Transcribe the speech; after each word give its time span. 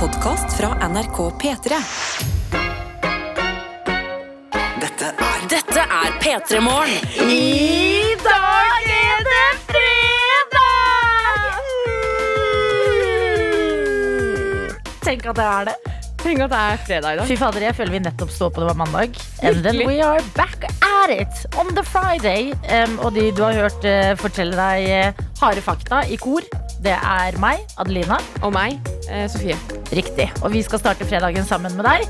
podkast 0.00 0.56
fra 0.56 0.88
NRK 0.88 1.16
P3. 1.42 1.74
Dette 4.78 5.08
er 5.10 5.40
Dette 5.50 5.82
er 5.82 6.12
P3 6.22 6.60
Morgen. 6.62 7.02
I 7.18 8.14
dag 8.22 8.86
er 8.94 9.24
det 9.26 9.48
fredag! 9.64 11.42
Tenk 15.02 15.26
at 15.26 15.34
det 15.40 15.46
er 15.48 15.64
det. 15.66 15.74
Tenk 16.22 16.44
at 16.46 16.50
det 16.52 16.60
er 16.60 16.76
fredag 16.84 17.10
i 17.10 17.18
dag. 17.18 17.26
Fy 17.26 17.36
fader, 17.40 17.66
jeg 17.66 17.74
føler 17.80 17.92
vi 17.96 18.02
nettopp 18.04 18.30
står 18.36 18.52
på 18.54 18.62
det 18.62 18.68
var 18.70 18.78
mandag. 18.78 19.18
And 19.42 19.66
then 19.66 19.82
we 19.82 19.98
are 19.98 20.22
back 20.38 20.62
at 20.78 21.10
it 21.10 21.34
on 21.58 21.74
the 21.74 21.82
Friday. 21.82 22.54
Um, 22.70 23.00
og 23.02 23.18
de 23.18 23.32
du 23.34 23.42
har 23.42 23.58
hørt 23.64 23.82
uh, 23.82 24.14
fortelle 24.22 24.54
deg 24.54 24.78
uh, 25.10 25.26
harde 25.42 25.62
fakta 25.66 26.04
i 26.06 26.16
kor, 26.22 26.46
det 26.86 26.94
er 26.94 27.42
meg, 27.42 27.66
Adelina. 27.82 28.22
Og 28.46 28.54
meg, 28.54 28.78
Sofie. 29.32 29.56
Riktig. 29.94 30.28
Og 30.42 30.52
vi 30.52 30.64
skal 30.66 30.82
starte 30.82 31.06
fredagen 31.08 31.46
sammen 31.48 31.74
med 31.78 31.88
deg. 31.88 32.08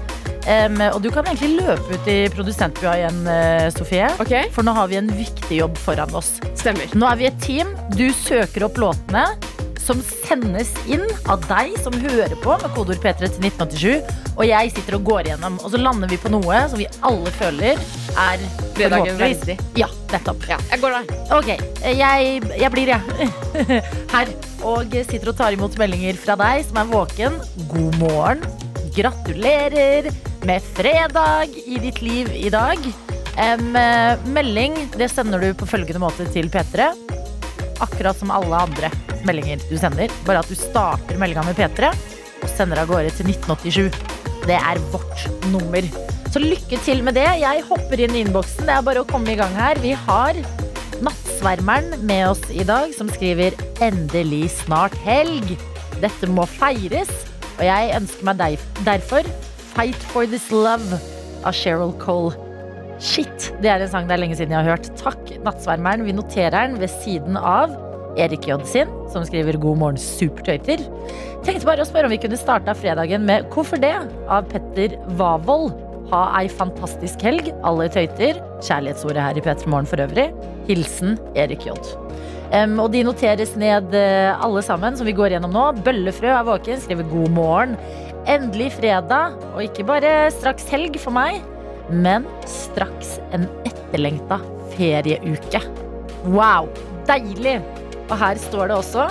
Um, 0.49 0.79
og 0.95 1.03
du 1.05 1.11
kan 1.13 1.27
egentlig 1.29 1.59
løpe 1.59 1.93
ut 1.93 2.07
i 2.09 2.17
produsentbua 2.33 2.95
igjen, 2.97 3.19
eh, 3.29 3.67
Sofie. 3.75 4.09
Okay. 4.23 4.49
For 4.55 4.65
nå 4.65 4.73
har 4.73 4.89
vi 4.89 4.97
en 4.97 5.11
viktig 5.13 5.61
jobb 5.61 5.77
foran 5.77 6.15
oss. 6.17 6.39
stemmer. 6.57 6.89
Nå 6.97 7.07
er 7.11 7.21
vi 7.21 7.27
et 7.29 7.41
team. 7.45 7.75
Du 7.95 8.09
søker 8.13 8.65
opp 8.65 8.81
låtene 8.81 9.27
som 9.89 10.01
sendes 10.05 10.71
inn 10.91 11.07
av 11.33 11.45
deg 11.49 11.73
som 11.81 11.95
hører 12.03 12.35
på 12.43 12.57
med 12.61 12.73
kodeord 12.77 13.01
P3 13.01 13.31
til 13.31 13.47
1987. 13.49 14.11
Og 14.37 14.45
jeg 14.47 14.73
sitter 14.75 14.99
og 14.99 15.07
går 15.09 15.31
igjennom, 15.31 15.57
og 15.63 15.73
så 15.73 15.81
lander 15.81 16.11
vi 16.11 16.21
på 16.21 16.33
noe 16.33 16.61
som 16.69 16.81
vi 16.81 16.89
alle 17.09 17.33
føler 17.39 17.81
er 18.19 18.45
Fredagen 18.77 19.19
verdig. 19.19 19.57
Ja, 19.79 19.89
nettopp. 20.13 20.45
Ja, 20.51 20.59
jeg 20.71 20.83
går 20.85 20.99
der. 20.99 21.09
Ok, 21.35 21.49
jeg, 21.83 22.29
jeg 22.61 22.73
blir, 22.75 22.93
jeg. 22.95 23.33
Her. 24.15 24.37
Og 24.67 24.95
sitter 25.07 25.31
og 25.31 25.37
tar 25.39 25.55
imot 25.55 25.77
meldinger 25.79 26.17
fra 26.19 26.35
deg 26.39 26.65
som 26.67 26.81
er 26.83 26.89
våken. 26.91 27.37
God 27.71 27.99
morgen. 28.03 28.47
Gratulerer 28.97 30.09
med 30.47 30.65
fredag 30.75 31.55
i 31.65 31.79
ditt 31.83 32.03
liv 32.03 32.31
i 32.35 32.51
dag. 32.53 32.89
Eh, 33.39 33.69
melding 34.35 34.75
det 34.99 35.11
sender 35.15 35.43
du 35.43 35.53
på 35.59 35.71
følgende 35.71 36.03
måte 36.03 36.27
til 36.35 36.51
P3. 36.53 36.91
Akkurat 37.87 38.19
som 38.19 38.35
alle 38.35 38.67
andre 38.67 38.91
meldinger 39.27 39.63
du 39.69 39.77
sender. 39.81 40.13
Bare 40.27 40.43
at 40.45 40.51
du 40.51 40.57
starter 40.59 41.19
meldinga 41.21 41.47
med 41.49 41.59
P3 41.59 41.91
og 42.43 42.49
sender 42.53 42.83
av 42.83 42.91
gårde 42.91 43.11
til 43.17 43.33
1987. 43.33 43.91
Det 44.47 44.57
er 44.59 44.81
vårt 44.93 45.27
nummer. 45.53 45.85
Så 46.29 46.43
lykke 46.43 46.79
til 46.85 47.03
med 47.05 47.17
det. 47.17 47.27
Jeg 47.41 47.65
hopper 47.69 48.01
inn 48.05 48.17
i 48.17 48.23
innboksen. 48.25 48.67
Det 48.69 48.75
er 48.75 48.85
bare 48.85 49.03
å 49.03 49.09
komme 49.09 49.33
i 49.33 49.39
gang 49.39 49.55
her. 49.57 49.81
Vi 49.83 49.95
har 49.97 50.39
Nattsvermeren 50.99 51.95
med 52.09 52.25
oss 52.33 52.43
i 52.51 52.65
dag, 52.67 52.91
som 52.95 53.09
skriver 53.09 53.55
'Endelig 53.79 54.51
snart 54.65 54.97
helg'. 55.07 55.55
Dette 56.03 56.27
må 56.27 56.47
feires. 56.47 57.11
Og 57.59 57.65
jeg 57.65 57.95
ønsker 57.95 58.25
meg 58.25 58.39
deg, 58.39 58.59
derfor 58.85 59.23
'Fight 59.75 60.03
for 60.13 60.27
this 60.27 60.51
love' 60.51 60.99
av 61.45 61.53
Cheryl 61.53 61.95
Cole. 61.99 62.35
Shit, 62.99 63.53
det 63.63 63.71
er 63.71 63.81
en 63.81 63.89
sang 63.89 64.09
det 64.09 64.15
er 64.17 64.23
lenge 64.25 64.37
siden 64.37 64.51
jeg 64.51 64.65
har 64.65 64.77
hørt. 64.77 64.91
Takk, 64.99 65.39
Nattsvermeren. 65.45 66.05
Vi 66.05 66.13
noterer 66.13 66.67
den 66.67 66.81
ved 66.81 66.91
siden 67.05 67.37
av 67.37 67.88
Erik 68.19 68.49
J. 68.49 68.59
sin, 68.67 68.89
som 69.13 69.25
skriver 69.27 69.59
'God 69.59 69.79
morgen, 69.79 70.01
supertøyter'. 70.01 70.83
Tenkte 71.47 71.69
bare 71.69 71.85
å 71.85 71.89
spørre 71.89 72.11
om 72.11 72.15
vi 72.15 72.21
kunne 72.21 72.39
starta 72.39 72.75
fredagen 72.75 73.25
med 73.25 73.47
'Hvorfor 73.51 73.81
det?' 73.81 74.09
av 74.29 74.49
Petter 74.51 74.99
Wavold. 75.19 75.73
Ha 76.11 76.41
ei 76.41 76.49
fantastisk 76.49 77.21
helg, 77.21 77.53
alle 77.63 77.89
tøyter. 77.93 78.41
Kjærlighetsordet 78.65 79.21
her 79.21 79.37
i 79.37 79.45
P3 79.45 79.69
Morgen 79.69 79.87
for 79.87 80.01
øvrig. 80.01 80.33
Hilsen 80.67 81.19
Erik 81.37 81.67
J. 81.67 81.77
Um, 82.49 82.79
og 82.81 82.93
de 82.95 83.03
noteres 83.05 83.53
ned 83.61 83.93
eh, 83.93 84.33
alle 84.41 84.63
sammen, 84.65 84.97
som 84.97 85.05
vi 85.05 85.13
går 85.13 85.35
gjennom 85.35 85.53
nå. 85.53 85.67
Bøllefrø 85.85 86.31
er 86.33 86.47
våken, 86.49 86.81
skriver 86.81 87.05
god 87.11 87.29
morgen. 87.37 87.77
Endelig 88.29 88.73
fredag, 88.73 89.37
og 89.55 89.63
ikke 89.67 89.85
bare 89.85 90.31
straks 90.33 90.69
helg 90.73 90.97
for 91.01 91.13
meg, 91.13 91.43
men 91.93 92.25
straks 92.49 93.19
en 93.37 93.45
etterlengta 93.69 94.41
ferieuke. 94.77 95.61
Wow, 96.25 96.73
deilig! 97.09 97.61
Og 98.09 98.17
her 98.19 98.41
står 98.41 98.71
det 98.71 98.79
også 98.79 99.09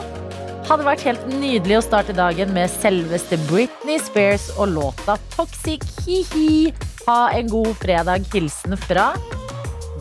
hadde 0.67 0.83
vært 0.83 1.05
helt 1.07 1.27
nydelig 1.31 1.77
å 1.79 1.85
starte 1.85 2.15
dagen 2.15 2.51
med 2.55 2.71
selveste 2.71 3.39
Britney 3.47 4.01
Spears 4.03 4.49
og 4.57 4.73
låta 4.73 5.15
Toxic 5.31 5.85
Hihi. 6.03 6.73
Ha 7.07 7.19
en 7.37 7.47
god 7.51 7.71
fredag. 7.79 8.27
Hilsen 8.33 8.75
fra 8.81 9.13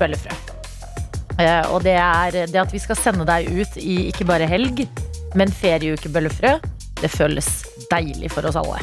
Bøllefrø. 0.00 0.34
Eh, 1.36 1.62
og 1.70 1.84
det 1.84 1.94
er 2.00 2.40
det 2.50 2.58
at 2.58 2.74
vi 2.74 2.82
skal 2.82 2.98
sende 2.98 3.28
deg 3.28 3.46
ut 3.52 3.78
i 3.78 4.08
ikke 4.10 4.26
bare 4.26 4.48
helg, 4.50 4.86
men 5.38 5.52
ferieuke 5.54 6.10
Bøllefrø. 6.10 6.56
Det 6.98 7.12
føles 7.12 7.50
deilig 7.92 8.32
for 8.34 8.48
oss 8.48 8.58
alle. 8.58 8.82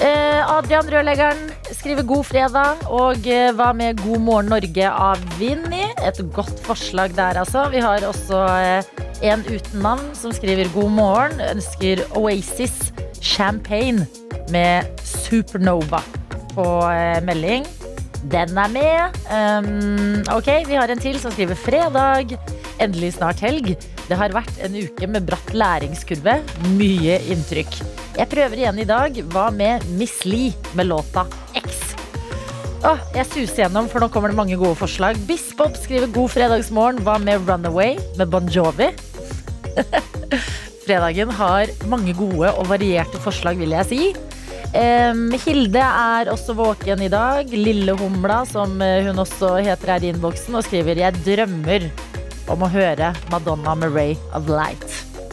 Eh, 0.00 0.40
Adrian 0.40 0.88
Rørleggeren 0.88 1.48
skriver 1.76 2.04
god 2.08 2.28
fredag. 2.28 2.84
Og 2.92 3.24
eh, 3.24 3.54
hva 3.56 3.72
med 3.76 4.04
God 4.04 4.26
morgen 4.26 4.52
Norge 4.52 4.92
av 4.92 5.22
Vinni? 5.40 5.86
Et 6.04 6.24
godt 6.36 6.60
forslag 6.66 7.16
der, 7.16 7.40
altså. 7.40 7.70
Vi 7.72 7.80
har 7.84 8.04
også 8.08 8.44
en 9.22 9.42
uten 9.48 9.82
navn 9.84 10.14
som 10.16 10.32
skriver 10.34 10.70
god 10.74 10.90
morgen. 10.96 11.42
Ønsker 11.50 12.02
Oasis 12.18 12.92
Champagne 13.20 14.06
med 14.52 14.88
Supernova 15.04 16.02
på 16.54 16.66
eh, 16.90 17.20
melding. 17.24 17.68
Den 18.30 18.58
er 18.58 18.72
med. 18.72 19.20
Um, 19.32 20.20
ok, 20.36 20.50
vi 20.68 20.76
har 20.76 20.92
en 20.92 21.00
til 21.00 21.16
som 21.20 21.32
skriver 21.32 21.56
fredag. 21.56 22.34
Endelig 22.80 23.14
snart 23.16 23.40
helg. 23.44 23.74
Det 24.08 24.18
har 24.18 24.34
vært 24.34 24.60
en 24.64 24.76
uke 24.76 25.08
med 25.08 25.28
bratt 25.28 25.54
læringskurve. 25.56 26.40
Mye 26.76 27.20
inntrykk. 27.32 27.80
Jeg 28.18 28.28
prøver 28.32 28.60
igjen 28.60 28.80
i 28.82 28.88
dag. 28.88 29.22
Hva 29.32 29.48
med 29.54 29.86
Miss 29.96 30.20
Lee 30.28 30.52
med 30.76 30.90
låta 30.90 31.26
X? 31.56 31.94
Åh, 32.80 33.00
jeg 33.12 33.28
suser 33.28 33.66
gjennom, 33.66 33.90
for 33.92 34.00
nå 34.00 34.08
kommer 34.08 34.32
det 34.32 34.38
mange 34.38 34.56
gode 34.56 34.78
forslag. 34.80 35.18
Biskop 35.28 35.76
skriver 35.76 36.08
god 36.14 36.32
fredagsmorgen. 36.32 37.02
Hva 37.04 37.18
med 37.20 37.44
Runaway 37.48 37.98
med 38.16 38.32
Bon 38.32 38.48
Jovi? 38.48 38.88
Fredagen 40.84 41.30
har 41.38 41.70
mange 41.90 42.14
gode 42.18 42.50
og 42.50 42.68
varierte 42.70 43.20
forslag, 43.22 43.60
vil 43.60 43.76
jeg 43.76 43.88
si. 43.90 44.02
Hilde 44.70 45.82
er 45.82 46.30
også 46.30 46.54
våken 46.58 47.02
i 47.02 47.10
dag. 47.10 47.50
Lille 47.50 47.94
Humla, 47.98 48.44
som 48.46 48.78
hun 48.78 49.18
også 49.18 49.56
heter 49.66 49.94
her 49.96 50.06
i 50.06 50.12
innboksen, 50.14 50.54
og 50.58 50.66
skriver 50.66 51.02
Jeg 51.02 51.22
drømmer 51.26 51.88
om 52.50 52.64
å 52.66 52.70
høre 52.70 53.12
Madonna 53.30 53.74
med 53.78 53.94
Ray 53.94 54.16
of 54.34 54.50
Light. 54.50 54.86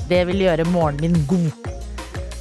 Det 0.10 0.24
vil 0.30 0.46
gjøre 0.46 0.68
morgenen 0.72 1.18
min 1.18 1.28
god. 1.30 1.68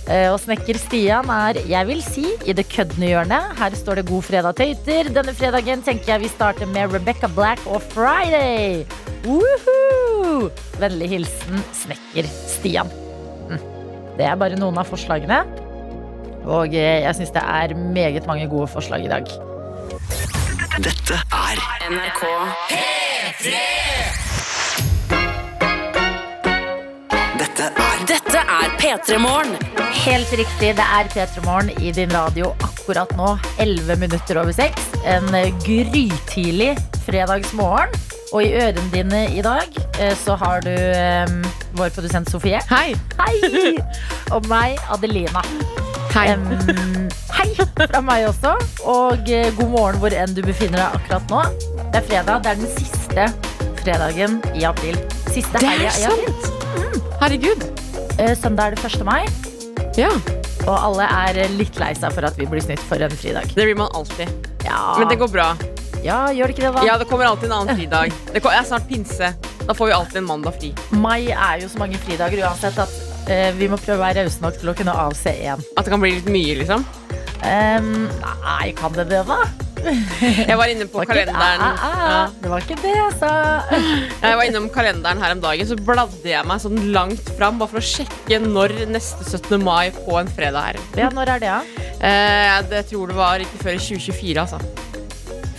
Eh, 0.07 0.29
Og 0.31 0.39
snekker 0.39 0.79
Stian 0.79 1.27
er, 1.35 1.59
jeg 1.67 1.87
vil 1.89 2.03
si, 2.05 2.27
i 2.47 2.55
det 2.55 2.69
køddende 2.71 3.09
hjørnet. 3.11 3.57
Her 3.59 3.75
står 3.75 3.99
det 4.01 4.07
God 4.11 4.23
fredag, 4.23 4.55
tøyter. 4.59 5.11
Denne 5.17 5.35
fredagen 5.35 5.83
tenker 5.83 6.13
jeg 6.15 6.23
vi 6.27 6.31
starter 6.31 6.67
med 6.71 6.95
Rebecca 6.95 7.27
Black 7.35 7.65
og 7.67 7.83
Friday. 7.91 8.85
Woohoo! 9.27 10.51
Vennlig 10.79 11.09
hilsen 11.17 11.63
snekker 11.75 12.29
Stian. 12.47 12.93
Mm. 13.51 13.59
Det 14.17 14.29
er 14.29 14.39
bare 14.39 14.59
noen 14.61 14.79
av 14.79 14.87
forslagene. 14.87 15.43
Og 16.47 16.71
eh, 16.79 17.03
jeg 17.03 17.19
syns 17.19 17.35
det 17.35 17.43
er 17.43 17.75
meget 17.75 18.31
mange 18.31 18.47
gode 18.53 18.71
forslag 18.71 19.09
i 19.09 19.11
dag. 19.11 19.27
Dette 20.77 21.19
er 21.35 21.67
NRK 21.91 22.23
Dette 27.57 27.81
er 27.81 28.01
Dette 28.05 28.41
er 28.53 28.73
P3 28.77 29.17
Morgen. 29.17 29.55
Helt 30.05 30.33
riktig, 30.37 30.75
det 30.77 30.85
er 30.85 31.07
P3 31.09 31.41
Morgen 31.47 31.71
i 31.81 31.93
din 31.95 32.11
radio 32.13 32.51
akkurat 32.61 33.09
nå. 33.17 33.31
11 33.63 33.97
minutter 33.97 34.37
over 34.43 34.53
6. 34.53 34.83
En 35.09 35.31
grytidlig 35.65 36.75
fredagsmorgen. 37.07 37.95
Og 38.35 38.43
i 38.45 38.51
ørene 38.59 38.85
dine 38.93 39.23
i 39.33 39.41
dag 39.41 39.73
eh, 40.03 40.13
så 40.21 40.35
har 40.37 40.61
du 40.67 40.75
um, 40.75 41.39
vår 41.79 41.95
produsent 41.97 42.29
Sofie. 42.29 42.61
Hei! 42.69 42.93
Hei! 43.23 43.73
Og 44.37 44.45
meg, 44.53 44.77
Adelina. 44.93 45.41
Hei. 46.13 46.27
Um, 46.35 47.09
hei 47.39 47.49
fra 47.87 48.03
meg 48.05 48.27
også. 48.35 48.53
Og 48.85 49.33
eh, 49.33 49.49
god 49.57 49.73
morgen 49.79 50.03
hvor 50.05 50.13
enn 50.13 50.37
du 50.37 50.43
befinner 50.45 50.83
deg 50.83 51.01
akkurat 51.01 51.33
nå. 51.33 51.41
Det 51.87 52.03
er 52.03 52.07
fredag. 52.13 52.45
Det 52.45 52.53
er 52.53 52.61
den 52.61 52.77
siste 52.77 53.31
fredagen 53.81 54.39
i 54.53 54.69
april. 54.69 55.01
Siste 55.31 55.65
helga 55.65 55.97
i 56.03 56.09
april. 56.11 56.37
sant! 56.45 57.06
Herregud. 57.21 57.63
Eh, 58.19 58.35
Søndag 58.39 58.67
er 58.73 58.77
det 58.77 58.85
1. 58.85 59.05
mai. 59.05 59.25
Ja, 59.97 60.11
Og 60.67 60.75
alle 60.75 61.07
er 61.07 61.49
litt 61.55 61.77
lei 61.79 61.93
seg 61.95 62.13
for 62.13 62.27
at 62.27 62.37
vi 62.37 62.47
blir 62.51 62.61
snytt 62.65 62.83
for 62.89 62.99
en 63.01 63.11
fridag. 63.15 63.47
det 63.55 63.65
blir 63.65 63.77
man 63.77 63.89
alltid. 63.95 64.29
Ja, 64.65 64.97
Men 64.99 65.09
det 65.09 65.19
går 65.19 65.29
bra. 65.31 65.57
ja 66.03 66.27
gjør 66.33 66.47
det 66.49 66.57
ikke 66.57 66.67
det, 66.67 66.75
da? 66.75 66.83
Ja, 66.85 66.99
det 66.99 67.07
kommer 67.09 67.25
alltid 67.25 67.51
en 67.51 67.59
annen 67.61 67.77
fridag. 67.77 68.13
Det 68.33 68.43
er 68.45 68.65
snart 68.65 68.89
pinse. 68.89 69.35
Da 69.67 69.73
får 69.75 69.87
vi 69.87 69.93
alltid 69.93 70.17
en 70.17 70.25
mandag 70.27 70.55
fri. 70.59 70.75
Mai 70.91 71.31
er 71.31 71.61
jo 71.63 71.69
så 71.69 71.79
mange 71.79 71.99
fridager 71.99 72.43
uansett 72.47 72.79
at 72.79 72.91
vi 73.59 73.69
må 73.71 73.79
prøve 73.81 73.99
å 73.99 74.05
være 74.05 74.27
rause 74.27 74.43
nok 74.45 74.59
til 74.61 74.71
å 74.71 74.77
kunne 74.79 74.95
avse 75.07 75.33
én. 75.35 75.63
At 75.77 75.87
det 75.87 75.93
kan 75.95 76.03
bli 76.03 76.17
litt 76.19 76.31
mye, 76.31 76.59
liksom. 76.63 76.85
Um, 77.47 78.07
nei, 78.43 78.73
kan 78.79 78.95
det 78.97 79.09
det, 79.11 79.23
da? 79.29 79.43
Jeg 80.49 80.57
var 80.59 80.71
inne 80.71 80.87
på 80.91 81.03
Det 81.03 81.07
var 81.07 81.11
kalenderen. 81.13 81.63
Ikke, 81.63 81.85
ah, 81.85 81.85
ah. 81.87 82.07
Ja. 82.11 82.23
Det 82.43 82.53
var 82.53 82.65
ikke 82.65 82.79
det 82.83 82.95
jeg 82.95 83.13
sa. 83.21 83.33
Jeg 84.25 84.39
var 84.41 84.49
innom 84.49 84.69
kalenderen 84.75 85.23
her 85.23 85.35
om 85.37 85.43
dagen, 85.45 85.69
så 85.69 85.79
bladde 85.79 86.31
jeg 86.31 86.49
meg 86.49 86.63
sånn 86.65 86.81
langt 86.95 87.31
fram 87.39 87.61
bare 87.61 87.75
for 87.75 87.83
å 87.83 87.87
sjekke 87.93 88.41
når 88.43 88.75
neste 88.91 89.27
17. 89.27 89.61
mai 89.63 89.93
på 89.95 90.19
en 90.21 90.33
fredag 90.33 90.73
er. 90.73 90.81
Ja, 90.99 91.13
når 91.15 91.37
er 91.37 91.45
det, 91.45 91.53
da? 91.53 91.87
Eh, 92.07 92.57
det 92.73 92.87
tror 92.91 93.13
det 93.13 93.19
var 93.19 93.43
ikke 93.45 93.63
før 93.63 93.77
i 93.77 93.83
2024, 93.83 94.47
altså. 94.47 94.86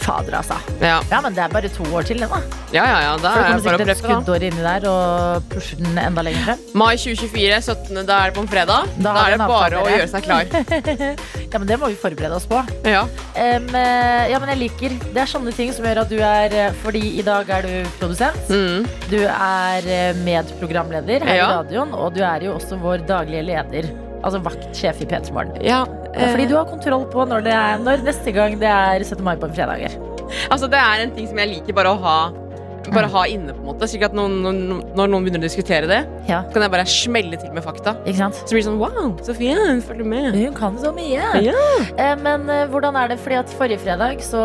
Fader, 0.08 0.38
altså. 0.40 0.56
Ja, 0.80 1.02
Ja, 1.12 1.20
men 1.26 1.36
det 1.36 1.44
er 1.44 1.52
bare 1.52 1.70
to 1.74 1.84
år 1.92 2.06
til, 2.08 2.22
det, 2.24 2.30
da. 2.32 2.40
ja, 2.72 2.84
ja. 2.88 2.98
ja 3.04 3.14
da 3.20 3.34
er 3.36 3.58
det 3.58 3.64
bare 3.66 3.76
å 3.76 3.84
preppe, 3.84 3.94
da. 3.94 3.98
skuddår 4.02 4.46
inni 4.48 4.64
der 4.64 4.86
og 4.88 5.50
pusher 5.52 5.82
den 5.84 5.98
enda 6.00 6.24
lenger 6.24 6.46
frem. 6.48 6.62
Mai 6.80 6.94
2024, 6.96 7.60
17. 7.68 8.02
Da 8.08 8.22
er 8.24 8.32
det 8.32 8.38
på 8.40 8.46
en 8.46 8.52
fredag. 8.52 8.88
Da 8.98 9.14
Da, 9.18 9.26
er 9.28 9.36
det 9.36 9.50
bare 9.52 9.82
å 9.84 9.90
gjøre 9.92 10.08
seg 10.16 10.28
klar. 10.28 10.48
Ja, 11.48 11.60
men 11.62 11.68
det 11.70 11.78
må 11.80 11.88
vi 11.90 11.96
forberede 11.98 12.36
oss 12.36 12.46
på. 12.50 12.60
Ja. 12.86 13.06
Eh, 13.34 13.60
ja, 14.32 14.40
men 14.40 14.50
jeg 14.52 14.60
liker 14.66 14.96
Det 15.14 15.22
er 15.24 15.30
sånne 15.32 15.54
ting 15.56 15.72
som 15.74 15.86
gjør 15.88 16.02
at 16.04 16.12
du 16.12 16.18
er 16.20 16.54
eh, 16.54 16.76
Fordi 16.84 17.02
i 17.18 17.24
dag 17.26 17.50
er 17.56 17.66
du 17.68 17.90
produsent. 18.02 18.52
Mm. 18.52 18.84
Du 19.10 19.18
er 19.24 19.88
eh, 19.88 20.20
medprogramleder 20.28 21.24
her 21.28 21.40
Ja. 21.40 21.48
i 21.48 21.56
radioen, 21.62 21.96
og 21.96 22.14
du 22.18 22.22
er 22.28 22.44
jo 22.48 22.58
også 22.58 22.78
vår 22.84 23.08
daglige 23.10 23.48
leder. 23.48 23.90
Altså 24.24 24.42
vaktsjef 24.44 25.02
i 25.04 25.08
P3 25.10 25.34
Morgen. 25.36 25.54
ja 25.66 25.84
eh, 26.14 26.32
Fordi 26.32 26.48
du 26.50 26.56
har 26.58 26.68
kontroll 26.70 27.06
på 27.12 27.26
når, 27.30 27.46
det 27.46 27.54
er, 27.54 27.82
når 27.84 28.06
neste 28.08 28.34
gang 28.36 28.58
det 28.62 28.70
er 28.72 29.04
17. 29.04 29.24
mai 29.26 29.36
på 29.38 29.50
en 29.50 29.56
fredager. 29.56 29.98
Altså, 30.52 30.68
det 30.68 30.80
er 30.80 31.06
en 31.06 31.14
ting 31.16 31.28
som 31.30 31.40
jeg 31.40 31.54
liker 31.54 31.76
bare 31.78 31.94
å 31.94 32.00
ha 32.04 32.18
Bare 32.94 33.10
ha 33.12 33.24
inne, 33.28 33.54
på 33.56 33.62
en 33.64 33.68
måte. 33.72 33.88
Slik 33.90 34.04
at 34.08 34.14
noen, 34.16 34.38
noen, 34.44 34.60
når 34.98 35.10
noen 35.12 35.26
begynner 35.26 35.42
å 35.44 35.48
diskutere 35.48 35.88
det, 35.90 36.00
Ja, 36.30 36.42
så 36.48 36.54
kan 36.56 36.66
jeg 36.66 36.72
bare 36.74 36.86
smelle 36.88 37.40
til 37.42 37.52
med 37.56 37.64
fakta. 37.66 37.96
Så 38.06 38.54
blir 38.54 38.62
det 38.62 38.68
sånn 38.68 38.80
Wow, 38.80 39.16
Sofie, 39.26 39.56
følg 39.88 40.06
med. 40.08 40.36
Hun 40.36 40.54
kan 40.58 40.78
så 40.82 40.92
mye. 40.96 41.24
Ja. 41.44 41.56
Eh, 41.98 42.16
Men 42.22 42.48
eh, 42.50 42.66
hvordan 42.72 42.96
er 43.00 43.12
det? 43.14 43.20
Fordi 43.24 43.40
at 43.42 43.50
forrige 43.58 43.80
fredag 43.84 44.22
så 44.26 44.42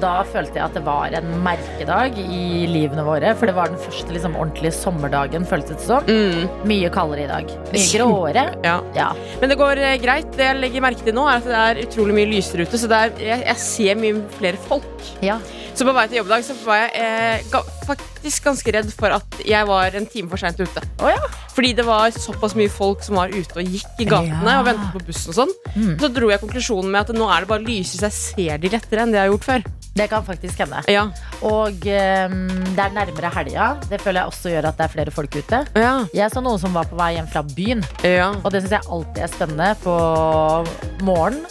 da 0.00 0.22
følte 0.28 0.58
jeg 0.58 0.64
at 0.68 0.74
det 0.78 0.84
var 0.86 1.12
en 1.18 1.28
merkedag 1.44 2.18
i 2.22 2.66
livene 2.70 3.04
våre. 3.06 3.34
For 3.38 3.50
det 3.50 3.56
var 3.58 3.70
den 3.72 3.80
første 3.82 4.14
liksom, 4.14 4.36
ordentlige 4.38 4.72
sommerdagen, 4.76 5.46
føltes 5.48 5.76
det 5.76 5.86
som. 5.88 6.08
Mm, 6.08 6.48
Mye 6.68 6.90
kaldere 6.94 7.26
i 7.26 7.30
dag. 7.30 7.52
Mye 7.72 7.86
gråere. 7.92 8.46
ja. 8.68 8.78
Ja. 8.96 9.10
Men 9.42 9.52
det 9.52 9.58
går 9.60 9.82
eh, 9.84 9.96
greit. 10.02 10.32
Det 10.38 10.46
jeg 10.48 10.60
legger 10.62 10.84
merke 10.88 11.04
til 11.06 11.16
nå, 11.16 11.26
er 11.28 11.40
at 11.42 11.48
det 11.48 11.62
er 11.62 11.82
utrolig 11.86 12.16
mye 12.20 12.30
lysere 12.32 12.66
ute. 12.68 12.80
Så 12.80 12.90
er, 12.92 13.14
jeg, 13.22 13.44
jeg 13.48 13.62
ser 13.68 14.02
mye 14.02 14.24
flere 14.38 14.60
folk. 14.68 14.90
ja. 15.24 15.38
Så 15.78 15.84
på 15.86 15.92
vei 15.94 16.08
til 16.10 16.16
jobb 16.18 16.26
i 16.26 16.32
dag 16.32 16.42
så 16.42 16.54
var 16.64 16.78
jeg 16.80 16.88
eh, 16.98 17.42
faktisk 17.86 18.44
ganske 18.48 18.72
redd 18.74 18.90
for 18.94 19.14
at 19.14 19.38
jeg 19.46 19.66
var 19.68 19.94
en 19.98 20.06
time 20.10 20.28
for 20.30 20.40
seint 20.40 20.58
ute. 20.60 20.82
Oh, 21.02 21.10
ja. 21.10 21.20
Fordi 21.54 21.72
det 21.78 21.84
var 21.86 22.10
såpass 22.14 22.54
mye 22.58 22.70
folk 22.70 23.02
som 23.06 23.18
var 23.18 23.32
ute 23.34 23.58
og 23.58 23.66
gikk 23.74 24.02
i 24.04 24.06
gatene 24.08 24.46
Ja. 24.46 24.60
og 24.60 24.68
ventet 24.68 24.92
på 24.94 25.02
bussen 25.08 25.32
og 25.34 25.38
sånn. 25.40 25.54
Mm. 25.74 25.94
Så 26.00 26.10
dro 26.14 26.30
jeg 26.30 26.40
konklusjonen 26.42 26.90
med 26.94 27.00
at 27.06 27.16
nå 27.16 27.26
er 27.34 27.44
det 27.44 27.50
bare 27.50 27.66
lyse, 27.66 27.98
så 27.98 28.06
jeg 28.08 28.16
ser 28.18 28.62
de 28.62 28.70
lettere 28.76 29.02
enn 29.02 29.12
det 29.14 29.18
jeg 29.20 29.26
har 29.28 29.34
gjort 29.34 29.48
før. 29.48 29.66
Det 29.98 30.06
kan 30.12 30.22
faktisk 30.22 30.60
hende. 30.62 30.78
Ja. 30.86 31.08
Og 31.42 31.74
um, 31.74 32.36
det 32.76 32.84
er 32.84 32.92
nærmere 32.94 33.32
helga. 33.34 33.64
Det 33.90 33.98
føler 34.00 34.20
jeg 34.20 34.30
også 34.30 34.52
gjør 34.52 34.68
at 34.70 34.78
det 34.78 34.84
er 34.86 34.92
flere 34.92 35.14
folk 35.14 35.34
ute. 35.34 35.62
Ja. 35.74 35.94
Jeg 36.14 36.30
så 36.30 36.42
noen 36.44 36.60
som 36.62 36.76
var 36.76 36.86
på 36.86 36.98
vei 37.00 37.14
hjem 37.16 37.26
fra 37.32 37.42
byen, 37.42 37.82
ja. 38.06 38.30
og 38.44 38.52
det 38.54 38.62
syns 38.62 38.76
jeg 38.78 38.86
alltid 38.86 39.24
er 39.26 39.32
spennende 39.32 39.72
på 39.82 39.96
morgenen. 41.02 41.42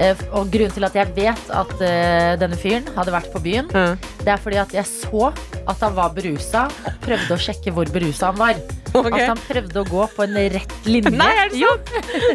Eh, 0.00 0.16
Og 0.32 0.48
grunnen 0.52 0.72
til 0.72 0.84
at 0.88 0.94
jeg 0.96 1.10
vet 1.16 1.50
at 1.52 1.72
eh, 1.84 2.34
denne 2.40 2.56
fyren 2.56 2.86
hadde 2.96 3.12
vært 3.12 3.32
på 3.32 3.42
byen, 3.44 3.68
mm. 3.68 3.98
det 4.24 4.32
er 4.32 4.40
fordi 4.40 4.60
at 4.62 4.72
jeg 4.72 4.88
så 4.88 5.32
at 5.62 5.82
han 5.84 5.94
var 5.94 6.14
berusa, 6.16 6.64
og 6.88 6.96
prøvde 7.04 7.36
å 7.36 7.38
sjekke 7.38 7.70
hvor 7.76 7.90
berusa 7.92 8.32
han 8.32 8.40
var. 8.40 8.56
Okay. 8.92 9.22
At 9.22 9.30
han 9.30 9.38
prøvde 9.44 9.82
å 9.82 9.86
gå 9.88 10.06
på 10.16 10.24
en 10.26 10.34
rett 10.56 10.74
linje. 10.88 11.12
Nei, 11.14 11.28
er 11.38 11.52
det 11.52 11.60
sant? 11.62 11.92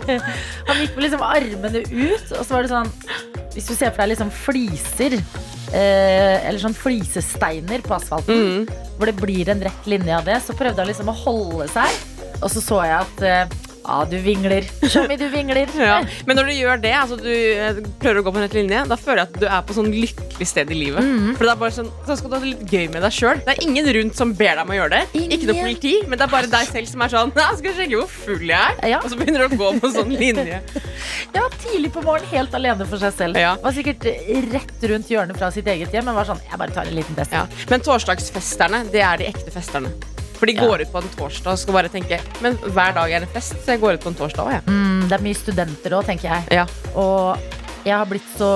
han 0.70 0.80
gikk 0.82 0.96
med 0.96 1.04
liksom 1.06 1.26
armene 1.28 1.84
ut, 1.92 2.32
og 2.32 2.40
så 2.48 2.56
var 2.56 2.66
det 2.66 2.72
sånn 2.72 2.90
Hvis 3.54 3.68
du 3.68 3.74
ser 3.76 3.92
for 3.92 4.04
deg 4.04 4.12
liksom 4.14 4.32
fliser, 4.34 5.18
eh, 5.74 6.48
eller 6.48 6.62
sånn 6.62 6.78
flisesteiner 6.78 7.82
på 7.86 7.98
asfalten, 7.98 8.38
Mm. 8.38 8.68
hvor 8.98 9.10
det 9.10 9.16
blir 9.20 9.50
en 9.50 9.62
rett 9.66 9.88
linje 9.90 10.14
av 10.18 10.26
det, 10.30 10.38
så 10.46 10.54
prøvde 10.58 10.82
han 10.82 10.90
liksom 10.90 11.10
å 11.10 11.18
holde 11.26 11.68
seg. 11.74 11.90
Og 12.42 12.50
så 12.54 12.62
så 12.62 12.84
jeg 12.86 13.00
at 13.02 13.24
eh, 13.26 13.56
ja, 13.88 13.98
du 14.10 14.18
vingler. 14.20 14.66
Show 14.92 15.08
me 15.08 15.16
du 15.20 15.28
vingler. 15.32 15.68
Ja. 15.88 16.02
Men 16.28 16.36
når 16.40 16.50
du 16.50 16.54
gjør 16.58 16.80
det, 16.84 16.92
altså 16.98 17.16
du 17.20 17.30
eh, 17.32 17.78
prøver 18.02 18.20
å 18.20 18.24
gå 18.26 18.32
på 18.34 18.42
rett 18.42 18.56
linje, 18.58 18.82
da 18.90 18.96
føler 19.00 19.22
jeg 19.22 19.30
at 19.30 19.38
du 19.40 19.46
er 19.48 19.62
på 19.68 19.76
sånn 19.78 19.88
lykkelig 19.94 20.48
sted 20.50 20.72
i 20.74 20.78
livet. 20.78 21.06
Mm. 21.06 21.30
For 21.38 21.48
det 21.48 21.52
er 21.54 21.60
bare 21.62 21.76
sånn, 21.76 21.92
Så 22.08 22.18
skal 22.20 22.32
du 22.32 22.36
ha 22.36 22.42
det 22.44 22.50
litt 22.52 22.74
gøy 22.74 22.90
med 22.92 23.06
deg 23.06 23.16
sjøl. 23.16 23.40
Det 23.46 23.54
er 23.54 23.62
ingen 23.64 23.88
rundt 23.98 24.20
som 24.20 24.34
ber 24.36 24.58
deg 24.58 24.64
om 24.66 24.74
å 24.74 24.78
gjøre 24.78 24.98
det. 24.98 25.24
Ikke 25.38 25.48
noe 25.50 25.62
politi, 25.62 25.94
men 26.10 26.20
det 26.20 26.26
er 26.28 26.34
bare 26.34 26.52
deg 26.52 26.72
selv 26.72 26.92
som 26.92 27.06
er 27.06 27.14
sånn 27.14 27.34
«Ja, 27.38 27.48
Skal 27.62 27.78
sjekke 27.78 28.02
hvor 28.02 28.12
full 28.12 28.44
jeg 28.50 28.58
er. 28.58 28.82
Ja. 28.92 29.00
Og 29.04 29.14
så 29.14 29.20
begynner 29.20 29.46
du 29.46 29.56
å 29.56 29.62
gå 29.62 29.72
på 29.80 29.94
sånn 29.96 30.14
linje. 30.18 30.60
Ja, 31.38 31.44
tidlig 31.62 31.92
på 31.94 32.02
morgenen, 32.02 32.30
helt 32.32 32.56
alene 32.58 32.86
for 32.90 33.00
seg 33.02 33.14
selv. 33.16 33.38
Ja. 33.40 33.54
Var 33.62 33.76
sikkert 33.76 34.08
rett 34.54 34.86
rundt 34.92 35.12
hjørnet 35.12 35.38
fra 35.40 35.52
sitt 35.54 35.68
eget 35.70 35.94
hjem, 35.94 36.08
men 36.10 36.18
var 36.18 36.28
sånn 36.30 36.42
Jeg 36.48 36.60
bare 36.60 36.74
tar 36.74 36.90
en 36.90 36.98
liten 36.98 37.18
test. 37.20 37.36
Ja. 37.36 37.46
Men 37.70 37.84
torsdagsfesterne, 37.86 38.86
det 38.94 39.04
er 39.06 39.22
de 39.22 39.30
ekte 39.30 39.54
festerne. 39.54 39.94
For 40.38 40.50
de 40.50 40.58
går 40.58 40.86
ut 40.86 40.92
på 40.94 41.02
en 41.02 41.14
torsdag 41.16 41.56
og 41.56 41.62
skal 41.62 41.78
bare 41.80 41.90
tenke 41.92 42.20
Men 42.44 42.58
hver 42.62 42.94
dag 42.98 43.14
er 43.14 43.26
en 43.26 43.32
fest, 43.34 43.58
så 43.64 43.74
jeg 43.74 43.82
går 43.82 43.98
ut 43.98 44.06
på 44.06 44.14
en 44.14 44.20
torsdag 44.20 44.44
òg, 44.46 44.54
jeg. 44.58 44.68
Mm, 44.70 45.08
det 45.08 45.18
er 45.18 45.26
mye 45.26 45.40
studenter 45.40 45.98
òg, 45.98 46.06
tenker 46.12 46.30
jeg. 46.30 46.62
Ja. 46.62 46.68
Og 46.94 47.50
jeg 47.88 47.96
har 47.96 48.08
blitt 48.10 48.38
så 48.38 48.52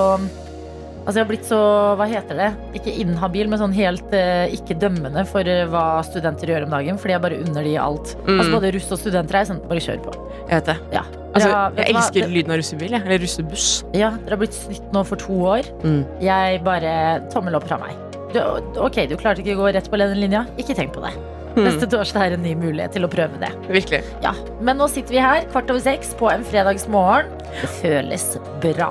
Altså 1.02 1.18
jeg 1.18 1.24
har 1.24 1.30
blitt 1.32 1.48
så, 1.48 1.56
hva 1.98 2.06
heter 2.06 2.38
det? 2.38 2.48
Ikke 2.78 2.92
inhabil, 3.02 3.48
men 3.50 3.58
sånn 3.58 3.72
helt 3.74 4.12
eh, 4.14 4.52
ikke 4.54 4.76
dømmende 4.78 5.24
for 5.26 5.48
eh, 5.50 5.64
hva 5.70 5.98
studenter 6.06 6.52
gjør 6.52 6.68
om 6.68 6.76
dagen. 6.76 7.00
Fordi 7.02 7.16
jeg 7.16 7.24
bare 7.24 7.40
unner 7.42 7.66
de 7.66 7.72
alt. 7.82 8.12
Mm. 8.22 8.36
Altså 8.36 8.52
Både 8.54 8.70
russ 8.76 8.86
og 8.94 9.00
studenter 9.02 9.40
er 9.40 9.48
sånn, 9.50 9.58
bare 9.66 9.82
kjør 9.82 9.98
på. 10.04 10.14
Jeg 10.44 10.52
vet 10.52 10.70
det. 10.70 10.78
Ja. 10.94 11.02
Altså, 11.32 11.48
ja, 11.48 11.64
vet 11.74 11.88
jeg 11.88 11.96
elsker 11.96 12.22
hva? 12.22 12.30
lyden 12.36 12.54
av 12.54 12.62
russebil, 12.62 12.94
jeg. 12.94 13.06
Eller 13.08 13.22
russebuss. 13.24 13.68
Ja, 13.98 14.12
dere 14.22 14.36
har 14.36 14.42
blitt 14.44 14.56
snytt 14.60 14.94
nå 14.94 15.02
for 15.10 15.26
to 15.26 15.42
år. 15.56 15.74
Mm. 15.82 16.00
Jeg 16.22 16.62
bare 16.70 16.94
Tommel 17.34 17.58
opp 17.58 17.66
fra 17.66 17.82
meg. 17.82 17.98
Du, 18.32 18.38
ok, 18.80 19.02
du 19.10 19.18
klarte 19.18 19.42
ikke 19.42 19.58
å 19.58 19.64
gå 19.64 19.74
rett 19.74 19.90
på 19.90 19.98
den 19.98 20.14
linja. 20.22 20.46
Ikke 20.60 20.78
tenk 20.78 20.94
på 20.94 21.02
det. 21.02 21.16
Mm. 21.52 21.66
Neste 21.66 21.88
torsdag 21.90 22.24
er 22.24 22.34
en 22.36 22.44
ny 22.46 22.54
mulighet 22.56 22.94
til 22.96 23.04
å 23.04 23.10
prøve 23.12 23.36
det. 23.42 23.50
Virkelig. 23.68 24.02
Ja, 24.24 24.32
Men 24.64 24.78
nå 24.80 24.88
sitter 24.88 25.16
vi 25.16 25.22
her 25.22 25.46
kvart 25.52 25.70
over 25.72 25.82
seks 25.84 26.14
på 26.18 26.30
en 26.32 26.44
fredagsmorgen. 26.48 27.28
Det 27.60 27.68
føles 27.82 28.26
bra. 28.62 28.90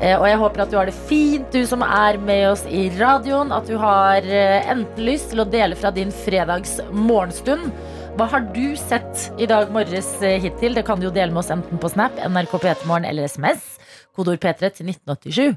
Eh, 0.00 0.16
og 0.16 0.26
jeg 0.26 0.40
håper 0.40 0.64
at 0.64 0.72
du 0.72 0.78
har 0.80 0.90
det 0.90 0.96
fint, 1.08 1.46
du 1.54 1.62
som 1.68 1.84
er 1.86 2.18
med 2.18 2.48
oss 2.50 2.64
i 2.66 2.88
radioen. 2.98 3.54
At 3.54 3.70
du 3.70 3.76
har 3.78 4.26
eh, 4.26 4.70
enten 4.72 5.06
lyst 5.06 5.30
til 5.30 5.44
å 5.44 5.48
dele 5.48 5.78
fra 5.78 5.92
din 5.94 6.10
fredags 6.24 6.80
morgenstund. 6.90 7.70
Hva 8.18 8.26
har 8.28 8.42
du 8.52 8.74
sett 8.76 9.30
i 9.40 9.46
dag 9.48 9.70
morges 9.72 10.10
eh, 10.20 10.40
hittil? 10.42 10.74
Det 10.76 10.84
kan 10.88 11.00
du 11.00 11.06
jo 11.08 11.14
dele 11.14 11.32
med 11.32 11.44
oss 11.44 11.52
enten 11.54 11.80
på 11.80 11.88
Snap, 11.92 12.18
NRK 12.26 12.58
P3morgen 12.58 13.06
eller 13.08 13.30
SMS. 13.30 13.78
Kodord 14.16 14.40
P3 14.42 14.70
til 14.76 14.90
1987. 14.92 15.56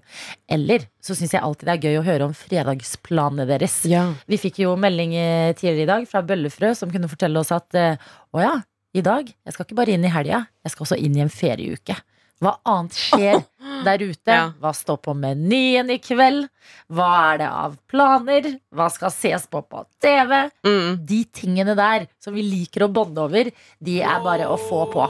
Eller 0.57 0.87
så 1.03 1.17
syns 1.17 1.35
jeg 1.35 1.43
alltid 1.43 1.69
det 1.69 1.75
er 1.75 1.89
gøy 1.89 1.99
å 1.99 2.05
høre 2.07 2.29
om 2.29 2.35
fredagsplanene 2.37 3.47
deres. 3.49 3.81
Ja. 3.89 4.07
Vi 4.31 4.39
fikk 4.41 4.63
jo 4.63 4.75
melding 4.79 5.15
eh, 5.19 5.51
tidligere 5.57 5.85
i 5.85 5.91
dag 5.93 6.09
fra 6.09 6.23
Bøllefrø 6.25 6.73
som 6.77 6.91
kunne 6.93 7.11
fortelle 7.11 7.41
oss 7.41 7.53
at 7.55 7.77
eh, 7.79 8.01
å 8.35 8.43
ja, 8.43 8.57
i 8.95 9.03
dag, 9.03 9.27
jeg 9.27 9.55
skal 9.55 9.67
ikke 9.67 9.77
bare 9.77 9.95
inn 9.95 10.05
i 10.07 10.11
helga, 10.11 10.45
jeg 10.63 10.71
skal 10.71 10.85
også 10.87 10.99
inn 11.03 11.17
i 11.17 11.23
en 11.25 11.33
ferieuke. 11.33 11.97
Hva 12.43 12.57
annet 12.67 12.95
skjer 12.99 13.41
der 13.87 14.03
ute? 14.03 14.31
Ja. 14.31 14.47
Hva 14.59 14.71
står 14.75 14.99
på 15.07 15.15
menyen 15.17 15.91
i 15.93 15.99
kveld? 16.03 16.47
Hva 16.91 17.09
er 17.31 17.41
det 17.43 17.49
av 17.49 17.77
planer? 17.91 18.49
Hva 18.75 18.89
skal 18.93 19.13
ses 19.15 19.47
på 19.51 19.63
på 19.67 19.85
TV? 20.03 20.35
Mm. 20.67 20.99
De 21.07 21.21
tingene 21.35 21.77
der 21.77 22.07
som 22.23 22.35
vi 22.35 22.45
liker 22.45 22.87
å 22.87 22.91
bonde 22.91 23.23
over, 23.23 23.51
de 23.79 23.99
er 24.03 24.23
bare 24.25 24.49
å 24.51 24.59
få 24.59 24.85
på. 24.95 25.09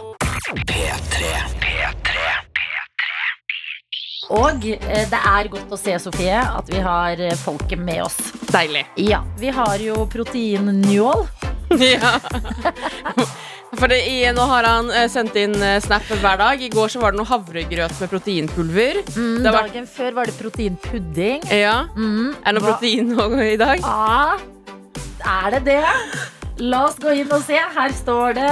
Og 4.34 4.66
eh, 4.66 5.06
det 5.12 5.20
er 5.20 5.48
godt 5.54 5.74
å 5.76 5.78
se, 5.78 5.94
Sofie, 6.02 6.38
at 6.42 6.70
vi 6.72 6.80
har 6.82 7.20
eh, 7.22 7.36
folket 7.38 7.78
med 7.78 8.02
oss. 8.08 8.16
Deilig. 8.50 8.86
Ja, 8.98 9.20
vi 9.38 9.52
har 9.54 9.78
jo 9.84 10.06
protein-njål. 10.10 11.26
ja. 11.82 12.14
For 13.76 13.92
det, 13.92 13.98
i, 14.08 14.20
nå 14.34 14.46
har 14.50 14.64
han 14.70 14.90
eh, 14.96 15.08
sendt 15.12 15.36
inn 15.40 15.56
snap 15.84 16.06
hver 16.22 16.40
dag. 16.42 16.62
I 16.64 16.70
går 16.74 16.94
så 16.94 17.02
var 17.04 17.14
det 17.14 17.20
noe 17.22 17.30
havregrøt 17.30 17.98
med 18.02 18.12
proteinpulver. 18.14 19.02
Mm, 19.16 19.44
vært- 19.46 19.60
dagen 19.74 19.90
før 19.98 20.18
var 20.22 20.32
det 20.32 20.38
proteinpudding. 20.40 21.46
Ja. 21.54 21.76
Mm, 21.98 22.32
Er 22.42 22.54
det 22.54 22.56
noe 22.62 22.66
hva- 22.66 22.80
protein 22.80 23.46
i 23.52 23.58
dag? 23.62 23.84
Ja, 23.86 24.38
er 25.26 25.58
det 25.58 25.64
det? 25.68 25.84
La 26.64 26.86
oss 26.88 26.96
gå 27.04 27.12
inn 27.20 27.32
og 27.36 27.44
se. 27.44 27.60
Her 27.76 27.92
står 27.98 28.38
det 28.38 28.52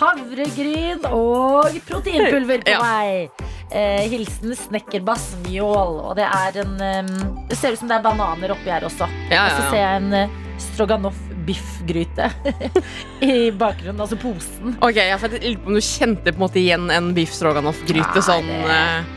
havregryn 0.00 1.04
og 1.10 1.76
proteinpulver 1.88 2.64
på 2.66 2.70
Ja. 2.74 2.80
vei. 2.82 3.28
Eh, 3.74 4.04
hilsen 4.12 4.54
snekkerbass 4.54 5.34
mjål. 5.48 5.94
Og 6.10 6.16
det 6.16 6.26
er 6.28 6.58
en 6.62 6.74
um, 7.08 7.46
Det 7.48 7.56
ser 7.58 7.72
ut 7.74 7.78
som 7.80 7.88
det 7.90 7.96
er 7.96 8.02
bananer 8.04 8.52
oppi 8.54 8.70
her 8.70 8.84
også. 8.86 9.08
Ja, 9.32 9.46
Og 9.46 9.50
så 9.56 9.70
ser 9.70 9.80
jeg 9.82 10.02
en 10.02 10.12
uh, 10.14 10.36
stroganoff 10.62 11.18
biffgryte 11.44 12.30
i 13.20 13.50
bakgrunnen, 13.52 14.00
altså 14.00 14.16
posen. 14.16 14.76
Ok, 14.80 14.96
Jeg 14.96 15.18
lurer 15.20 15.58
på 15.60 15.72
om 15.72 15.74
du 15.76 15.80
kjente 15.84 16.30
på 16.32 16.38
en 16.38 16.44
måte 16.46 16.60
igjen 16.62 16.86
en 16.94 17.10
biff 17.16 17.34
stroganoff-gryte 17.36 18.22
Sånn, 18.24 18.46
det- 18.48 18.70
eh, 18.72 19.10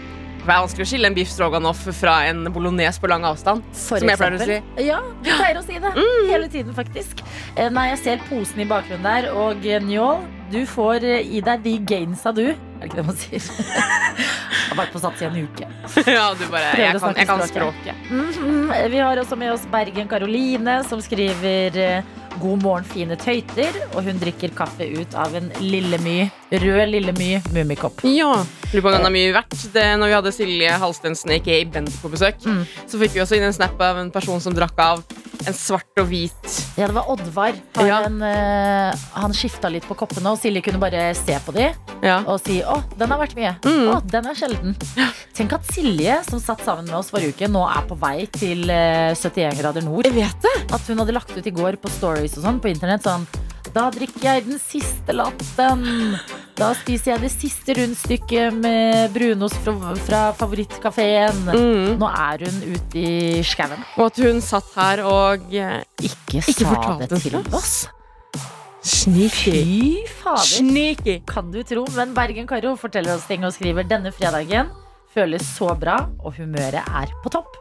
det 0.48 0.54
er 0.56 0.60
vanskelig 0.64 0.84
å 0.84 0.90
skille 0.92 1.08
en 1.08 1.16
biff 1.16 1.30
stroganoff 1.32 1.86
fra 2.02 2.18
en 2.28 2.46
bolognese 2.56 3.00
på 3.04 3.08
lang 3.12 3.24
avstand. 3.28 3.64
For 3.76 4.00
som 4.00 4.08
jeg 4.12 4.18
pleier 4.20 4.36
å 4.36 4.46
si. 4.48 4.60
Ja, 4.88 5.00
du 5.24 5.30
pleier 5.30 5.58
å 5.60 5.64
si 5.66 5.80
det. 5.84 5.92
Hele 6.32 6.48
tiden, 6.52 6.74
faktisk. 6.76 7.20
Eh, 7.56 7.70
Nei, 7.70 7.90
jeg 7.94 8.00
ser 8.04 8.22
posen 8.30 8.60
i 8.64 8.68
bakgrunnen 8.68 9.04
der, 9.08 9.30
og 9.36 9.64
njål. 9.88 10.24
Du 10.52 10.62
får 10.66 11.04
eh, 11.04 11.28
i 11.38 11.42
deg 11.44 11.64
de 11.66 11.78
gainsa, 11.90 12.32
du. 12.32 12.54
Er 12.78 12.84
det 12.86 12.90
ikke 12.92 13.00
det 13.02 13.06
man 13.08 13.18
sier? 13.18 13.42
Jeg 13.48 14.70
har 14.70 14.78
vært 14.78 14.94
på 14.94 15.00
sats 15.02 15.22
i 15.24 15.26
en 15.26 15.38
uke. 15.48 15.66
ja, 16.18 16.28
du 16.38 16.44
bare 16.52 16.74
Prøver 16.76 16.84
Jeg 16.84 17.02
kan, 17.02 17.18
jeg 17.18 17.28
kan 17.30 17.44
språket. 17.50 18.06
Mm, 18.12 18.30
mm. 18.38 18.72
Vi 18.94 19.02
har 19.02 19.18
også 19.24 19.38
med 19.40 19.54
oss 19.56 19.66
Bergen 19.72 20.08
Karoline, 20.12 20.78
som 20.90 21.02
skriver 21.02 21.78
eh, 21.82 22.14
God 22.38 22.62
morgen, 22.62 22.86
fine 22.86 23.18
tøyter. 23.18 23.74
Og 23.96 24.04
hun 24.06 24.20
drikker 24.22 24.54
kaffe 24.58 24.86
ut 25.00 25.16
av 25.18 25.34
en 25.40 25.50
Lillemy, 25.64 26.28
rød 26.54 26.84
Lillemy 26.94 27.32
mummikopp. 27.56 28.04
Ja. 28.06 28.36
Lurer 28.74 28.84
på 28.84 28.92
om 28.92 28.98
den 29.00 29.08
er 29.10 29.16
mye 29.16 29.34
verdt. 29.40 29.58
Det, 29.74 29.86
når 29.98 30.12
vi 30.12 30.18
hadde 30.20 30.36
Silje 30.36 30.78
Halstensen 30.84 31.34
aka 31.40 31.62
Bent 31.74 31.98
på 32.04 32.12
besøk, 32.14 32.44
Mm. 32.46 32.66
så 32.86 33.00
fikk 33.02 33.16
vi 33.18 33.24
også 33.24 33.40
inn 33.40 33.48
en 33.50 33.56
snap 33.56 33.80
av 33.82 33.98
en 34.04 34.12
person 34.14 34.40
som 34.44 34.54
drakk 34.54 34.78
av 34.84 35.02
en 35.48 35.54
svart 35.56 36.00
og 36.02 36.08
hvit 36.10 36.48
Ja, 36.76 36.88
det 36.90 36.96
var 36.98 37.08
Oddvar. 37.14 37.56
Han, 37.78 37.88
Ja. 37.88 38.00
eh, 38.28 38.96
han 39.16 39.34
skifta 39.38 39.70
litt 39.72 39.86
på 39.88 39.96
koppene, 39.96 40.34
og 40.34 40.40
Silje 40.42 40.62
kunne 40.66 40.82
bare 40.82 41.14
se 41.16 41.38
på 41.46 41.54
de 41.56 41.70
Ja. 42.04 42.20
og 42.28 42.42
si 42.44 42.60
'Å, 42.68 42.78
den 43.00 43.14
har 43.14 43.20
vært 43.22 43.36
mye'. 43.38 43.56
Mm. 43.64 43.90
Å, 43.94 43.98
den 44.04 44.30
er 44.30 44.38
sjelden. 44.38 44.76
Tenk 45.38 45.56
at 45.58 45.68
Silje, 45.72 46.20
som 46.28 46.42
satt 46.44 46.64
sammen 46.66 46.88
med 46.90 46.98
oss 47.00 47.12
forrige 47.14 47.36
uke, 47.36 47.50
nå 47.52 47.64
er 47.70 47.86
på 47.88 47.98
vei 48.00 48.28
til 48.34 48.68
eh, 48.74 49.14
71 49.16 49.60
grader 49.62 49.86
nord. 49.86 50.08
Jeg 50.10 50.18
vet 50.18 50.48
det. 50.48 50.56
At 50.74 50.88
hun 50.90 51.00
hadde 51.02 51.16
lagt 51.16 51.32
ut 51.36 51.48
i 51.48 51.54
går 51.54 51.80
på 51.82 51.92
stories 51.94 52.38
og 52.40 52.48
sånn 52.48 52.62
på 52.64 52.72
internett 52.72 53.06
sånn 53.08 53.28
Da 53.76 53.88
drikker 53.94 54.24
jeg 54.26 54.46
den 54.48 54.60
siste 54.62 55.14
latten. 55.16 56.16
Da 56.58 56.72
spiser 56.74 57.14
jeg 57.14 57.26
det 57.28 57.32
siste 57.34 57.76
rundstykket 57.78 58.56
med 58.56 59.12
brunost 59.14 59.60
fra, 59.62 59.76
fra 60.08 60.22
favorittkafeen. 60.40 61.44
Mm. 61.52 61.92
Nå 62.02 62.10
er 62.10 62.48
hun 62.48 62.64
ute 62.74 63.04
i 63.04 63.44
skauen. 63.46 63.84
Og 64.00 64.08
at 64.10 64.24
hun 64.24 64.42
satt 64.42 64.72
her 64.80 65.04
og 65.06 65.54
eh, 65.54 65.84
Ikke, 66.02 66.42
sa 66.42 66.58
fortalte 66.64 67.12
det 67.14 67.22
til 67.28 67.38
til 67.38 67.56
oss. 67.60 67.76
Sneaky. 68.88 69.52
Fy 69.52 70.08
fader. 70.24 70.50
Sneaky. 70.56 71.20
Kan 71.28 71.52
du 71.52 71.62
tro. 71.68 71.86
Men 71.96 72.16
Bergen 72.18 72.48
Karo 72.50 72.76
forteller 72.80 73.18
oss 73.18 73.28
ting 73.30 73.44
og 73.48 73.56
skriver 73.56 73.88
denne 73.88 74.16
fredagen 74.16 74.72
føles 75.18 75.46
så 75.58 75.74
bra, 75.80 75.98
og 76.22 76.36
humøret 76.38 76.84
er 76.84 77.14
på 77.24 77.32
topp. 77.34 77.56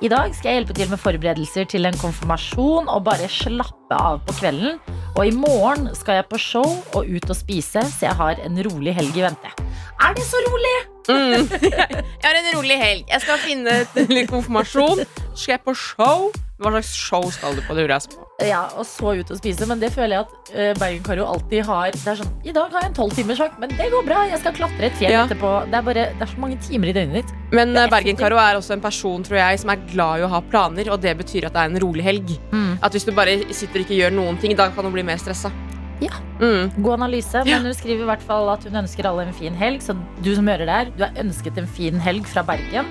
I 0.00 0.08
dag 0.08 0.32
skal 0.36 0.50
jeg 0.50 0.60
hjelpe 0.60 0.76
til 0.76 0.90
med 0.90 1.00
forberedelser 1.00 1.68
til 1.68 1.88
en 1.88 1.96
konfirmasjon 2.00 2.88
og 2.88 3.04
bare 3.04 3.28
slappe 3.32 3.96
av 3.96 4.20
på 4.26 4.36
kvelden. 4.40 4.78
Og 5.16 5.26
i 5.28 5.34
morgen 5.34 5.90
skal 5.96 6.20
jeg 6.20 6.28
på 6.30 6.40
show 6.40 6.68
og 6.96 7.08
ut 7.08 7.32
og 7.32 7.36
spise, 7.36 7.82
så 7.84 8.08
jeg 8.08 8.16
har 8.20 8.40
en 8.44 8.60
rolig 8.68 8.94
helg 8.96 9.16
i 9.16 9.26
vente. 9.26 9.52
Er 10.00 10.16
det 10.16 10.24
så 10.24 10.40
rolig? 10.46 10.76
Mm. 11.10 11.48
Jeg 12.22 12.24
har 12.24 12.36
en 12.38 12.50
rolig 12.54 12.76
helg. 12.78 13.04
Jeg 13.08 13.22
skal 13.24 13.40
finne 13.42 13.72
et 13.82 14.10
litt 14.12 14.28
konfirmasjon. 14.30 15.00
Så 15.02 15.42
skal 15.42 15.56
jeg 15.56 15.62
på 15.64 15.74
show. 15.74 16.28
Hva 16.60 16.70
slags 16.74 16.90
show 16.92 17.24
skal 17.32 17.54
du 17.56 17.62
på? 17.64 17.72
Det 17.72 17.86
lurer 17.86 17.94
jeg 17.96 18.10
på. 18.12 18.26
Ja, 18.44 18.62
og 18.76 18.84
så 18.88 19.14
ut 19.16 19.30
og 19.32 19.38
spise. 19.40 19.66
Men 19.68 19.80
det 19.80 19.88
føler 19.94 20.14
jeg 20.18 20.26
at 20.26 20.50
eh, 20.52 20.72
Bergen 20.80 21.02
Karo 21.04 21.24
alltid 21.28 21.64
har. 21.68 21.90
Det 21.96 22.08
er 22.12 22.18
sånn, 22.20 22.30
I 22.44 22.52
dag 22.56 22.72
har 22.72 22.84
jeg 22.84 22.90
en 22.90 22.96
tolvtimersvakt, 22.98 23.58
men 23.62 23.72
det 23.78 23.86
går 23.92 24.04
bra. 24.04 24.18
Jeg 24.28 24.40
skal 24.42 24.56
klatre 24.58 24.88
et 24.90 24.98
fjell 25.00 25.12
Ja. 25.14 25.22
etterpå. 25.24 25.52
Det 25.72 25.78
er, 25.80 25.86
bare, 25.88 26.04
det 26.18 26.26
er 26.26 26.32
så 26.34 26.40
mange 26.44 26.58
timer 26.64 26.92
i 26.92 26.94
døgnet 26.96 27.20
ditt. 27.22 27.32
Men 27.56 27.72
eh, 27.76 27.88
Bergen. 27.92 28.16
Karo 28.20 28.36
er 28.40 28.60
også 28.60 28.76
en 28.76 28.84
person 28.84 29.24
tror 29.24 29.40
jeg, 29.40 29.60
som 29.64 29.72
er 29.72 29.80
glad 29.92 30.20
i 30.20 30.28
å 30.28 30.30
ha 30.36 30.40
planer, 30.52 30.92
og 30.92 31.00
det 31.00 31.16
betyr 31.20 31.48
at 31.48 31.56
det 31.56 31.64
er 31.64 31.72
en 31.72 31.80
rolig 31.84 32.04
helg. 32.04 32.36
Mm. 32.52 32.74
At 32.84 32.92
hvis 32.96 33.08
du 33.08 33.12
bare 33.16 33.38
sitter 33.56 33.80
og 33.80 33.86
ikke 33.88 34.00
gjør 34.02 34.16
noen 34.20 34.40
ting, 34.40 34.56
da 34.56 34.68
kan 34.72 34.84
du 34.88 34.92
bli 34.92 35.04
mer 35.04 35.20
stressa. 35.20 35.52
Ja. 36.00 36.16
Mm. 36.40 36.70
God 36.80 36.94
analyse, 37.02 37.42
men 37.44 37.66
hun 37.68 37.74
skriver 37.76 38.06
i 38.06 38.08
hvert 38.08 38.22
fall 38.24 38.48
at 38.48 38.62
hun 38.64 38.78
ønsker 38.80 39.04
alle 39.08 39.26
en 39.28 39.34
fin 39.36 39.52
helg. 39.56 39.82
Så 39.84 39.92
du 40.24 40.30
som 40.36 40.48
hører 40.48 40.64
der, 40.68 40.92
du 40.96 41.02
er 41.04 41.18
ønsket 41.24 41.58
en 41.60 41.68
fin 41.68 42.00
helg 42.00 42.24
fra 42.28 42.44
Bergen. 42.48 42.88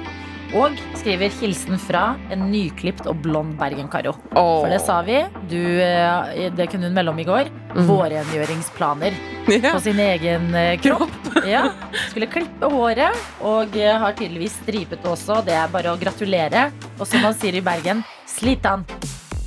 Og 0.57 0.73
skriver 0.97 1.29
hilsen 1.39 1.77
fra 1.81 2.15
en 2.33 2.47
nyklipt 2.49 3.05
og 3.09 3.19
blond 3.21 3.53
Bergen-Karo. 3.59 4.15
Oh. 4.33 4.63
For 4.63 4.71
det 4.73 4.79
sa 4.81 4.99
vi. 5.05 5.19
Du, 5.51 5.59
eh, 5.61 6.49
det 6.57 6.69
kunne 6.71 6.89
hun 6.89 6.95
melde 6.97 7.13
om 7.13 7.19
i 7.21 7.27
går. 7.27 7.51
Mm. 7.75 7.83
Vårrengjøringsplaner 7.89 9.13
Ja. 9.49 9.71
på 9.73 9.79
sin 9.85 9.99
egen 10.01 10.53
eh, 10.57 10.75
kropp. 10.81 11.15
Ja. 11.49 11.69
Skulle 12.09 12.27
klippe 12.29 12.67
håret, 12.69 13.15
og 13.45 13.75
eh, 13.77 13.93
har 14.01 14.17
tydeligvis 14.17 14.57
stripet 14.63 15.05
også. 15.07 15.39
Det 15.47 15.53
er 15.55 15.69
bare 15.71 15.93
å 15.93 15.99
gratulere. 16.01 16.67
Og 16.99 17.05
som 17.07 17.21
man 17.23 17.37
sier 17.37 17.55
i 17.61 17.63
Bergen, 17.63 18.03
slitan. 18.27 18.83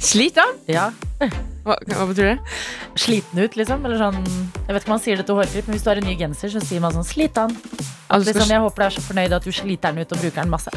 Sliter? 0.02 0.54
Ja. 0.70 0.90
Hva, 1.62 1.76
hva 1.86 2.06
betyr 2.10 2.28
det? 2.32 2.36
Sliten 2.98 3.38
ut, 3.38 3.56
liksom. 3.58 3.84
Eller 3.86 4.00
sånn 4.00 4.18
Jeg 4.22 4.74
vet 4.74 4.82
ikke 4.82 4.90
om 4.90 4.94
man 4.96 5.04
sier 5.04 5.20
det 5.20 5.26
til 5.28 5.38
hårklipp, 5.38 5.68
men 5.68 5.76
hvis 5.76 5.86
du 5.86 5.90
har 5.92 6.00
en 6.00 6.08
ny 6.08 6.16
genser, 6.18 6.50
så 6.50 6.62
sier 6.64 6.82
man 6.82 6.96
sånn 6.96 7.06
den 7.06 7.56
Altså, 8.12 8.32
Liksom, 8.32 8.50
jeg 8.50 8.60
håper 8.60 8.82
du 8.82 8.86
er 8.86 8.94
så 8.96 9.04
fornøyd 9.06 9.32
at 9.38 9.46
du 9.46 9.52
sliter 9.54 9.94
den 9.94 10.04
ut 10.04 10.12
og 10.12 10.20
bruker 10.20 10.42
den 10.42 10.52
masse. 10.52 10.72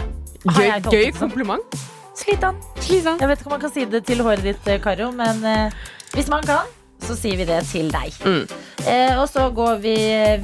Gøy, 0.46 0.70
gøy 0.88 1.10
sånn? 1.10 1.20
kompliment. 1.26 1.78
Slit 2.16 2.40
den. 2.40 3.20
Jeg 3.20 3.28
vet 3.28 3.42
ikke 3.42 3.50
om 3.50 3.56
man 3.58 3.64
kan 3.66 3.74
si 3.74 3.84
det 3.92 4.06
til 4.08 4.22
håret 4.24 4.46
ditt, 4.46 4.68
eh, 4.72 4.80
Karo, 4.80 5.10
men 5.12 5.42
eh, 5.44 5.74
hvis 6.14 6.30
man 6.32 6.46
kan, 6.48 6.70
så 7.04 7.16
sier 7.18 7.38
vi 7.38 7.48
det 7.48 7.60
til 7.70 7.90
deg. 7.94 8.16
Mm. 8.26 8.46
Eh, 8.86 9.14
og 9.20 9.28
så 9.30 9.48
går 9.56 9.80
vi 9.84 9.96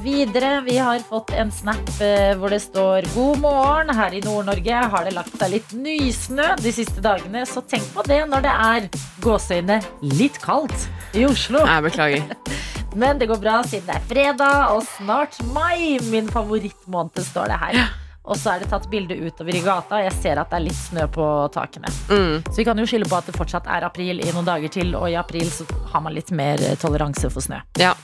videre. 0.03 0.51
Vi 0.65 0.77
har 0.81 1.01
fått 1.07 1.33
en 1.37 1.51
snap 1.53 1.89
eh, 2.03 2.33
hvor 2.39 2.53
det 2.53 2.61
står 2.63 3.07
'God 3.13 3.41
morgen'. 3.43 3.93
Her 3.95 4.13
i 4.13 4.21
Nord-Norge 4.23 4.83
har 4.93 5.05
det 5.05 5.15
lagt 5.15 5.37
seg 5.37 5.55
litt 5.55 5.73
nysnø 5.73 6.51
de 6.61 6.73
siste 6.73 7.01
dagene, 7.03 7.45
så 7.45 7.61
tenk 7.61 7.85
på 7.95 8.05
det 8.07 8.21
når 8.29 8.45
det 8.45 8.53
er 8.67 8.89
gåseøyne 9.23 9.81
litt 10.01 10.41
kaldt 10.41 10.87
i 11.13 11.25
Oslo. 11.25 11.65
Jeg 11.65 11.87
beklager. 11.89 12.23
Men 13.01 13.19
det 13.19 13.29
går 13.31 13.39
bra 13.39 13.61
siden 13.63 13.87
det 13.87 13.97
er 13.97 14.07
fredag 14.09 14.75
og 14.75 14.83
snart 14.97 15.37
mai. 15.55 15.99
Min 16.11 16.27
favorittmåned 16.31 17.23
står 17.31 17.53
det 17.53 17.59
her. 17.65 18.00
Og 18.29 18.37
så 18.37 18.51
er 18.53 18.61
det 18.61 18.69
tatt 18.69 18.85
bilde 18.91 19.15
utover 19.17 19.55
i 19.57 19.61
gata. 19.65 19.97
Jeg 20.03 20.13
ser 20.21 20.37
at 20.41 20.51
det 20.51 20.59
er 20.59 20.65
litt 20.67 20.77
snø 20.77 21.07
på 21.11 21.25
takene. 21.55 21.89
Mm. 22.11 22.43
Så 22.51 22.55
vi 22.61 22.65
kan 22.67 22.77
jo 22.77 22.85
skylde 22.85 23.09
på 23.09 23.17
at 23.17 23.25
det 23.31 23.33
fortsatt 23.37 23.65
er 23.65 23.87
april 23.87 24.21
i 24.21 24.29
noen 24.31 24.45
dager 24.45 24.69
til, 24.69 24.93
og 24.95 25.07
i 25.09 25.17
april 25.17 25.49
så 25.49 25.65
har 25.93 26.03
man 26.05 26.13
litt 26.13 26.29
mer 26.37 26.61
eh, 26.61 26.75
toleranse 26.77 27.31
for 27.33 27.41
snø. 27.41 27.57
Ja. 27.81 27.95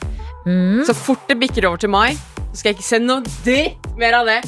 Mm. 0.46 0.82
Så 0.88 0.94
fort 0.98 1.22
det 1.30 1.38
bikker 1.38 1.68
over 1.70 1.78
til 1.78 1.92
mai, 1.94 2.16
så 2.50 2.60
skal 2.62 2.72
jeg 2.72 2.80
ikke 2.80 2.88
se 2.90 2.98
noe 3.04 3.22
dritt 3.44 3.90
mer 4.00 4.18
av 4.18 4.26
det. 4.26 4.40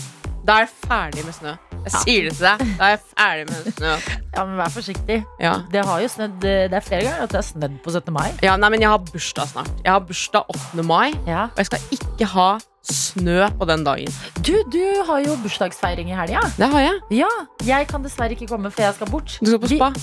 Da 0.47 0.59
er 0.59 0.67
jeg 0.67 0.73
ferdig 0.89 1.27
med 1.29 1.37
snø. 1.37 1.55
Jeg 1.81 1.93
sier 1.95 2.27
det 2.27 2.33
til 2.37 2.45
deg. 2.45 2.63
Da 2.77 2.89
er 2.89 2.91
jeg 2.97 3.01
ferdig 3.15 3.45
med 3.53 3.77
snø. 3.79 3.93
Ja, 4.31 4.45
men 4.47 4.61
vær 4.61 4.71
forsiktig. 4.73 5.17
Ja. 5.43 5.53
Det 5.73 5.81
har 5.85 6.01
jo 6.01 6.09
snødd 6.09 6.37
Det 6.45 6.77
er 6.79 6.85
flere 6.87 7.03
ganger 7.03 7.25
at 7.25 7.33
det 7.33 7.39
har 7.41 7.47
snødd 7.49 7.73
på 7.83 7.91
17. 7.93 8.13
mai. 8.15 8.29
Ja, 8.47 8.53
nei, 8.63 8.69
men 8.73 8.81
jeg 8.85 8.89
har 8.93 9.01
bursdag 9.03 9.49
snart. 9.51 9.73
Jeg 9.85 9.91
har 9.91 10.05
bursdag 10.07 10.53
8. 10.55 10.85
mai, 10.87 11.11
Ja. 11.27 11.49
og 11.51 11.59
jeg 11.59 11.67
skal 11.67 11.97
ikke 11.97 12.29
ha 12.31 12.47
snø 12.87 13.49
på 13.59 13.65
den 13.69 13.85
dagen. 13.87 14.13
Du, 14.41 14.55
du 14.73 14.83
har 15.07 15.19
jo 15.25 15.37
bursdagsfeiring 15.45 16.11
i 16.11 16.17
helga. 16.17 16.41
Det 16.57 16.69
har 16.73 16.81
jeg. 16.87 16.97
Ja. 17.23 17.31
Jeg 17.67 17.89
kan 17.91 18.05
dessverre 18.05 18.33
ikke 18.37 18.49
komme, 18.51 18.73
for 18.75 18.83
jeg 18.87 18.95
skal 18.99 19.09
bort. 19.13 19.29
Du 19.41 19.53
skal 19.53 19.63
på 19.65 19.69
spa. 19.75 19.89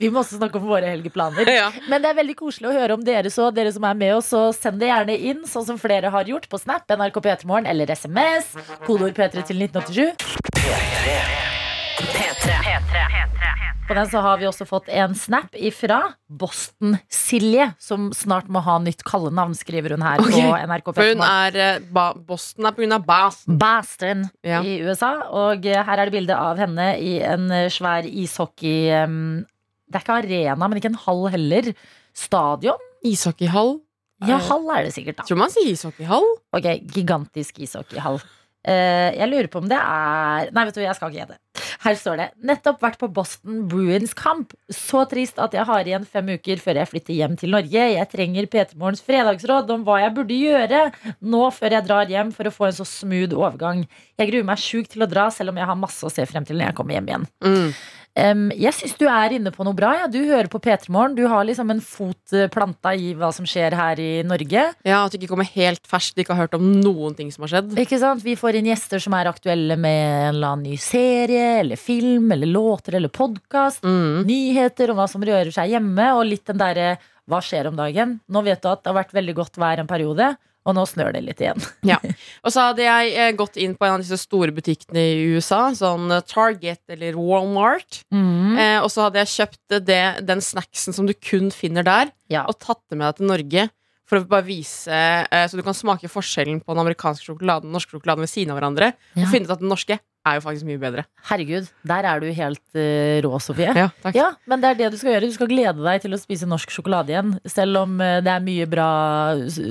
Vi 0.00 0.10
må 0.10 0.18
også 0.20 0.36
snakke 0.36 0.58
om 0.58 0.66
våre 0.68 0.86
helgeplaner. 0.90 1.48
Ja. 1.48 1.70
Men 1.88 2.02
det 2.02 2.08
er 2.10 2.16
veldig 2.18 2.34
koselig 2.36 2.68
å 2.70 2.74
høre 2.74 2.94
om 2.98 3.04
dere 3.06 3.30
så, 3.32 3.50
dere 3.54 3.72
som 3.72 3.84
er 3.88 3.94
med 3.98 4.14
oss. 4.16 4.28
Så 4.34 4.40
send 4.56 4.80
det 4.82 4.90
gjerne 4.90 5.16
inn, 5.30 5.40
sånn 5.48 5.66
som 5.68 5.78
flere 5.80 6.10
har 6.12 6.24
gjort, 6.28 6.48
på 6.50 6.56
Snap, 6.60 6.84
NRK 6.90 7.16
P3morgen 7.24 7.66
eller 7.70 7.86
SMS. 7.94 8.46
Kodeord 8.84 9.14
P3 9.16 9.46
til 9.48 9.58
1987. 9.70 12.23
På 13.84 13.92
den 13.92 14.06
så 14.08 14.20
har 14.24 14.38
vi 14.40 14.46
også 14.48 14.64
fått 14.64 14.86
en 14.88 15.12
snap 15.18 15.52
ifra 15.60 15.98
Boston-Silje, 16.32 17.66
som 17.82 18.06
snart 18.16 18.46
må 18.48 18.62
ha 18.64 18.78
nytt 18.80 19.02
kallenavn, 19.04 19.52
skriver 19.58 19.92
hun 19.92 20.04
her 20.04 20.22
okay. 20.24 20.40
på 20.40 20.60
NRK 20.70 20.88
For 20.96 21.10
hun 21.12 21.24
er 21.26 21.58
eh, 21.60 21.82
ba 21.92 22.06
Boston 22.16 22.70
er 22.70 22.94
av 22.96 23.04
Boston. 23.04 23.58
Boston 23.60 24.24
Ja. 24.40 24.62
i 24.64 24.78
USA. 24.80 25.12
Og 25.28 25.68
eh, 25.68 25.82
her 25.84 26.00
er 26.00 26.08
det 26.08 26.16
bilde 26.16 26.38
av 26.38 26.62
henne 26.64 26.94
i 26.96 27.18
en 27.20 27.50
eh, 27.52 27.68
svær 27.72 28.08
ishockey... 28.08 28.88
em, 29.02 29.18
det 29.84 30.00
er 30.00 30.06
ikke 30.06 30.16
arena, 30.22 30.64
men 30.64 30.80
ikke 30.80 30.90
en 30.94 31.02
hall 31.04 31.26
heller. 31.34 31.68
Stadion? 32.16 32.80
Ishockeyhall. 33.04 33.76
Ja, 34.24 34.40
hall 34.48 34.64
er 34.72 34.88
det 34.88 34.94
sikkert, 34.96 35.20
da. 35.20 35.28
Tror 35.28 35.42
man 35.44 35.52
sier 35.52 35.68
ishockeyhall. 35.68 36.24
Ok, 36.56 36.70
gigantisk 36.96 37.60
ishockeyhall. 37.60 38.16
Jeg 38.64 39.28
lurer 39.28 39.50
på 39.52 39.60
om 39.60 39.66
det 39.68 39.76
er 39.76 40.48
Nei, 40.56 40.62
vet 40.64 40.78
du, 40.78 40.80
jeg 40.80 40.96
skal 40.96 41.12
ikke 41.12 41.20
gjette. 41.20 41.53
Her 41.82 41.96
står 41.98 42.20
det. 42.20 42.28
Nettopp 42.46 42.82
vært 42.84 43.00
på 43.00 43.08
Boston 43.12 43.64
Bruins 43.70 44.14
kamp. 44.16 44.54
Så 44.72 45.04
trist 45.10 45.40
at 45.42 45.56
jeg 45.56 45.66
har 45.68 45.88
igjen 45.88 46.06
fem 46.08 46.30
uker 46.36 46.62
før 46.62 46.80
jeg 46.80 46.90
flytter 46.92 47.18
hjem 47.18 47.36
til 47.40 47.54
Norge. 47.54 47.88
Jeg 47.94 48.10
trenger 48.12 48.48
P3 48.50 48.78
Morgens 48.80 49.04
fredagsråd 49.04 49.72
om 49.74 49.84
hva 49.86 50.00
jeg 50.04 50.14
burde 50.16 50.38
gjøre 50.38 50.84
nå 51.24 51.42
før 51.54 51.78
jeg 51.78 51.88
drar 51.88 52.10
hjem 52.10 52.32
for 52.34 52.48
å 52.48 52.54
få 52.54 52.68
en 52.68 52.78
så 52.78 52.86
smooth 52.88 53.34
overgang. 53.36 53.84
Jeg 54.20 54.30
gruer 54.30 54.48
meg 54.48 54.62
sjukt 54.62 54.94
til 54.94 55.04
å 55.04 55.10
dra, 55.10 55.28
selv 55.34 55.52
om 55.52 55.60
jeg 55.60 55.68
har 55.70 55.78
masse 55.78 56.06
å 56.06 56.12
se 56.12 56.24
frem 56.28 56.46
til 56.46 56.60
når 56.60 56.70
jeg 56.70 56.78
kommer 56.78 56.98
hjem 56.98 57.12
igjen. 57.12 57.28
Mm. 57.44 57.68
Em, 58.14 58.46
jeg 58.54 58.70
syns 58.76 58.94
du 58.94 59.08
er 59.10 59.34
inne 59.34 59.50
på 59.54 59.64
noe 59.66 59.74
bra. 59.74 59.90
Ja. 59.98 60.06
Du 60.10 60.20
hører 60.22 60.46
på 60.50 60.60
P3 60.62 60.90
Morgen. 60.94 61.16
Du 61.18 61.24
har 61.30 61.46
liksom 61.46 61.72
en 61.74 61.82
fot 61.82 62.34
eh, 62.36 62.46
planta 62.52 62.92
i 62.94 63.10
hva 63.18 63.32
som 63.34 63.46
skjer 63.48 63.74
her 63.74 64.00
i 64.02 64.10
Norge. 64.26 64.68
Ja, 64.86 65.00
At 65.02 65.14
du 65.14 65.18
ikke 65.18 65.32
kommer 65.32 65.48
helt 65.56 65.82
ferskt, 65.90 66.20
ikke 66.22 66.36
har 66.36 66.46
hørt 66.46 66.54
om 66.58 66.68
noen 66.78 67.16
ting 67.18 67.32
som 67.34 67.46
har 67.46 67.56
skjedd. 67.56 67.74
Ikke 67.82 67.98
sant? 68.02 68.22
Vi 68.24 68.36
får 68.38 68.60
inn 68.60 68.70
gjester 68.70 69.02
som 69.02 69.16
er 69.18 69.30
aktuelle 69.32 69.78
med 69.80 70.04
en 70.04 70.28
eller 70.36 70.54
annen 70.54 70.70
ny 70.70 70.78
serie, 70.80 71.58
eller 71.64 71.80
film, 71.80 72.30
eller 72.36 72.50
låter, 72.50 73.00
eller 73.00 73.12
podkast. 73.12 73.82
Mm. 73.82 74.22
Nyheter 74.30 74.94
om 74.94 75.02
hva 75.02 75.10
som 75.10 75.24
rører 75.26 75.50
seg 75.54 75.74
hjemme, 75.74 76.12
og 76.14 76.26
litt 76.30 76.46
den 76.46 76.62
derre 76.62 76.94
hva 77.30 77.40
skjer 77.42 77.70
om 77.70 77.78
dagen? 77.78 78.18
Nå 78.28 78.42
vet 78.44 78.62
du 78.62 78.68
at 78.70 78.84
det 78.84 78.92
har 78.92 79.00
vært 79.00 79.14
veldig 79.16 79.34
godt 79.40 79.58
vær 79.58 79.80
en 79.80 79.90
periode. 79.90 80.34
Og 80.64 80.72
nå 80.78 80.84
snør 80.88 81.12
det 81.12 81.20
litt 81.26 81.40
igjen. 81.44 81.60
Og 82.44 82.50
så 82.54 82.70
hadde 82.70 82.84
jeg 82.86 83.12
eh, 83.20 83.32
gått 83.36 83.58
inn 83.60 83.74
på 83.76 83.84
en 83.84 83.98
av 83.98 84.02
disse 84.04 84.16
store 84.22 84.54
butikkene 84.56 85.02
i 85.12 85.26
USA, 85.36 85.66
sånn 85.76 86.08
eh, 86.14 86.22
Target 86.30 86.80
eller 86.94 87.18
Walmart. 87.20 88.02
Mm. 88.14 88.56
Eh, 88.56 88.78
og 88.80 88.88
så 88.92 89.06
hadde 89.06 89.20
jeg 89.20 89.32
kjøpt 89.34 89.78
det, 89.90 90.02
den 90.24 90.40
snacksen 90.44 90.96
som 90.96 91.08
du 91.08 91.12
kun 91.14 91.50
finner 91.54 91.84
der, 91.86 92.12
Ja. 92.32 92.46
og 92.48 92.56
tatt 92.64 92.80
det 92.90 92.96
med 92.96 93.06
deg 93.10 93.20
til 93.20 93.28
Norge. 93.32 93.66
For 94.04 94.20
å 94.20 94.26
bare 94.28 94.44
vise 94.44 94.92
eh, 94.92 95.46
Så 95.48 95.56
du 95.56 95.62
kan 95.64 95.72
smake 95.76 96.10
forskjellen 96.12 96.58
på 96.60 96.74
den 96.74 96.82
amerikanske 96.82 97.24
sjokoladen 97.24 97.64
og 97.64 97.70
den 97.70 97.76
norske 97.78 97.94
sjokoladen 97.96 98.20
ved 98.26 98.28
siden 98.32 98.52
av 98.52 98.58
hverandre. 98.60 98.90
Ja. 99.16 99.24
Og 99.24 99.30
finne 99.32 99.48
ut 99.48 99.54
at 99.54 99.62
den 99.62 99.72
norske 99.72 99.96
er 100.24 100.38
jo 100.38 100.42
faktisk 100.44 100.66
mye 100.68 100.80
bedre. 100.80 101.04
Herregud, 101.28 101.66
der 101.84 102.06
er 102.08 102.22
du 102.22 102.28
helt 102.32 102.62
uh, 102.76 103.16
rå, 103.24 103.32
Sofie. 103.44 103.68
Ja, 103.76 103.88
takk. 104.04 104.16
Ja, 104.16 104.30
men 104.50 104.62
det 104.62 104.70
er 104.70 104.78
det 104.78 104.92
du 104.94 104.98
skal 105.00 105.14
gjøre. 105.14 105.28
Du 105.28 105.36
skal 105.36 105.50
glede 105.50 105.84
deg 105.84 106.04
til 106.04 106.16
å 106.16 106.20
spise 106.20 106.48
norsk 106.48 106.72
sjokolade 106.72 107.12
igjen. 107.12 107.34
Selv 107.50 107.82
om 107.82 107.98
uh, 108.00 108.20
det 108.24 108.32
er 108.32 108.46
mye 108.46 108.68
bra 108.70 108.88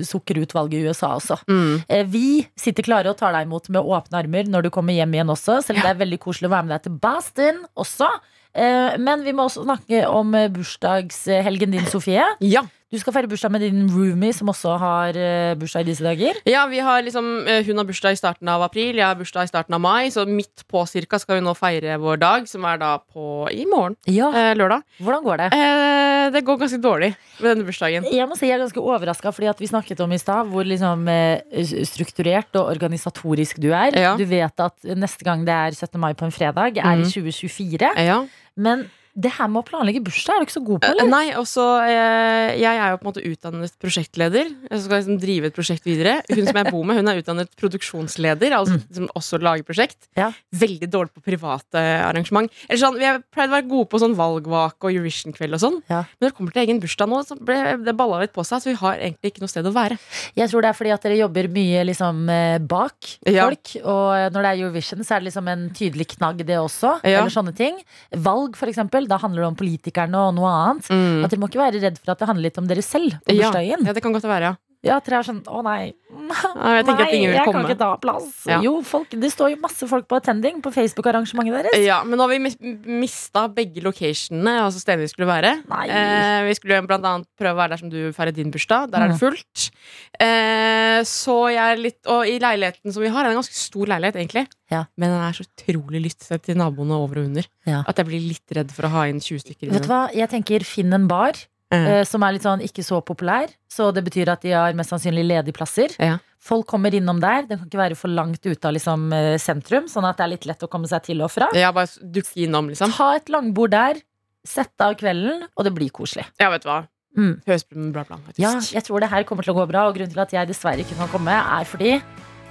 sukkerutvalg 0.10 0.76
i 0.78 0.84
USA 0.86 1.16
også. 1.18 1.40
Mm. 1.50 1.82
Uh, 1.90 2.04
Vi 2.14 2.28
sitter 2.60 2.86
klare 2.86 3.10
og 3.10 3.18
tar 3.20 3.34
deg 3.36 3.50
imot 3.50 3.72
med 3.74 3.82
åpne 3.82 4.22
armer 4.22 4.54
når 4.54 4.68
du 4.68 4.74
kommer 4.76 4.94
hjem 4.98 5.18
igjen 5.18 5.34
også. 5.34 5.58
Selv 5.66 5.82
om 5.82 5.88
det 5.88 5.96
er 5.96 6.04
veldig 6.04 6.22
koselig 6.22 6.52
å 6.52 6.54
være 6.54 6.70
med 6.70 6.76
deg 6.78 6.86
til 6.88 7.02
Boston 7.02 7.66
også. 7.80 8.12
Men 8.54 9.24
vi 9.26 9.32
må 9.34 9.48
også 9.48 9.64
snakke 9.66 10.04
om 10.06 10.36
bursdagshelgen 10.54 11.72
din, 11.74 11.88
Sofie. 11.90 12.22
Ja. 12.46 12.62
Du 12.94 13.00
skal 13.02 13.14
feire 13.16 13.26
bursdag 13.32 13.50
med 13.50 13.64
din 13.66 13.88
roomie, 13.90 14.34
som 14.38 14.52
også 14.52 14.76
har 14.78 15.18
eh, 15.18 15.56
bursdag 15.58 15.82
i 15.82 15.88
disse 15.88 16.04
dager. 16.06 16.38
ja, 16.46 16.68
vi 16.70 16.78
har 16.86 17.02
liksom 17.02 17.26
eh, 17.50 17.64
Hun 17.66 17.80
har 17.82 17.88
bursdag 17.90 18.14
i 18.14 18.20
starten 18.20 18.48
av 18.54 18.62
april, 18.62 19.00
jeg 19.00 19.08
har 19.08 19.16
bursdag 19.18 19.48
i 19.48 19.50
starten 19.50 19.74
av 19.74 19.82
mai, 19.82 20.12
så 20.14 20.28
midt 20.30 20.62
på 20.70 20.84
cirka 20.88 21.18
skal 21.20 21.40
vi 21.40 21.46
nå 21.48 21.56
feire 21.58 21.98
vår 21.98 22.22
dag, 22.22 22.46
som 22.48 22.64
er 22.70 22.78
da 22.78 22.92
på 23.02 23.48
i 23.50 23.66
morgen, 23.66 23.98
Ja, 24.06 24.30
eh, 24.30 24.54
lørdag. 24.60 24.86
Hvordan 25.02 25.26
går 25.26 25.42
det? 25.42 25.50
Eh, 25.58 26.30
det 26.38 26.44
går 26.46 26.62
ganske 26.62 26.82
dårlig 26.86 27.10
med 27.42 27.50
denne 27.50 27.66
bursdagen. 27.68 28.06
Jeg 28.14 28.30
må 28.30 28.38
si 28.38 28.46
jeg 28.48 28.60
er 28.60 28.64
ganske 28.68 28.80
overraska, 28.86 29.34
fordi 29.34 29.50
vi 29.60 29.68
snakket 29.74 30.00
om 30.06 30.14
i 30.14 30.22
stad 30.22 30.54
hvor 30.54 30.64
liksom 30.64 31.08
eh, 31.10 31.42
strukturert 31.90 32.54
og 32.62 32.70
organisatorisk 32.78 33.58
du 33.60 33.72
er. 33.74 33.90
Ja. 33.98 34.14
Du 34.22 34.24
vet 34.30 34.54
at 34.70 34.78
neste 34.94 35.26
gang 35.26 35.44
det 35.50 35.58
er 35.58 35.74
17. 35.74 35.98
mai 36.00 36.14
på 36.14 36.30
en 36.30 36.32
fredag, 36.32 36.78
er 36.78 36.94
i 36.94 37.02
Mhm. 37.02 37.10
2024. 37.10 37.90
Ja. 38.06 38.22
Men 38.56 38.86
det 39.16 39.30
her 39.38 39.48
med 39.48 39.62
å 39.62 39.66
planlegge 39.68 40.02
bursdag 40.04 40.36
er 40.36 40.40
du 40.42 40.46
ikke 40.48 40.56
så 40.58 40.64
god 40.66 40.80
på, 40.82 40.88
Eh, 40.90 40.92
eller? 40.96 41.10
Nei, 41.12 41.26
også 41.38 41.64
eh, 41.86 42.56
Jeg 42.58 42.78
er 42.82 42.90
jo 42.94 42.98
på 42.98 43.06
en 43.06 43.10
måte 43.12 43.24
utdannet 43.30 43.76
prosjektleder. 43.82 44.48
Jeg 44.72 44.82
skal 44.82 44.98
liksom 45.00 45.20
drive 45.22 45.50
et 45.52 45.56
prosjekt 45.56 45.86
videre. 45.86 46.16
Hun 46.32 46.48
som 46.48 46.58
jeg 46.58 46.72
bor 46.74 46.84
med, 46.90 46.98
hun 46.98 47.08
er 47.12 47.20
utdannet 47.22 47.52
produksjonsleder. 47.60 48.56
Altså 48.58 48.80
liksom 48.80 49.08
også 49.18 49.40
lager 49.44 49.66
prosjekt. 49.68 50.08
Ja. 50.18 50.32
Veldig 50.56 50.90
dårlig 50.90 51.14
på 51.14 51.24
private 51.26 51.84
arrangement. 52.08 52.50
Eller 52.68 52.82
sånn, 52.82 52.98
Vi 53.00 53.12
pleide 53.34 53.52
å 53.52 53.58
være 53.58 53.68
gode 53.70 53.90
på 53.92 54.00
sånn 54.02 54.16
valgvake 54.18 54.88
og 54.88 54.92
Eurovision-kveld 54.94 55.58
og 55.58 55.62
sånn. 55.62 55.78
Ja. 55.92 56.02
Men 56.18 56.26
når 56.26 56.32
det 56.32 56.38
kommer 56.40 56.56
til 56.56 56.64
egen 56.66 56.82
bursdag 56.84 57.10
nå, 57.12 57.22
så 57.28 57.38
ble 57.38 57.60
det 57.86 57.96
balla 58.00 58.22
litt 58.24 58.34
på 58.34 58.46
seg. 58.48 58.64
Så 58.64 58.72
vi 58.72 58.78
har 58.82 58.98
egentlig 58.98 59.34
ikke 59.34 59.44
noe 59.46 59.52
sted 59.54 59.68
å 59.70 59.74
være. 59.76 60.00
Jeg 60.40 60.50
tror 60.52 60.66
det 60.66 60.72
er 60.74 60.78
fordi 60.80 60.94
at 60.96 61.06
dere 61.06 61.20
jobber 61.22 61.50
mye 61.54 61.86
liksom 61.92 62.24
eh, 62.34 62.58
bak 62.60 63.14
Ja. 63.30 63.46
folk. 63.48 63.76
Og 63.84 64.34
når 64.34 64.40
det 64.42 64.50
er 64.54 64.64
Eurovision, 64.64 65.04
så 65.06 65.16
er 65.16 65.24
det 65.24 65.30
liksom 65.32 65.48
en 65.54 65.70
tydelig 65.76 66.10
knagg, 66.18 66.42
det 66.46 66.58
også. 66.58 66.98
Eller 67.04 67.30
sånne 67.34 67.54
ting. 67.56 67.78
Valg, 68.16 68.56
for 68.58 68.68
eksempel. 68.72 69.03
Da 69.12 69.18
handler 69.22 69.44
det 69.44 69.50
om 69.52 69.58
politikerne 69.60 70.28
og 70.28 70.36
noe 70.38 70.52
annet. 70.52 70.92
At 71.26 71.34
dere 71.34 71.42
må 71.42 71.50
ikke 71.52 71.62
være 71.64 71.82
redd 71.84 71.98
for 72.02 72.14
at 72.14 72.22
det 72.22 72.30
handler 72.30 72.48
litt 72.50 72.62
om 72.62 72.70
dere 72.70 72.86
selv 72.86 73.18
på 73.24 73.36
bursdagen. 73.36 73.84
Ja. 73.84 73.90
ja, 73.92 73.96
det 73.98 74.04
kan 74.06 74.16
godt 74.16 74.28
være, 74.30 74.54
ja. 74.54 74.73
Ja, 74.84 74.98
tre 75.00 75.16
er 75.16 75.24
sånn 75.24 75.42
å 75.48 75.62
nei. 75.64 75.94
Nei, 76.14 76.36
Jeg 76.76 76.86
nei, 76.86 77.06
jeg 77.24 77.46
kan 77.48 77.64
ikke 77.64 77.78
ta 77.80 77.88
plass. 77.98 78.26
Ja. 78.46 78.58
Jo, 78.62 78.82
folk, 78.86 79.10
det 79.10 79.30
står 79.32 79.54
jo 79.54 79.60
masse 79.64 79.88
folk 79.88 80.06
på 80.12 80.18
attending 80.20 80.60
på 80.62 80.72
Facebook-arrangementet 80.76 81.64
deres. 81.70 81.86
Ja, 81.86 82.02
men 82.04 82.20
nå 82.20 82.26
har 82.28 82.34
vi 82.34 82.40
mis- 82.44 82.60
mista 82.86 83.48
begge 83.48 83.82
locationene, 83.82 84.58
altså 84.66 84.82
stedene 84.84 85.08
vi 85.08 85.12
skulle 85.14 85.30
være. 85.32 85.54
Eh, 85.88 86.44
vi 86.50 86.54
skulle 86.60 86.82
blant 86.86 87.04
annet 87.08 87.28
prøve 87.40 87.56
å 87.56 87.62
være 87.64 87.70
der 87.70 87.78
som 87.82 87.90
du 87.90 88.12
feirer 88.12 88.36
din 88.36 88.52
bursdag. 88.52 88.92
Der 88.92 89.02
er 89.02 89.08
det 89.14 89.16
Mm. 89.16 89.24
fullt. 89.24 89.72
Eh, 90.20 91.00
så 91.08 91.38
jeg 91.52 91.64
er 91.64 91.78
litt 91.82 92.00
Og 92.06 92.28
i 92.28 92.38
leiligheten 92.40 92.92
som 92.94 93.02
vi 93.02 93.08
har, 93.10 93.24
er 93.24 93.30
det 93.30 93.38
en 93.38 93.42
ganske 93.42 93.56
stor 93.56 93.86
leilighet, 93.88 94.16
egentlig. 94.20 94.48
Ja. 94.70 94.84
Men 94.98 95.10
den 95.12 95.22
er 95.22 95.32
så 95.32 95.46
utrolig 95.48 96.04
lyttet 96.04 96.44
til 96.44 96.56
naboene 96.60 96.92
over 96.92 97.20
og 97.20 97.26
under 97.32 97.46
Ja. 97.66 97.84
at 97.88 97.96
jeg 97.96 98.06
blir 98.06 98.20
litt 98.28 98.52
redd 98.54 98.72
for 98.72 98.84
å 98.84 98.90
ha 98.90 99.04
inn 99.08 99.20
20 99.22 99.40
stykker. 99.40 99.72
Vet 99.72 99.84
du 99.84 99.88
hva, 99.88 100.10
jeg 100.14 100.30
tenker 100.30 100.60
finn 100.66 100.94
en 100.94 101.08
bar 101.08 101.34
Eh, 101.74 102.04
som 102.08 102.24
er 102.26 102.36
litt 102.36 102.46
sånn 102.46 102.62
ikke 102.64 102.86
så 102.86 103.02
populær. 103.06 103.52
Så 103.72 103.90
det 103.96 104.04
betyr 104.06 104.30
at 104.34 104.46
de 104.46 104.54
har 104.54 104.76
mest 104.78 104.94
sannsynlig 104.94 105.26
ledige 105.26 105.56
plasser. 105.58 105.96
Ja. 105.98 106.20
Folk 106.44 106.68
kommer 106.68 106.94
innom 106.94 107.22
der. 107.24 107.46
Den 107.48 107.62
kan 107.62 107.70
ikke 107.70 107.82
være 107.82 107.98
for 107.98 108.12
langt 108.12 108.44
ute 108.44 108.68
av 108.68 108.76
liksom, 108.76 109.08
eh, 109.16 109.38
sentrum, 109.42 109.88
sånn 109.88 110.08
at 110.10 110.18
det 110.20 110.26
er 110.26 110.34
litt 110.36 110.48
lett 110.50 110.66
å 110.66 110.70
komme 110.72 110.90
seg 110.92 111.04
til 111.04 111.22
og 111.24 111.32
fra. 111.32 111.50
ja, 111.56 111.72
bare 111.72 111.88
dukke 112.04 112.36
innom, 112.46 112.70
liksom. 112.70 112.92
Ta 112.92 113.16
et 113.16 113.32
langbord 113.32 113.72
der, 113.72 114.02
sette 114.46 114.82
av 114.82 114.98
kvelden, 115.00 115.48
og 115.56 115.64
det 115.64 115.74
blir 115.74 115.90
koselig. 115.90 116.26
Ja, 116.40 116.50
vet 116.52 116.64
du 116.66 116.70
hva. 116.70 116.84
Mm. 117.16 117.42
Høres 117.46 117.64
ut 117.70 117.94
bra 117.94 118.04
plan, 118.04 118.22
faktisk. 118.26 118.42
Ja, 118.42 118.54
jeg 118.60 118.84
tror 118.84 119.00
det 119.00 119.10
her 119.10 119.24
kommer 119.24 119.46
til 119.46 119.54
å 119.54 119.62
gå 119.62 119.68
bra, 119.70 119.88
og 119.88 119.96
grunnen 119.96 120.12
til 120.12 120.24
at 120.24 120.34
jeg 120.34 120.50
dessverre 120.50 120.84
ikke 120.84 120.98
kan 120.98 121.12
komme, 121.14 121.32
er 121.32 121.70
fordi 121.70 121.94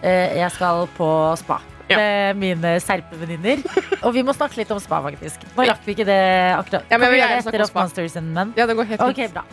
eh, 0.02 0.38
jeg 0.38 0.50
skal 0.54 0.86
på 0.96 1.36
spa. 1.42 1.60
Ja. 1.92 1.98
Med 2.02 2.40
mine 2.42 2.72
serpevenninner. 2.82 3.62
Og 4.06 4.12
vi 4.16 4.24
må 4.26 4.34
snakke 4.36 4.58
litt 4.62 4.70
om 4.74 4.80
spa, 4.82 4.98
faktisk. 5.04 5.44
Nå 5.56 5.68
rakk 5.68 5.84
vi 5.86 5.94
ikke 5.96 6.08
det 6.08 6.20
akkurat. 6.56 6.88
Ja, 6.90 6.98
men 6.98 7.06
kan 7.06 7.14
vi 7.14 7.20
gjøre 7.22 7.36
det 7.38 7.46
etter 7.52 7.66
Off. 7.68 7.74
Monsters 7.76 8.16
and 8.20 8.32
Men? 8.34 8.54
Ja, 8.58 8.66
det 8.70 8.76
går 8.80 8.90
helt 8.92 9.02
fint. 9.02 9.10
Ok, 9.12 9.32
bra. 9.36 9.44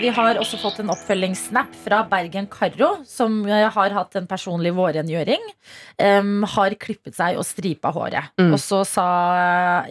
Vi 0.00 0.08
har 0.10 0.38
også 0.40 0.56
fått 0.58 0.80
en 0.82 0.90
oppfølgingssnap 0.90 1.74
fra 1.84 2.00
Bergen 2.10 2.46
Karro, 2.50 2.94
som 3.06 3.42
eh, 3.46 3.68
har 3.70 3.92
hatt 3.94 4.16
en 4.18 4.26
personlig 4.26 4.72
vårrengjøring. 4.74 5.42
Um, 6.00 6.46
har 6.48 6.74
klippet 6.80 7.14
seg 7.14 7.36
og 7.38 7.44
stripa 7.46 7.92
håret. 7.94 8.32
Mm. 8.40 8.54
Og 8.56 8.58
så 8.62 8.80
sa 8.88 9.06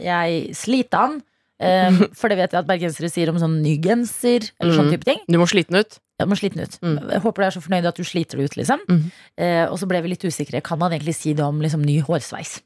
jeg 0.02 0.56
slitan. 0.58 1.20
Um, 1.62 2.02
for 2.18 2.34
det 2.34 2.40
vet 2.42 2.56
jeg 2.56 2.64
at 2.64 2.68
bergensere 2.68 3.12
sier 3.14 3.30
om 3.32 3.38
sånn 3.40 3.60
ny 3.64 3.76
genser 3.84 4.50
eller 4.58 4.74
sånn 4.74 4.90
Mm. 4.90 4.94
type 4.98 5.08
ting. 5.08 5.22
Du 5.30 5.38
må 5.40 5.46
slite 5.48 5.70
den 5.72 5.86
ut. 5.86 6.00
Jeg 6.22 6.30
må 6.32 6.38
sliten 6.40 6.62
ut. 6.64 6.78
Mm. 6.86 6.98
Jeg 7.16 7.24
håper 7.26 7.44
du 7.44 7.48
er 7.48 7.56
så 7.56 7.64
fornøyd 7.66 7.88
at 7.90 7.98
du 8.00 8.06
sliter 8.08 8.40
det 8.40 8.50
ut, 8.50 8.58
liksom. 8.60 8.84
Mm. 8.90 9.02
Eh, 9.42 9.64
og 9.68 9.80
så 9.82 9.90
ble 9.90 10.02
vi 10.06 10.14
litt 10.14 10.26
usikre. 10.28 10.62
Kan 10.66 10.80
man 10.82 10.94
egentlig 10.96 11.16
si 11.18 11.34
det 11.38 11.46
om 11.46 11.60
liksom, 11.64 11.84
ny 11.86 11.98
hårsveis? 12.06 12.60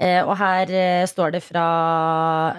Eh, 0.00 0.20
og 0.24 0.34
her 0.40 0.70
eh, 0.72 1.06
står 1.08 1.34
det 1.36 1.42
fra 1.44 1.64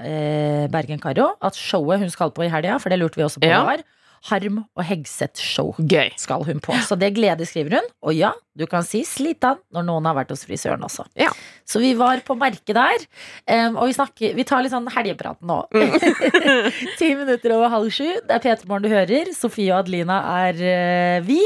eh, 0.05 0.65
Bergen 0.71 1.01
Karo 1.01 1.31
at 1.41 1.57
showet 1.57 2.01
hun 2.03 2.11
skal 2.13 2.33
på 2.35 2.45
i 2.45 2.51
helga, 2.51 2.77
for 2.81 2.91
det 2.93 2.99
lurte 3.01 3.19
vi 3.19 3.25
også 3.25 3.41
på 3.41 3.49
Ja. 3.49 3.63
var, 3.65 3.83
Harm 4.27 4.63
og 4.75 4.83
Hegseth-show 4.83 5.73
skal 6.19 6.43
hun 6.47 6.59
på. 6.63 6.75
Så 6.85 6.97
det 6.99 7.13
gleder, 7.15 7.47
skriver 7.47 7.79
hun. 7.79 7.89
Og 8.03 8.15
ja, 8.17 8.33
du 8.59 8.65
kan 8.67 8.83
si 8.83 9.05
slitan 9.07 9.59
når 9.73 9.85
noen 9.87 10.07
har 10.09 10.17
vært 10.17 10.33
hos 10.33 10.43
frisøren 10.47 10.83
også. 10.83 11.05
Ja. 11.19 11.29
Så 11.69 11.79
vi 11.79 11.93
var 11.97 12.19
på 12.25 12.35
merket 12.35 12.75
der. 12.75 13.05
em, 13.47 13.77
og 13.77 13.87
vi, 13.87 13.95
snakker, 13.95 14.33
vi 14.35 14.45
tar 14.47 14.63
litt 14.65 14.73
sånn 14.73 14.89
helgeprat 14.91 15.39
nå. 15.45 15.61
Ti 16.99 17.11
minutter 17.15 17.55
over 17.55 17.71
halv 17.71 17.93
sju. 17.93 18.07
Det 18.27 18.35
er 18.35 18.43
P3 18.43 18.67
Morgen 18.67 18.87
du 18.87 18.91
hører. 18.91 19.31
Sofie 19.37 19.71
og 19.71 19.85
Adelina 19.85 20.19
er 20.43 20.59
eh, 20.59 21.21
vi. 21.27 21.39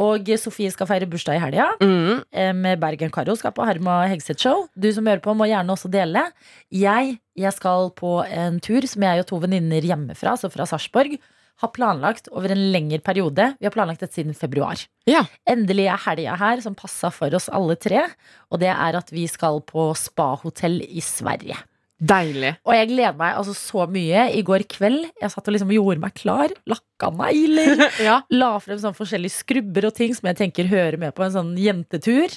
Og 0.00 0.32
Sofie 0.40 0.72
skal 0.72 0.88
feire 0.90 1.10
bursdag 1.10 1.38
i 1.38 1.44
helga. 1.44 1.68
Mm. 1.82 2.24
Em, 2.44 2.64
Bergen 2.80 3.12
Karo 3.14 3.36
skal 3.38 3.54
på 3.56 3.66
Harm 3.68 3.90
og 3.90 4.08
Hegseth-show. 4.14 4.68
Du 4.74 4.88
som 4.94 5.06
hører 5.10 5.22
på, 5.24 5.36
må 5.36 5.50
gjerne 5.50 5.76
også 5.76 5.92
dele. 5.92 6.28
Jeg, 6.72 7.18
jeg 7.36 7.56
skal 7.58 7.92
på 7.98 8.18
en 8.24 8.60
tur 8.64 8.86
som 8.88 9.04
jeg 9.04 9.24
og 9.24 9.28
to 9.30 9.42
venninner 9.42 9.84
hjemmefra, 9.84 10.38
så 10.40 10.50
fra 10.52 10.66
Sarpsborg, 10.70 11.18
har 11.62 11.70
planlagt 11.74 12.30
over 12.32 12.54
en 12.54 12.64
lengre 12.74 13.00
periode. 13.04 13.52
Vi 13.60 13.68
har 13.68 13.74
planlagt 13.74 14.02
dette 14.02 14.16
siden 14.18 14.34
februar. 14.36 14.80
Ja. 15.08 15.24
Endelig 15.48 15.86
er 15.90 16.02
helga 16.06 16.38
her 16.40 16.64
som 16.64 16.74
passa 16.78 17.12
for 17.14 17.34
oss 17.36 17.50
alle 17.52 17.76
tre. 17.80 18.02
Og 18.50 18.62
det 18.62 18.72
er 18.72 18.98
at 18.98 19.12
vi 19.14 19.28
skal 19.30 19.62
på 19.68 19.92
spahotell 19.98 20.80
i 20.86 21.04
Sverige. 21.04 21.60
Deilig. 22.04 22.56
Og 22.66 22.74
jeg 22.74 22.88
gleder 22.90 23.14
meg 23.16 23.36
altså 23.38 23.54
så 23.54 23.84
mye. 23.88 24.26
I 24.34 24.42
går 24.44 24.66
kveld 24.68 25.06
jeg 25.20 25.30
satt 25.30 25.46
og 25.48 25.54
liksom 25.54 25.70
gjorde 25.72 26.02
meg 26.02 26.16
klar. 26.18 26.52
Lakka 26.68 27.12
negler. 27.14 27.86
Ja. 28.04 28.18
La 28.34 28.50
frem 28.60 28.80
sånn 28.82 28.96
forskjellige 28.96 29.38
skrubber 29.38 29.86
og 29.88 29.94
ting 29.96 30.12
som 30.16 30.28
jeg 30.28 30.40
tenker 30.42 30.68
hører 30.68 30.98
med 31.00 31.14
på 31.16 31.24
en 31.24 31.32
sånn 31.32 31.54
jentetur. 31.60 32.34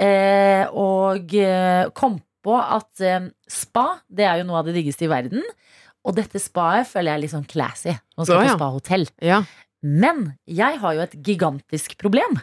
Eh, 0.00 0.62
og 0.70 1.34
eh, 1.36 1.90
kom 1.98 2.20
på 2.46 2.54
at 2.56 3.02
eh, 3.04 3.28
spa 3.50 3.88
det 4.08 4.24
er 4.28 4.40
jo 4.40 4.46
noe 4.48 4.62
av 4.62 4.70
det 4.70 4.78
diggeste 4.78 5.04
i 5.08 5.10
verden. 5.12 5.44
Og 6.08 6.14
dette 6.16 6.40
spaet 6.40 6.88
føler 6.88 7.10
jeg 7.12 7.18
er 7.18 7.22
litt 7.26 7.34
sånn 7.34 7.48
classy. 7.50 7.92
Nå 8.16 8.24
skal 8.24 8.40
Å, 8.40 8.44
ja. 8.46 8.54
på 8.54 8.60
spahotell. 8.62 9.08
ja. 9.24 9.42
Men 9.82 10.34
jeg 10.44 10.76
har 10.82 10.92
jo 10.96 11.00
et 11.06 11.14
gigantisk 11.24 11.94
problem. 11.96 12.34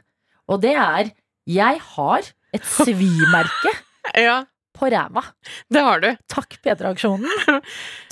Og 0.50 0.62
det 0.63 0.72
er 0.74 1.12
jeg 1.46 1.80
har 1.93 2.26
et 2.54 2.63
svimerke 2.80 3.74
Ja, 4.17 4.39
på 4.78 4.89
ræva. 4.89 5.22
det 5.70 5.84
har 5.86 6.02
du. 6.02 6.08
Takk 6.34 6.58
P3-aksjonen. 6.65 7.30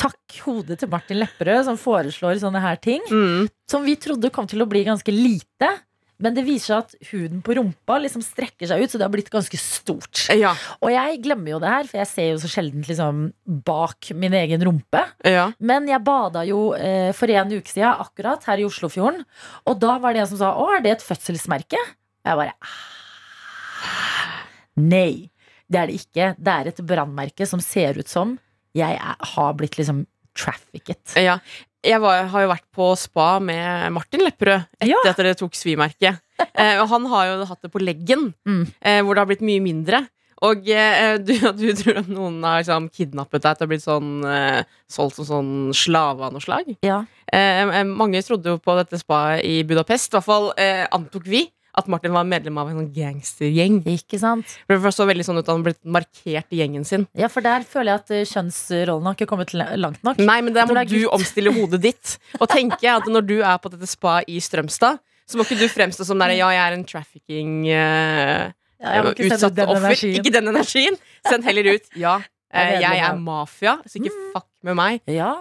Takk 0.01 0.37
hodet 0.45 0.77
til 0.81 0.89
Martin 0.93 1.17
Lepperød 1.23 1.65
som 1.67 1.77
foreslår 1.81 2.37
sånne 2.41 2.61
her 2.61 2.77
ting. 2.81 3.01
Mm. 3.09 3.49
Som 3.69 3.85
vi 3.85 3.95
trodde 4.01 4.29
kom 4.33 4.45
til 4.49 4.61
å 4.61 4.69
bli 4.69 4.83
ganske 4.85 5.13
lite. 5.13 5.71
Men 6.21 6.35
det 6.37 6.45
viser 6.47 6.69
seg 6.69 6.83
at 6.85 7.09
huden 7.11 7.41
på 7.43 7.57
rumpa 7.57 7.97
liksom 7.99 8.23
strekker 8.23 8.69
seg 8.69 8.83
ut, 8.83 8.91
så 8.91 8.99
det 8.99 9.03
har 9.03 9.11
blitt 9.11 9.31
ganske 9.33 9.59
stort. 9.59 10.25
Ja. 10.31 10.53
Og 10.79 10.93
jeg 10.93 11.19
glemmer 11.25 11.55
jo 11.55 11.59
det 11.63 11.71
her, 11.73 11.89
for 11.89 11.99
jeg 11.99 12.09
ser 12.11 12.29
jo 12.29 12.39
så 12.43 12.51
sjelden 12.51 12.85
liksom 12.87 13.25
bak 13.67 14.11
min 14.15 14.35
egen 14.39 14.63
rumpe. 14.63 15.03
ja. 15.27 15.49
Men 15.59 15.89
jeg 15.91 16.03
bada 16.07 16.45
jo 16.47 16.69
eh, 16.77 17.11
for 17.15 17.31
en 17.31 17.51
uke 17.51 17.71
siden 17.71 17.99
akkurat 18.05 18.43
her 18.47 18.63
i 18.63 18.67
Oslofjorden. 18.67 19.25
Og 19.67 19.79
da 19.81 19.97
var 19.99 20.15
det 20.15 20.23
en 20.23 20.31
som 20.31 20.39
sa 20.39 20.53
'Å, 20.55 20.77
er 20.77 20.81
det 20.85 20.91
et 20.95 21.07
fødselsmerke?' 21.07 21.83
Og 22.25 22.31
jeg 22.31 22.39
bare 22.41 22.55
«Ah, 22.63 24.43
Nei, 24.75 25.29
det 25.71 25.79
er 25.79 25.87
det 25.87 25.99
ikke. 26.01 26.35
Det 26.37 26.51
er 26.51 26.67
et 26.71 26.81
brannmerke 26.83 27.47
som 27.47 27.61
ser 27.63 27.97
ut 27.99 28.07
som 28.11 28.37
jeg 28.75 28.97
er, 28.99 29.15
har 29.35 29.53
blitt 29.55 29.77
liksom 29.79 30.05
trafficket. 30.35 31.15
ja. 31.15 31.39
Jeg 31.85 32.01
var, 32.03 32.25
har 32.33 32.41
jo 32.45 32.49
vært 32.51 32.65
på 32.75 32.89
spa 32.99 33.39
med 33.39 33.91
Martin 33.95 34.23
Lepperød 34.25 34.65
etter 34.81 34.89
Ja. 34.91 34.99
at 35.11 35.17
dere 35.21 35.35
tok 35.39 35.53
svimerket. 35.57 36.21
Eh, 36.55 36.81
og 36.81 36.89
han 36.91 37.05
har 37.07 37.27
jo 37.29 37.45
hatt 37.47 37.61
det 37.63 37.69
på 37.71 37.79
leggen, 37.79 38.33
Mm. 38.45 38.65
eh, 38.83 38.97
hvor 39.03 39.15
det 39.15 39.21
har 39.21 39.27
blitt 39.29 39.43
mye 39.47 39.61
mindre. 39.63 40.01
Og 40.43 40.67
eh, 40.67 41.15
du, 41.23 41.31
du 41.61 41.69
tror 41.79 42.01
at 42.01 42.09
noen 42.11 42.41
har 42.43 42.59
liksom, 42.59 42.89
kidnappet 42.91 43.41
deg 43.45 43.55
til 43.57 43.65
å 43.67 43.71
bli 43.71 43.77
sånn, 43.79 44.09
eh, 44.27 44.63
solgt 44.91 45.15
som 45.15 45.25
sånn 45.29 45.51
slave 45.73 46.27
av 46.27 46.33
noe 46.35 46.43
slag? 46.43 46.73
Ja. 46.83 47.05
Eh, 47.31 47.61
eh, 47.63 47.83
mange 47.87 48.19
trodde 48.27 48.51
jo 48.51 48.59
på 48.59 48.75
dette 48.81 48.99
spaet 48.99 49.45
i 49.47 49.61
Budapest. 49.63 50.11
I 50.11 50.17
hvert 50.17 50.27
fall 50.27 50.51
antok 50.91 51.23
vi 51.31 51.45
at 51.77 51.87
Martin 51.91 52.13
var 52.15 52.27
medlem 52.27 52.57
av 52.61 52.69
en 52.71 52.79
sånn 52.79 52.91
gangstergjeng. 52.95 53.81
Ikke 53.95 54.19
sant? 54.21 54.57
For 54.65 54.77
Det 54.77 54.93
så 54.95 55.07
veldig 55.09 55.25
sånn 55.27 55.39
ut 55.39 55.45
at 55.45 55.51
han 55.53 55.65
ble 55.65 55.73
markert 55.97 56.53
i 56.55 56.61
gjengen 56.61 56.85
sin. 56.87 57.07
Ja, 57.17 57.29
for 57.31 57.45
der 57.45 57.65
føler 57.67 57.93
jeg 57.93 58.03
at 58.03 58.13
eh, 58.15 58.27
kjønnsrollen 58.29 59.09
har 59.09 59.17
ikke 59.17 59.29
kommet 59.29 59.53
langt 59.55 60.01
nok. 60.05 60.21
Nei, 60.23 60.39
men 60.45 60.55
der 60.55 60.69
må 60.69 60.77
du 60.77 60.95
gutt. 60.95 61.09
omstille 61.17 61.53
hodet 61.55 61.81
ditt. 61.83 62.15
Og 62.39 62.47
tenke 62.51 62.91
at 62.91 63.09
når 63.11 63.27
du 63.27 63.35
er 63.41 63.59
på 63.61 63.71
dette 63.73 63.89
spa 63.89 64.21
i 64.27 64.39
Strømstad, 64.43 65.01
så 65.25 65.39
må 65.39 65.45
ikke 65.47 65.57
du 65.57 65.65
fremstå 65.71 66.05
som 66.05 66.21
der, 66.21 66.35
ja, 66.37 66.51
jeg 66.53 66.61
er 66.61 66.77
en 66.77 66.85
trafficking 66.85 67.65
uh, 67.65 68.51
Ja, 68.77 68.99
jeg 68.99 69.31
utsatt 69.31 69.55
den 69.57 69.71
offer. 69.71 69.87
energien. 69.89 70.19
Ikke 70.19 70.33
den 70.35 70.51
energien. 70.51 70.99
Send 71.25 71.47
heller 71.47 71.71
ut 71.73 71.89
ja, 72.05 72.19
Jeg 72.53 72.61
er 72.61 72.75
eh, 72.77 72.83
jeg 72.85 73.03
er 73.07 73.19
mafia, 73.19 73.77
så 73.89 73.99
ikke 73.99 74.13
fuck 74.35 74.49
med 74.67 74.77
meg. 74.77 75.01
Ja, 75.09 75.33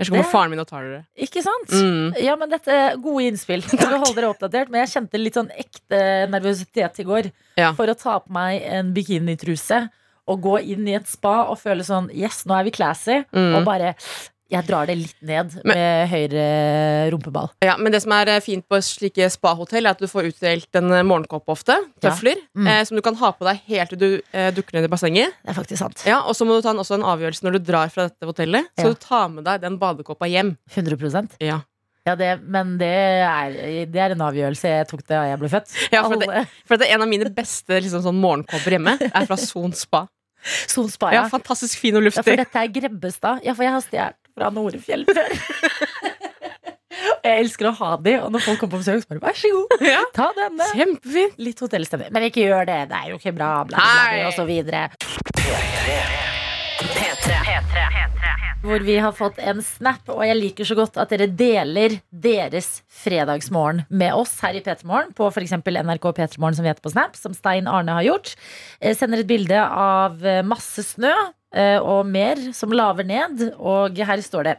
Ellers 0.00 0.08
kommer 0.10 0.30
faren 0.32 0.50
min 0.54 0.62
og 0.62 0.66
tar 0.70 0.86
dere. 0.88 1.02
ikke 1.20 1.42
sant? 1.44 1.70
Mm. 1.76 2.14
Ja, 2.24 2.34
men 2.40 2.48
dette 2.48 2.72
er 2.72 2.96
gode 3.04 3.26
innspill. 3.28 3.60
Skal 3.68 3.98
holde 4.00 4.14
dere 4.16 4.30
oppdatert, 4.32 4.70
men 4.72 4.80
jeg 4.86 4.94
kjente 4.96 5.20
litt 5.20 5.36
sånn 5.36 5.50
ekte 5.60 6.00
nervøsitet 6.32 7.02
i 7.04 7.04
går 7.04 7.28
Ja. 7.60 7.72
for 7.76 7.86
å 7.92 7.96
ta 8.00 8.18
på 8.24 8.32
meg 8.32 8.62
en 8.64 8.94
bikinitruse 8.96 9.82
og 10.30 10.40
gå 10.40 10.56
inn 10.72 10.88
i 10.88 10.94
et 10.96 11.06
spa 11.10 11.42
og 11.50 11.58
føle 11.60 11.84
sånn 11.84 12.08
Yes, 12.16 12.44
nå 12.48 12.56
er 12.58 12.64
vi 12.64 12.70
classy. 12.72 13.20
Mm. 13.34 13.54
Og 13.60 13.64
bare 13.68 13.94
Jeg 14.50 14.66
drar 14.66 14.86
det 14.90 14.96
litt 14.98 15.16
ned 15.22 15.52
Men- 15.64 15.76
med 15.76 16.08
høyre 16.10 16.44
rumpeball. 17.12 17.50
Ja, 17.62 17.76
men 17.78 17.92
det 17.94 18.00
som 18.02 18.12
er 18.16 18.28
eh, 18.34 18.40
fint 18.42 18.64
på 18.68 18.80
slike 18.82 19.28
spahotell, 19.30 19.86
er 19.86 19.90
at 19.94 20.02
du 20.02 20.08
får 20.10 20.30
utdelt 20.32 20.78
en 20.80 20.90
eh, 20.96 21.04
morgenkåpe 21.06 21.54
ofte. 21.54 21.76
Ja. 22.02 22.14
Mm. 22.56 22.66
Eh, 22.66 22.82
som 22.88 22.96
du 22.98 23.02
kan 23.06 23.14
ha 23.20 23.30
på 23.32 23.46
deg 23.46 23.60
helt 23.70 23.94
til 23.94 23.98
du 24.00 24.08
eh, 24.32 24.50
dukker 24.56 24.74
ned 24.78 24.88
i 24.88 24.92
bassenget. 24.92 25.34
Det 25.44 25.54
er 25.54 25.58
faktisk 25.60 25.78
sant. 25.84 26.02
Ja, 26.08 26.20
Og 26.26 26.34
så 26.34 26.44
må 26.48 26.58
du 26.58 26.62
ta 26.66 26.74
en, 26.74 26.82
også 26.82 26.98
en 26.98 27.06
avgjørelse 27.06 27.46
når 27.46 27.58
du 27.58 27.64
drar 27.70 27.88
fra 27.94 28.08
dette 28.10 28.26
hotellet. 28.26 28.66
Så 28.78 28.88
Ja. 28.90 28.92
du 28.94 28.94
tar 29.06 29.28
med 29.28 29.44
deg 29.46 29.60
den 29.62 29.78
badekåpa 29.78 30.26
hjem. 30.30 30.56
100% 30.74 31.36
Ja, 31.40 31.60
Ja, 32.06 32.14
det, 32.16 32.40
men 32.48 32.78
det 32.80 32.88
er, 32.88 33.52
det 33.86 34.00
er 34.00 34.14
en 34.14 34.22
avgjørelse 34.24 34.64
jeg 34.72 34.86
tok 34.88 35.02
da 35.06 35.26
jeg 35.28 35.38
ble 35.38 35.48
født. 35.52 35.74
Ja, 35.92 36.00
for 36.08 36.16
det, 36.16 36.46
For 36.66 36.76
det 36.80 36.88
er 36.88 36.94
en 36.96 37.02
av 37.04 37.08
mine 37.10 37.28
beste 37.30 37.76
liksom, 37.76 38.00
sånn 38.02 38.16
morgenkåper 38.18 38.72
hjemme. 38.78 38.96
Er 39.12 39.26
fra 39.28 39.36
Son 39.36 39.72
spa. 39.76 40.06
Son 40.72 40.88
spa, 40.88 41.10
Ja, 41.12 41.22
ja. 41.26 41.28
fantastisk 41.28 41.76
fin 41.78 41.94
og 42.00 42.02
luftig. 42.06 42.24
Ja, 42.24 42.30
for 42.32 42.40
dette 42.40 42.62
er 42.64 42.72
Grebbestad. 42.72 43.42
Ja, 43.44 43.52
for 43.52 43.62
jeg 43.66 43.74
har 43.76 43.84
stjålet 43.84 44.16
fra 44.40 44.50
Norefjell 44.56 45.04
før. 45.08 45.34
jeg 47.26 47.44
elsker 47.44 47.68
å 47.70 47.74
ha 47.82 47.92
de, 48.00 48.16
og 48.24 48.32
når 48.34 48.46
folk 48.46 48.62
kommer 48.62 48.78
på 48.78 48.82
besøk, 48.82 49.04
så 49.04 49.12
bare 49.12 49.24
vær 49.28 49.38
så 49.38 49.52
god, 49.54 49.84
Ja. 49.84 50.00
ta 50.16 50.30
denne. 50.38 50.70
Kjempefint. 50.72 51.38
Litt 51.44 51.60
hotellstemning. 51.64 52.12
Men 52.16 52.28
ikke 52.30 52.46
gjør 52.48 52.68
det, 52.70 52.80
det 52.90 53.00
er 53.02 53.12
jo 53.12 53.20
ikke 53.20 53.36
bra, 53.36 53.52
bla, 53.68 53.76
bla, 53.76 54.02
bla, 54.16 54.26
og 54.30 54.36
så 54.38 54.48
videre. 54.48 54.88
Hvor 58.60 58.82
vi 58.84 58.98
har 59.00 59.14
fått 59.16 59.38
en 59.40 59.62
snap, 59.64 60.04
og 60.12 60.20
jeg 60.26 60.36
liker 60.36 60.68
så 60.68 60.74
godt 60.76 60.98
at 61.00 61.12
dere 61.12 61.30
deler 61.32 61.94
deres 62.12 62.82
fredagsmorgen 62.92 63.86
med 63.88 64.12
oss 64.12 64.34
her 64.44 64.58
i 64.58 64.60
P3morgen, 64.64 65.14
på 65.16 65.30
f.eks. 65.32 65.54
NRK 65.64 66.10
P3morgen 66.18 66.58
som 66.58 66.66
vi 66.66 66.68
heter 66.68 66.84
på 66.84 66.92
Snap, 66.92 67.16
som 67.16 67.32
Stein 67.36 67.68
Arne 67.70 67.96
har 67.96 68.04
gjort. 68.04 68.34
Jeg 68.84 68.98
Sender 69.00 69.22
et 69.24 69.30
bilde 69.30 69.56
av 69.64 70.20
eh, 70.20 70.42
masse 70.44 70.84
snø 70.92 71.08
eh, 71.12 71.30
og 71.82 72.06
mer 72.06 72.38
som 72.54 72.70
laver 72.70 73.04
ned, 73.04 73.40
og 73.58 73.96
her 73.98 74.22
står 74.22 74.44
det 74.46 74.56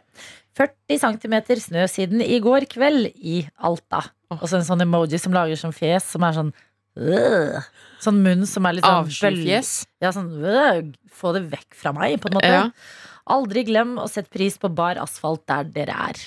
40 0.60 0.98
cm 1.00 1.36
snø 1.64 1.86
siden 1.88 2.22
i 2.26 2.40
går 2.44 2.66
kveld 2.68 3.14
i 3.16 3.46
Alta. 3.64 4.02
Og 4.36 4.44
så 4.48 4.58
en 4.60 4.68
sånn 4.68 4.84
emoji 4.84 5.20
som 5.20 5.32
lager 5.36 5.56
sånn 5.60 5.76
fjes, 5.76 6.04
som 6.12 6.24
er 6.28 6.36
sånn 6.36 6.52
øh. 7.00 7.62
Sånn 8.04 8.20
munn 8.26 8.44
som 8.50 8.66
er 8.68 8.76
litt 8.78 8.86
sånn 8.88 9.06
Avskyfjes. 9.06 9.72
ja, 10.04 10.12
sånn 10.12 10.32
øh, 10.44 10.82
Få 11.16 11.32
det 11.36 11.46
vekk 11.52 11.76
fra 11.78 11.94
meg, 11.96 12.18
på 12.24 12.32
en 12.32 12.38
måte. 12.40 12.50
Ja. 12.52 12.66
Aldri 13.32 13.62
glem 13.68 13.94
å 14.02 14.08
sette 14.10 14.32
pris 14.34 14.56
på 14.58 14.68
bar 14.74 14.98
asfalt 15.00 15.44
der 15.48 15.68
dere 15.70 15.96
er. 16.10 16.20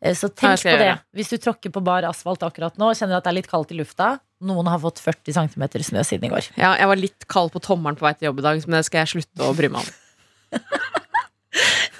Eh, 0.00 0.14
Så 0.16 0.30
tenk 0.32 0.62
på 0.64 0.76
det. 0.80 0.94
Hvis 1.14 1.28
du 1.30 1.36
tråkker 1.36 1.70
på 1.74 1.82
bar 1.84 2.06
asfalt 2.08 2.42
akkurat 2.46 2.78
nå, 2.80 2.88
og 2.90 2.96
kjenner 2.98 3.18
at 3.18 3.26
det 3.26 3.30
er 3.34 3.38
litt 3.42 3.50
kaldt 3.50 3.70
i 3.74 3.78
lufta. 3.78 4.14
Noen 4.40 4.70
har 4.72 4.80
fått 4.80 5.02
40 5.04 5.36
cm 5.36 5.64
snø 5.84 6.04
siden 6.06 6.28
i 6.28 6.32
går. 6.32 6.46
Ja, 6.56 6.72
jeg 6.80 6.88
var 6.88 7.00
litt 7.00 7.26
kald 7.28 7.52
på 7.52 7.60
tommelen 7.64 7.98
på 7.98 8.06
vei 8.06 8.14
til 8.16 8.30
jobb 8.30 8.40
i 8.40 8.46
dag, 8.46 8.62
men 8.66 8.80
det 8.80 8.86
skal 8.88 9.04
jeg 9.04 9.14
slutte 9.16 9.46
å 9.46 9.56
bry 9.56 9.72
meg 9.72 9.84
om. 9.84 10.60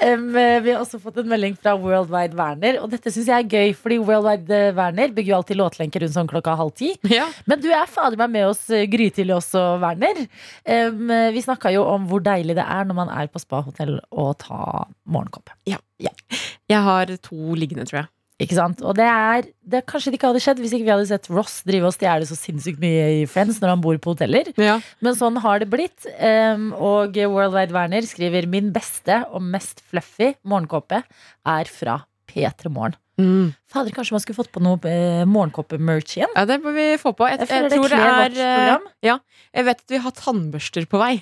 Eh, 0.00 0.16
vi 0.16 0.70
har 0.72 0.78
også 0.80 0.96
fått 1.02 1.18
en 1.20 1.28
melding 1.28 1.56
fra 1.60 1.74
Worldwide 1.76 2.36
Werner, 2.38 2.78
og 2.80 2.88
dette 2.92 3.10
syns 3.12 3.26
jeg 3.28 3.44
er 3.44 3.50
gøy, 3.50 3.72
fordi 3.76 3.98
Worldwide 4.00 4.54
eh, 4.56 4.70
Werner 4.72 5.10
bygger 5.12 5.34
jo 5.34 5.38
alltid 5.40 5.58
låtlenker 5.60 6.00
rundt 6.04 6.14
sånn 6.14 6.30
klokka 6.30 6.54
halv 6.56 6.72
ti. 6.78 6.94
Ja. 7.10 7.26
Men 7.50 7.60
du 7.60 7.66
er 7.68 7.90
fader 7.90 8.16
meg 8.16 8.32
med 8.32 8.46
oss 8.48 8.62
eh, 8.72 8.86
grytidlig 8.88 9.34
også, 9.36 9.64
Werner. 9.82 10.22
Eh, 10.64 10.88
vi 11.34 11.42
snakka 11.44 11.74
jo 11.74 11.84
om 11.84 12.06
hvor 12.08 12.24
deilig 12.24 12.56
det 12.56 12.64
er 12.64 12.88
når 12.88 13.00
man 13.02 13.12
er 13.12 13.28
på 13.28 13.42
spahotell 13.42 13.98
og 14.08 14.32
ta 14.40 14.86
morgenkopp. 15.04 15.52
Jeg 15.68 16.86
har 16.86 17.12
to 17.20 17.58
liggende, 17.58 17.84
tror 17.90 18.04
jeg. 18.04 18.10
Ikke 18.40 18.56
sant? 18.56 18.80
Og 18.86 18.94
det 18.96 19.06
er, 19.06 19.48
det 19.68 19.82
Kanskje 19.90 20.12
det 20.12 20.18
ikke 20.20 20.30
hadde 20.30 20.42
skjedd 20.42 20.62
hvis 20.62 20.72
ikke 20.76 20.86
vi 20.86 20.92
hadde 20.94 21.08
sett 21.10 21.28
Ross 21.32 21.58
drive 21.68 21.90
og 21.90 21.96
stjele 21.96 22.28
så 22.28 22.38
sinnssykt 22.38 22.80
mye 22.82 23.04
i 23.20 23.26
Friends 23.28 23.60
når 23.60 23.74
han 23.74 23.84
bor 23.84 23.98
på 24.00 24.14
hoteller. 24.14 24.48
Ja. 24.60 24.78
Men 25.04 25.18
sånn 25.18 25.36
har 25.44 25.60
det 25.62 25.68
blitt. 25.72 26.08
Um, 26.16 26.70
og 26.76 27.18
Worldwide 27.20 27.76
Werner 27.76 28.06
skriver 28.08 28.48
min 28.50 28.72
beste 28.74 29.22
og 29.28 29.44
mest 29.44 29.84
fluffy 29.90 30.32
morgenkåpe 30.48 31.02
er 31.04 31.70
fra 31.70 32.00
P3 32.30 32.72
Morgen. 32.72 32.96
Mm. 33.20 33.50
Fader, 33.68 33.92
kanskje 33.92 34.14
man 34.16 34.22
skulle 34.24 34.38
fått 34.38 34.52
på 34.54 34.62
noe 34.64 34.78
eh, 34.88 35.26
morgenkåpe-merch 35.28 36.14
igjen? 36.16 36.30
ja, 36.32 36.46
det 36.48 36.56
må 36.64 36.72
vi 36.72 36.94
få 37.00 37.12
på. 37.12 37.26
Jeg, 37.28 37.42
Jeg 37.42 37.50
jeg, 37.52 37.66
det 37.68 37.76
tror 37.76 37.92
det, 37.92 37.98
det 38.00 38.46
er, 38.46 38.78
eh. 38.78 38.86
Ja, 39.04 39.16
jeg 39.58 39.66
vet 39.68 39.82
at 39.84 39.92
vi 39.92 40.00
har 40.06 40.14
tannbørster 40.16 40.86
på 40.88 41.00
vei. 41.02 41.18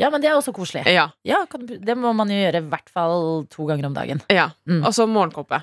Ja, 0.00 0.08
men 0.12 0.22
det 0.22 0.30
er 0.30 0.36
også 0.38 0.52
koselig. 0.56 0.86
Ja, 0.88 1.10
Ja, 1.28 1.42
kan, 1.50 1.66
Det 1.68 1.96
må 1.96 2.12
man 2.16 2.30
jo 2.32 2.38
gjøre 2.38 2.62
i 2.62 2.68
hvert 2.72 2.88
fall 2.92 3.44
to 3.52 3.66
ganger 3.68 3.90
om 3.90 3.96
dagen. 3.96 4.22
ja. 4.32 4.50
Mm. 4.68 4.82
Og 4.84 4.94
så 4.96 5.06
morgenkåpe. 5.08 5.62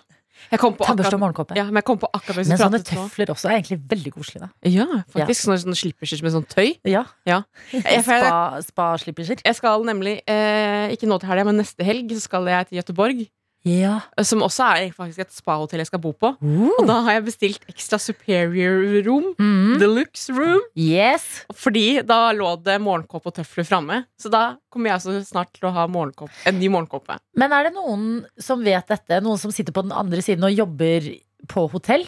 Jeg 0.51 0.59
kom 0.61 0.73
på 0.77 0.85
akkurat, 1.03 1.11
ja, 1.57 1.63
men 1.65 1.75
jeg 1.81 1.83
kom 1.89 1.97
på 1.99 2.09
akkurat 2.13 2.35
Men 2.47 2.57
sånne 2.61 2.79
tøfler 2.87 3.31
også 3.33 3.49
er 3.49 3.55
egentlig 3.57 3.79
veldig 3.91 4.11
koselige. 4.15 4.49
Ja, 4.63 4.85
faktisk. 5.11 5.43
Sånne, 5.43 5.57
sånne 5.63 5.75
slipperser 5.79 6.23
med 6.23 6.31
sånn 6.37 6.47
tøy. 6.47 6.77
Ja, 6.87 7.05
Ja. 7.25 7.41
For 8.07 8.61
Spa- 8.63 8.97
jeg 9.43 9.55
skal 9.55 9.83
nemlig, 9.83 10.21
eh, 10.27 10.87
ikke 10.95 11.07
nå 11.09 11.19
til 11.19 11.27
helga, 11.29 11.45
men 11.45 11.57
neste 11.61 11.83
helg, 11.83 12.09
så 12.15 12.21
skal 12.21 12.45
jeg 12.47 12.69
til 12.69 12.79
Göteborg. 12.81 13.27
Ja. 13.67 13.99
Som 14.23 14.43
også 14.45 14.67
er 14.77 14.91
faktisk 14.95 15.25
et 15.25 15.33
spahotell 15.35 15.81
jeg 15.81 15.89
skal 15.89 16.01
bo 16.03 16.13
på. 16.15 16.33
Uh. 16.39 16.69
Og 16.69 16.85
da 16.87 16.99
har 17.07 17.17
jeg 17.17 17.25
bestilt 17.27 17.65
ekstra 17.71 17.99
superior 18.01 19.01
room. 19.07 19.31
Mm. 19.39 19.77
Deluxe 19.81 20.35
room. 20.35 20.61
Yes. 20.77 21.25
Fordi 21.55 22.03
da 22.07 22.31
lå 22.35 22.53
det 22.63 22.77
morgenkåpe 22.83 23.31
og 23.31 23.37
tøfler 23.39 23.67
framme. 23.67 24.01
Så 24.19 24.31
da 24.33 24.45
kommer 24.73 24.93
jeg 24.93 25.05
så 25.05 25.17
snart 25.27 25.51
til 25.57 25.69
å 25.69 25.73
ha 25.75 25.87
en 25.87 26.59
ny 26.59 26.71
morgenkåpe. 26.71 27.19
Men 27.37 27.55
er 27.55 27.67
det 27.67 27.75
noen 27.75 28.07
som 28.39 28.63
vet 28.65 28.87
dette? 28.87 29.21
Noen 29.25 29.41
som 29.41 29.53
sitter 29.53 29.75
på 29.75 29.85
den 29.85 29.95
andre 29.95 30.23
siden 30.23 30.47
og 30.47 30.55
jobber 30.55 31.11
på 31.51 31.67
hotell? 31.73 32.07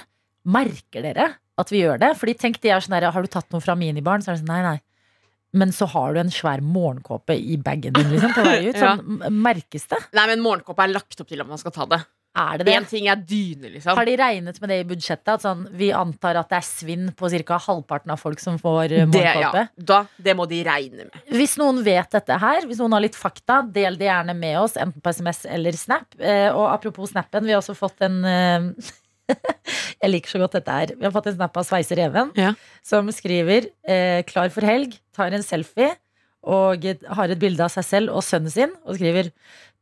Merker 0.50 1.04
dere 1.04 1.32
at 1.60 1.74
vi 1.74 1.84
gjør 1.84 2.00
det? 2.02 2.14
Fordi 2.20 2.38
tenk 2.40 2.62
de 2.64 2.72
er 2.72 2.84
sånn 2.84 2.96
der, 2.96 3.10
Har 3.12 3.26
du 3.26 3.32
tatt 3.32 3.50
noe 3.52 3.64
fra 3.64 3.76
minibaren? 3.76 4.24
Så 4.24 4.32
er 4.32 4.38
det 4.38 4.46
sånn, 4.46 4.54
nei, 4.54 4.62
nei. 4.64 4.78
Men 5.58 5.74
så 5.74 5.88
har 5.90 6.14
du 6.14 6.22
en 6.22 6.32
svær 6.34 6.62
morgenkåpe 6.62 7.34
i 7.34 7.58
bagen 7.58 7.96
din 7.96 8.14
liksom, 8.14 8.36
på 8.36 8.46
vei 8.46 8.70
ut. 8.70 8.78
Sånn, 8.78 9.20
ja. 9.24 9.34
Merkes 9.34 9.90
det? 9.90 10.02
Nei, 10.18 10.30
men 10.34 10.46
morgenkåpe 10.46 10.86
er 10.86 10.94
lagt 10.94 11.22
opp 11.22 11.30
til 11.30 11.42
at 11.42 11.50
man 11.50 11.62
skal 11.62 11.74
ta 11.76 11.90
det. 11.90 12.04
Er 12.40 12.60
det 12.62 12.68
det? 12.68 12.74
En 12.78 12.86
ting 12.86 13.08
er 13.10 13.18
dyne, 13.18 13.72
liksom. 13.74 13.98
Har 13.98 14.06
de 14.06 14.14
regnet 14.20 14.60
med 14.62 14.70
det 14.70 14.78
i 14.84 14.86
budsjettet? 14.88 15.32
At 15.34 15.44
sånn, 15.44 15.64
vi 15.76 15.90
antar 15.96 16.38
at 16.40 16.52
det 16.52 16.60
er 16.60 16.68
svinn 16.68 17.10
på 17.18 17.32
ca. 17.48 17.58
halvparten 17.66 18.14
av 18.14 18.22
folk 18.22 18.40
som 18.44 18.60
får 18.62 18.94
morgenkåpe? 19.10 19.64
Det, 19.66 19.66
ja. 19.66 19.88
da, 19.92 20.00
det 20.30 20.36
må 20.38 20.46
de 20.52 20.62
regne 20.68 21.10
med. 21.10 21.26
Hvis 21.34 21.58
noen 21.60 21.82
vet 21.84 22.14
dette 22.14 22.38
her, 22.40 22.70
hvis 22.70 22.80
noen 22.80 22.96
har 22.96 23.04
litt 23.04 23.18
fakta, 23.18 23.64
del 23.66 23.98
det 24.00 24.12
gjerne 24.12 24.38
med 24.38 24.60
oss, 24.62 24.78
enten 24.78 25.02
på 25.02 25.16
SMS 25.18 25.42
eller 25.50 25.82
Snap. 25.82 26.14
Eh, 26.22 26.48
og 26.54 26.70
apropos 26.70 27.10
Snappen, 27.12 27.50
vi 27.50 27.58
har 27.58 27.64
også 27.64 27.76
fått 27.78 28.06
en 28.06 28.22
eh, 28.30 28.94
Jeg 30.02 30.12
liker 30.14 30.32
så 30.34 30.40
godt 30.42 30.56
dette 30.60 30.76
her. 30.76 30.94
Vi 30.98 31.06
har 31.08 31.14
fått 31.16 31.28
en 31.32 31.36
snap 31.38 31.58
av 31.60 31.66
Sveiser 31.68 32.00
Even, 32.06 32.32
Ja. 32.40 32.54
som 32.86 33.10
skriver 33.14 33.70
eh, 33.88 34.22
'klar 34.24 34.50
for 34.54 34.62
helg', 34.66 34.98
tar 35.16 35.34
en 35.36 35.44
selfie 35.44 35.92
og 36.44 36.86
har 37.18 37.30
et 37.34 37.40
bilde 37.42 37.64
av 37.66 37.72
seg 37.74 37.84
selv 37.84 38.14
og 38.16 38.24
sønnen 38.24 38.52
sin, 38.54 38.72
og 38.86 38.96
skriver 38.96 39.32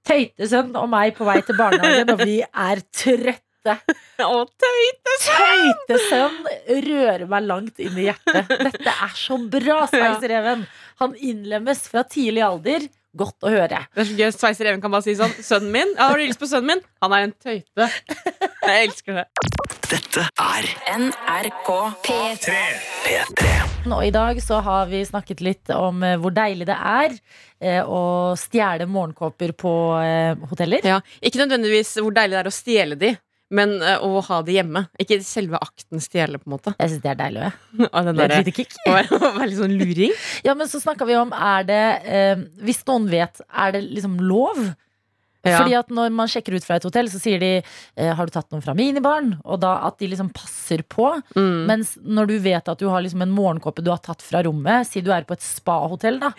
'Tøytesønn 0.07 0.71
og 0.79 0.87
meg 0.89 1.15
på 1.17 1.25
vei 1.27 1.41
til 1.45 1.57
barnehagen, 1.59 2.09
og 2.15 2.21
vi 2.25 2.39
er 2.41 2.81
trøtte'. 2.95 3.43
Å, 4.23 4.45
tøytesønn! 4.63 5.73
Tøytesønn 5.89 6.37
rører 6.87 7.25
meg 7.27 7.43
langt 7.43 7.79
inn 7.83 7.97
i 7.99 8.05
hjertet. 8.07 8.47
Dette 8.47 8.93
er 8.93 9.15
så 9.19 9.37
bra, 9.51 9.81
Sveiser 9.91 10.31
Even. 10.39 10.63
Han 11.01 11.13
innlemmes 11.19 11.83
fra 11.91 12.05
tidlig 12.07 12.41
alder. 12.47 12.87
Godt 13.19 13.47
å 13.47 13.53
høre. 13.53 13.83
Det 13.93 14.03
er 14.03 14.09
så 14.09 14.17
gøy. 14.17 14.29
Sveiser 14.37 14.69
Even 14.71 14.83
kan 14.83 14.93
bare 14.93 15.05
si 15.05 15.15
sånn 15.17 15.33
Sønnen 15.43 15.73
min, 15.73 15.95
ja, 15.95 16.09
har 16.11 16.19
du 16.19 16.25
lyst 16.25 16.41
på 16.41 16.49
sønnen 16.49 16.75
min? 16.75 16.85
Han 17.03 17.15
er 17.17 17.27
en 17.27 17.35
tøyte. 17.41 17.89
Jeg 18.67 18.87
elsker 18.89 19.21
det. 19.21 19.27
Dette 19.87 20.25
er 20.43 20.65
NRK 20.99 21.67
P3. 22.03 22.55
P3. 23.05 23.51
Og 23.87 24.01
i 24.03 24.11
dag 24.11 24.41
så 24.43 24.59
har 24.65 24.89
vi 24.89 24.99
snakket 25.07 25.43
litt 25.45 25.71
om 25.71 26.01
eh, 26.03 26.17
hvor 26.19 26.33
deilig 26.35 26.67
det 26.67 26.75
er 26.75 27.13
eh, 27.15 27.79
å 27.79 28.35
stjele 28.39 28.87
morgenkåper 28.91 29.53
på 29.55 29.71
eh, 30.01 30.33
hoteller. 30.49 30.83
Ja. 30.83 30.97
Ikke 31.23 31.39
nødvendigvis 31.39 31.93
hvor 32.01 32.11
deilig 32.15 32.35
det 32.35 32.41
er 32.41 32.51
å 32.51 32.55
stjele 32.57 32.99
de, 32.99 33.13
men 33.53 33.77
uh, 33.79 34.01
å 34.03 34.21
ha 34.27 34.41
det 34.45 34.57
hjemme. 34.57 34.83
Ikke 34.99 35.19
selve 35.23 35.59
akten 35.63 36.01
stjele, 36.03 36.39
på 36.41 36.49
en 36.49 36.55
måte. 36.57 36.73
Jeg 36.75 36.93
syns 36.93 37.03
det 37.05 37.13
er 37.13 37.21
deilig. 37.21 37.45
jeg. 37.45 37.89
Av 37.95 38.09
den 38.09 38.19
er 38.19 38.33
å 38.89 38.95
være, 38.97 39.47
litt 39.47 39.61
sånn 39.61 39.77
luring. 39.79 40.17
Ja, 40.47 40.57
men 40.57 40.71
så 40.71 40.81
snakka 40.83 41.07
vi 41.07 41.15
om 41.19 41.31
er 41.35 41.67
det 41.67 41.85
uh, 42.07 42.43
Hvis 42.65 42.83
noen 42.89 43.07
vet, 43.11 43.41
er 43.47 43.77
det 43.77 43.85
liksom 43.87 44.19
lov? 44.23 44.67
Ja. 45.47 45.61
Fordi 45.61 45.75
at 45.77 45.91
når 45.93 46.13
man 46.15 46.29
sjekker 46.31 46.55
ut 46.57 46.65
fra 46.65 46.77
et 46.79 46.85
hotell, 46.87 47.09
så 47.11 47.19
sier 47.21 47.39
de 47.41 47.51
eh, 47.61 48.11
Har 48.17 48.27
du 48.27 48.33
tatt 48.33 48.49
noen 48.51 48.63
fra 48.65 48.75
minibaren? 48.77 49.35
Og 49.45 49.61
da 49.63 49.77
at 49.87 49.99
de 50.01 50.09
liksom 50.11 50.31
passer 50.35 50.83
på. 50.89 51.09
Mm. 51.37 51.67
Mens 51.69 51.93
når 52.03 52.31
du 52.31 52.37
vet 52.43 52.71
at 52.71 52.81
du 52.81 52.87
har 52.91 53.03
liksom 53.05 53.23
en 53.23 53.35
morgenkåpe 53.35 53.85
du 53.85 53.91
har 53.93 54.01
tatt 54.03 54.25
fra 54.25 54.43
rommet, 54.47 54.89
si 54.89 55.03
du 55.05 55.11
er 55.15 55.27
på 55.27 55.37
et 55.37 55.45
spahotell, 55.45 56.19
da. 56.23 56.33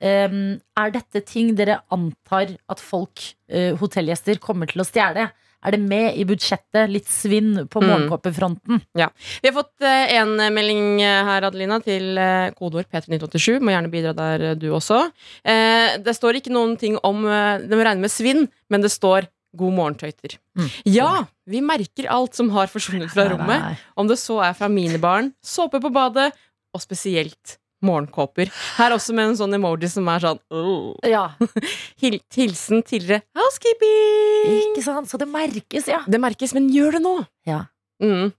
eh, 0.00 0.38
er 0.80 0.94
dette 0.94 1.24
ting 1.28 1.54
dere 1.58 1.82
antar 1.94 2.56
at 2.70 2.82
folk, 2.82 3.26
uh, 3.52 3.72
hotellgjester, 3.80 4.40
kommer 4.42 4.70
til 4.70 4.84
å 4.84 4.88
stjele? 4.88 5.28
Er 5.64 5.72
det 5.76 5.80
med 5.80 6.16
i 6.20 6.24
budsjettet? 6.28 6.90
Litt 6.92 7.06
svinn 7.08 7.66
på 7.72 7.80
Mm. 7.80 7.88
morgenkåpefronten? 7.90 8.82
Vi 8.94 9.48
har 9.48 9.52
fått 9.56 9.80
eh, 9.80 10.14
en 10.18 10.36
melding 10.54 11.00
eh, 11.02 11.24
her, 11.24 11.46
Adelina, 11.48 11.78
til 11.82 12.18
eh, 12.20 12.50
kodeord 12.58 12.86
P3987. 12.92 13.60
Må 13.64 13.72
gjerne 13.72 13.90
bidra 13.92 14.12
der, 14.14 14.44
eh, 14.50 14.54
du 14.60 14.68
også. 14.76 15.10
Eh, 15.44 15.96
det 16.04 16.14
står 16.16 16.40
ikke 16.40 16.52
noen 16.52 16.76
ting 16.80 16.98
om 17.02 17.22
De 17.24 17.66
Det 17.68 17.76
må 17.78 17.84
regne 17.84 18.04
med 18.04 18.12
svinn, 18.12 18.46
men 18.70 18.80
det 18.84 18.90
står 18.92 19.26
God 19.56 19.72
morgen, 19.72 19.94
tøyter. 19.94 20.36
Mm. 20.58 20.70
Ja, 20.90 21.10
vi 21.46 21.60
merker 21.62 22.08
alt 22.10 22.34
som 22.34 22.48
har 22.50 22.66
forsvunnet 22.66 23.12
fra 23.14 23.28
rommet. 23.30 23.78
Om 23.96 24.08
det 24.10 24.18
så 24.18 24.40
er 24.42 24.52
fra 24.58 24.66
mine 24.68 24.98
barn, 24.98 25.32
såpe 25.42 25.78
på 25.80 25.92
badet, 25.94 26.32
og 26.74 26.82
spesielt 26.82 27.56
morgenkåper. 27.86 28.50
Her 28.78 28.94
også 28.96 29.14
med 29.16 29.30
en 29.32 29.36
sånn 29.38 29.54
emoji 29.58 29.90
som 29.92 30.08
er 30.12 30.22
sånn 30.24 30.40
oh. 30.54 30.94
Ja, 31.08 31.26
Hilsen 32.02 32.82
tidligere 32.86 33.22
housekeeping. 33.36 34.54
ikke 34.70 34.84
sant? 34.86 35.10
Så 35.10 35.20
det 35.20 35.28
merkes, 35.30 35.88
ja. 35.90 36.02
Det 36.08 36.20
merkes, 36.22 36.54
men 36.56 36.70
gjør 36.72 36.98
det 36.98 37.02
nå. 37.04 37.14
Ja. 37.48 37.64
Mm. 38.02 38.32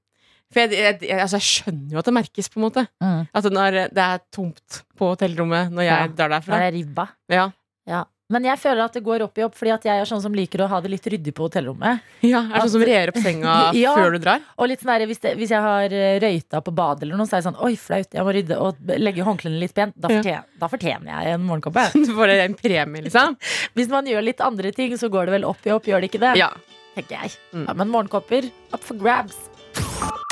For 0.53 0.61
jeg, 0.61 0.77
jeg, 0.77 0.97
jeg, 1.09 1.19
altså 1.19 1.39
jeg 1.39 1.47
skjønner 1.49 1.95
jo 1.95 1.99
at 2.01 2.07
det 2.09 2.13
merkes, 2.15 2.49
på 2.53 2.59
en 2.59 2.65
måte. 2.67 2.83
Mm. 3.03 3.21
At 3.35 3.47
når 3.51 3.77
det 3.95 4.03
er 4.05 4.21
tomt 4.35 4.81
på 4.97 5.09
hotellrommet 5.13 5.71
når 5.73 5.87
jeg 5.87 5.95
Ja. 6.05 6.11
drar 6.19 6.35
derfra. 6.37 6.59
er 6.59 6.69
det 6.71 6.79
ribba. 6.79 7.07
Ja. 7.33 7.47
Ja. 7.89 8.03
Men 8.33 8.41
jeg 8.47 8.57
føler 8.57 8.81
at 8.87 8.95
det 8.97 9.03
går 9.05 9.21
opp 9.21 9.37
i 9.37 9.43
opp, 9.45 9.53
fordi 9.53 9.69
at 9.75 9.83
jeg 9.85 10.01
er 10.01 10.07
sånn 10.09 10.21
som 10.23 10.33
liker 10.33 10.63
å 10.65 10.67
ha 10.71 10.79
det 10.81 10.89
litt 10.89 11.05
ryddig 11.13 11.29
på 11.37 11.45
hotellrommet. 11.45 11.99
ja, 12.25 12.39
Er 12.41 12.55
det 12.55 12.61
sånn 12.63 12.71
som 12.73 12.85
rer 12.89 13.11
opp 13.11 13.19
senga 13.21 13.53
Ja. 13.77 13.91
før 13.93 14.15
du 14.15 14.17
drar? 14.23 14.41
Og 14.57 14.71
litt 14.71 14.81
sånn 14.81 14.89
der, 14.95 15.05
hvis, 15.11 15.21
det, 15.21 15.35
hvis 15.37 15.53
jeg 15.53 15.61
har 15.61 15.93
eh, 15.93 16.15
røyta 16.23 16.61
på 16.65 16.73
badet 16.73 17.05
eller 17.05 17.19
noe, 17.21 17.29
så 17.29 17.37
er 17.37 17.43
det 17.43 17.47
sånn 17.51 17.59
Oi, 17.67 17.75
flaut, 17.77 18.09
jeg 18.17 18.25
må 18.25 18.33
rydde 18.33 18.57
og 18.57 18.81
legge 18.97 19.27
håndklærne 19.29 19.61
litt 19.61 19.75
pent. 19.77 19.93
Da, 19.93 20.09
Ja. 20.09 20.17
fortjener, 20.23 20.43
da 20.63 20.71
fortjener 20.73 21.11
jeg 21.13 21.35
en 21.37 21.45
morgenkåpe. 21.45 21.85
Du 22.07 22.13
får 22.17 22.33
en 22.39 22.57
premie, 22.57 23.05
liksom? 23.05 23.37
Hvis 23.77 23.93
man 23.93 24.09
gjør 24.09 24.25
litt 24.25 24.41
andre 24.41 24.71
ting, 24.73 24.97
så 24.97 25.11
går 25.13 25.29
det 25.29 25.37
vel 25.37 25.45
opp 25.45 25.61
i 25.69 25.75
opp, 25.77 25.85
gjør 25.85 26.01
det 26.01 26.09
ikke 26.09 26.23
det? 26.25 26.33
Ja. 26.41 26.49
Tenker 26.97 27.19
jeg. 27.21 27.37
Mm. 27.53 27.67
Ja, 27.69 27.77
men 27.77 27.93
morgenkåper, 27.93 28.49
up 28.73 28.81
for 28.81 28.97
grabs. 28.97 29.37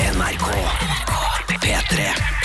NRK 0.01 0.49
P3. 1.61 2.42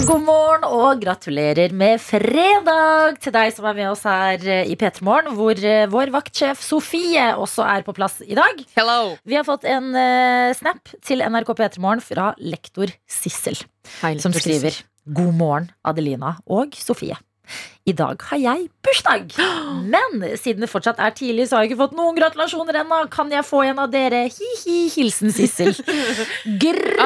God 0.08 0.22
morgen 0.24 0.64
og 0.64 1.00
gratulerer 1.02 1.74
med 1.76 2.00
fredag 2.00 3.18
til 3.20 3.34
deg 3.34 3.50
som 3.52 3.66
er 3.68 3.76
med 3.76 3.88
oss 3.90 4.04
her 4.08 4.40
eh, 4.48 4.70
i 4.72 4.76
P3 4.78 5.04
Morgen, 5.04 5.34
hvor 5.36 5.60
eh, 5.60 5.84
vår 5.92 6.12
vaktsjef 6.14 6.62
Sofie 6.64 7.26
også 7.36 7.66
er 7.68 7.84
på 7.84 7.92
plass 7.96 8.20
i 8.24 8.36
dag. 8.38 8.62
Hello! 8.78 9.14
Vi 9.28 9.36
har 9.36 9.44
fått 9.44 9.66
en 9.68 9.90
eh, 9.92 10.56
snap 10.56 10.94
til 11.04 11.20
NRK 11.20 11.52
P3 11.52 11.82
Morgen 11.84 12.04
fra 12.04 12.30
lektor 12.40 12.92
Sissel. 13.04 13.60
som 14.22 14.32
skriver 14.32 14.80
God 15.04 15.34
morgen, 15.36 15.68
Adelina 15.84 16.38
og 16.48 16.76
Sofie. 16.80 17.18
I 17.88 17.92
dag 17.96 18.20
har 18.30 18.38
jeg 18.38 18.68
bursdag. 18.84 19.32
Men 19.90 20.22
siden 20.38 20.62
det 20.64 20.70
fortsatt 20.70 21.00
er 21.02 21.14
tidlig, 21.16 21.48
så 21.48 21.56
har 21.56 21.64
jeg 21.64 21.72
ikke 21.72 21.82
fått 21.84 21.96
noen 21.98 22.16
gratulasjoner 22.18 22.82
ennå. 22.82 22.98
Kan 23.12 23.32
jeg 23.32 23.44
få 23.48 23.62
en 23.70 23.80
av 23.82 23.90
dere? 23.92 24.26
Hi-hi, 24.30 24.78
hilsen 24.94 25.32
Sissel. 25.34 25.72
Gratulerer 26.64 27.00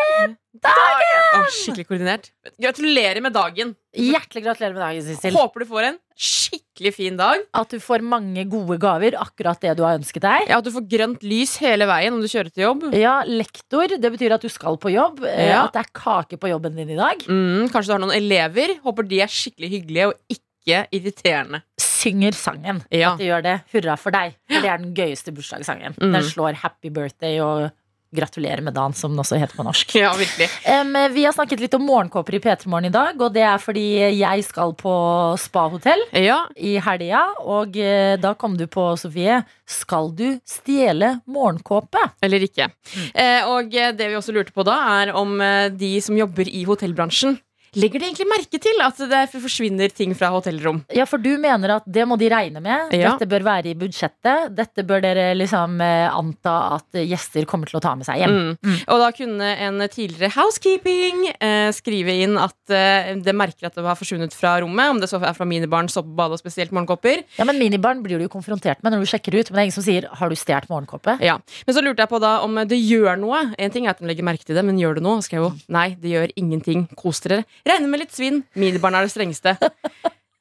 med 0.00 0.36
Å, 0.66 1.40
skikkelig 1.54 1.86
koordinert. 1.88 2.26
Gratulerer 2.60 3.20
med 3.24 3.32
dagen. 3.32 3.72
Hjertelig 3.96 4.42
gratulerer 4.44 4.74
med 4.76 4.82
dagen, 4.82 5.04
Sissel. 5.06 5.32
Håper 5.34 5.62
du 5.62 5.68
får 5.70 5.86
en 5.88 5.98
skikkelig 6.20 6.92
fin 6.96 7.16
dag. 7.18 7.44
At 7.56 7.72
du 7.72 7.78
får 7.82 8.02
mange 8.04 8.44
gode 8.50 8.76
gaver. 8.82 9.16
Akkurat 9.20 9.60
det 9.62 9.76
du 9.78 9.84
har 9.86 9.96
ønsket 9.98 10.24
deg. 10.26 10.50
Ja, 10.50 10.58
At 10.58 10.66
du 10.66 10.72
får 10.74 10.84
grønt 10.90 11.24
lys 11.26 11.56
hele 11.62 11.86
veien 11.90 12.12
om 12.16 12.20
du 12.20 12.28
kjører 12.30 12.50
til 12.52 12.66
jobb. 12.66 12.88
Ja, 12.98 13.20
lektor. 13.26 13.94
Det 13.96 14.12
betyr 14.18 14.34
at 14.36 14.44
du 14.44 14.50
skal 14.52 14.76
på 14.82 14.92
jobb. 14.92 15.24
eh, 15.24 15.48
Ja. 15.54 15.64
At 15.64 15.72
det 15.78 15.86
er 15.86 15.90
kake 15.96 16.36
på 16.42 16.50
jobben 16.52 16.76
din 16.76 16.90
i 16.90 16.98
dag. 16.98 17.24
Mm, 17.26 17.70
kanskje 17.72 17.86
du 17.86 17.96
har 17.96 18.04
noen 18.04 18.16
elever. 18.18 18.76
Håper 18.84 19.08
de 19.08 19.20
er 19.24 19.32
skikkelig 19.32 19.70
hyggelige 19.78 20.08
og 20.12 20.14
ikke 20.28 20.84
irriterende. 20.92 21.62
Synger 21.80 22.32
sangen. 22.36 22.82
Ja. 22.92 23.14
de 23.16 23.24
gjør 23.30 23.42
det. 23.42 23.56
Hurra 23.72 23.96
for 23.98 24.10
deg. 24.10 24.34
For 24.50 24.60
det 24.60 24.70
er 24.70 24.78
den 24.82 24.94
gøyeste 24.94 25.32
bursdagssangen. 25.32 25.96
Mm. 26.00 26.12
Den 26.12 26.22
slår 26.22 26.54
Happy 26.60 26.88
Birthday 26.90 27.38
og 27.40 27.70
Gratulerer 28.16 28.62
med 28.66 28.74
dagen, 28.74 28.94
som 28.96 29.12
den 29.12 29.22
også 29.22 29.38
heter 29.38 29.54
på 29.54 29.64
norsk. 29.66 29.94
ja, 30.02 30.10
virkelig. 30.18 30.48
Um, 30.66 30.96
vi 31.14 31.24
har 31.26 31.34
snakket 31.36 31.62
litt 31.62 31.76
om 31.78 31.84
morgenkåper 31.86 32.36
i 32.36 32.40
P3 32.42 32.70
Morgen 32.70 32.88
i 32.88 32.94
dag, 32.94 33.14
og 33.20 33.34
det 33.34 33.44
er 33.46 33.62
fordi 33.62 33.86
jeg 34.18 34.46
skal 34.46 34.74
på 34.78 34.94
spahotell 35.38 36.02
Ja, 36.18 36.40
i 36.56 36.76
helga. 36.82 37.22
Og 37.44 37.78
uh, 37.78 38.14
da 38.20 38.34
kom 38.38 38.56
du 38.58 38.66
på, 38.70 38.88
Sofie, 39.00 39.42
skal 39.68 40.10
du 40.18 40.26
stjele 40.48 41.16
morgenkåpe? 41.30 42.02
Eller 42.24 42.42
ikke. 42.42 42.66
Eh, 43.14 43.46
og 43.46 43.74
eh, 43.76 43.92
det 43.94 44.08
vi 44.10 44.18
også 44.18 44.34
lurte 44.34 44.54
på 44.54 44.64
da, 44.66 44.74
er 45.00 45.14
om 45.16 45.38
de 45.78 45.92
som 46.02 46.18
jobber 46.18 46.48
i 46.50 46.64
hotellbransjen, 46.66 47.38
legger 47.78 48.02
de 48.02 48.08
egentlig 48.08 48.26
merke 48.30 48.60
til 48.62 48.82
at 48.82 48.98
det 49.10 49.22
forsvinner 49.32 49.92
ting 49.94 50.14
fra 50.18 50.30
hotellrom? 50.34 50.82
Ja, 50.94 51.06
for 51.08 51.22
du 51.22 51.30
mener 51.40 51.76
at 51.76 51.86
det 51.86 52.06
må 52.08 52.18
de 52.20 52.30
regne 52.32 52.62
med. 52.62 52.94
Ja. 52.96 53.14
Dette 53.14 53.28
bør 53.30 53.46
være 53.46 53.72
i 53.72 53.76
budsjettet. 53.78 54.50
Dette 54.56 54.84
bør 54.86 55.02
dere 55.04 55.30
liksom 55.36 55.80
eh, 55.84 56.08
anta 56.10 56.56
at 56.76 57.00
gjester 57.00 57.46
kommer 57.48 57.70
til 57.70 57.78
å 57.78 57.84
ta 57.84 57.94
med 57.98 58.08
seg 58.08 58.22
hjem. 58.22 58.36
Mm. 58.58 58.78
Og 58.90 59.02
da 59.04 59.10
kunne 59.14 59.52
en 59.66 59.84
tidligere 59.86 60.32
housekeeping 60.34 61.26
eh, 61.36 61.70
skrive 61.76 62.16
inn 62.24 62.38
at 62.40 62.74
eh, 62.74 63.12
det 63.20 63.36
merker 63.36 63.68
at 63.68 63.78
det 63.78 63.86
har 63.86 63.98
forsvunnet 63.98 64.34
fra 64.36 64.56
rommet, 64.64 64.94
om 64.94 65.02
det 65.02 65.10
så 65.10 65.20
er 65.20 65.36
fra 65.36 65.48
minibaren, 65.48 65.90
soppbade 65.92 66.36
og 66.36 66.42
spesielt 66.42 66.74
morgenkopper. 66.74 67.24
Ja, 67.38 67.46
men 67.48 67.60
Minibarn 67.60 68.02
blir 68.04 68.18
du 68.18 68.26
jo 68.26 68.32
konfrontert 68.32 68.82
med 68.82 68.94
når 68.94 69.04
du 69.04 69.10
sjekker 69.12 69.36
ut. 69.36 69.50
Men 69.50 69.58
det 69.58 69.62
er 69.62 69.68
ingen 69.68 69.78
som 69.78 69.86
sier 69.86 70.08
'har 70.10 70.28
du 70.28 70.36
stjålet 70.36 70.70
morgenkoppet'? 70.70 71.20
Ja. 71.22 71.38
Men 71.66 71.74
så 71.76 71.82
lurte 71.84 72.02
jeg 72.02 72.10
på 72.10 72.20
da 72.20 72.40
om 72.40 72.54
det 72.54 72.78
gjør 72.78 73.18
noe. 73.20 73.54
En 73.58 73.70
ting 73.70 73.86
er 73.86 73.90
at 73.90 74.00
de 74.00 74.06
legger 74.06 74.24
merke 74.24 74.44
til 74.44 74.56
det, 74.56 74.64
men 74.64 74.78
gjør 74.78 74.96
det 74.96 75.02
noe? 75.02 75.20
Jeg 75.20 75.38
jo 75.38 75.52
Nei, 75.68 75.94
det 76.00 76.10
gjør 76.10 76.32
ingenting. 76.36 76.88
Kos 76.96 77.20
dere. 77.20 77.44
Regner 77.66 77.92
med 77.92 78.04
litt 78.04 78.14
svinn. 78.16 78.42
Minibarn 78.58 78.96
er 78.98 79.06
det 79.06 79.12
strengeste. 79.14 79.56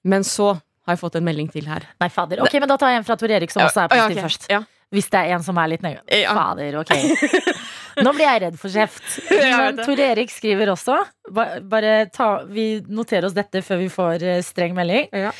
Men 0.07 0.25
så 0.27 0.53
har 0.55 0.95
jeg 0.95 1.01
fått 1.03 1.19
en 1.19 1.25
melding 1.27 1.49
til 1.53 1.67
her. 1.69 1.85
Nei, 2.01 2.09
fader. 2.13 2.41
Ok, 2.45 2.55
men 2.61 2.69
da 2.71 2.77
tar 2.79 2.93
jeg 2.93 3.01
en 3.01 3.07
fra 3.07 3.17
Tor 3.19 3.31
Erik, 3.35 3.53
som 3.53 3.65
også 3.65 3.85
er 3.85 3.91
positiv 3.93 4.21
ok. 4.21 4.27
først. 4.27 4.47
Ja. 4.51 4.63
Hvis 4.89 5.09
det 5.13 5.19
er 5.21 5.35
en 5.35 5.43
som 5.45 5.57
er 5.61 5.69
litt 5.69 5.83
nøye. 5.85 5.99
Ja. 6.17 6.33
Fader, 6.33 6.79
ok. 6.81 6.93
Nå 7.99 8.13
blir 8.15 8.25
jeg 8.25 8.41
redd 8.45 8.55
for 8.57 8.73
kjeft. 8.73 9.09
Men. 9.29 9.81
Tor 9.85 9.99
Erik 10.01 10.31
skriver 10.31 10.71
også 10.71 10.95
Bare 11.29 11.91
ta, 12.13 12.29
Vi 12.49 12.79
noterer 12.87 13.27
oss 13.27 13.35
dette 13.37 13.61
før 13.65 13.83
vi 13.83 13.89
får 13.93 14.25
eh, 14.25 14.39
streng 14.45 14.73
melding. 14.77 15.11
Ja. 15.13 15.33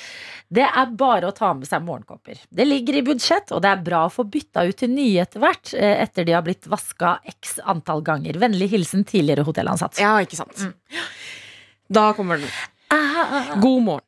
Det 0.50 0.66
er 0.66 0.94
bare 0.98 1.30
å 1.30 1.34
ta 1.36 1.52
med 1.54 1.70
seg 1.70 1.84
morgenkåper. 1.86 2.40
Det 2.50 2.66
ligger 2.66 2.98
i 2.98 3.04
budsjett, 3.06 3.52
og 3.54 3.62
det 3.62 3.70
er 3.70 3.84
bra 3.86 4.04
å 4.08 4.14
få 4.14 4.26
bytta 4.26 4.64
ut 4.66 4.80
til 4.82 4.90
nye 4.90 5.22
etter 5.22 5.44
hvert, 5.44 5.74
eh, 5.78 6.00
etter 6.02 6.26
de 6.26 6.34
har 6.34 6.46
blitt 6.46 6.66
vaska 6.70 7.20
x 7.30 7.60
antall 7.70 8.02
ganger. 8.06 8.38
Vennlig 8.42 8.72
hilsen 8.72 9.06
tidligere 9.06 9.46
hotellansatt. 9.46 10.02
Ja, 10.02 10.16
ikke 10.26 10.40
sant. 10.42 10.66
Da 11.90 12.14
kommer 12.14 12.38
den. 12.38 12.50
Ah, 12.94 13.56
God 13.62 13.84
morgen. 13.84 14.06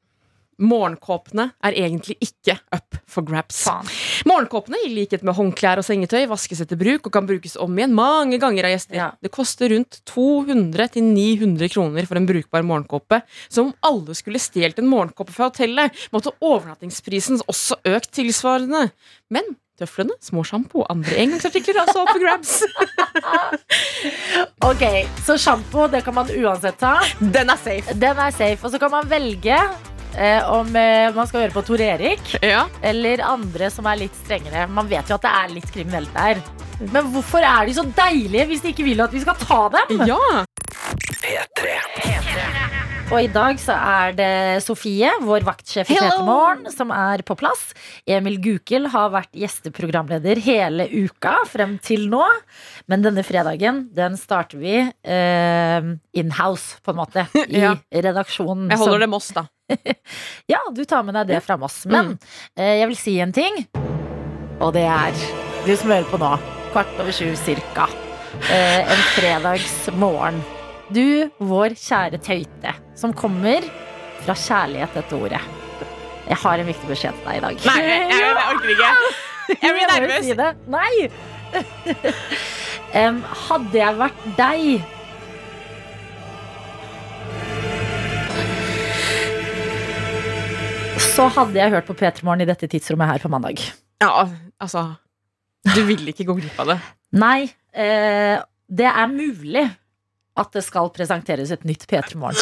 Morgenkåpene 0.62 1.48
er 1.66 1.74
egentlig 1.74 2.20
ikke 2.22 2.54
up 2.76 2.98
for 3.10 3.26
grabs. 3.26 3.64
faen. 3.66 3.88
Morgenkåpene, 4.30 4.78
i 4.86 4.92
likhet 4.94 5.24
med 5.26 5.34
håndklær 5.34 5.82
og 5.82 5.88
sengetøy, 5.88 6.28
vaskes 6.30 6.62
etter 6.62 6.78
bruk 6.78 7.08
og 7.10 7.16
kan 7.16 7.26
brukes 7.26 7.56
om 7.58 7.74
igjen 7.80 7.96
mange 7.98 8.38
ganger 8.42 8.68
av 8.70 8.76
gjester. 8.76 9.00
Ja. 9.00 9.08
Det 9.18 9.32
koster 9.34 9.74
rundt 9.74 10.04
200-900 10.12 11.72
kroner 11.74 12.06
for 12.06 12.22
en 12.22 12.30
brukbar 12.30 12.68
morgenkåpe. 12.68 13.24
Så 13.50 13.66
om 13.66 13.74
alle 13.90 14.14
skulle 14.18 14.42
stjålet 14.44 14.84
en 14.84 14.92
morgenkåpe 14.92 15.34
fra 15.34 15.50
hotellet, 15.50 15.98
måtte 16.14 16.36
overnattingsprisen 16.38 17.42
også 17.50 17.82
økt 17.96 18.14
tilsvarende. 18.20 18.92
Men 19.34 19.56
tøflene, 19.82 20.16
småsjampo 20.24 20.84
og 20.86 20.90
andre 20.94 21.18
engangsartikler 21.26 21.76
er 21.82 21.84
altså 21.86 22.06
opp 22.06 22.14
for 22.14 22.24
grabs. 22.24 22.58
Ok, 24.66 24.84
så 25.26 25.36
sjampo, 25.42 25.88
det 25.92 26.04
kan 26.06 26.16
man 26.16 26.30
uansett 26.32 26.78
ta. 26.82 26.96
Den 27.20 27.50
er 27.52 27.60
safe. 27.60 27.96
Den 27.98 28.20
er 28.22 28.32
safe. 28.34 28.60
Og 28.66 28.72
så 28.74 28.80
kan 28.82 28.92
man 28.94 29.10
velge 29.10 29.58
eh, 29.58 30.42
om 30.54 30.70
eh, 30.78 31.10
man 31.16 31.28
skal 31.30 31.44
høre 31.46 31.56
på 31.56 31.64
Tor 31.68 31.82
Erik 31.82 32.36
Ja. 32.46 32.64
eller 32.86 33.24
andre 33.26 33.70
som 33.74 33.90
er 33.90 34.00
litt 34.04 34.16
strengere. 34.24 34.68
Man 34.70 34.90
vet 34.92 35.10
jo 35.10 35.18
at 35.18 35.26
det 35.26 35.34
er 35.42 35.54
litt 35.58 35.70
kriminelt 35.74 36.14
der. 36.16 36.42
Men 36.94 37.12
hvorfor 37.14 37.44
er 37.46 37.68
de 37.70 37.76
så 37.78 37.86
deilige 37.98 38.48
hvis 38.50 38.64
de 38.66 38.72
ikke 38.74 38.88
vil 38.88 39.04
at 39.06 39.14
vi 39.14 39.22
skal 39.26 39.38
ta 39.42 39.62
dem? 39.78 40.06
ja. 40.10 40.22
P3. 41.22 41.76
P3. 41.98 42.48
Og 43.12 43.18
i 43.20 43.28
dag 43.28 43.58
så 43.60 43.74
er 43.76 44.14
det 44.16 44.28
Sofie, 44.64 45.10
vår 45.28 45.44
vaktsjef 45.44 45.90
i! 45.92 45.98
Petermorgen, 46.00 46.70
som 46.72 46.94
er 46.96 47.20
på 47.28 47.36
plass. 47.36 47.74
Emil 48.08 48.38
Gukild 48.40 48.88
har 48.94 49.10
vært 49.12 49.34
gjesteprogramleder 49.36 50.40
hele 50.46 50.86
uka 50.88 51.34
frem 51.52 51.74
til 51.84 52.06
nå. 52.12 52.24
Men 52.88 53.04
denne 53.04 53.26
fredagen, 53.28 53.82
den 53.98 54.16
starter 54.20 54.62
vi 54.62 54.78
eh, 54.80 55.90
in-house, 56.22 56.80
på 56.86 56.94
en 56.96 57.02
måte. 57.02 57.26
I 57.52 57.66
Ja. 57.66 57.74
redaksjonen. 57.92 58.70
Jeg 58.72 58.80
som- 58.80 58.88
holder 58.88 59.04
det 59.04 59.12
Moss, 59.12 59.28
da. 59.36 59.44
Ja, 60.54 60.62
du 60.72 60.82
tar 60.88 61.04
med 61.04 61.20
deg 61.20 61.34
det 61.36 61.42
fra 61.44 61.60
Moss. 61.60 61.82
Men 61.92 62.14
eh, 62.56 62.78
jeg 62.80 62.88
vil 62.94 63.00
si 63.02 63.18
en 63.20 63.36
ting, 63.36 63.66
og 64.62 64.72
det 64.78 64.88
er 64.88 65.12
Du 65.68 65.76
som 65.76 65.92
hører 65.92 66.08
på 66.08 66.18
nå, 66.22 66.32
kvart 66.72 66.96
over 67.04 67.12
sju 67.12 67.36
cirka. 67.44 67.90
Eh, 68.48 68.88
en 68.88 69.06
fredagsmorgen. 69.18 70.40
Du, 70.92 71.30
vår 71.40 71.72
kjære 71.80 72.18
tøyte, 72.20 72.72
som 73.00 73.14
kommer 73.16 73.64
fra 74.26 74.34
kjærlighet, 74.36 74.92
dette 74.98 75.16
ordet. 75.16 75.40
Jeg 76.28 76.38
har 76.44 76.62
en 76.62 76.68
viktig 76.68 76.90
beskjed 76.90 77.16
til 77.16 77.28
deg 77.30 77.38
i 77.38 77.44
dag. 77.46 77.62
Nei, 77.70 77.76
jeg, 77.80 78.02
jeg, 78.12 78.18
jeg 78.20 78.50
orker 78.56 78.74
ikke. 78.76 78.90
Jeg 79.52 79.74
blir 79.76 79.90
nervøs. 79.90 80.12
Jeg 80.16 80.24
si 80.24 80.36
det. 80.40 80.52
Nei! 80.72 80.94
um, 82.96 83.18
hadde 83.50 83.76
jeg 83.76 83.98
vært 84.00 84.22
deg 84.38 84.62
Så 91.12 91.26
hadde 91.36 91.60
jeg 91.60 91.74
hørt 91.74 91.90
på 91.90 91.98
P3 92.00 92.24
Morgen 92.24 92.46
i 92.46 92.48
dette 92.48 92.70
tidsrommet 92.72 93.12
her 93.12 93.20
på 93.20 93.28
mandag. 93.34 93.60
Ja, 94.00 94.24
altså 94.62 94.86
Du 95.76 95.82
vil 95.90 96.08
ikke 96.14 96.30
gå 96.30 96.38
glipp 96.40 96.64
av 96.64 96.72
det. 96.76 96.80
Nei, 97.20 97.50
Uh, 97.72 98.36
det 98.68 98.84
er 98.84 99.06
mulig 99.08 99.62
at 100.40 100.54
det 100.56 100.64
skal 100.64 100.90
presenteres 100.96 101.52
et 101.52 101.66
nytt 101.68 101.84
P3 101.90 102.16
Morgen. 102.20 102.40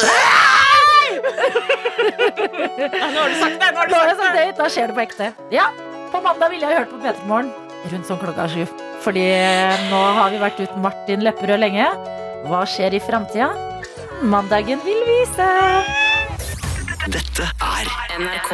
Nå 2.80 3.18
har 3.18 3.28
du 3.28 3.36
sagt 3.40 3.58
det! 3.60 3.70
Nå 3.74 3.78
har 3.80 3.88
du 3.88 4.16
sagt 4.20 4.36
det. 4.36 4.44
da 4.58 4.68
skjer 4.70 4.90
det 4.90 4.96
på 4.96 5.04
ekte. 5.04 5.32
Ja, 5.54 5.66
på 6.12 6.20
mandag 6.24 6.52
ville 6.54 6.68
jeg 6.68 6.82
hørt 6.82 6.92
på 6.92 7.00
P3 7.02 7.26
Morgen 7.30 7.50
rundt 7.90 8.06
sånn 8.08 8.20
klokka 8.20 8.46
sju. 8.52 8.64
Fordi 9.00 9.24
eh, 9.32 9.86
nå 9.88 10.00
har 10.18 10.28
vi 10.32 10.40
vært 10.42 10.60
uten 10.60 10.82
Martin 10.84 11.24
Lepperød 11.24 11.62
lenge. 11.62 11.88
Hva 12.48 12.62
skjer 12.68 12.96
i 12.96 13.02
framtida? 13.02 13.48
Mandagen 14.20 14.80
vil 14.84 15.00
vise. 15.08 15.48
Dette 17.08 17.48
er 17.48 17.86
NRK 18.20 18.50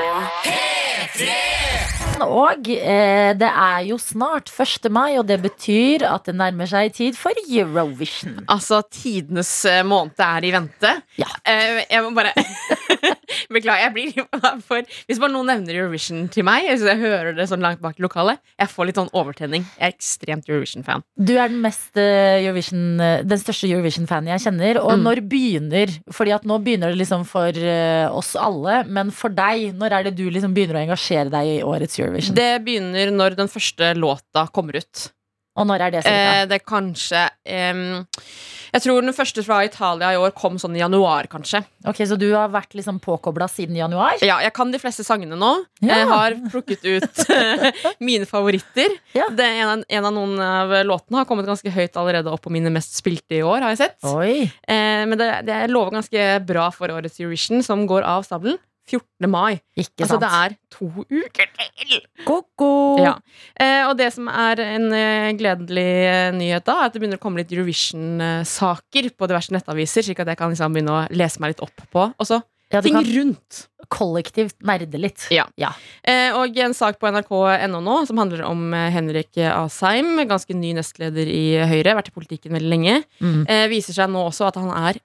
Og 2.25 2.69
eh, 2.73 3.33
det 3.37 3.49
er 3.49 3.83
jo 3.91 3.99
snart 4.01 4.49
1. 4.53 4.89
mai, 4.93 5.19
og 5.21 5.27
det 5.29 5.39
betyr 5.45 6.07
at 6.09 6.29
det 6.29 6.37
nærmer 6.39 6.69
seg 6.71 6.95
tid 6.97 7.19
for 7.19 7.37
Eurovision. 7.45 8.39
Altså, 8.53 8.81
tidenes 8.93 9.51
eh, 9.69 9.83
måned 9.87 10.21
er 10.25 10.47
i 10.47 10.53
vente. 10.55 10.93
Ja. 11.21 11.29
Eh, 11.45 11.83
jeg 11.91 12.05
må 12.05 12.15
bare 12.17 12.33
Beklager, 13.55 13.83
jeg 13.87 13.93
blir 13.95 14.61
for 14.67 14.83
Hvis 15.09 15.21
bare 15.23 15.33
noen 15.33 15.49
nevner 15.51 15.79
Eurovision 15.81 16.27
til 16.33 16.47
meg, 16.47 16.69
så 16.79 16.91
jeg 16.93 17.01
hører 17.03 17.35
det 17.37 17.49
sånn 17.51 17.65
langt 17.65 17.81
bak 17.85 17.99
i 17.99 18.05
lokalet, 18.05 18.41
jeg 18.59 18.71
får 18.73 18.89
litt 18.91 19.01
sånn 19.01 19.11
overtenning. 19.17 19.67
Jeg 19.79 19.87
er 19.91 19.95
ekstremt 19.95 20.51
Eurovision-fan. 20.51 21.05
Du 21.19 21.35
er 21.37 21.51
den, 21.53 21.61
mest 21.65 21.97
eh, 22.01 22.41
Eurovision, 22.45 22.85
eh, 23.03 23.23
den 23.27 23.43
største 23.43 23.71
Eurovision-fanen 23.71 24.33
jeg 24.35 24.45
kjenner. 24.47 24.81
Og 24.83 24.95
Mm. 24.97 25.03
når 25.05 25.21
begynner 25.29 25.93
Fordi 26.13 26.33
at 26.35 26.45
nå 26.49 26.57
begynner 26.63 26.93
det 26.95 27.01
liksom 27.03 27.25
for 27.29 27.51
eh, 27.53 28.07
oss 28.11 28.35
alle, 28.39 28.85
men 28.89 29.11
for 29.15 29.29
deg, 29.35 29.75
når 29.77 29.93
er 29.93 30.07
det 30.09 30.17
du 30.17 30.25
liksom 30.31 30.55
begynner 30.57 30.79
å 30.79 30.85
engasjere 30.87 31.31
deg 31.33 31.51
i 31.57 31.63
årets 31.67 31.99
Eurovision? 32.01 32.35
Det 32.37 32.63
begynner 32.65 33.11
når 33.13 33.37
den 33.37 33.49
første 33.53 33.93
låta 33.99 34.47
kommer 34.53 34.79
ut. 34.81 35.09
Og 35.57 35.67
når 35.69 35.87
er 35.87 35.95
det? 35.95 36.03
Eh, 36.07 36.43
det 36.51 36.59
er 36.61 36.65
kanskje 36.69 37.23
um, 37.73 37.81
Jeg 38.75 38.83
tror 38.85 39.01
den 39.07 39.15
første 39.17 39.43
fra 39.47 39.63
Italia 39.65 40.11
i 40.13 40.19
år 40.21 40.35
kom 40.37 40.59
sånn 40.61 40.77
i 40.77 40.83
januar, 40.83 41.29
kanskje. 41.33 41.63
ok, 41.89 42.03
Så 42.11 42.19
du 42.21 42.27
har 42.35 42.51
vært 42.53 42.77
liksom 42.77 42.99
påkobla 43.01 43.49
siden 43.49 43.79
januar? 43.79 44.19
Ja, 44.27 44.39
jeg 44.45 44.53
kan 44.57 44.73
de 44.75 44.81
fleste 44.83 45.07
sangene 45.07 45.39
nå. 45.41 45.53
Ja. 45.81 46.03
Jeg 46.03 46.11
har 46.11 46.37
plukket 46.53 46.85
ut 46.85 47.23
mine 48.09 48.29
favoritter. 48.29 48.93
Ja. 49.17 49.31
Det, 49.33 49.49
en, 49.65 49.85
en 49.89 50.09
av 50.11 50.15
noen 50.15 50.37
av 50.45 50.77
låtene 50.87 51.23
har 51.23 51.29
kommet 51.31 51.49
ganske 51.49 51.73
høyt 51.73 51.97
allerede 51.97 52.33
opp 52.33 52.45
på 52.45 52.53
mine 52.53 52.73
mest 52.75 52.99
spilte 53.01 53.39
i 53.39 53.45
år, 53.47 53.65
har 53.65 53.73
jeg 53.77 53.85
sett. 53.87 53.99
Eh, 54.05 55.03
men 55.09 55.17
det, 55.21 55.31
det 55.49 55.63
lover 55.73 55.97
ganske 56.01 56.29
bra 56.47 56.69
for 56.75 56.93
årets 56.93 57.21
Eurovision, 57.23 57.65
som 57.65 57.87
går 57.89 58.05
av 58.05 58.27
stabelen 58.29 58.61
14. 58.87 59.29
mai. 59.31 59.61
Ikke 59.77 60.05
Altså 60.07 60.17
sant. 60.17 60.23
det 60.23 60.31
er 60.31 60.57
to 60.71 60.89
uker 61.11 61.49
til! 61.59 62.01
Ko-ko. 62.27 62.71
Ja. 63.03 63.15
Eh, 63.59 63.83
og 63.89 63.97
det 63.99 64.13
som 64.15 64.29
er 64.31 64.63
en 64.65 64.87
eh, 64.95 65.31
gledelig 65.39 65.87
eh, 66.07 66.31
nyhet 66.37 66.65
da, 66.67 66.79
er 66.81 66.87
at 66.89 66.95
det 66.97 67.03
begynner 67.03 67.19
å 67.21 67.23
komme 67.27 67.43
litt 67.43 67.51
Eurovision-saker 67.53 69.11
på 69.17 69.29
diverse 69.31 69.55
nettaviser, 69.55 70.07
slik 70.07 70.21
at 70.23 70.31
jeg 70.33 70.39
kan 70.41 70.53
liksom 70.53 70.75
begynne 70.77 70.95
å 70.95 71.07
lese 71.17 71.43
meg 71.43 71.55
litt 71.55 71.65
opp 71.67 71.87
på. 71.93 72.11
Og 72.17 72.29
så 72.29 72.43
Ja, 72.73 72.81
ting 72.83 72.97
rundt. 72.99 73.69
kollektivt 73.89 74.57
nerde 74.67 74.99
litt. 74.99 75.29
Ja. 75.31 75.45
Ja. 75.57 75.69
Eh, 76.03 76.33
og 76.35 76.57
en 76.59 76.75
sak 76.75 76.99
på 76.99 77.07
nrk.no 77.07 77.79
nå 77.81 78.01
som 78.09 78.19
handler 78.19 78.43
om 78.49 78.73
eh, 78.75 78.89
Henrik 78.91 79.39
Asheim, 79.39 80.17
ganske 80.27 80.51
ny 80.59 80.73
nestleder 80.75 81.29
i 81.31 81.45
Høyre, 81.63 81.95
vært 81.95 82.09
i 82.11 82.17
politikken 82.17 82.51
veldig 82.57 82.73
lenge, 82.73 82.97
Mm. 83.23 83.47
eh, 83.49 83.69
viser 83.71 83.95
seg 83.95 84.11
nå 84.11 84.25
også 84.27 84.49
at 84.49 84.57
han 84.59 84.71
er 84.75 84.99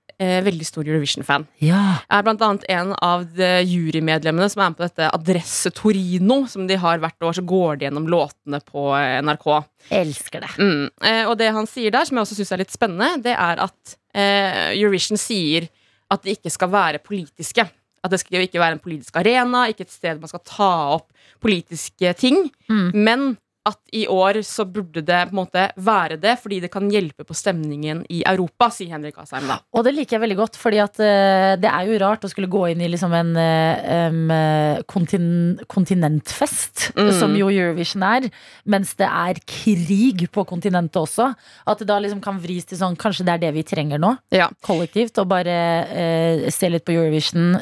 veldig 0.45 0.65
stor 0.67 0.85
Eurovision-fan. 0.85 1.47
ja. 1.65 1.81
Er 2.11 2.23
blant 2.23 2.41
annet 2.45 2.65
en 2.69 2.93
av 3.01 3.25
de 3.35 3.49
jurymedlemmene 3.65 4.47
som 4.51 4.61
er 4.61 4.71
med 4.71 4.77
på 4.77 4.85
dette 4.85 5.09
Adresse 5.11 5.71
Torino, 5.75 6.43
som 6.47 6.67
de 6.69 6.77
har 6.77 7.01
hvert 7.01 7.25
år, 7.25 7.35
så 7.39 7.43
går 7.45 7.79
de 7.79 7.87
gjennom 7.87 8.05
låtene 8.11 8.61
på 8.63 8.91
NRK. 8.93 9.41
NRK. 9.41 9.67
Elsker 9.89 10.45
det. 10.45 10.51
Mm. 10.59 10.89
Eh, 11.03 11.23
og 11.27 11.37
det 11.39 11.51
han 11.53 11.67
sier 11.69 11.93
der, 11.93 12.05
som 12.07 12.17
jeg 12.17 12.27
også 12.27 12.39
syns 12.39 12.53
er 12.53 12.63
litt 12.63 12.73
spennende, 12.73 13.21
det 13.25 13.35
er 13.35 13.61
at 13.63 13.95
eh, 14.13 14.71
Eurovision 14.77 15.19
sier 15.19 15.69
at 16.11 16.23
det 16.25 16.37
ikke 16.37 16.51
skal 16.53 16.71
være 16.71 17.03
politiske. 17.03 17.65
At 18.01 18.13
det 18.13 18.19
skal 18.21 18.43
ikke 18.43 18.61
være 18.61 18.77
en 18.77 18.83
politisk 18.83 19.17
arena, 19.21 19.67
ikke 19.69 19.85
et 19.85 19.93
sted 19.93 20.21
man 20.21 20.31
skal 20.31 20.43
ta 20.47 20.71
opp 20.97 21.11
politiske 21.41 22.13
ting. 22.19 22.47
Mm. 22.69 22.89
Men 22.93 23.27
at 23.69 23.77
i 23.93 24.07
år 24.09 24.39
så 24.41 24.63
burde 24.65 25.03
det 25.05 25.17
på 25.29 25.35
en 25.35 25.37
måte 25.37 25.63
være 25.77 26.15
det, 26.17 26.31
fordi 26.41 26.57
det 26.63 26.71
kan 26.73 26.87
hjelpe 26.89 27.21
på 27.27 27.35
stemningen 27.37 27.99
i 28.09 28.23
Europa, 28.25 28.71
sier 28.73 28.89
Henrik 28.95 29.19
Asheim 29.21 29.45
da. 29.45 29.59
Og 29.77 29.83
det 29.85 29.93
liker 29.93 30.15
jeg 30.17 30.23
veldig 30.23 30.37
godt, 30.39 30.57
fordi 30.57 30.79
at 30.81 30.97
uh, 30.97 31.53
det 31.61 31.69
er 31.69 31.89
jo 31.91 31.99
rart 32.01 32.25
å 32.25 32.31
skulle 32.31 32.49
gå 32.49 32.63
inn 32.71 32.81
i 32.81 32.89
liksom 32.89 33.13
en 33.13 33.29
uh, 33.37 34.33
eh, 34.33 34.81
kontin 34.89 35.29
kontinentfest, 35.69 36.89
Mm. 36.91 37.11
som 37.15 37.33
jo 37.37 37.47
Eurovision 37.51 38.03
er, 38.03 38.25
mens 38.65 38.95
det 38.99 39.05
er 39.07 39.37
krig 39.47 40.23
på 40.33 40.43
kontinentet 40.47 40.97
også. 40.99 41.29
At 41.69 41.79
det 41.79 41.87
da 41.87 41.99
liksom 42.01 42.19
kan 42.23 42.39
vris 42.41 42.65
til 42.67 42.79
sånn, 42.79 42.97
kanskje 42.99 43.25
det 43.27 43.35
er 43.35 43.43
det 43.45 43.51
vi 43.55 43.63
trenger 43.67 44.01
nå, 44.01 44.15
Ja. 44.33 44.49
kollektivt, 44.65 45.17
og 45.21 45.29
bare 45.31 45.55
uh, 45.87 46.49
se 46.51 46.69
litt 46.69 46.85
på 46.85 46.95
Eurovision, 46.95 47.53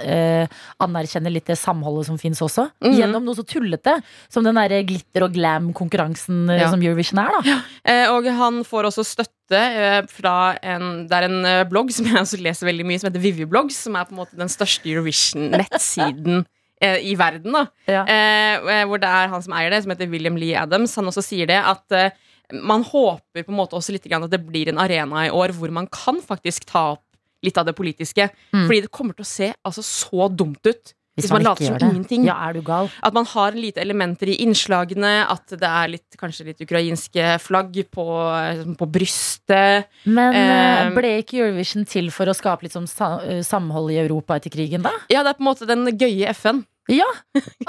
anerkjenne 0.80 1.32
litt 1.32 1.50
det 1.50 1.58
samholdet 1.60 2.08
som 2.08 2.18
fins 2.18 2.40
også, 2.42 2.70
Mm. 2.80 2.96
gjennom 2.96 3.26
noe 3.28 3.36
så 3.36 3.44
tullete 3.44 4.00
som 4.32 4.44
den 4.44 4.56
derre 4.56 4.82
glitter 4.88 5.28
og 5.28 5.34
glam-konkurransen 5.36 5.89
eh, 6.50 6.60
Ja. 6.62 6.70
som 6.72 6.82
Eurovision 6.82 7.20
er, 7.20 7.32
da. 7.36 7.42
Ja. 7.50 7.60
og 8.14 8.26
han 8.26 8.64
får 8.64 8.90
også 8.92 9.04
støtte 9.06 9.58
eh, 9.58 10.02
fra 10.08 10.58
en 10.62 11.08
Det 11.10 11.16
er 11.18 11.24
en 11.30 11.46
eh, 11.46 11.64
blogg 11.70 11.92
som 11.92 12.06
jeg 12.06 12.16
også 12.22 12.40
leser 12.42 12.68
veldig 12.70 12.86
mye, 12.86 13.00
som 13.00 13.10
heter 13.10 13.24
Vivi-blogs, 13.24 13.76
som 13.88 13.96
er 13.96 14.06
på 14.06 14.14
en 14.14 14.22
måte 14.22 14.38
den 14.38 14.50
største 14.50 14.86
Eurovision-nettsiden 14.92 16.46
eh, 16.82 17.00
i 17.10 17.16
verden. 17.20 17.52
da 17.54 17.66
Ja. 17.88 18.04
eh, 18.06 18.86
Hvor 18.86 19.00
det 19.02 19.10
er 19.10 19.28
han 19.32 19.42
som 19.42 19.54
eier 19.54 19.70
det, 19.74 19.84
som 19.84 19.92
heter 19.94 20.10
William 20.12 20.38
Lee 20.38 20.56
Adams. 20.56 20.96
Han 20.96 21.06
også 21.12 21.24
sier 21.26 21.48
det 21.50 21.60
at 21.60 21.92
eh, 21.92 22.12
man 22.66 22.84
håper 22.84 23.44
på 23.46 23.52
en 23.54 23.60
måte 23.60 23.78
også 23.78 23.94
litt 23.94 24.06
grann 24.10 24.24
at 24.26 24.32
det 24.34 24.42
blir 24.46 24.70
en 24.72 24.80
arena 24.82 25.28
i 25.28 25.30
år 25.34 25.54
hvor 25.54 25.70
man 25.72 25.88
kan 25.88 26.18
faktisk 26.22 26.66
ta 26.66 26.92
opp 26.96 27.04
litt 27.46 27.58
av 27.58 27.66
det 27.70 27.76
politiske. 27.78 28.26
Mm. 28.52 28.66
Fordi 28.68 28.82
det 28.82 28.92
kommer 28.92 29.14
til 29.16 29.24
å 29.24 29.30
se 29.30 29.54
altså 29.64 29.84
så 29.86 30.28
dumt 30.34 30.66
ut 30.68 30.94
hvis, 31.20 31.34
man, 31.36 31.46
later 31.48 31.70
som 31.70 31.90
ingenting. 31.90 32.28
Ja, 32.30 32.38
er 32.48 32.58
du 32.58 32.64
gal? 32.66 32.90
At 33.04 33.16
man 33.16 33.28
har 33.30 33.58
lite 33.58 33.84
elementer 33.84 34.32
i 34.32 34.40
innslagene, 34.46 35.14
at 35.30 35.56
det 35.60 35.70
er 35.70 35.94
litt, 35.96 36.08
kanskje 36.20 36.50
litt 36.52 36.66
ukrainske 36.66 37.36
flagg 37.44 37.78
på, 37.94 38.08
liksom 38.60 38.80
på 38.80 38.90
brystet. 39.00 39.90
Men 40.10 40.36
eh, 40.36 40.80
Eh, 40.80 40.90
ble 40.96 41.14
ikke 41.22 41.40
Eurovision 41.44 41.88
til 41.90 42.10
for 42.14 42.30
å 42.30 42.36
skape 42.38 42.66
litt 42.66 42.76
sånn 42.76 42.90
eh, 42.90 43.42
samhold 43.46 43.94
i 43.94 44.00
Europa 44.02 44.40
etter 44.40 44.54
krigen, 44.54 44.84
da? 44.86 44.94
Ja, 45.12 45.24
det 45.24 45.34
er 45.34 45.40
på 45.40 45.46
en 45.46 45.52
måte 45.52 45.70
den 45.70 45.88
gøye 45.94 46.34
FN. 46.36 46.64
Ja, 46.90 47.06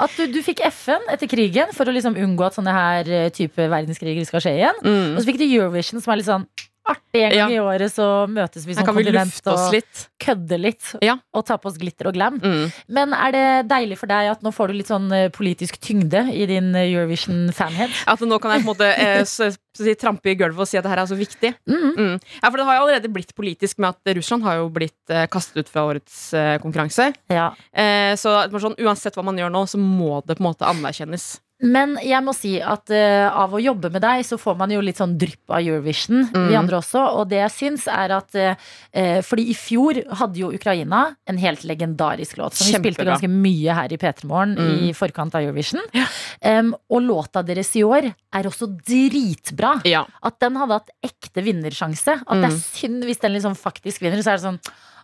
At 0.01 0.15
du, 0.17 0.23
du 0.33 0.39
fikk 0.41 0.63
FN 0.73 1.03
etter 1.13 1.29
krigen 1.29 1.69
for 1.77 1.85
å 1.85 1.93
liksom 1.93 2.15
unngå 2.17 2.47
at 2.47 2.57
sånne 2.57 2.73
her 2.73 3.11
eh, 3.13 3.29
type 3.33 3.67
verdenskriger 3.69 4.25
skal 4.25 4.41
skje 4.41 4.55
igjen. 4.57 4.79
Mm. 4.81 5.11
Og 5.13 5.21
så 5.21 5.27
fikk 5.29 5.41
du 5.43 5.45
Eurovision, 5.45 6.01
som 6.01 6.13
er 6.13 6.21
litt 6.21 6.29
sånn 6.29 6.47
artig. 6.93 7.23
En 7.25 7.35
gang 7.37 7.53
i 7.55 7.59
året 7.63 7.93
så 7.93 8.07
møtes 8.31 8.65
vi 8.67 8.75
som 8.77 8.87
kan 8.87 8.97
kontinent 8.97 9.49
og 9.51 9.75
litt. 9.75 10.05
kødde 10.21 10.59
litt. 10.61 10.91
Ja. 11.03 11.17
Og 11.35 11.45
ta 11.47 11.57
på 11.61 11.71
oss 11.71 11.79
glitter 11.81 12.11
og 12.11 12.17
glam. 12.17 12.39
Mm. 12.41 12.71
Men 12.97 13.15
er 13.17 13.35
det 13.35 13.45
deilig 13.71 13.99
for 14.01 14.11
deg 14.11 14.31
at 14.33 14.45
nå 14.45 14.53
får 14.55 14.71
du 14.71 14.79
litt 14.79 14.91
sånn 14.91 15.09
eh, 15.15 15.27
politisk 15.33 15.79
tyngde 15.83 16.27
i 16.33 16.47
din 16.49 16.71
eh, 16.75 16.89
Eurovision-fanhead? 16.91 17.93
At 18.11 18.23
nå 18.25 18.39
kan 18.41 18.55
jeg 18.55 18.65
på 18.65 18.69
en 18.69 18.71
måte 18.73 18.89
eh, 18.93 19.21
si, 19.25 19.95
trampe 19.99 20.31
i 20.31 20.37
gulvet 20.39 20.65
og 20.65 20.69
si 20.69 20.79
at 20.79 20.85
det 20.87 20.93
her 20.93 21.03
er 21.03 21.11
så 21.11 21.19
viktig. 21.19 21.53
Mm. 21.69 21.91
Mm. 21.91 22.15
Ja, 22.41 22.47
for 22.49 22.59
det 22.59 22.67
har 22.69 22.79
jo 22.79 22.87
allerede 22.87 23.13
blitt 23.13 23.35
politisk 23.37 23.81
med 23.81 23.95
at 23.95 24.15
Russland 24.17 24.47
har 24.47 24.61
jo 24.61 24.71
blitt 24.73 25.13
eh, 25.13 25.27
kastet 25.31 25.63
ut 25.63 25.71
fra 25.71 25.85
årets 25.89 26.17
eh, 26.37 26.57
konkurranse. 26.63 27.11
Ja. 27.31 27.51
Eh, 27.71 28.13
så 28.19 28.39
sånn, 28.51 28.77
uansett 28.81 29.17
hva 29.17 29.25
man 29.25 29.39
gjør 29.39 29.53
nå, 29.53 29.65
så 29.69 29.79
må 29.81 30.19
det 30.25 30.37
på 30.37 30.45
en 30.45 30.51
måte 30.51 30.67
anerkjennes. 30.69 31.33
Men 31.61 31.93
jeg 32.01 32.23
må 32.25 32.33
si 32.33 32.55
at 32.59 32.89
uh, 32.89 33.29
av 33.37 33.53
å 33.53 33.59
jobbe 33.61 33.91
med 33.93 34.01
deg, 34.01 34.23
så 34.25 34.37
får 34.41 34.55
man 34.57 34.71
jo 34.73 34.79
litt 34.81 34.97
sånn 34.97 35.13
drypp 35.21 35.51
av 35.53 35.61
Eurovision. 35.61 36.23
Mm. 36.33 36.47
Vi 36.49 36.55
andre 36.57 36.79
også. 36.79 37.03
Og 37.19 37.27
det 37.29 37.37
jeg 37.43 37.53
syns, 37.53 37.85
er 37.91 38.15
at 38.17 38.35
eh, 38.35 39.19
Fordi 39.25 39.45
i 39.51 39.55
fjor 39.57 39.99
hadde 40.19 40.39
jo 40.41 40.49
Ukraina 40.55 41.03
en 41.29 41.37
helt 41.37 41.61
legendarisk 41.69 42.37
låt. 42.41 42.57
Som 42.57 42.71
vi 42.71 42.79
spilte 42.79 43.05
ganske 43.05 43.29
mye 43.29 43.75
her 43.77 43.93
i 43.93 43.99
P3 44.01 44.25
Morgen 44.25 44.55
Mm. 44.57 44.89
i 44.89 44.93
forkant 44.97 45.35
av 45.37 45.41
Eurovision. 45.45 45.81
Em, 46.41 46.73
og 46.89 47.01
låta 47.05 47.43
deres 47.45 47.69
i 47.77 47.83
år 47.85 48.09
er 48.09 48.43
også 48.49 48.67
dritbra. 48.87 49.75
Ja. 49.87 50.05
At 50.23 50.39
den 50.41 50.57
hadde 50.59 50.79
hatt 50.79 50.89
ekte 51.05 51.43
vinnersjanse. 51.45 52.17
At 52.25 52.41
det 52.41 52.49
er 52.49 52.55
Mm. 52.55 52.61
synd 52.61 53.03
hvis 53.05 53.21
den 53.21 53.33
liksom 53.33 53.55
faktisk 53.55 54.01
vinner. 54.01 54.21
Så 54.23 54.31
er 54.33 54.37
det 54.37 54.47
sånn 54.49 54.59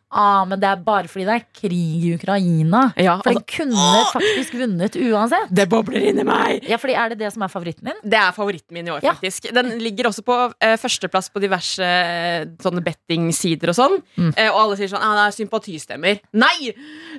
Ah, 0.10 0.45
men 0.47 0.60
det 0.62 0.68
er 0.70 0.78
bare 0.86 1.10
fordi 1.12 1.26
det 1.28 1.34
er 1.36 1.45
krig 1.51 2.03
i 2.08 2.14
Ukraina. 2.16 2.93
ja 2.95 3.18
For 3.24 3.34
den 3.36 3.41
altså, 3.41 3.58
kunne 3.58 4.03
faktisk 4.14 4.53
vunnet 4.55 4.95
uansett. 4.95 5.49
det 5.51 5.66
bobler 5.70 6.05
inni 6.12 6.24
meg! 6.24 6.64
Ja, 6.70 6.78
fordi 6.78 6.93
Er 6.95 7.10
det 7.10 7.20
det 7.20 7.34
som 7.34 7.43
er 7.43 7.51
favoritten 7.51 7.89
din? 7.89 7.99
Det 8.03 8.18
er 8.20 8.32
favoritten 8.32 8.74
min 8.74 8.88
i 8.88 8.91
år, 8.91 9.03
Ja. 9.03 9.14
faktisk. 9.14 9.51
Den 9.53 9.78
ligger 9.80 10.08
også 10.08 10.24
på 10.24 10.38
eh, 10.62 10.78
førsteplass 10.78 11.30
på 11.34 11.41
diverse 11.43 11.84
eh, 11.84 12.45
sånne 12.64 12.84
bettingsider 12.84 13.70
og 13.74 13.76
sånn. 13.76 13.97
Mm. 14.18 14.32
Eh, 14.38 14.49
og 14.51 14.62
alle 14.62 14.78
sier 14.78 14.88
sånn 14.93 15.03
ah, 15.03 15.14
det 15.20 15.26
er 15.28 15.38
sympatistemmer. 15.43 16.20
Nei! 16.34 16.72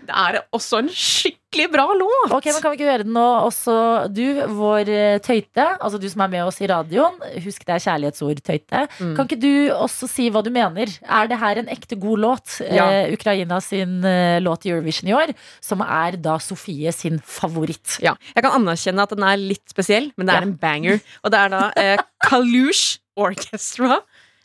Det 0.08 0.14
er 0.14 0.40
også 0.52 0.78
en 0.80 0.88
skikkelig 0.88 1.36
bra 1.72 1.86
låt! 1.96 2.32
Ok, 2.32 2.44
men 2.52 2.60
Kan 2.60 2.70
vi 2.72 2.76
ikke 2.76 2.84
gjøre 2.88 3.04
det 3.06 3.12
nå 3.14 3.24
også, 3.46 3.74
du, 4.12 4.24
vår 4.58 4.88
eh, 4.92 5.18
tøyte, 5.24 5.64
altså 5.80 5.98
du 6.00 6.06
som 6.10 6.20
er 6.26 6.28
med 6.28 6.44
oss 6.44 6.60
i 6.60 6.68
radioen. 6.68 7.16
Husk 7.44 7.64
det 7.64 7.74
er 7.76 7.84
kjærlighetsord, 7.86 8.42
tøyte. 8.44 8.82
Mm. 9.00 9.14
Kan 9.16 9.24
ikke 9.28 9.40
du 9.40 9.70
også 9.72 10.08
si 10.10 10.28
hva 10.30 10.42
du 10.44 10.50
mener? 10.52 10.92
Er 11.08 11.26
det 11.30 11.38
her 11.40 11.62
en 11.62 11.68
ekte 11.72 11.96
god 11.98 12.18
låt? 12.20 12.58
Ja. 12.68 12.88
Eh, 13.06 13.14
Ukraina 13.16 13.60
sin 13.64 14.04
eh, 14.04 14.38
låt 14.44 14.66
i 14.68 14.74
Eurovision 14.74 15.08
i 15.08 15.16
år, 15.16 15.32
som 15.64 15.80
er 15.84 16.18
da 16.20 16.36
Sofie 16.38 16.92
sin 16.92 17.18
favoritt. 17.24 17.96
Ja, 18.04 18.14
Jeg 18.36 18.44
kan 18.44 18.52
anerkjenne 18.60 19.02
at 19.08 19.16
den 19.16 19.24
er 19.24 19.40
litt 19.40 19.64
spesiell, 19.72 20.12
men 20.16 20.26
det 20.28 20.34
er 20.36 20.44
Ja. 20.44 20.46
en 20.50 20.56
banger. 20.60 21.00
Og 21.24 21.32
det 21.32 21.38
er 21.40 21.48
da 21.56 21.64
eh, 21.76 21.96
Kalush 22.28 22.98
Orchestra 23.18 24.02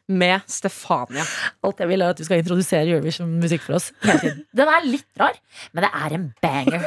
med 0.09 0.41
Stefania. 0.47 1.23
Alt 1.63 1.79
jeg 1.79 1.87
vil 1.89 2.01
er 2.03 2.13
at 2.13 2.19
du 2.19 2.25
skal 2.27 2.41
introdusere 2.43 2.87
Eurovision-musikk 2.89 3.61
for 3.67 3.79
oss. 3.79 3.91
Den 4.03 4.67
er 4.67 4.87
litt 4.87 5.07
rar, 5.19 5.37
men 5.73 5.85
det 5.85 5.91
er 6.03 6.17
en 6.19 6.27
banger. 6.43 6.81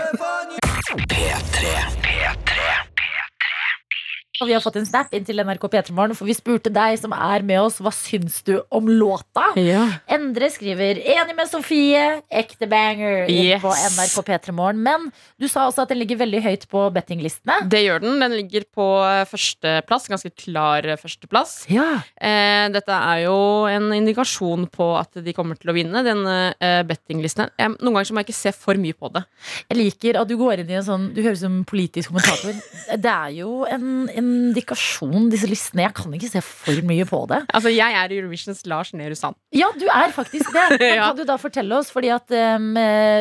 Og 4.37 4.49
vi 4.51 4.53
har 4.53 4.61
fått 4.61 4.76
en 4.76 4.84
snap 4.84 5.12
inn 5.16 5.24
til 5.24 5.39
NRK 5.41 5.62
P3morgen, 5.72 6.12
for 6.18 6.28
vi 6.28 6.34
spurte 6.37 6.68
deg 6.72 6.99
som 7.01 7.14
er 7.16 7.41
med 7.47 7.57
oss, 7.62 7.78
hva 7.80 7.89
syns 7.95 8.43
du 8.45 8.59
om 8.74 8.84
låta? 8.91 9.47
Ja. 9.57 9.87
Endre 10.12 10.51
skriver 10.53 10.99
'enig 11.01 11.37
med 11.39 11.49
Sofie', 11.49 12.20
ekte 12.30 12.68
banger 12.68 13.24
inn 13.30 13.47
Yes. 13.57 13.62
på 13.62 13.72
NRK 13.72 14.22
P3morgen. 14.28 14.76
Men 14.84 15.11
du 15.41 15.49
sa 15.49 15.66
også 15.70 15.82
at 15.82 15.89
den 15.89 15.99
ligger 16.03 16.18
veldig 16.20 16.43
høyt 16.45 16.66
på 16.68 16.93
bettinglistene. 16.93 17.68
Det 17.68 17.80
gjør 17.87 18.01
den. 18.03 18.18
Den 18.20 18.32
ligger 18.37 18.64
på 18.76 18.87
eh, 19.09 19.24
førsteplass. 19.24 20.09
Ganske 20.09 20.30
klar 20.37 20.84
eh, 20.84 20.97
førsteplass. 21.01 21.66
Ja. 21.72 22.03
Eh, 22.20 22.68
dette 22.68 22.93
er 22.93 23.24
jo 23.24 23.64
en 23.72 23.89
indikasjon 23.93 24.68
på 24.68 24.99
at 25.01 25.16
de 25.24 25.32
kommer 25.32 25.57
til 25.57 25.70
å 25.70 25.76
vinne 25.76 26.05
denne 26.05 26.55
eh, 26.61 26.82
bettinglisten. 26.84 27.49
Eh, 27.59 27.68
noen 27.80 27.95
ganger 27.97 28.05
så 28.05 28.12
må 28.12 28.20
jeg 28.20 28.28
ikke 28.28 28.43
se 28.43 28.53
for 28.53 28.74
mye 28.74 28.93
på 28.93 29.09
det. 29.14 29.24
Jeg 29.70 29.78
liker 29.80 30.20
at 30.20 30.28
du 30.28 30.37
går 30.37 30.61
inn 30.61 30.70
i 30.70 30.74
en 30.76 30.82
sånn 30.84 31.14
Du 31.14 31.22
høres 31.22 31.41
ut 31.41 31.47
som 31.49 31.64
politisk 31.64 32.11
kommentator. 32.12 32.53
Det 33.01 33.07
er 33.16 33.30
jo 33.41 33.64
en 33.64 34.09
indikasjon, 34.27 35.29
disse 35.33 35.49
listene. 35.51 35.85
Jeg 35.87 35.95
kan 35.99 36.14
ikke 36.16 36.31
se 36.31 36.43
for 36.45 36.81
mye 36.89 37.07
på 37.09 37.20
det. 37.31 37.43
Altså, 37.55 37.72
Jeg 37.74 37.97
er 38.01 38.14
Eurovisions 38.16 38.64
Lars 38.70 38.93
Nehru 38.97 39.14
Sand. 39.18 39.37
Ja, 39.55 39.68
du 39.79 39.87
er 39.87 40.12
faktisk 40.14 40.53
det. 40.55 40.66
Men 40.81 40.95
Ja. 40.97 41.09
Kan 41.11 41.16
du 41.20 41.24
da 41.29 41.37
fortelle 41.41 41.77
oss, 41.79 41.91
fordi 41.95 42.11
at 42.14 42.31
eh, 42.35 42.59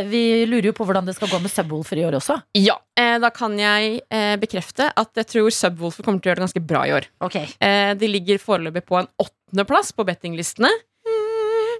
vi 0.09 0.23
lurer 0.49 0.69
jo 0.71 0.75
på 0.77 0.85
hvordan 0.87 1.05
det 1.07 1.15
skal 1.17 1.31
gå 1.31 1.39
med 1.43 1.51
Subwoolfer 1.53 1.99
i 2.01 2.05
år 2.07 2.17
også. 2.21 2.39
Ja, 2.59 2.77
eh, 2.99 3.17
Da 3.21 3.29
kan 3.35 3.57
jeg 3.59 4.01
eh, 4.09 4.35
bekrefte 4.41 4.89
at 4.95 5.11
jeg 5.21 5.27
tror 5.33 5.49
Subwoolfer 5.53 6.03
kommer 6.05 6.21
til 6.21 6.29
å 6.29 6.33
gjøre 6.33 6.41
det 6.41 6.47
ganske 6.49 6.65
bra 6.65 6.85
i 6.87 6.95
år. 6.97 7.09
Ok 7.25 7.37
Eh, 7.65 7.93
de 7.97 8.07
ligger 8.09 8.39
foreløpig 8.41 8.83
på 8.87 8.97
en 8.99 9.07
åttendeplass 9.21 9.91
på 9.95 10.05
bettinglistene. 10.07 10.69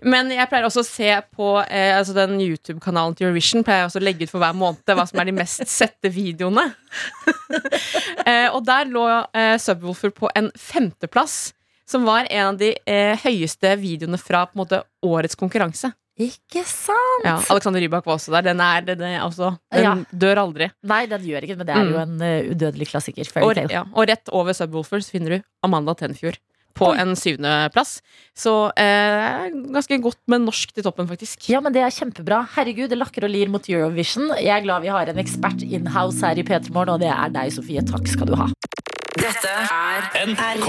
Men 0.04 0.30
jeg 0.34 0.50
pleier 0.52 0.66
også 0.68 0.82
å 0.84 0.88
se 0.88 1.12
på 1.36 1.50
eh, 1.70 1.94
altså 1.98 2.14
den 2.18 2.36
YouTube-kanalen 2.42 3.16
til 3.16 3.28
Eurovision. 3.30 3.64
Pleier 3.64 3.84
jeg 3.86 3.90
også 3.92 4.02
å 4.02 4.06
legge 4.06 4.26
ut 4.28 4.34
for 4.34 4.44
hver 4.44 4.56
måned 4.58 4.96
hva 4.96 5.06
som 5.08 5.20
er 5.22 5.30
de 5.30 5.36
mest 5.38 5.64
sette 5.80 6.12
videoene. 6.14 6.68
eh, 8.26 8.48
og 8.52 8.64
der 8.68 8.90
lå 8.92 9.06
eh, 9.36 9.56
Subwoolfer 9.62 10.14
på 10.16 10.30
en 10.36 10.50
femteplass, 10.60 11.54
som 11.90 12.06
var 12.08 12.28
en 12.34 12.54
av 12.54 12.58
de 12.62 12.74
eh, 12.90 13.14
høyeste 13.24 13.76
videoene 13.82 14.18
fra 14.22 14.46
på 14.50 14.58
en 14.58 14.64
måte 14.66 14.82
årets 15.06 15.38
konkurranse. 15.40 15.92
Ikke 16.16 16.62
sant? 16.64 17.26
Ja, 17.28 17.36
Alexander 17.52 17.82
Rybak 17.84 18.06
var 18.08 18.16
også 18.16 18.32
der. 18.38 18.46
Den, 18.48 18.62
er, 18.64 18.86
den, 18.88 19.02
er 19.04 19.18
altså, 19.26 19.50
den 19.76 19.84
Ja. 19.84 19.96
dør 20.16 20.40
aldri. 20.46 20.70
Nei, 20.88 21.02
den 21.12 21.26
gjør 21.28 21.44
ikke 21.44 21.58
det, 21.58 21.60
men 21.60 21.68
det 21.68 21.76
er 21.76 21.90
jo 21.90 21.98
Mm. 22.00 22.14
en 22.22 22.22
uh, 22.24 22.52
udødelig 22.54 22.88
klassiker. 22.88 23.28
Og, 23.44 23.60
ja, 23.72 23.82
og 23.92 24.08
rett 24.08 24.32
over 24.32 24.56
Subwoolfer 24.56 25.04
så 25.04 25.12
finner 25.18 25.36
du 25.36 25.44
Amanda 25.68 25.92
Tenfjord 26.00 26.40
på 26.76 26.90
Oi. 26.92 26.98
en 27.02 27.16
syvendeplass. 27.20 27.98
Så 28.36 28.54
eh, 28.80 29.48
ganske 29.74 30.00
godt 30.04 30.20
med 30.32 30.46
norsk 30.46 30.76
til 30.76 30.86
toppen, 30.86 31.08
faktisk. 31.10 31.48
Ja, 31.52 31.62
men 31.64 31.76
det 31.76 31.86
er 31.86 31.94
kjempebra. 31.96 32.44
Herregud, 32.56 32.90
det 32.92 33.00
lakker 33.00 33.28
og 33.28 33.34
lir 33.34 33.52
mot 33.52 33.70
Eurovision. 33.72 34.34
Jeg 34.40 34.54
er 34.58 34.66
glad 34.68 34.84
vi 34.86 34.94
har 34.94 35.12
en 35.12 35.22
ekspert 35.24 35.64
in-house 35.66 36.24
her 36.26 36.42
i 36.42 36.46
P3 36.48 36.74
Morgen, 36.76 36.98
og 36.98 37.04
det 37.04 37.12
er 37.14 37.32
deg, 37.36 37.54
Sofie. 37.56 37.86
Takk 37.86 38.12
skal 38.12 38.32
du 38.32 38.38
ha. 38.40 38.50
Dette 39.16 39.54
er 39.72 40.12
NRK 40.28 40.68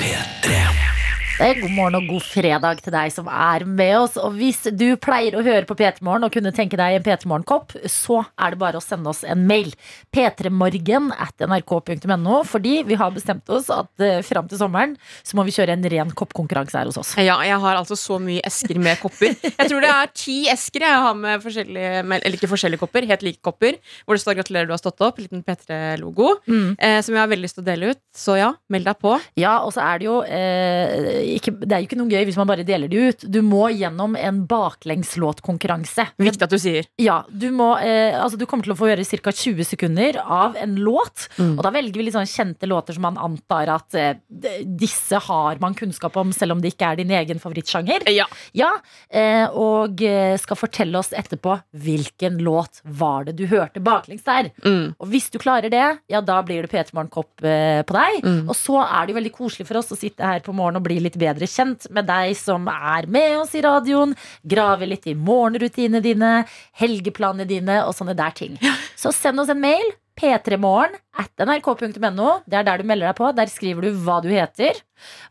Det 0.00 0.10
er 0.58 0.93
god 1.34 1.70
morgen 1.74 1.96
og 1.98 2.06
god 2.06 2.22
fredag 2.22 2.80
til 2.84 2.94
deg 2.94 3.10
som 3.10 3.26
er 3.26 3.64
med 3.66 3.92
oss. 3.98 4.14
Og 4.20 4.36
hvis 4.38 4.60
du 4.70 4.94
pleier 5.02 5.34
å 5.34 5.42
høre 5.42 5.66
på 5.66 5.74
P3 5.74 6.04
Morgen 6.06 6.26
og 6.26 6.34
kunne 6.34 6.52
tenke 6.54 6.78
deg 6.78 6.94
en 6.94 7.04
P3 7.04 7.26
Morgen-kopp, 7.26 7.74
så 7.90 8.20
er 8.38 8.54
det 8.54 8.60
bare 8.60 8.78
å 8.78 8.84
sende 8.84 9.10
oss 9.10 9.24
en 9.26 9.42
mail. 9.48 9.72
p3morgen 10.14 11.10
at 11.18 11.42
nrk.no, 11.42 12.42
fordi 12.46 12.76
vi 12.86 12.98
har 12.98 13.10
bestemt 13.14 13.50
oss 13.50 13.66
at 13.72 13.90
uh, 14.02 14.20
fram 14.22 14.46
til 14.50 14.60
sommeren 14.60 14.94
så 15.26 15.34
må 15.34 15.44
vi 15.46 15.54
kjøre 15.56 15.74
en 15.74 15.88
ren 15.90 16.12
koppkonkurranse 16.14 16.78
her 16.78 16.90
hos 16.90 17.00
oss. 17.00 17.14
Ja, 17.18 17.40
jeg 17.42 17.58
har 17.64 17.80
altså 17.80 17.98
så 17.98 18.20
mye 18.22 18.44
esker 18.46 18.78
med 18.78 19.00
kopper. 19.02 19.34
Jeg 19.34 19.70
tror 19.70 19.82
det 19.82 19.90
er 19.90 20.14
ti 20.14 20.38
esker 20.52 20.86
jeg 20.86 21.02
har 21.06 21.18
med 21.18 21.42
forskjellige 21.42 22.04
med, 22.06 22.22
Eller 22.22 22.38
ikke 22.38 22.52
forskjellige 22.52 22.84
kopper, 22.84 23.08
helt 23.10 23.26
like 23.26 23.42
kopper. 23.42 23.80
Hvor 24.04 24.14
det 24.14 24.22
står 24.22 24.38
'Gratulerer, 24.38 24.70
du 24.70 24.76
har 24.76 24.82
stått 24.82 25.02
opp'. 25.02 25.18
Liten 25.24 25.42
P3-logo. 25.42 26.36
Mm. 26.46 26.76
Eh, 26.78 27.00
som 27.02 27.14
jeg 27.14 27.22
har 27.22 27.30
veldig 27.30 27.46
lyst 27.48 27.58
til 27.58 27.64
å 27.64 27.70
dele 27.70 27.90
ut. 27.94 28.02
Så 28.14 28.38
ja, 28.38 28.52
meld 28.70 28.86
deg 28.86 28.98
på. 29.02 29.18
Ja, 29.40 29.58
og 29.64 29.74
så 29.74 29.82
er 29.82 29.98
det 29.98 30.08
jo 30.08 30.20
eh, 30.22 31.23
ikke, 31.38 31.54
Det 31.64 31.72
er 31.72 31.82
jo 31.82 31.88
ikke 31.88 31.98
noe 32.00 32.12
gøy 32.12 32.24
hvis 32.28 32.38
man 32.40 32.48
bare 32.50 32.66
deler 32.66 32.90
det 32.90 33.02
ut. 33.08 33.24
Du 33.30 33.40
må 33.44 33.68
gjennom 33.74 34.16
en 34.18 34.42
baklengslåtkonkurranse. 34.50 36.06
Viktig 36.20 36.46
at 36.46 36.52
du 36.54 36.58
sier. 36.60 36.88
Ja, 37.00 37.22
du, 37.28 37.48
må, 37.54 37.74
eh, 37.80 38.14
altså 38.18 38.38
du 38.40 38.46
kommer 38.50 38.66
til 38.66 38.74
å 38.74 38.78
få 38.78 38.90
høre 38.90 39.04
ca. 39.04 39.32
20 39.34 39.68
sekunder 39.68 40.18
av 40.22 40.56
en 40.60 40.76
låt. 40.84 41.28
Mm. 41.38 41.56
Og 41.56 41.62
da 41.66 41.72
velger 41.74 41.98
vi 41.98 42.06
litt 42.08 42.16
sånn 42.16 42.28
kjente 42.28 42.68
låter 42.70 42.96
som 42.96 43.06
man 43.06 43.18
antar 43.20 43.70
at 43.74 43.98
eh, 43.98 44.16
disse 44.64 45.18
har 45.28 45.60
man 45.62 45.76
kunnskap 45.78 46.16
om, 46.20 46.32
selv 46.34 46.56
om 46.56 46.62
det 46.62 46.74
ikke 46.74 46.92
er 46.92 47.00
din 47.00 47.14
egen 47.14 47.40
favorittsjanger. 47.42 48.06
Ja. 48.14 48.26
Ja, 48.56 48.70
eh, 49.10 49.46
Og 49.50 50.02
eh, 50.04 50.36
skal 50.40 50.58
fortelle 50.58 50.98
oss 51.00 51.12
etterpå 51.16 51.56
hvilken 51.84 52.38
låt 52.44 52.80
var 52.84 53.28
det 53.28 53.36
du 53.38 53.46
hørte 53.50 53.82
baklengs 53.84 54.24
der. 54.26 54.50
Mm. 54.64 54.94
Og 54.98 55.10
hvis 55.10 55.30
du 55.32 55.38
klarer 55.42 55.72
det, 55.72 55.86
ja 56.10 56.20
da 56.24 56.40
blir 56.46 56.64
det 56.64 56.72
P3 56.72 56.94
Morgen-kopp 56.94 57.44
eh, 57.44 57.82
på 57.86 57.96
deg. 57.96 58.20
Mm. 58.24 58.40
Og 58.48 58.56
så 58.58 58.80
er 58.84 59.06
det 59.06 59.14
jo 59.14 59.18
veldig 59.20 59.34
koselig 59.34 59.68
for 59.68 59.80
oss 59.80 59.92
å 59.94 59.98
sitte 59.98 60.24
her 60.26 60.42
på 60.44 60.54
morgenen 60.54 60.82
og 60.82 60.86
bli 60.86 60.98
litt 61.02 61.13
bedre 61.20 61.48
kjent 61.50 61.88
med 61.94 62.08
deg 62.08 62.34
som 62.38 62.68
er 62.70 63.08
med 63.10 63.38
oss 63.40 63.54
i 63.56 63.62
radioen. 63.64 64.14
Grave 64.42 64.88
litt 64.90 65.08
i 65.10 65.16
morgenrutinene 65.18 66.02
dine, 66.04 66.32
helgeplanene 66.80 67.48
dine 67.48 67.82
og 67.84 67.94
sånne 67.96 68.16
der 68.18 68.34
ting. 68.36 68.58
Så 69.00 69.12
send 69.14 69.42
oss 69.42 69.52
en 69.52 69.62
mail. 69.62 69.94
P3morgen 70.14 70.94
at 71.18 71.42
nrk.no. 71.42 72.28
Det 72.46 72.58
er 72.60 72.66
der 72.66 72.78
du 72.78 72.86
melder 72.86 73.10
deg 73.10 73.18
på. 73.18 73.32
Der 73.34 73.50
skriver 73.50 73.82
du 73.88 73.96
hva 74.04 74.20
du 74.22 74.28
heter, 74.30 74.78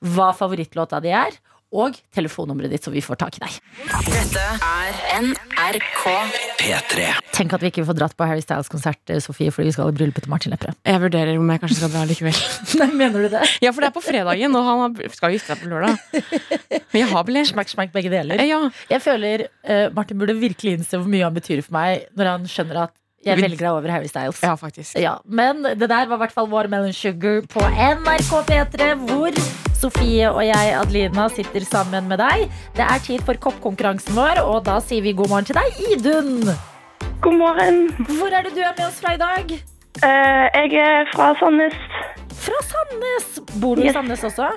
hva 0.04 0.34
favorittlåta 0.36 1.00
di 1.04 1.14
er, 1.16 1.38
og 1.74 1.98
telefonnummeret 2.14 2.70
ditt, 2.76 2.84
så 2.86 2.92
vi 2.94 3.02
får 3.02 3.18
tak 3.24 3.38
i 3.40 3.44
deg. 3.44 3.56
Dette 4.14 4.44
er 4.62 5.00
NRK. 5.24 6.04
P3 6.62 7.08
Tenk 7.34 7.56
at 7.58 7.64
vi 7.66 7.72
ikke 7.74 7.84
får 7.88 7.98
dratt 7.98 8.14
på 8.20 8.28
Harry 8.30 8.44
Styles-konsert, 8.46 9.02
eh, 9.10 9.18
Sofie, 9.24 9.50
fordi 9.52 9.72
vi 9.72 9.74
skal 9.76 9.90
i 9.90 9.96
bryllupet 9.98 10.28
til 10.28 10.32
Martin 10.32 10.54
Lepperød. 10.54 10.78
Jeg 10.86 11.02
vurderer 11.02 11.40
om 11.42 11.50
jeg 11.50 11.64
kanskje 11.64 11.80
skal 11.82 11.92
dra 11.96 12.04
likevel. 12.08 12.38
Nei, 12.84 12.90
mener 13.02 13.26
du 13.26 13.30
det? 13.34 13.42
Ja, 13.66 13.72
for 13.74 13.82
det 13.82 13.90
er 13.90 13.96
på 13.98 14.04
fredagen, 14.06 14.56
og 14.60 14.70
han 14.70 14.96
skal 15.10 15.18
skal 15.24 15.34
gifte 15.38 15.54
seg 15.56 15.64
på 15.64 15.70
lørdag. 15.72 15.98
Men 16.94 17.00
jeg 17.02 17.10
har 17.10 17.24
billett. 17.28 17.50
Smakk, 17.50 17.70
smakk, 17.72 17.94
begge 17.96 18.12
deler. 18.14 18.38
Eh, 18.44 18.50
Ja. 18.54 18.60
Jeg 18.92 19.02
føler 19.02 19.46
uh, 19.66 19.88
Martin 19.96 20.20
burde 20.20 20.36
virkelig 20.38 20.78
innse 20.78 21.00
hvor 21.00 21.10
mye 21.10 21.24
han 21.26 21.34
betyr 21.34 21.62
for 21.66 21.74
meg 21.74 22.06
når 22.20 22.30
han 22.36 22.46
skjønner 22.52 22.84
at 22.86 22.94
jeg 23.24 23.40
velger 23.40 23.62
deg 23.64 23.70
over 23.72 23.88
Harry 23.94 24.10
Styles. 24.12 24.42
ja, 24.44 24.54
faktisk. 24.60 24.98
Ja, 25.00 25.14
men 25.24 25.64
det 25.64 25.88
der 25.88 26.10
var 26.12 26.18
i 26.20 26.22
hvert 26.26 26.34
fall 26.36 26.50
Watermelon 26.52 26.92
Sugar 26.94 27.40
på 27.48 27.64
NRK 27.72 28.34
P3, 28.52 28.90
hvor 29.08 29.32
Sofie 29.84 30.30
og 30.32 30.40
jeg, 30.48 30.76
Adelina, 30.80 31.26
sitter 31.34 31.66
sammen 31.68 32.08
med 32.08 32.22
deg. 32.22 32.46
Det 32.78 32.86
er 32.86 33.02
tid 33.04 33.24
for 33.28 33.40
koppkonkurransen 33.44 34.16
vår, 34.16 34.40
og 34.48 34.62
da 34.68 34.78
sier 34.84 35.04
vi 35.04 35.12
god 35.18 35.32
morgen 35.34 35.50
til 35.50 35.60
deg, 35.60 35.82
Idun. 35.92 36.48
God 37.24 37.36
morgen. 37.40 37.82
Hvor 38.08 38.32
er 38.32 38.46
det 38.46 38.54
du 38.56 38.62
er 38.64 38.72
med 38.78 38.86
oss 38.88 39.02
fra 39.04 39.16
i 39.18 39.20
dag? 39.20 39.52
Uh, 40.00 40.46
jeg 40.56 40.80
er 40.80 41.12
fra 41.12 41.34
Sandnes. 41.42 41.76
Fra 42.46 42.62
Sandnes. 42.70 43.28
Bor 43.60 43.76
du 43.80 43.84
i 43.84 43.92
Sandnes 43.96 44.24
også? 44.30 44.48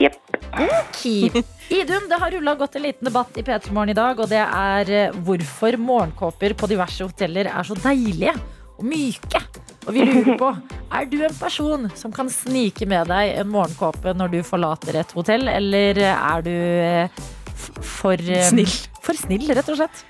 Jepp. 0.00 0.38
Okay. 0.54 1.42
Idun, 1.70 2.06
det 2.10 2.20
har 2.22 2.34
rulla 2.34 2.54
godt 2.58 2.78
en 2.78 2.86
liten 2.86 3.10
debatt 3.10 3.36
i 3.38 3.44
P3 3.46 3.74
Morgen 3.74 3.92
i 3.92 3.98
dag, 3.98 4.22
og 4.22 4.30
det 4.30 4.40
er 4.42 4.94
eh, 4.94 5.18
hvorfor 5.26 5.78
morgenkåper 5.78 6.54
på 6.58 6.70
diverse 6.70 7.06
hoteller 7.06 7.50
er 7.50 7.66
så 7.66 7.78
deilige 7.78 8.34
og 8.78 8.86
myke. 8.86 9.42
Og 9.88 9.94
vi 9.96 10.04
lurer 10.04 10.36
på, 10.40 10.50
er 10.92 11.06
du 11.08 11.16
en 11.24 11.36
person 11.38 11.86
som 11.96 12.12
kan 12.12 12.28
snike 12.32 12.84
med 12.90 13.08
deg 13.10 13.38
en 13.40 13.52
morgenkåpe 13.52 14.12
når 14.16 14.34
du 14.34 14.40
forlater 14.46 14.98
et 15.00 15.14
hotell, 15.16 15.48
eller 15.48 16.02
er 16.04 16.44
du 16.44 16.52
eh, 16.52 17.22
for 17.80 18.20
eh, 18.20 18.44
Snill. 18.50 18.74
For 19.00 19.16
snill, 19.16 19.48
rett 19.56 19.70
og 19.72 19.80
slett. 19.80 20.04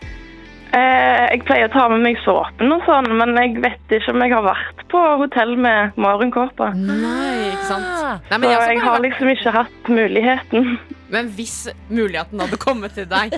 Eh, 0.70 1.24
jeg 1.34 1.42
pleier 1.48 1.66
å 1.66 1.72
ta 1.72 1.88
med 1.90 2.04
meg 2.04 2.18
såpen 2.22 2.70
og 2.70 2.84
sånn, 2.86 3.08
men 3.18 3.34
jeg 3.40 3.56
vet 3.64 3.94
ikke 3.96 4.12
om 4.14 4.22
jeg 4.22 4.30
har 4.36 4.44
vært 4.46 4.84
på 4.92 5.00
hotell 5.18 5.56
med 5.58 5.96
morgenkåpe. 5.98 6.68
Nei, 6.78 7.50
ikke 7.50 7.66
sant? 7.72 7.88
Ah. 7.90 8.20
Nei, 8.30 8.36
Så 8.36 8.38
men, 8.38 8.50
jeg 8.54 8.76
jeg 8.76 8.80
har 8.84 9.02
liksom 9.02 9.32
ikke 9.34 9.52
hatt 9.56 9.90
muligheten. 9.90 10.68
men 11.10 11.28
hvis 11.34 11.56
muligheten 11.90 12.38
hadde 12.44 12.58
kommet 12.62 12.94
til 12.94 13.08
deg, 13.10 13.34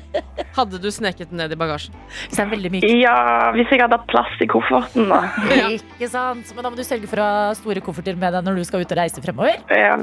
hadde 0.58 0.80
du 0.84 0.90
sneket 0.92 1.32
den 1.32 1.40
ned 1.40 1.52
i 1.56 1.56
bagasjen? 1.56 1.96
Hvis 2.28 2.36
det 2.36 2.44
er 2.44 2.52
veldig 2.52 2.72
myk. 2.76 2.86
Ja, 3.00 3.16
hvis 3.56 3.72
jeg 3.72 3.80
hadde 3.80 3.96
hatt 3.96 4.06
plass 4.12 4.36
i 4.44 4.48
kofferten, 4.52 5.08
da. 5.08 5.22
Ja. 5.56 5.72
Ikke 5.78 6.08
sant? 6.12 6.52
Men 6.52 6.64
da 6.68 6.72
må 6.72 6.76
du 6.76 6.84
sørge 6.84 7.08
for 7.08 7.16
å 7.24 7.28
ha 7.32 7.52
store 7.56 7.80
kofferter 7.84 8.16
med 8.20 8.36
deg 8.36 8.44
når 8.44 8.60
du 8.60 8.64
skal 8.68 8.84
ut 8.84 8.92
og 8.92 9.00
reise 9.00 9.24
fremover. 9.24 9.56
Ja. 9.72 9.96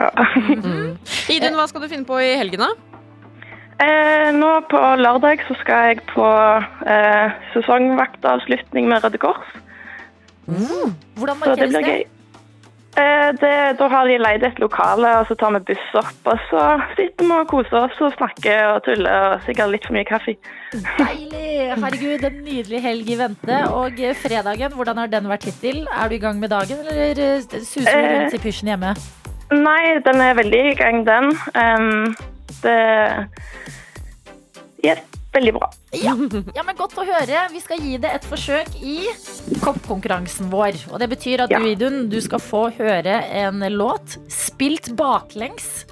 Idun, 1.30 1.54
hva 1.62 1.70
skal 1.70 1.86
du 1.86 1.92
finne 1.94 2.10
på 2.10 2.18
i 2.26 2.34
helgen, 2.42 2.66
da? 2.66 2.74
Eh, 3.80 4.30
nå 4.36 4.52
på 4.72 4.80
lørdag 5.00 5.44
så 5.48 5.56
skal 5.62 5.92
jeg 5.94 6.02
på 6.12 6.28
eh, 6.92 7.36
sesongvaktavslutning 7.54 8.90
med 8.92 9.04
Røde 9.06 9.22
Kors. 9.22 9.52
Hvordan 10.50 11.38
markeres 11.40 11.76
det 11.78 11.84
det? 11.86 12.00
Eh, 13.00 13.30
det, 13.40 13.52
da 13.80 13.88
har 13.88 14.10
de 14.10 14.18
leid 14.20 14.44
et 14.44 14.58
lokale, 14.60 15.12
og 15.22 15.30
så 15.30 15.36
tar 15.40 15.54
vi 15.56 15.62
buss 15.70 15.92
opp. 16.02 16.18
Og 16.34 16.42
så 16.50 16.64
sitter 16.98 17.24
vi 17.30 17.36
og 17.38 17.48
koser 17.48 17.78
oss 17.86 18.02
og 18.04 18.12
snakker 18.18 18.64
og 18.74 18.82
tuller 18.88 19.28
og 19.36 19.46
sikkert 19.46 19.72
litt 19.76 19.86
for 19.88 19.96
mye 19.96 20.08
kaffe. 20.10 20.34
Deilig! 20.74 21.46
Herregud, 21.70 22.26
en 22.26 22.42
nydelig 22.44 22.82
helg 22.84 23.14
i 23.14 23.18
vente. 23.22 23.60
Og 23.78 24.02
eh, 24.04 24.18
fredagen, 24.18 24.76
hvordan 24.76 25.00
har 25.04 25.14
den 25.14 25.30
vært 25.32 25.48
hittil? 25.48 25.86
Er 25.88 26.10
du 26.12 26.18
i 26.18 26.24
gang 26.26 26.42
med 26.42 26.52
dagen, 26.52 26.82
eller 26.84 27.24
eh, 27.30 27.40
suser 27.62 27.88
du 27.88 27.96
Eh. 27.96 28.12
rundt 28.18 28.36
i 28.36 28.42
pysjen 28.44 28.74
hjemme? 28.74 28.92
Nei, 29.54 29.84
den 30.06 30.20
er 30.22 30.36
veldig 30.38 30.60
i 30.74 30.76
gang, 30.78 31.00
den. 31.08 31.32
Em, 31.58 32.16
det 32.64 33.30
Yes, 34.84 35.00
veldig 35.36 35.54
bra. 35.58 35.68
Ja. 35.92 36.14
ja, 36.56 36.64
men 36.64 36.78
Godt 36.80 36.96
å 37.00 37.04
høre. 37.08 37.42
Vi 37.52 37.60
skal 37.64 37.82
gi 37.84 37.98
det 38.02 38.12
et 38.16 38.28
forsøk 38.28 38.78
i 38.80 39.10
koppkonkurransen 39.64 40.48
vår. 40.54 40.78
Og 40.94 41.00
Det 41.02 41.10
betyr 41.12 41.44
at 41.46 41.52
Ja. 41.52 41.60
du, 41.60 41.68
Idun, 41.68 42.08
du 42.10 42.20
skal 42.24 42.40
få 42.40 42.70
høre 42.78 43.18
en 43.44 43.60
låt 43.76 44.16
spilt 44.32 44.94
baklengs. 44.96 45.86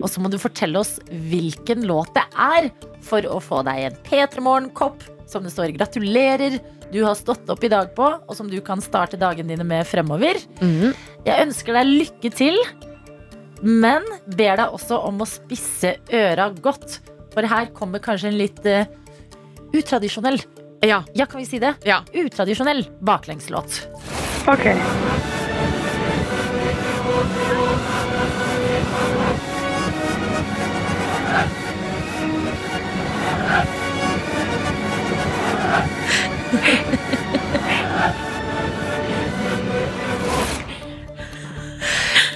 Og 0.00 0.08
så 0.08 0.22
må 0.22 0.30
du 0.30 0.38
fortelle 0.40 0.78
oss 0.80 0.98
hvilken 1.10 1.82
låt 1.84 2.14
det 2.14 2.24
er, 2.38 2.70
for 3.02 3.20
å 3.28 3.40
få 3.42 3.64
deg 3.66 3.90
en 3.90 3.98
P3 4.06 4.40
Morgen-kopp 4.40 5.02
som 5.28 5.42
det 5.42 5.52
står 5.52 5.72
'gratulerer'. 5.74 6.60
Du 6.92 7.02
har 7.04 7.14
stått 7.16 7.48
opp 7.50 7.64
i 7.64 7.68
dag 7.72 7.94
på, 7.96 8.04
og 8.28 8.36
som 8.36 8.48
du 8.50 8.60
kan 8.60 8.80
starte 8.80 9.16
dagene 9.18 9.48
dine 9.48 9.64
med 9.64 9.86
fremover. 9.86 10.36
Jeg 11.24 11.46
ønsker 11.46 11.72
deg 11.72 11.86
lykke 11.88 12.30
til, 12.34 12.56
men 13.62 14.02
ber 14.26 14.58
deg 14.58 14.74
også 14.74 14.98
om 15.08 15.22
å 15.22 15.28
spisse 15.28 15.96
øra 16.12 16.50
godt. 16.62 16.98
For 17.32 17.46
her 17.48 17.70
kommer 17.76 18.02
kanskje 18.02 18.28
en 18.32 18.38
litt 18.40 18.60
uh, 18.66 18.84
utradisjonell 19.72 20.42
Ja. 20.82 21.02
Ja, 21.14 21.26
kan 21.30 21.40
vi 21.40 21.46
si 21.46 21.60
det? 21.62 21.76
Ja. 21.86 22.02
Utradisjonell 22.12 22.84
baklengslåt. 23.00 23.86
OK. 24.50 24.66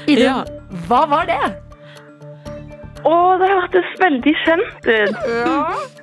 Idun, 0.07 0.25
Ja. 0.25 0.56
Hva 0.87 1.03
var 1.11 1.27
det? 1.29 1.39
Å, 3.07 3.15
det 3.41 3.49
hørtes 3.51 3.93
veldig 4.01 4.35
kjent 4.43 4.89
ut. 4.89 5.97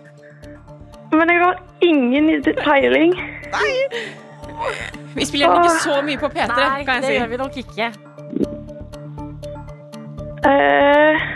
Men 1.14 1.30
jeg 1.30 1.42
har 1.44 1.60
ingen 1.86 2.30
peiling. 2.64 3.14
Nei. 3.54 3.74
Vi 5.14 5.28
spiller 5.30 5.52
den 5.52 5.68
ikke 5.68 5.84
så 5.84 6.00
mye 6.06 6.20
på 6.22 6.30
P3, 6.34 6.48
Nei, 6.58 6.86
kan 6.88 7.04
det 7.04 7.14
gjør 7.18 7.30
vi 7.34 7.40
nok 7.42 7.60
ikke. 7.62 7.92
Eh. 10.50 11.28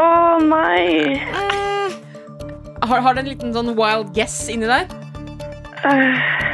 Å 0.00 0.06
nei. 0.44 1.18
Har, 2.80 3.02
har 3.04 3.16
du 3.16 3.20
en 3.24 3.28
liten 3.28 3.56
sånn 3.56 3.74
wild 3.78 4.14
guess 4.16 4.38
inni 4.52 4.70
der? 4.70 4.86
Eh. 5.90 6.49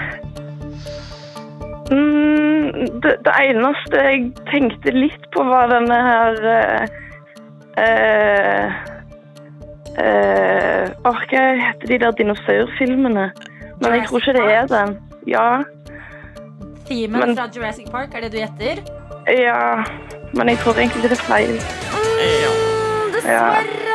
Mm, 1.91 3.01
det, 3.03 3.12
det 3.26 3.34
eneste 3.43 4.03
jeg 4.09 4.32
tenkte 4.51 4.95
litt 4.95 5.28
på, 5.34 5.45
var 5.47 5.70
denne 5.70 5.99
her 6.09 6.41
eh, 6.53 6.97
eh, 7.84 8.78
eh, 10.03 10.84
hva 11.05 11.14
heter 11.30 11.87
de 11.87 11.99
der 12.03 12.16
dinosaurfilmene? 12.18 13.30
Men 13.80 13.93
jeg 13.99 14.07
tror 14.09 14.22
ikke 14.24 14.37
det 14.39 14.47
er 14.55 14.70
den. 14.72 14.97
Ja, 15.26 15.49
Themen 16.87 17.20
Men- 17.20 17.37
fra 17.37 17.49
Jurassic 17.55 17.91
Park, 17.91 18.14
er 18.14 18.20
det 18.20 18.32
du 18.32 18.39
gjetter? 18.39 18.82
ja. 19.26 19.84
Men 20.37 20.49
jeg 20.49 20.59
tror 20.59 20.74
egentlig 20.78 21.03
det 21.03 21.12
er 21.12 21.22
feil. 21.22 21.55
Dessverre! 23.14 23.16
Det 23.16 23.32
er 23.32 23.61
ikke 23.62 23.86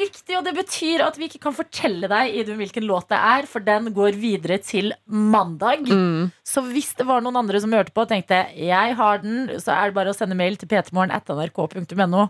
riktig, 0.00 0.36
og 0.38 0.44
det 0.46 0.54
betyr 0.56 1.04
at 1.06 1.18
vi 1.18 1.28
ikke 1.28 1.40
kan 1.46 1.54
fortelle 1.56 2.08
deg 2.10 2.36
Idun, 2.42 2.58
hvilken 2.60 2.86
låt 2.88 3.08
det 3.12 3.18
er, 3.18 3.48
for 3.50 3.64
den 3.64 3.90
går 3.96 4.18
videre 4.20 4.58
til 4.62 4.92
mandag. 5.06 5.86
Mm. 5.88 6.30
Så 6.46 6.62
hvis 6.68 6.92
det 6.98 7.06
var 7.08 7.24
noen 7.24 7.38
andre 7.42 7.60
som 7.62 7.74
hørte 7.74 7.94
på 7.94 8.04
og 8.04 8.12
tenkte 8.12 8.44
jeg 8.56 8.96
har 8.98 9.22
den, 9.24 9.48
så 9.62 9.74
er 9.76 9.90
det 9.90 9.98
bare 9.98 10.14
å 10.14 10.16
sende 10.16 10.38
mail 10.38 10.58
til 10.60 10.70
p3morgen.nrk.no. 10.70 12.26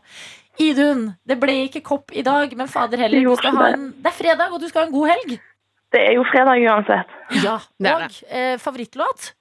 Idun, 0.62 1.10
det 1.28 1.36
ble 1.40 1.58
ikke 1.66 1.84
kopp 1.84 2.14
i 2.16 2.24
dag, 2.24 2.52
men 2.56 2.70
fader 2.70 3.02
heller, 3.04 3.20
Det 3.20 3.28
du 3.28 3.42
skal 3.42 3.58
ha 3.58 3.72
en, 3.74 3.90
det 4.00 4.12
er 4.12 4.16
fredag, 4.16 4.54
og 4.54 4.62
du 4.62 4.70
skal 4.70 4.84
ha 4.84 4.88
en 4.88 4.94
god 4.94 5.12
helg. 5.12 5.36
Det 5.92 6.02
er 6.02 6.16
jo 6.16 6.24
fredag 6.28 6.62
uansett. 6.64 7.18
Ja, 7.44 7.58
Det 7.82 7.90
er 7.90 8.06
Og 8.06 8.22
eh, 8.28 8.54
favorittlåt? 8.62 9.32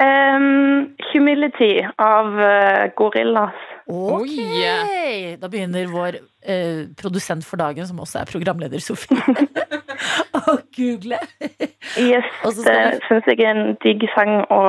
Um, 0.00 0.94
humility 1.12 1.82
av 2.00 2.32
uh, 2.32 2.88
Gorillas. 2.96 3.58
Ok, 3.90 4.36
Oi. 4.38 5.36
Da 5.40 5.50
begynner 5.50 5.88
vår 5.90 6.20
eh, 6.46 6.86
produsent 6.98 7.44
for 7.46 7.60
dagen, 7.60 7.86
som 7.88 7.98
også 8.02 8.22
er 8.22 8.30
programleder, 8.30 8.82
Sofie, 8.82 9.18
å 10.38 10.56
google. 10.76 11.18
Yes, 11.98 12.28
det 12.64 12.78
syns 13.08 13.30
jeg 13.30 13.42
er 13.42 13.50
en 13.50 13.74
digg 13.82 14.06
sang 14.14 14.44
å 14.46 14.62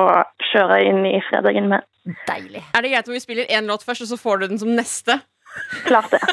kjøre 0.51 0.82
inn 0.89 1.05
i 1.05 1.19
fredagen 1.30 1.69
med. 1.72 1.86
Deilig. 2.28 2.63
Er 2.74 2.82
det 2.82 2.95
greit 2.95 3.11
om 3.11 3.15
vi 3.15 3.22
spiller 3.24 3.51
én 3.53 3.69
låt 3.69 3.86
først, 3.86 4.07
og 4.07 4.13
så 4.15 4.19
får 4.19 4.41
du 4.41 4.47
den 4.53 4.61
som 4.63 4.74
neste? 4.74 5.19
Klart 5.86 6.15
det. 6.15 6.22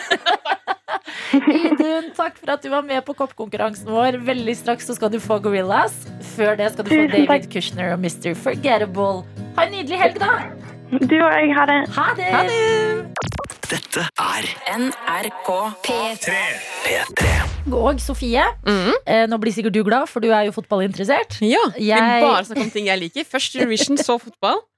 Idun, 1.28 2.08
takk 2.16 2.38
for 2.38 2.54
at 2.54 2.64
du 2.64 2.70
var 2.72 2.86
med 2.86 3.02
på 3.04 3.12
koppkonkurransen 3.18 3.90
vår. 3.92 4.20
Veldig 4.24 4.54
straks 4.56 4.88
så 4.88 4.96
skal 4.96 5.12
du 5.12 5.18
få 5.20 5.40
Gorillas. 5.44 6.06
Før 6.34 6.56
det 6.56 6.72
skal 6.72 6.88
du 6.88 6.94
få. 6.94 7.04
David 7.12 7.50
Kushner 7.52 7.92
og 7.92 8.00
Mr. 8.00 8.32
Forgettable. 8.38 9.26
Ha 9.58 9.68
en 9.68 9.76
nydelig 9.76 10.00
helg, 10.00 10.22
da. 10.22 10.67
Du 10.88 11.16
og 11.20 11.32
jeg, 11.36 11.50
ha 11.52 11.64
det. 11.68 11.78
Ha 11.92 12.04
det. 12.48 13.08
Dette 13.68 14.06
er 14.24 14.46
NRK 14.72 15.48
P3. 15.84 16.36
P3. 16.86 17.26
Og 17.76 18.00
Sofie, 18.00 18.44
mm. 18.64 18.94
eh, 19.04 19.26
nå 19.28 19.36
blir 19.42 19.52
sikkert 19.52 19.76
du 19.76 19.82
glad, 19.84 20.06
for 20.08 20.24
du 20.24 20.30
er 20.32 20.46
jo 20.48 20.54
fotballinteressert. 20.56 21.36
Ja, 21.44 21.60
Vi 21.76 21.90
Jeg- 21.90 22.22
bare 22.24 22.44
snakker 22.48 22.64
om 22.64 22.70
ting 22.72 22.86
jeg 22.88 22.98
liker. 23.02 23.28
Først 23.28 23.56
Eurovision, 23.60 23.98
så 24.00 24.18
fotball. 24.20 24.62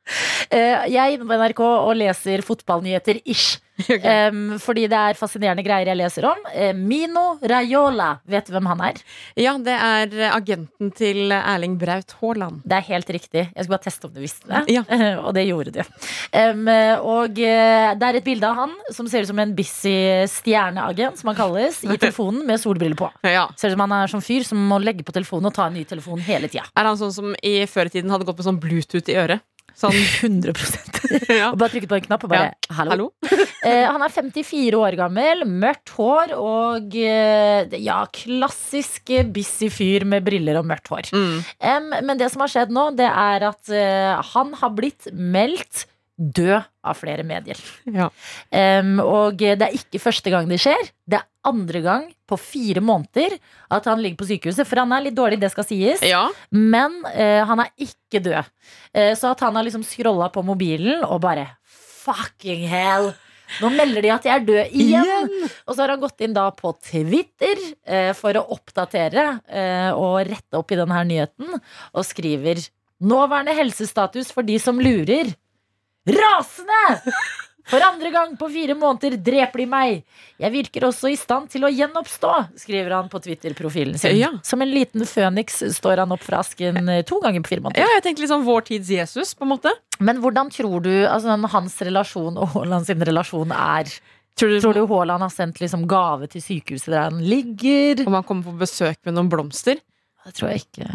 Eh, 0.50 0.88
jeg 0.90 0.98
er 0.98 1.12
inne 1.14 1.26
på 1.28 1.36
NRK 1.38 1.60
og 1.62 1.92
leser 1.94 2.42
fotballnyheter 2.42 3.20
ish. 3.30 3.60
Em, 4.10 4.58
fordi 4.62 4.86
det 4.90 4.98
er 4.98 5.18
fascinerende 5.18 5.64
greier 5.66 5.90
jeg 5.90 5.98
leser 5.98 6.26
om. 6.30 6.40
Eh, 6.52 6.72
Mino 6.76 7.38
Raiola, 7.40 8.10
vet 8.30 8.48
du 8.48 8.54
hvem 8.54 8.68
han 8.70 8.82
er? 8.90 9.00
Ja, 9.38 9.54
det 9.60 9.76
er 9.76 10.16
eh, 10.18 10.34
agenten 10.34 10.92
til 10.96 11.34
Erling 11.36 11.76
Braut 11.80 12.14
Haaland. 12.20 12.62
Det 12.64 12.78
er 12.78 12.86
helt 12.90 13.12
riktig. 13.16 13.46
Jeg 13.48 13.66
skulle 13.66 13.76
bare 13.76 13.86
teste 13.86 14.08
om 14.08 14.14
du 14.14 14.20
visste 14.22 14.50
det. 14.50 14.64
Ja. 14.76 14.84
og 15.24 15.34
det 15.36 15.46
gjorde 15.48 15.74
du. 15.74 15.80
Um, 16.30 16.68
og 17.06 17.36
det 17.36 17.50
er 17.50 18.18
et 18.18 18.26
bilde 18.26 18.48
av 18.48 18.58
han 18.58 18.74
som 18.94 19.08
ser 19.10 19.24
ut 19.24 19.30
som 19.30 19.40
en 19.42 19.54
busy 19.56 19.94
stjerneagent, 20.30 21.20
som 21.20 21.32
han 21.32 21.38
kalles, 21.38 21.82
i 21.84 21.98
telefonen 22.00 22.44
med 22.48 22.60
solbriller 22.62 22.98
på. 22.98 23.10
Ja. 23.26 23.48
Ser 23.60 23.72
ut 23.72 23.78
som 23.78 23.84
han 23.86 23.96
er 23.98 24.12
sånn 24.12 24.24
fyr 24.24 24.46
som 24.46 24.60
må 24.70 24.80
legge 24.82 25.06
på 25.06 25.14
telefonen 25.16 25.50
og 25.50 25.56
ta 25.56 25.68
en 25.68 25.76
ny 25.78 25.84
telefon 25.88 26.22
hele 26.24 26.50
tida. 26.50 26.66
Er 26.78 26.90
han 26.90 26.98
sånn 27.00 27.14
som 27.14 27.34
i 27.42 27.60
før 27.70 27.90
i 27.90 27.96
tiden 27.96 28.12
hadde 28.12 28.28
gått 28.28 28.40
med 28.40 28.48
sånn 28.48 28.60
Bluetooth 28.62 29.10
i 29.10 29.18
øret? 29.20 29.44
Sånn, 29.80 29.96
100 29.96 30.52
ja. 31.40 31.50
Og 31.50 31.58
bare 31.60 31.72
trykket 31.72 31.88
på 31.88 31.96
en 31.96 32.04
knapp 32.04 32.26
og 32.26 32.32
bare 32.34 32.50
hallo. 32.76 32.96
Hallo? 32.96 33.10
Eh, 33.60 33.84
han 33.84 34.00
er 34.00 34.08
54 34.08 34.72
år 34.72 34.94
gammel, 34.96 35.42
mørkt 35.44 35.90
hår 35.92 36.30
og 36.32 36.94
eh, 36.96 37.74
ja, 37.84 37.98
klassisk 38.08 39.12
busy 39.34 39.68
fyr 39.68 40.06
med 40.08 40.24
briller 40.24 40.56
og 40.56 40.64
mørkt 40.70 40.88
hår. 40.88 41.10
Mm. 41.12 41.90
Men 42.08 42.16
det 42.16 42.30
som 42.32 42.40
har 42.40 42.54
skjedd 42.54 42.72
nå, 42.72 42.86
det 42.96 43.10
er 43.10 43.44
at 43.50 43.68
eh, 43.68 44.16
han 44.32 44.54
har 44.62 44.72
blitt 44.72 45.10
meldt 45.12 45.84
dø 46.20 46.58
av 46.60 46.98
flere 46.98 47.24
medier. 47.26 47.58
Ja. 47.88 48.10
Um, 48.52 48.98
og 49.00 49.40
det 49.40 49.64
er 49.64 49.76
ikke 49.76 50.02
første 50.02 50.32
gang 50.32 50.48
det 50.50 50.60
skjer. 50.60 50.90
Det 51.08 51.20
er 51.20 51.26
andre 51.48 51.80
gang 51.84 52.04
på 52.28 52.36
fire 52.40 52.82
måneder 52.84 53.38
at 53.72 53.88
han 53.88 54.02
ligger 54.02 54.20
på 54.20 54.28
sykehuset. 54.28 54.68
For 54.68 54.82
han 54.82 54.92
er 54.92 55.06
litt 55.06 55.16
dårlig, 55.16 55.40
det 55.40 55.52
skal 55.54 55.66
sies. 55.68 56.04
ja. 56.04 56.26
Men 56.52 57.00
uh, 57.08 57.40
han 57.48 57.64
er 57.64 57.72
ikke 57.80 58.22
død. 58.24 58.52
Uh, 58.92 59.14
så 59.16 59.32
at 59.32 59.46
han 59.46 59.56
har 59.56 59.66
liksom 59.66 59.86
scrolla 59.86 60.28
på 60.32 60.44
mobilen 60.46 61.04
og 61.08 61.22
bare 61.24 61.48
Fucking 62.00 62.64
hell! 62.70 63.12
Nå 63.60 63.70
melder 63.74 64.04
de 64.04 64.10
at 64.14 64.26
jeg 64.26 64.32
er 64.38 64.46
død 64.46 64.74
igjen! 64.78 65.30
Og 65.66 65.74
så 65.74 65.82
har 65.82 65.94
han 65.94 66.02
gått 66.02 66.22
inn 66.24 66.34
da 66.36 66.46
på 66.54 66.72
Twitter 66.86 67.58
eh, 67.84 68.12
for 68.16 68.36
å 68.38 68.46
oppdatere 68.54 69.24
eh, 69.50 69.90
og 69.90 70.20
rette 70.28 70.60
opp 70.60 70.70
i 70.70 70.78
denne 70.78 71.02
nyheten, 71.08 71.58
og 71.92 72.06
skriver 72.06 72.62
Nåværende 73.00 73.54
helsestatus 73.56 74.28
for 74.28 74.44
de 74.44 74.58
som 74.60 74.76
lurer. 74.76 75.30
Rasende! 76.08 77.12
For 77.70 77.82
andre 77.86 78.10
gang 78.10 78.32
på 78.38 78.48
fire 78.50 78.74
måneder 78.74 79.14
dreper 79.22 79.62
de 79.62 79.66
meg. 79.70 80.00
Jeg 80.42 80.50
virker 80.50 80.88
også 80.88 81.12
i 81.12 81.16
stand 81.18 81.52
til 81.52 81.62
å 81.66 81.70
gjenoppstå, 81.70 82.32
skriver 82.58 82.96
han 82.96 83.10
på 83.12 83.20
Twitter-profilen 83.22 84.00
sin. 84.00 84.16
Ja. 84.18 84.32
Som 84.46 84.64
en 84.64 84.72
liten 84.72 85.04
føniks 85.06 85.60
står 85.76 86.02
han 86.02 86.14
opp 86.16 86.24
fra 86.24 86.40
asken 86.42 86.80
eh, 86.90 87.04
to 87.06 87.20
ganger 87.22 87.44
på 87.44 87.52
fire 87.52 87.62
måneder. 87.66 87.84
ja, 87.84 87.92
jeg 87.98 88.06
tenker 88.08 88.26
liksom 88.26 88.46
vår 88.48 88.66
tids 88.72 88.90
Jesus, 88.90 89.36
på 89.38 89.46
en 89.46 89.52
måte. 89.52 89.74
Men 90.02 90.18
hvordan 90.24 90.50
tror 90.50 90.82
du 90.82 90.90
altså, 91.04 91.36
hans 91.54 91.78
relasjon 91.86 92.40
og 92.40 92.56
Haaland 92.56 92.90
sin 92.90 93.06
relasjon 93.06 93.54
er? 93.54 93.92
Tror 94.40 94.50
du, 94.50 94.58
Tror 94.64 94.74
du 94.74 94.82
Haaland 94.90 95.26
har 95.28 95.32
sendt 95.34 95.62
liksom 95.62 95.86
gave 95.90 96.26
til 96.32 96.42
sykehuset 96.42 96.90
der 96.90 97.06
han 97.06 97.22
ligger? 97.22 98.02
om 98.08 98.18
han 98.18 98.26
kommer 98.26 98.50
på 98.50 98.58
besøk 98.64 98.98
med 99.06 99.14
noen 99.14 99.30
blomster? 99.30 99.78
Det 100.26 100.34
tror 100.36 100.50
jeg 100.50 100.64
ikke. 100.64 100.88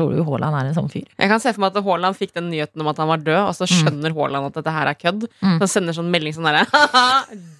Tror 0.00 0.14
du 0.16 0.22
Haaland 0.24 0.56
er 0.56 0.70
en 0.70 0.76
sånn 0.78 0.88
fyr? 0.88 1.04
Jeg 1.12 1.28
kan 1.28 1.42
se 1.42 1.52
for 1.52 1.60
meg 1.60 1.74
at 1.74 1.84
Haaland 1.84 2.16
fikk 2.16 2.32
den 2.38 2.48
nyheten 2.48 2.80
om 2.80 2.88
at 2.88 3.00
han 3.02 3.10
var 3.10 3.20
død, 3.20 3.40
og 3.44 3.52
så 3.58 3.68
skjønner 3.68 4.14
Haaland 4.16 4.48
at 4.48 4.56
dette 4.56 4.72
her 4.72 4.88
er 4.88 4.96
kødd. 4.96 5.26
Mm. 5.42 5.58
Så 5.58 5.60
han 5.66 5.72
sender 5.74 5.96
sånn 5.98 6.08
melding 6.14 6.36
sånn 6.38 6.48
derre 6.48 6.64
«Haha, 6.72 7.04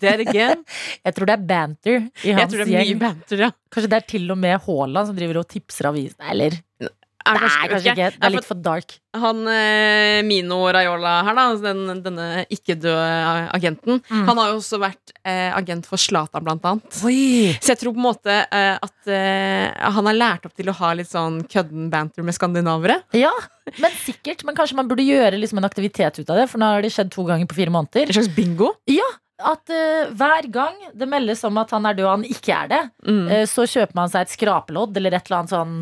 Dead 0.00 0.24
again. 0.24 0.64
Jeg 1.04 1.16
tror 1.18 1.28
det 1.28 1.36
er 1.36 1.44
banter 1.52 1.98
i 1.98 2.00
hans 2.00 2.24
gjeng. 2.24 2.40
Jeg 2.40 2.48
tror 2.54 2.62
det 2.62 2.66
er 2.66 2.72
mye 2.72 2.86
gjeng. 2.88 3.02
banter, 3.04 3.44
ja. 3.44 3.50
Kanskje 3.70 3.92
det 3.92 4.00
er 4.00 4.08
til 4.16 4.32
og 4.32 4.40
med 4.40 4.56
Haaland 4.64 5.10
som 5.12 5.20
driver 5.20 5.42
og 5.42 5.50
tipser 5.52 5.90
avisene, 5.92 6.32
eller? 6.32 6.56
Er 7.28 7.36
Nei, 7.36 7.48
kanskje 7.68 7.92
ikke. 7.92 8.06
Det 8.16 8.24
er 8.26 8.32
litt 8.32 8.46
for 8.48 8.60
dark. 8.64 8.94
Han 9.20 9.42
eh, 9.50 10.20
Mino 10.24 10.60
Raiola 10.72 11.12
her, 11.26 11.34
da, 11.36 11.44
altså 11.52 11.66
den, 11.74 12.00
denne 12.04 12.46
ikke-døde 12.48 13.50
agenten, 13.54 14.00
Mm. 14.10 14.24
han 14.28 14.38
har 14.40 14.50
jo 14.52 14.58
også 14.60 14.78
vært 14.80 15.12
eh, 15.24 15.50
agent 15.58 15.86
for 15.90 16.00
Zlatan, 16.00 16.44
blant 16.46 16.64
annet. 16.64 17.00
Oi! 17.04 17.52
Så 17.60 17.74
jeg 17.74 17.80
tror 17.82 17.92
på 17.96 18.00
en 18.00 18.06
måte 18.08 18.36
eh, 18.46 18.78
at 18.80 19.10
eh, 19.12 19.90
han 19.94 20.08
har 20.10 20.16
lært 20.16 20.46
opp 20.48 20.54
til 20.56 20.70
å 20.72 20.76
ha 20.80 20.92
litt 20.96 21.10
sånn 21.12 21.42
kødden 21.50 21.90
banter 21.92 22.24
med 22.26 22.34
skandinavere. 22.38 23.00
Ja, 23.18 23.32
men 23.78 23.92
sikkert. 24.00 24.44
Men 24.48 24.56
kanskje 24.58 24.78
man 24.80 24.88
burde 24.90 25.04
gjøre 25.06 25.36
liksom 25.38 25.60
en 25.60 25.68
aktivitet 25.68 26.18
ut 26.22 26.30
av 26.30 26.40
det, 26.40 26.48
for 26.50 26.62
nå 26.62 26.72
har 26.72 26.82
det 26.86 26.94
skjedd 26.94 27.12
to 27.14 27.26
ganger 27.28 27.50
på 27.50 27.58
fire 27.60 27.74
måneder. 27.74 28.08
En 28.10 28.16
slags 28.22 28.32
bingo. 28.34 28.72
Ja, 28.90 29.06
At 29.40 29.70
uh, 29.72 30.10
hver 30.12 30.44
gang 30.52 30.74
det 30.92 31.06
meldes 31.08 31.40
om 31.48 31.56
at 31.62 31.70
han 31.72 31.86
er 31.88 31.94
død 31.96 32.04
og 32.04 32.10
han 32.18 32.24
ikke 32.28 32.52
er 32.64 32.66
det, 32.68 32.80
Mm. 33.08 33.22
uh, 33.30 33.44
så 33.48 33.64
kjøper 33.64 33.96
man 33.96 34.10
seg 34.12 34.26
et 34.26 34.34
skrapelodd 34.34 34.96
eller 35.00 35.16
et 35.16 35.24
eller 35.30 35.38
annet 35.42 35.54
sånn 35.54 35.78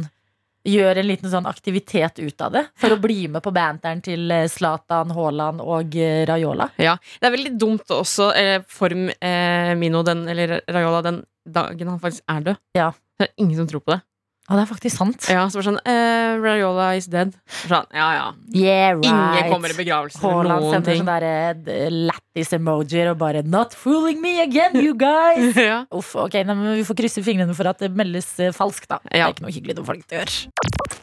Gjør 0.66 0.98
en 1.00 1.06
liten 1.06 1.30
sånn 1.30 1.46
aktivitet 1.48 2.18
ut 2.18 2.40
av 2.44 2.52
det 2.56 2.64
for 2.78 2.92
å 2.92 3.00
bli 3.00 3.28
med 3.30 3.42
på 3.44 3.52
banteren 3.54 4.02
til 4.04 4.30
eh, 4.34 4.48
Zlatan, 4.50 5.12
Haaland 5.14 5.62
og 5.62 5.94
Rayola. 5.94 6.38
Raiola. 6.38 6.68
Ja, 6.76 6.96
Det 7.20 7.28
er 7.28 7.34
veldig 7.36 7.54
dumt 7.60 7.90
også 7.94 8.32
eh, 8.36 8.62
for 8.68 8.92
eh, 8.92 9.74
Mino, 9.78 10.02
den, 10.06 10.26
eller 10.28 10.60
Rayola, 10.66 11.02
den 11.06 11.22
dagen 11.48 11.88
han 11.94 12.00
faktisk 12.02 12.24
er 12.28 12.50
død. 12.50 12.60
Ja. 12.76 12.92
Det 13.18 13.26
er 13.26 13.42
ingen 13.42 13.56
som 13.58 13.66
tror 13.66 13.82
på 13.82 13.94
det. 13.96 14.02
Ja, 14.48 14.56
det 14.56 14.62
er 14.62 14.68
faktisk 14.70 14.96
sant. 14.96 15.26
Ja, 15.28 15.42
så 15.52 15.58
var 15.58 15.64
det 15.64 15.68
sånn 15.68 15.80
eh, 15.92 16.38
Raiola 16.40 16.86
is 16.96 17.04
dead. 17.12 17.34
Sånn, 17.68 17.84
ja, 17.92 18.06
ja. 18.16 18.26
Yeah, 18.56 18.94
right. 18.96 19.04
Ingen 19.10 19.50
kommer 19.52 19.74
i 19.74 19.76
begravelsen 19.76 20.22
eller 20.24 20.38
Haaland 20.38 20.64
noen 20.64 20.72
sender 20.78 20.94
ting. 20.94 21.02
sånne 21.04 21.74
eh, 21.74 21.90
lættis 22.08 22.54
emojier 22.56 23.10
og 23.12 23.18
bare 23.20 23.42
'Not 23.44 23.76
fooling 23.76 24.22
me 24.24 24.38
again, 24.40 24.78
you 24.80 24.94
guys'. 24.96 25.52
ja. 25.70 25.82
Uff, 25.92 26.14
ok, 26.16 26.40
nei, 26.48 26.54
men 26.54 26.76
Vi 26.78 26.86
får 26.88 26.96
krysse 27.02 27.24
fingrene 27.26 27.52
for 27.54 27.68
at 27.68 27.84
det 27.84 27.92
meldes 27.92 28.30
eh, 28.40 28.54
falskt, 28.56 28.88
da. 28.88 29.02
Det 29.04 29.20
er 29.20 29.34
ikke 29.34 29.44
noe 29.44 29.52
hyggelig 29.52 29.76
når 29.76 29.90
folk 29.92 30.08
dør. 30.08 30.38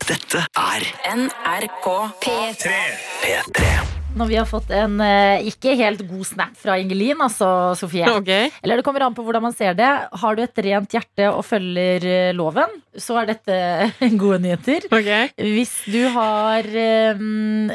Dette 0.10 0.42
er 0.58 0.88
NRK 1.14 1.86
P3. 2.26 2.74
P3. 3.22 3.95
Når 4.16 4.30
vi 4.30 4.36
har 4.40 4.46
fått 4.48 4.70
en 4.72 4.94
eh, 5.04 5.44
ikke 5.50 5.74
helt 5.76 6.06
god 6.08 6.24
snap 6.24 6.54
fra 6.56 6.78
Ingelin, 6.80 7.20
altså 7.20 7.76
Sofie. 7.76 8.08
Okay. 8.08 8.48
Eller 8.64 8.80
det 8.80 8.86
kommer 8.88 9.04
an 9.04 9.16
på 9.18 9.26
hvordan 9.26 9.44
man 9.44 9.56
ser 9.56 9.76
det. 9.76 9.90
Har 10.22 10.38
du 10.38 10.44
et 10.46 10.62
rent 10.64 10.96
hjerte 10.96 11.28
og 11.34 11.44
følger 11.44 12.06
eh, 12.08 12.30
loven, 12.36 12.78
så 12.96 13.20
er 13.20 13.34
dette 13.34 13.58
gode 14.22 14.40
nyheter. 14.46 14.88
Okay. 14.88 15.34
Hvis 15.36 15.74
du 15.92 16.00
har 16.16 16.64
eh, 16.64 17.26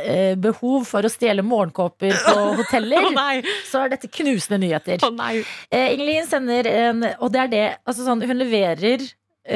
eh, 0.01 0.33
behov 0.41 0.89
for 0.89 1.05
å 1.05 1.13
stjele 1.13 1.45
morgenkåper 1.45 2.17
på 2.25 2.49
hoteller, 2.63 3.11
oh, 3.13 3.53
så 3.69 3.85
er 3.85 3.93
dette 3.99 4.09
knusende 4.09 4.63
nyheter. 4.65 5.05
Oh! 5.05 5.21
Eh, 5.69 5.93
Ingelin 5.93 6.25
sender 6.29 6.73
en 6.73 7.05
Og 7.21 7.29
det 7.35 7.45
er 7.45 7.53
det. 7.53 7.67
Altså 7.85 8.09
sånn, 8.09 8.25
hun 8.25 8.41
leverer 8.41 9.05
eh, 9.05 9.13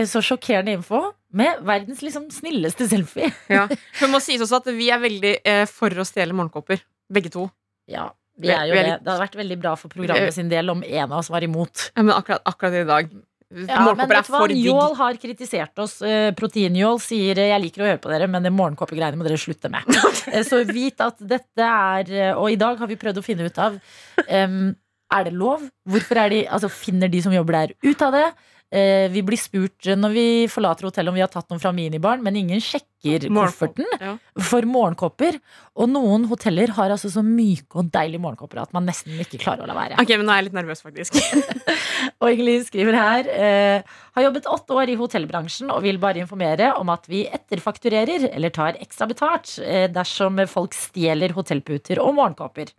så 0.09 0.23
sjokkerende 0.25 0.73
info 0.79 1.01
med 1.35 1.61
verdens 1.67 2.01
liksom 2.03 2.31
snilleste 2.33 2.87
selfie. 2.89 3.31
Ja. 3.53 3.67
Hun 4.01 4.11
må 4.15 4.21
sies 4.25 4.41
også 4.41 4.63
at 4.63 4.71
vi 4.73 4.89
er 4.95 5.03
veldig 5.03 5.35
eh, 5.45 5.65
for 5.71 5.91
å 5.91 6.07
stjele 6.09 6.33
morgenkåper. 6.37 6.81
Begge 7.13 7.31
to. 7.35 7.49
Ja, 7.91 8.09
vi 8.41 8.49
er 8.51 8.65
jo 8.71 8.73
Vi 8.75 8.79
er 8.81 8.83
det. 8.83 8.91
litt- 8.95 9.05
Det 9.05 9.13
hadde 9.13 9.25
vært 9.27 9.37
veldig 9.43 9.59
bra 9.61 9.75
for 9.77 9.89
programmet 9.93 10.33
sin 10.35 10.49
del 10.49 10.71
om 10.73 10.83
en 10.83 11.05
av 11.13 11.19
oss 11.21 11.29
var 11.31 11.45
imot. 11.45 11.91
Ja, 11.97 12.03
men 12.03 12.15
akkurat, 12.17 12.41
akkurat 12.49 12.81
i 12.81 12.85
dag. 12.89 13.11
Ja, 13.55 13.83
morgenkåper 13.85 14.17
er 14.19 14.25
for 14.27 14.49
digg. 14.51 14.65
Njål 14.65 14.95
har 14.99 15.19
kritisert 15.21 15.79
oss. 15.79 15.99
Eh, 16.03 16.31
Proteinjål 16.35 16.97
sier 17.05 17.39
eh, 17.39 17.51
'jeg 17.53 17.63
liker 17.63 17.83
å 17.85 17.87
høre 17.91 18.01
på 18.03 18.11
dere, 18.11 18.27
men 18.27 18.43
det 18.43 18.51
morgenkåpegreiene 18.57 19.15
må 19.21 19.23
dere 19.29 19.37
slutte 19.39 19.69
med'. 19.71 19.85
Eh, 20.35 20.43
Så 20.43 20.65
vit 20.67 20.99
at 21.05 21.19
dette 21.21 21.61
er 21.63 22.09
eh, 22.11 22.33
Og 22.35 22.51
i 22.51 22.57
dag 22.57 22.79
har 22.81 22.89
vi 22.89 22.97
prøvd 22.97 23.19
å 23.21 23.23
finne 23.23 23.45
ut 23.45 23.59
av 23.61 23.77
um, 23.77 24.75
Er 25.13 25.25
det 25.29 25.35
lov? 25.37 25.69
Hvorfor 25.87 26.17
er 26.25 26.29
de 26.33 26.39
Altså 26.49 26.71
finner 26.73 27.09
de 27.13 27.21
som 27.23 27.31
jobber 27.37 27.53
der 27.53 27.75
ut 27.85 28.03
av 28.03 28.13
det? 28.17 28.33
Eh, 28.73 29.09
Vi 29.13 29.23
blir 29.23 29.39
spurt 29.39 29.85
når 29.85 30.13
vi 30.15 30.27
forlater 30.51 30.89
hotellet 30.89 31.09
om 31.13 31.15
vi 31.19 31.21
har 31.25 31.33
tatt 31.33 31.49
noen 31.51 31.61
fra 31.63 31.73
minibaren, 31.73 32.23
men 32.23 32.37
ingen 32.37 32.61
sjekker 32.61 32.89
kofferten 33.05 33.87
Ja. 34.01 34.17
for 34.41 34.63
morgenkåper. 34.69 35.39
Og 35.77 35.89
noen 35.91 36.25
hoteller 36.31 36.71
har 36.77 36.91
altså 36.95 37.11
så 37.11 37.23
myke 37.27 37.81
og 37.83 37.89
deilige 37.95 38.23
morgenkåper 38.23 38.63
at 38.63 38.73
man 38.77 38.87
nesten 38.87 39.19
ikke 39.21 39.41
klarer 39.43 39.65
å 39.65 39.67
la 39.67 39.75
være. 39.75 39.99
Ok, 40.01 40.13
men 40.17 40.27
nå 40.29 40.33
er 40.35 40.43
jeg 40.43 40.49
litt 40.51 40.59
nervøs, 40.61 40.83
faktisk. 40.85 41.19
Og 42.23 42.29
Ingelin 42.31 42.63
skriver 42.67 42.95
her 42.97 43.29
eh, 43.33 43.83
Har 44.15 44.25
jobbet 44.27 44.47
åtte 44.51 44.75
år 44.77 44.91
i 44.93 44.97
hotellbransjen 44.99 45.71
og 45.73 45.83
vil 45.85 45.97
bare 46.03 46.21
informere 46.23 46.71
om 46.79 46.91
at 46.93 47.07
vi 47.11 47.25
etterfakturerer 47.27 48.29
eller 48.31 48.53
tar 48.55 48.77
ekstra 48.83 49.09
betalt 49.11 49.57
eh, 49.65 49.87
dersom 49.93 50.39
folk 50.51 50.77
stjeler 50.77 51.35
hotellputer 51.35 51.99
og 52.03 52.15
morgenkåper. 52.19 52.71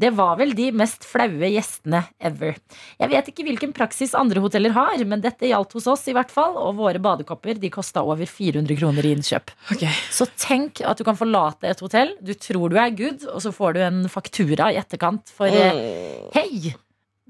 Det 0.00 0.10
var 0.16 0.36
vel 0.40 0.54
de 0.58 0.70
mest 0.74 1.06
flaue 1.06 1.52
gjestene 1.52 2.02
ever. 2.18 2.56
Jeg 2.98 3.12
vet 3.12 3.30
ikke 3.32 3.46
hvilken 3.46 3.74
praksis 3.76 4.16
andre 4.18 4.42
hoteller 4.42 4.74
har, 4.76 5.04
men 5.06 5.22
dette 5.24 5.46
gjaldt 5.50 5.76
hos 5.78 5.86
oss 5.94 6.06
i 6.10 6.16
hvert 6.16 6.32
fall, 6.32 6.56
og 6.58 6.76
våre 6.80 6.98
badekopper 7.02 7.60
de 7.62 7.70
kosta 7.72 8.02
over 8.02 8.26
400 8.26 8.76
kroner 8.80 9.06
i 9.06 9.14
innkjøp. 9.16 9.52
Ok. 9.70 9.84
Så 10.10 10.26
tenk 10.40 10.80
at 10.84 10.98
du 10.98 11.04
kan 11.06 11.14
forlate 11.18 11.68
et 11.70 11.80
hotell, 11.84 12.16
du 12.20 12.32
tror 12.34 12.72
du 12.72 12.76
er 12.82 12.90
good, 12.98 13.22
og 13.30 13.40
så 13.44 13.52
får 13.54 13.74
du 13.76 13.80
en 13.86 14.00
faktura 14.10 14.72
i 14.72 14.78
etterkant 14.80 15.30
for 15.30 15.46
mm. 15.46 16.30
Hei! 16.34 16.72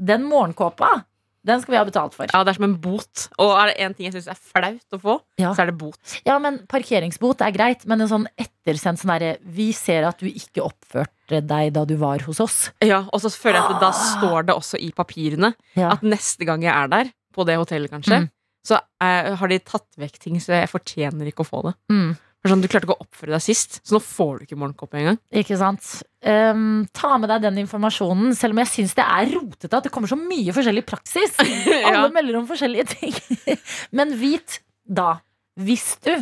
Den 0.02 0.24
morgenkåpa, 0.26 1.02
den 1.46 1.60
skal 1.60 1.72
vi 1.74 1.78
ha 1.78 1.84
betalt 1.84 2.14
for. 2.16 2.26
Ja, 2.32 2.40
det 2.42 2.52
er 2.54 2.56
som 2.56 2.64
en 2.64 2.76
bot. 2.80 3.26
Og 3.42 3.50
er 3.58 3.70
det 3.70 3.76
én 3.84 3.94
ting 3.94 4.06
jeg 4.08 4.14
syns 4.16 4.30
er 4.32 4.38
flaut 4.40 4.96
å 4.96 5.00
få, 5.02 5.16
Ja. 5.42 5.52
så 5.54 5.62
er 5.66 5.70
det 5.72 5.76
bot. 5.78 5.98
Ja, 6.26 6.38
men 6.42 6.60
parkeringsbot 6.70 7.42
er 7.44 7.52
greit, 7.54 7.84
men 7.90 8.00
en 8.00 8.08
sånn 8.10 8.26
ettersendt 8.40 9.02
sånn 9.02 9.12
derre 9.12 9.36
Vi 9.44 9.68
ser 9.76 10.06
at 10.08 10.18
du 10.22 10.26
ikke 10.30 10.64
oppførte 10.64 11.42
deg 11.46 11.72
da 11.76 11.84
du 11.84 11.96
var 12.00 12.24
hos 12.26 12.40
oss. 12.40 12.70
Ja, 12.82 13.04
Og 13.12 13.20
så 13.20 13.30
føler 13.30 13.60
jeg 13.60 13.76
at 13.76 13.80
da 13.84 13.90
står 13.92 14.46
det 14.48 14.54
også 14.56 14.80
i 14.80 14.90
papirene 14.96 15.52
Ja. 15.76 15.92
at 15.92 16.02
neste 16.02 16.46
gang 16.48 16.62
jeg 16.62 16.72
er 16.74 16.88
der, 16.88 17.12
på 17.34 17.44
det 17.46 17.56
hotellet 17.60 17.90
kanskje, 17.90 18.22
Mm. 18.24 18.30
Så 18.66 18.78
er, 19.02 19.32
har 19.38 19.50
de 19.50 19.58
tatt 19.66 19.88
vekk 19.98 20.20
ting, 20.22 20.36
så 20.42 20.54
jeg 20.54 20.70
fortjener 20.70 21.30
ikke 21.30 21.44
å 21.44 21.48
få 21.48 21.62
det. 21.66 21.72
Mm, 21.92 22.12
sånn, 22.46 22.62
Du 22.62 22.68
klarte 22.70 22.86
ikke 22.88 22.96
å 22.96 23.04
oppføre 23.04 23.34
deg 23.34 23.42
sist, 23.44 23.80
så 23.82 23.96
nå 23.96 24.00
får 24.02 24.38
du 24.38 24.44
ikke 24.46 24.58
morgenkåpe 24.60 25.00
engang. 25.00 25.18
ikke 25.42 25.58
sant? 25.58 25.88
Um, 26.22 26.84
ta 26.94 27.16
med 27.18 27.30
deg 27.32 27.42
den 27.46 27.62
informasjonen, 27.64 28.36
selv 28.38 28.54
om 28.54 28.62
jeg 28.62 28.70
syns 28.72 28.94
det 28.98 29.06
er 29.06 29.32
rotete 29.34 29.78
at 29.78 29.88
det 29.88 29.92
kommer 29.94 30.10
så 30.10 30.18
mye 30.18 30.54
forskjellig 30.54 30.84
praksis. 30.86 31.34
Alle 31.88 32.10
melder 32.14 32.38
om 32.38 32.46
forskjellige 32.50 32.86
ting. 32.94 33.16
Men 33.98 34.14
vit 34.20 34.60
da, 34.86 35.16
hvis 35.58 35.96
du 36.06 36.14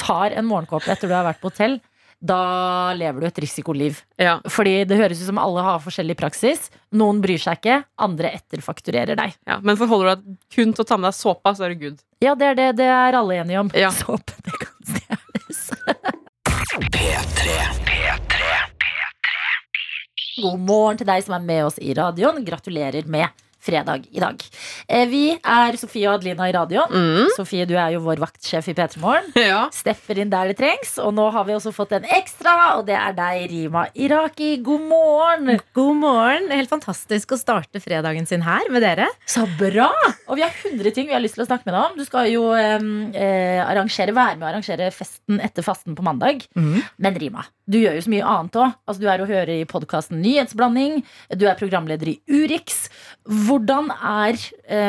tar 0.00 0.34
en 0.34 0.46
morgenkåpe 0.46 0.90
etter 0.90 1.10
du 1.10 1.14
har 1.16 1.26
vært 1.26 1.42
på 1.42 1.50
hotell, 1.50 1.78
da 2.24 2.92
lever 2.96 3.20
du 3.20 3.26
et 3.28 3.38
risikoliv. 3.44 4.00
Ja. 4.20 4.38
Fordi 4.48 4.78
det 4.88 4.96
høres 4.96 5.20
ut 5.20 5.28
som 5.28 5.40
alle 5.42 5.64
har 5.66 5.82
forskjellig 5.84 6.16
praksis. 6.16 6.70
Noen 6.96 7.20
bryr 7.24 7.40
seg 7.42 7.60
ikke, 7.60 7.82
andre 8.00 8.32
etterfakturerer 8.38 9.18
deg. 9.20 9.36
Ja, 9.48 9.58
men 9.60 9.76
forholder 9.80 10.14
du 10.14 10.24
deg 10.30 10.38
kun 10.56 10.72
til 10.72 10.86
å 10.86 10.88
ta 10.88 10.98
med 11.00 11.10
deg 11.10 11.18
såpa, 11.18 11.52
så 11.56 11.66
er 11.66 11.74
du 11.74 11.84
good. 11.84 12.00
Ja, 12.24 12.32
det 12.38 12.54
er 12.54 12.60
det. 12.60 12.68
Det 12.80 12.88
er 12.88 13.18
alle 13.20 13.40
enige 13.42 13.60
om. 13.60 13.72
Ja. 13.76 13.92
Såpe, 14.00 14.36
det 14.46 14.56
kan 14.62 14.76
stjeles. 14.88 15.62
P3. 16.94 17.58
P3. 17.90 18.52
God 20.34 20.64
morgen 20.66 20.98
til 20.98 21.06
deg 21.06 21.22
som 21.26 21.36
er 21.36 21.44
med 21.44 21.66
oss 21.68 21.76
i 21.78 21.92
radioen. 21.94 22.40
Gratulerer 22.46 23.04
med 23.06 23.28
fredag 23.64 24.04
i 24.12 24.20
dag. 24.22 24.40
Eh, 24.88 25.06
Vi 25.08 25.22
er 25.40 25.76
Sofie 25.80 26.08
og 26.10 26.18
Adelina 26.18 26.48
i 26.50 26.54
radioen. 26.54 26.92
Mm. 26.92 27.30
Sofie, 27.36 27.64
du 27.68 27.74
er 27.80 27.94
jo 27.94 28.02
vår 28.04 28.20
vaktsjef 28.22 28.68
i 28.72 28.74
P3 28.76 29.00
Morgen. 29.02 29.30
Ja. 29.44 29.66
Stepper 29.74 30.18
inn 30.22 30.30
der 30.32 30.50
det 30.52 30.56
trengs. 30.60 30.94
Og 31.02 31.12
nå 31.16 31.26
har 31.34 31.44
vi 31.48 31.52
også 31.56 31.72
fått 31.74 31.92
en 31.98 32.06
ekstra, 32.16 32.54
og 32.78 32.86
det 32.88 32.96
er 32.96 33.12
deg, 33.16 33.42
Rima 33.50 33.86
Iraki. 33.94 34.54
God 34.64 34.84
morgen! 34.88 35.50
God 35.76 35.98
morgen. 36.00 36.48
Helt 36.54 36.70
fantastisk 36.72 37.34
å 37.34 37.38
starte 37.40 37.80
fredagen 37.82 38.26
sin 38.28 38.44
her 38.46 38.68
med 38.72 38.84
dere. 38.84 39.08
Så 39.28 39.44
bra! 39.60 39.90
Og 40.28 40.38
vi 40.38 40.44
har 40.46 40.52
100 40.64 40.94
ting 40.96 41.08
vi 41.10 41.16
har 41.16 41.22
lyst 41.24 41.36
til 41.38 41.44
å 41.44 41.48
snakke 41.48 41.68
med 41.68 41.74
deg 41.76 41.84
om. 41.90 41.98
Du 42.00 42.04
skal 42.08 42.30
jo 42.32 42.46
eh, 42.56 43.60
arrangere, 43.64 44.14
være 44.16 44.38
med 44.38 44.46
å 44.46 44.50
arrangere 44.52 44.88
festen 44.94 45.40
etter 45.44 45.64
fasten 45.66 45.96
på 45.98 46.04
mandag. 46.06 46.44
Men 46.54 47.18
Rima, 47.20 47.44
du 47.68 47.78
gjør 47.80 47.98
jo 47.98 48.04
så 48.06 48.12
mye 48.12 48.28
annet 48.34 48.58
òg. 48.60 48.74
Altså, 48.88 49.00
du 49.04 49.08
er 49.12 49.22
å 49.24 49.28
høre 49.28 49.58
i 49.60 49.68
podkasten 49.68 50.20
Nyhetsblanding. 50.24 51.02
Du 51.36 51.46
er 51.48 51.58
programleder 51.60 52.10
i 52.14 52.18
Urix. 52.32 52.86
Hvordan 53.54 53.90
er, 53.94 54.38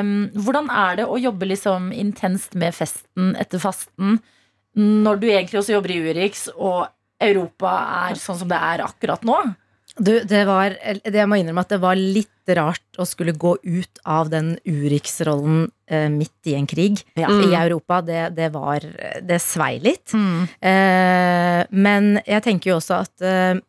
um, 0.02 0.14
hvordan 0.42 0.70
er 0.74 0.96
det 1.02 1.06
å 1.06 1.20
jobbe 1.22 1.46
liksom 1.52 1.92
intenst 1.94 2.56
med 2.58 2.74
festen 2.74 3.36
etter 3.38 3.62
fasten 3.62 4.18
når 4.76 5.20
du 5.22 5.28
egentlig 5.30 5.62
også 5.62 5.76
jobber 5.78 5.94
i 5.94 6.00
Urix, 6.04 6.48
og 6.58 6.88
Europa 7.24 7.76
er 8.10 8.18
sånn 8.20 8.42
som 8.42 8.50
det 8.50 8.58
er 8.60 8.82
akkurat 8.84 9.22
nå? 9.24 9.38
Du, 9.96 10.18
det 10.28 10.42
var, 10.50 10.74
det 10.76 11.14
jeg 11.16 11.30
må 11.32 11.38
innrømme 11.40 11.64
at 11.64 11.70
det 11.72 11.78
var 11.80 11.96
litt 11.96 12.52
rart 12.58 13.00
å 13.00 13.06
skulle 13.08 13.32
gå 13.40 13.54
ut 13.64 14.02
av 14.04 14.28
den 14.34 14.58
Urix-rollen 14.68 15.70
eh, 15.88 16.10
midt 16.12 16.50
i 16.52 16.58
en 16.58 16.68
krig 16.68 17.00
Ja. 17.16 17.30
i 17.32 17.54
Europa. 17.56 18.02
Det, 18.04 18.26
det 18.36 18.50
var 18.52 18.84
Det 19.24 19.40
svei 19.40 19.78
litt. 19.80 20.12
Eh, 20.12 21.62
men 21.72 22.18
jeg 22.26 22.44
tenker 22.44 22.74
jo 22.74 22.82
også 22.82 23.00
at 23.06 23.24
eh, 23.24 23.62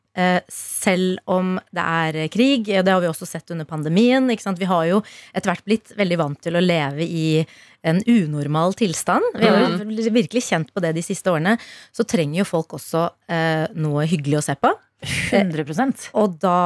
selv 0.48 1.18
om 1.28 1.56
det 1.76 1.82
er 1.82 2.16
krig, 2.32 2.70
det 2.70 2.88
har 2.88 3.02
vi 3.02 3.08
også 3.10 3.28
sett 3.28 3.50
under 3.52 3.68
pandemien 3.68 4.30
ikke 4.32 4.46
sant? 4.46 4.60
Vi 4.60 4.68
har 4.70 4.86
jo 4.88 5.02
etter 5.36 5.50
hvert 5.50 5.66
blitt 5.68 5.92
veldig 5.98 6.18
vant 6.22 6.40
til 6.40 6.56
å 6.56 6.62
leve 6.64 7.04
i 7.04 7.42
en 7.86 8.00
unormal 8.06 8.74
tilstand. 8.74 9.22
Vi 9.36 9.46
har 9.46 9.76
jo 9.76 10.10
virkelig 10.14 10.46
kjent 10.48 10.72
på 10.74 10.82
det 10.82 10.94
de 10.96 11.04
siste 11.04 11.30
årene. 11.30 11.54
Så 11.94 12.06
trenger 12.08 12.40
jo 12.40 12.48
folk 12.48 12.74
også 12.78 13.06
eh, 13.30 13.66
noe 13.78 14.06
hyggelig 14.10 14.40
å 14.40 14.46
se 14.48 14.56
på. 14.58 14.72
100% 15.06 16.08
Og 16.16 16.38
da 16.42 16.58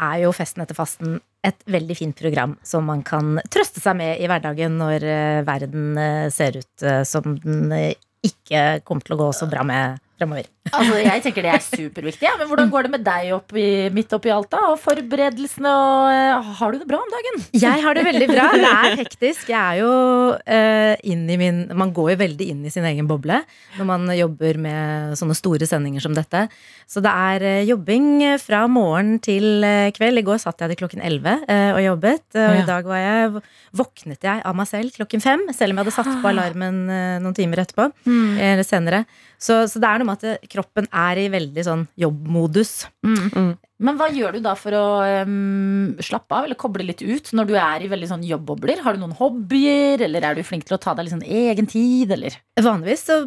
er 0.00 0.22
jo 0.24 0.34
Festen 0.34 0.64
etter 0.64 0.78
fasten 0.78 1.18
et 1.46 1.60
veldig 1.70 1.94
fint 1.94 2.18
program 2.18 2.56
som 2.66 2.86
man 2.88 3.04
kan 3.06 3.38
trøste 3.52 3.82
seg 3.82 3.98
med 4.00 4.18
i 4.18 4.26
hverdagen 4.30 4.78
når 4.80 5.06
eh, 5.06 5.40
verden 5.46 5.98
eh, 6.00 6.26
ser 6.34 6.58
ut 6.58 6.86
eh, 6.86 7.04
som 7.06 7.36
den 7.44 7.70
eh, 7.74 7.94
ikke 8.26 8.80
kommer 8.86 9.06
til 9.06 9.14
å 9.14 9.20
gå 9.20 9.28
så 9.36 9.46
bra 9.50 9.62
med 9.66 10.02
fremover. 10.18 10.48
Altså, 10.68 10.98
jeg 11.00 11.22
tenker 11.24 11.46
det 11.46 11.52
er 11.54 11.62
superviktig. 11.64 12.26
Ja. 12.26 12.34
Men 12.40 12.48
hvordan 12.50 12.70
går 12.72 12.86
det 12.86 12.90
med 12.96 13.04
deg 13.06 13.30
oppi, 13.36 13.64
midt 13.94 14.12
oppi 14.16 14.32
alt, 14.34 14.50
da? 14.52 14.64
Og 14.72 14.78
forberedelsene 14.82 15.70
og 15.70 16.08
eh, 16.12 16.50
Har 16.58 16.74
du 16.74 16.78
det 16.82 16.88
bra 16.90 16.98
om 17.00 17.12
dagen? 17.12 17.38
Jeg 17.56 17.84
har 17.84 17.96
det 17.96 18.04
veldig 18.06 18.28
bra. 18.30 18.48
Det 18.58 18.72
er 18.72 18.96
hektisk. 19.02 19.48
Jeg 19.52 19.58
er 19.58 19.78
jo 19.80 19.92
uh, 20.34 20.94
inn 21.08 21.24
i 21.30 21.38
min 21.40 21.60
Man 21.78 21.92
går 21.96 22.12
jo 22.12 22.18
veldig 22.24 22.48
inn 22.52 22.64
i 22.66 22.72
sin 22.72 22.86
egen 22.88 23.08
boble 23.08 23.40
når 23.78 23.86
man 23.88 24.06
jobber 24.16 24.58
med 24.60 25.14
sånne 25.18 25.36
store 25.38 25.66
sendinger 25.68 26.02
som 26.04 26.14
dette. 26.16 26.46
Så 26.88 27.02
det 27.04 27.12
er 27.12 27.44
eh, 27.46 27.66
jobbing 27.68 28.08
fra 28.42 28.64
morgen 28.70 29.16
til 29.24 29.64
kveld. 29.96 30.18
I 30.20 30.26
går 30.26 30.40
satt 30.42 30.60
jeg 30.64 30.72
til 30.72 30.80
klokken 30.82 31.04
11 31.04 31.46
uh, 31.46 31.70
og 31.76 31.80
jobbet. 31.84 32.24
Og 32.34 32.42
Ja. 32.48 32.58
i 32.62 32.66
dag 32.66 32.86
var 32.88 33.00
jeg, 33.02 33.42
våknet 33.76 34.24
jeg 34.24 34.42
av 34.44 34.56
meg 34.58 34.68
selv 34.70 34.94
klokken 34.96 35.22
fem, 35.22 35.46
selv 35.54 35.72
om 35.72 35.80
jeg 35.80 35.86
hadde 35.86 35.96
satt 35.96 36.22
på 36.22 36.30
alarmen 36.32 36.84
uh, 36.90 37.16
noen 37.22 37.36
timer 37.36 37.62
etterpå. 37.64 37.90
Eller 38.08 38.66
senere. 38.66 39.04
Så, 39.38 39.60
så 39.70 39.78
det 39.78 39.86
er 39.86 40.00
noe 40.02 40.08
med 40.08 40.24
at 40.26 40.48
kroppen 40.50 40.88
er 40.90 41.20
i 41.22 41.28
veldig 41.30 41.62
sånn 41.66 41.84
jobbmodus. 42.02 42.72
Men 43.06 43.98
hva 44.00 44.08
gjør 44.10 44.34
du 44.34 44.40
da 44.42 44.56
for 44.58 44.74
å 44.74 44.86
um, 45.22 45.92
slappe 46.02 46.34
av 46.34 46.48
eller 46.48 46.58
koble 46.58 46.82
litt 46.88 47.04
ut 47.06 47.30
når 47.38 47.46
du 47.46 47.54
er 47.54 47.84
i 47.86 47.90
veldig 47.92 48.08
sånn 48.10 48.24
jobbobler? 48.26 48.82
Har 48.82 48.96
du 48.98 49.04
noen 49.04 49.14
hobbyer, 49.14 50.02
eller 50.08 50.26
er 50.26 50.34
du 50.34 50.42
flink 50.46 50.66
til 50.66 50.74
å 50.74 50.80
ta 50.82 50.96
deg 50.98 51.06
litt 51.06 51.14
sånn 51.14 51.22
egen 51.22 51.70
tid, 51.70 52.10
eller? 52.18 52.34
Vanligvis 52.58 53.06
så 53.06 53.20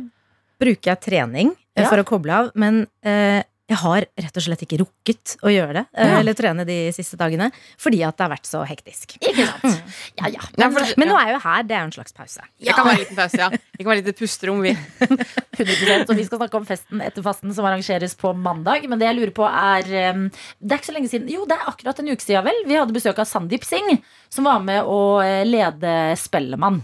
bruker 0.61 0.91
jeg 0.91 1.01
trening 1.07 1.53
eh, 1.55 1.85
Ja. 1.85 1.87
for 1.87 2.03
å 2.03 2.07
koble 2.11 2.35
av, 2.41 2.51
men 2.59 2.83
eh, 3.07 3.39
jeg 3.71 3.79
har 3.79 4.05
rett 4.25 4.37
og 4.37 4.43
slett 4.43 4.61
ikke 4.65 4.77
rukket 4.81 5.35
å 5.47 5.51
gjøre 5.53 5.73
det. 5.79 5.83
eh, 5.95 6.09
Ja. 6.11 6.19
Eller 6.19 6.35
trene 6.35 6.65
de 6.67 6.77
siste 6.91 7.15
dagene. 7.17 7.47
Fordi 7.79 8.01
at 8.03 8.17
det 8.19 8.25
har 8.27 8.31
vært 8.33 8.49
så 8.49 8.61
hektisk. 8.67 9.15
Ikke 9.23 9.45
sant? 9.47 9.81
Ja, 10.19 10.27
ja. 10.27 10.41
Ja, 10.59 10.67
Men, 10.69 10.85
Men 10.97 11.07
nå 11.11 11.15
er 11.17 11.31
jeg 11.31 11.35
jo 11.37 11.41
her. 11.47 11.63
Det 11.63 11.75
er 11.77 11.81
jo 11.85 11.89
en 11.89 11.95
slags 11.95 12.13
pause. 12.17 12.43
Det 12.59 12.75
kan 12.75 12.85
være 12.85 12.97
en 12.99 13.03
liten 13.05 13.19
pause, 13.21 13.39
ja. 13.39 13.49
Det 13.49 13.79
kan 13.85 13.91
være 13.93 14.03
litt 14.03 14.19
pusterom, 14.19 14.61
vi. 14.61 14.73
100 15.61 16.09
Og 16.09 16.15
vi 16.17 16.25
skal 16.27 16.39
snakke 16.41 16.59
om 16.59 16.65
festen 16.67 17.01
etter 17.05 17.23
fasten 17.25 17.53
som 17.55 17.65
arrangeres 17.69 18.15
på 18.19 18.33
mandag. 18.35 18.87
Men 18.91 18.99
det 19.01 19.07
jeg 19.09 19.17
lurer 19.19 19.33
på 19.35 19.47
er 19.47 19.87
Det 19.87 20.71
er 20.71 20.77
ikke 20.79 20.91
så 20.91 20.95
lenge 20.97 21.11
siden 21.11 21.29
Jo, 21.31 21.45
det 21.49 21.57
er 21.57 21.69
akkurat 21.71 21.99
en 22.03 22.11
uke 22.11 22.23
siden, 22.23 22.43
vel. 22.47 22.61
Vi 22.67 22.77
hadde 22.79 22.95
besøk 22.95 23.19
av 23.21 23.29
Sandeep 23.29 23.63
Singh, 23.67 24.01
som 24.31 24.47
var 24.47 24.59
med 24.63 24.83
å 24.87 24.99
eh, 25.23 25.43
lede 25.47 25.95
Spellemann. 26.19 26.81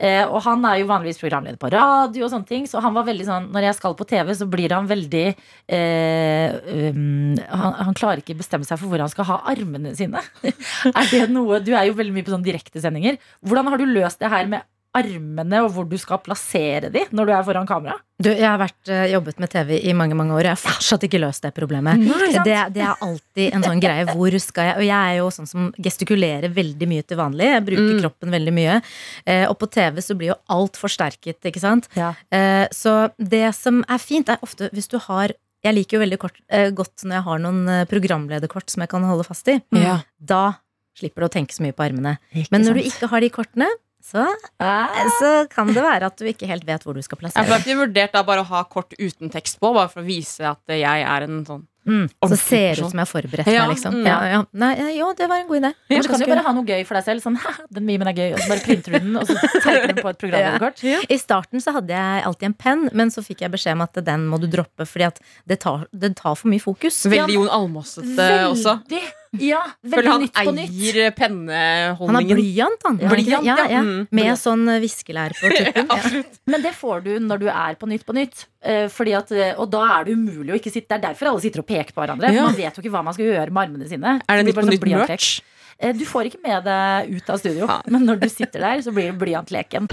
Eh, 0.00 0.22
og 0.24 0.40
han 0.46 0.64
er 0.64 0.78
jo 0.80 0.88
vanligvis 0.88 1.20
programleder 1.20 1.60
på 1.60 1.68
radio 1.74 2.24
og 2.24 2.32
sånne 2.32 2.48
ting, 2.48 2.64
så 2.68 2.80
han 2.80 2.94
var 2.96 3.04
veldig 3.04 3.26
sånn 3.26 3.48
Når 3.52 3.66
jeg 3.66 3.76
skal 3.76 3.96
på 3.98 4.06
TV, 4.08 4.30
så 4.38 4.46
blir 4.48 4.72
han 4.72 4.88
veldig 4.88 5.26
eh, 5.28 6.54
um, 6.96 7.36
han, 7.36 7.74
han 7.84 7.98
klarer 7.98 8.22
ikke 8.22 8.38
bestemme 8.38 8.64
seg 8.64 8.80
for 8.80 8.88
hvor 8.88 9.04
han 9.04 9.12
skal 9.12 9.28
ha 9.28 9.40
armene 9.52 9.92
sine. 9.98 10.22
er 10.94 11.10
det 11.12 11.26
noe 11.34 11.60
Du 11.60 11.74
er 11.74 11.90
jo 11.90 11.98
veldig 11.98 12.16
mye 12.16 12.24
på 12.24 12.32
sånne 12.32 12.48
direktesendinger. 12.48 13.20
Hvordan 13.44 13.68
har 13.68 13.82
du 13.82 13.90
løst 13.92 14.24
det 14.24 14.32
her 14.32 14.48
med 14.48 14.64
armene 14.96 15.60
og 15.62 15.70
hvor 15.74 15.86
du 15.86 15.96
skal 16.00 16.18
plassere 16.18 16.88
de 16.90 17.04
når 17.14 17.28
du 17.28 17.32
er 17.36 17.44
foran 17.46 17.66
kamera? 17.68 17.94
Du, 18.20 18.28
jeg 18.28 18.44
har 18.44 18.58
vært, 18.60 18.88
eh, 18.90 19.04
jobbet 19.14 19.38
med 19.40 19.48
TV 19.52 19.76
i 19.88 19.92
mange 19.96 20.16
mange 20.18 20.34
år. 20.34 20.42
og 20.42 20.48
Jeg 20.50 20.56
har 20.56 20.62
fortsatt 20.64 21.04
ikke 21.06 21.20
løst 21.22 21.42
det 21.46 21.52
problemet. 21.56 21.96
Nei. 22.02 22.30
Det, 22.44 22.56
det 22.74 22.82
er 22.84 23.04
alltid 23.06 23.54
en 23.56 23.62
sånn 23.64 23.80
greie. 23.80 24.04
Hvor 24.10 24.34
skal 24.42 24.66
jeg 24.68 24.76
Og 24.76 24.84
jeg 24.84 24.98
er 24.98 25.16
jo 25.20 25.28
sånn 25.32 25.48
som 25.48 25.70
gestikulerer 25.80 26.52
veldig 26.52 26.88
mye 26.90 27.02
til 27.06 27.16
vanlig. 27.20 27.48
Jeg 27.54 27.64
bruker 27.70 27.90
Mm. 27.90 28.00
kroppen 28.02 28.30
veldig 28.34 28.52
mye. 28.52 28.82
Eh, 29.26 29.46
og 29.48 29.58
på 29.58 29.70
TV 29.70 30.00
så 30.04 30.16
blir 30.18 30.32
jo 30.34 30.38
alt 30.50 30.76
forsterket, 30.76 31.40
ikke 31.48 31.60
sant. 31.62 31.88
Ja. 31.96 32.12
Eh, 32.30 32.66
så 32.74 33.10
det 33.16 33.54
som 33.54 33.84
er 33.88 33.98
fint, 33.98 34.28
er 34.28 34.38
ofte 34.42 34.70
hvis 34.72 34.88
du 34.88 34.98
har 34.98 35.32
Jeg 35.62 35.74
liker 35.76 35.98
jo 35.98 36.04
veldig 36.06 36.16
kort, 36.18 36.38
eh, 36.48 36.70
godt 36.72 37.02
når 37.04 37.12
jeg 37.18 37.22
har 37.26 37.38
noen 37.38 37.68
eh, 37.68 37.84
programlederkort 37.84 38.70
som 38.72 38.80
jeg 38.80 38.88
kan 38.88 39.02
holde 39.04 39.24
fast 39.26 39.46
i. 39.52 39.58
Ja. 39.76 39.98
Da 40.18 40.54
slipper 40.96 41.20
du 41.20 41.26
å 41.28 41.32
tenke 41.34 41.52
så 41.52 41.60
mye 41.60 41.74
på 41.76 41.84
armene. 41.84 42.16
Men 42.50 42.62
når 42.64 42.78
du 42.78 42.80
ikke 42.88 43.08
har 43.12 43.20
de 43.20 43.28
kortene, 43.28 43.68
så, 44.02 44.26
Ah. 44.58 44.88
så 45.20 45.48
kan 45.52 45.66
det 45.72 45.82
være 45.84 46.06
at 46.08 46.16
du 46.16 46.24
ikke 46.24 46.48
helt 46.48 46.64
vet 46.66 46.82
hvor 46.84 46.94
du 46.96 47.02
skal 47.02 47.18
plassere 47.20 47.44
Jeg 47.44 47.62
har 47.66 47.80
vurdert 47.86 48.12
da 48.16 48.22
bare 48.26 48.40
å 48.44 48.48
ha 48.48 48.64
kort 48.64 48.94
uten 48.98 49.30
tekst 49.30 49.60
på, 49.60 49.74
bare 49.74 49.88
for 49.92 50.00
å 50.02 50.06
vise 50.06 50.40
at 50.48 50.60
jeg 50.68 51.04
er 51.04 51.28
en 51.28 51.44
sånn 51.44 51.66
Mm, 51.88 52.10
så 52.28 52.36
ser 52.36 52.74
det 52.76 52.82
ut 52.84 52.90
som 52.92 52.98
jeg 53.00 53.06
har 53.06 53.08
forberedt 53.08 53.46
Ja, 53.48 53.62
meg, 53.66 53.70
liksom. 53.72 53.94
mm. 54.02 54.04
Ja, 54.06 54.16
ja. 54.28 54.40
Nei, 54.52 54.74
jo, 54.98 55.06
det 55.16 55.26
var 55.30 55.40
en 55.40 55.46
god 55.48 55.62
idé. 55.62 55.70
Men 55.88 56.02
du 56.04 56.08
kan 56.10 56.20
jo 56.20 56.26
bare 56.28 56.42
ha 56.44 56.52
noe 56.52 56.66
gøy 56.68 56.82
for 56.86 56.94
deg 56.98 57.06
selv. 57.06 57.22
Sånn, 57.24 57.38
«Haha, 57.40 57.64
den 57.72 57.86
memen 57.88 58.06
er 58.06 58.12
gøy 58.18 58.34
Og 58.34 58.38
så 58.42 58.48
bare 58.52 58.64
printer 58.66 58.92
du 58.92 58.98
den, 58.98 59.16
og 59.16 59.24
så 59.26 59.34
teiper 59.64 59.86
den 59.88 59.96
på 60.04 60.10
et 60.12 60.18
programlederkort. 60.20 60.84
I 61.08 61.16
starten 61.18 61.64
så 61.64 61.72
hadde 61.72 61.96
jeg 61.96 62.26
alltid 62.28 62.50
en 62.50 62.56
penn, 62.66 62.84
men 62.92 63.08
så 63.10 63.24
fikk 63.24 63.40
jeg 63.46 63.54
beskjed 63.56 63.78
om 63.78 63.86
at 63.86 63.96
den 64.06 64.28
må 64.28 64.38
du 64.38 64.46
droppe 64.52 64.84
fordi 64.86 65.08
at 65.08 65.22
det 65.48 65.58
tar, 65.64 65.86
det 65.96 66.12
tar 66.20 66.36
for 66.36 66.52
mye 66.52 66.60
fokus. 66.60 67.00
Veldig 67.08 67.38
Jon 67.38 67.48
Almåsete 67.48 68.28
også. 68.52 68.76
Veldig, 68.84 69.02
ja, 69.38 69.60
veldig 69.86 70.10
han 70.10 70.20
nytt 70.24 70.34
på 70.34 70.52
nytt. 70.56 70.70
eier 70.74 70.96
Han 70.96 71.04
har 71.06 71.14
penneholdningen. 71.20 72.36
blyant, 72.40 72.82
han. 72.84 72.98
Ja, 72.98 73.08
Blyant, 73.12 73.46
ja, 73.46 73.56
ja. 73.70 73.80
mm. 73.86 74.08
Med 74.10 74.32
sånn 74.40 74.64
eh, 74.68 74.80
viskelær 74.82 75.30
på 75.38 75.50
tuppen. 75.54 75.86
Ja. 75.86 76.22
Men 76.50 76.62
det 76.66 76.72
får 76.74 77.04
du 77.04 77.12
når 77.22 77.38
du 77.44 77.46
er 77.52 77.74
på 77.78 77.86
Nytt 77.86 78.04
på 78.08 78.12
Nytt. 78.16 78.46
Eh, 78.64 78.88
Fordi 78.90 79.14
at, 79.14 79.30
eh, 79.32 79.54
og 79.56 79.70
da 79.70 79.84
er 80.00 80.04
det 80.10 80.16
umulig 80.18 80.52
å 80.52 80.58
ikke 80.58 80.72
sitte 80.74 80.88
Det 80.90 80.98
er 80.98 81.04
derfor 81.12 81.30
alle 81.30 81.40
sitter 81.40 81.62
og 81.62 81.66
peker 81.70 81.94
på 81.94 82.02
hverandre. 82.02 82.32
Ja. 82.34 82.44
Man 82.50 82.58
vet 82.58 82.74
jo 82.76 82.82
ikke 82.82 82.90
hva 82.96 83.04
man 83.06 83.14
skal 83.14 83.30
gjøre 83.30 83.50
med 83.54 83.62
armene 83.68 83.86
sine. 83.88 84.16
Er 84.26 84.42
det 84.42 84.44
blir 84.44 84.50
Nytt 84.50 84.58
på 84.58 84.66
sånn 84.66 84.74
Nytt 84.74 84.84
blyantlek. 84.88 85.08
merch? 85.14 85.40
Eh, 85.78 85.92
Du 85.96 86.04
får 86.04 86.26
ikke 86.32 86.42
med 86.44 86.64
deg 86.66 87.14
ut 87.16 87.30
av 87.30 87.38
studio, 87.40 87.70
men 87.86 88.04
når 88.04 88.20
du 88.20 88.28
sitter 88.28 88.60
der, 88.66 88.82
så 88.84 88.90
blir 88.92 89.12
det 89.12 89.18
blyantleken. 89.22 89.86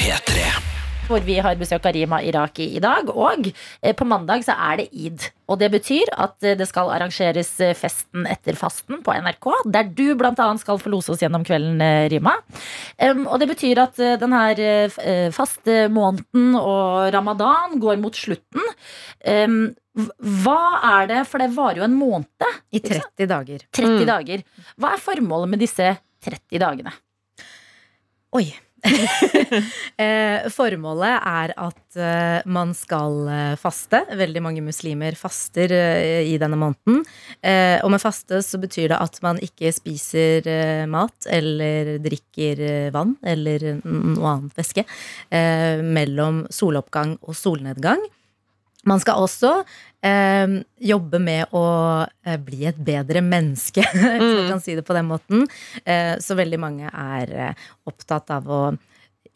P3. 0.00 0.49
Hvor 1.10 1.24
vi 1.26 1.34
har 1.42 1.56
besøk 1.58 1.86
av 1.88 1.94
Rima 1.96 2.20
Iraki 2.22 2.68
i 2.76 2.80
dag. 2.82 3.08
Og 3.10 3.48
eh, 3.82 3.94
på 3.98 4.06
mandag 4.06 4.44
så 4.46 4.54
er 4.54 4.76
det 4.78 4.88
id. 4.94 5.24
Og 5.50 5.58
det 5.58 5.70
betyr 5.72 6.12
at 6.22 6.36
eh, 6.46 6.54
det 6.54 6.68
skal 6.70 6.90
arrangeres 6.94 7.50
eh, 7.66 7.72
Festen 7.74 8.28
etter 8.30 8.54
fasten 8.58 9.00
på 9.02 9.14
NRK. 9.18 9.48
Der 9.74 9.88
du 9.90 10.04
bl.a. 10.20 10.46
skal 10.62 10.78
få 10.78 10.92
lose 10.94 11.10
oss 11.10 11.24
gjennom 11.24 11.42
kvelden, 11.48 11.82
eh, 11.82 12.06
Rima. 12.12 12.36
Og 13.26 13.34
det 13.42 13.50
betyr 13.50 13.82
at 13.82 13.98
eh, 13.98 14.14
den 14.22 14.36
her 14.36 14.62
faste 15.34 15.80
måneden 15.90 16.54
og 16.60 17.10
ramadan 17.14 17.74
går 17.82 17.98
mot 18.02 18.14
slutten. 18.14 18.62
Hva 19.26 20.58
er 20.94 21.10
det, 21.10 21.20
for 21.28 21.42
det 21.42 21.50
varer 21.58 21.82
jo 21.82 21.88
en 21.88 21.98
måned. 21.98 22.48
I 22.70 22.78
30 22.86 23.26
dager. 23.34 23.66
30 23.74 23.98
Mm. 24.00 24.06
dager. 24.14 24.42
Hva 24.78 24.94
er 24.94 25.02
formålet 25.02 25.50
med 25.56 25.64
disse 25.66 25.90
30 26.22 26.62
dagene? 26.62 26.92
Oi. 28.38 28.46
eh, 30.04 30.46
formålet 30.52 31.16
er 31.26 31.52
at 31.60 31.98
eh, 31.98 32.48
man 32.50 32.72
skal 32.76 33.16
eh, 33.30 33.54
faste. 33.60 34.02
Veldig 34.20 34.42
mange 34.44 34.64
muslimer 34.64 35.16
faster 35.18 35.72
i 36.24 36.36
denne 36.40 36.58
måneden. 36.60 37.02
Og 37.84 37.90
med 37.92 38.02
faste 38.02 38.40
så 38.44 38.60
betyr 38.60 38.90
det 38.92 39.00
at 39.00 39.18
man 39.24 39.40
ikke 39.42 39.72
spiser 39.74 40.46
mat 40.90 41.28
eller 41.30 41.96
drikker 42.02 42.90
vann 42.94 43.16
eller 43.26 43.80
noe 43.82 44.34
annet 44.34 44.56
væske 44.58 44.84
mellom 45.84 46.44
soloppgang 46.52 47.16
og 47.20 47.36
solnedgang. 47.38 48.02
Man 48.88 49.00
skal 49.02 49.20
også 49.20 49.50
eh, 50.06 50.54
jobbe 50.80 51.18
med 51.20 51.52
å 51.56 51.64
eh, 52.24 52.38
bli 52.40 52.64
et 52.70 52.78
bedre 52.80 53.20
menneske, 53.24 53.84
hvis 53.92 54.38
man 54.38 54.46
kan 54.54 54.62
si 54.64 54.76
det 54.78 54.86
på 54.88 54.96
den 54.96 55.10
måten. 55.10 55.44
Eh, 55.84 56.14
så 56.22 56.36
veldig 56.38 56.60
mange 56.62 56.88
er 56.92 57.34
eh, 57.50 57.66
opptatt 57.90 58.32
av 58.36 58.48
å 58.48 58.62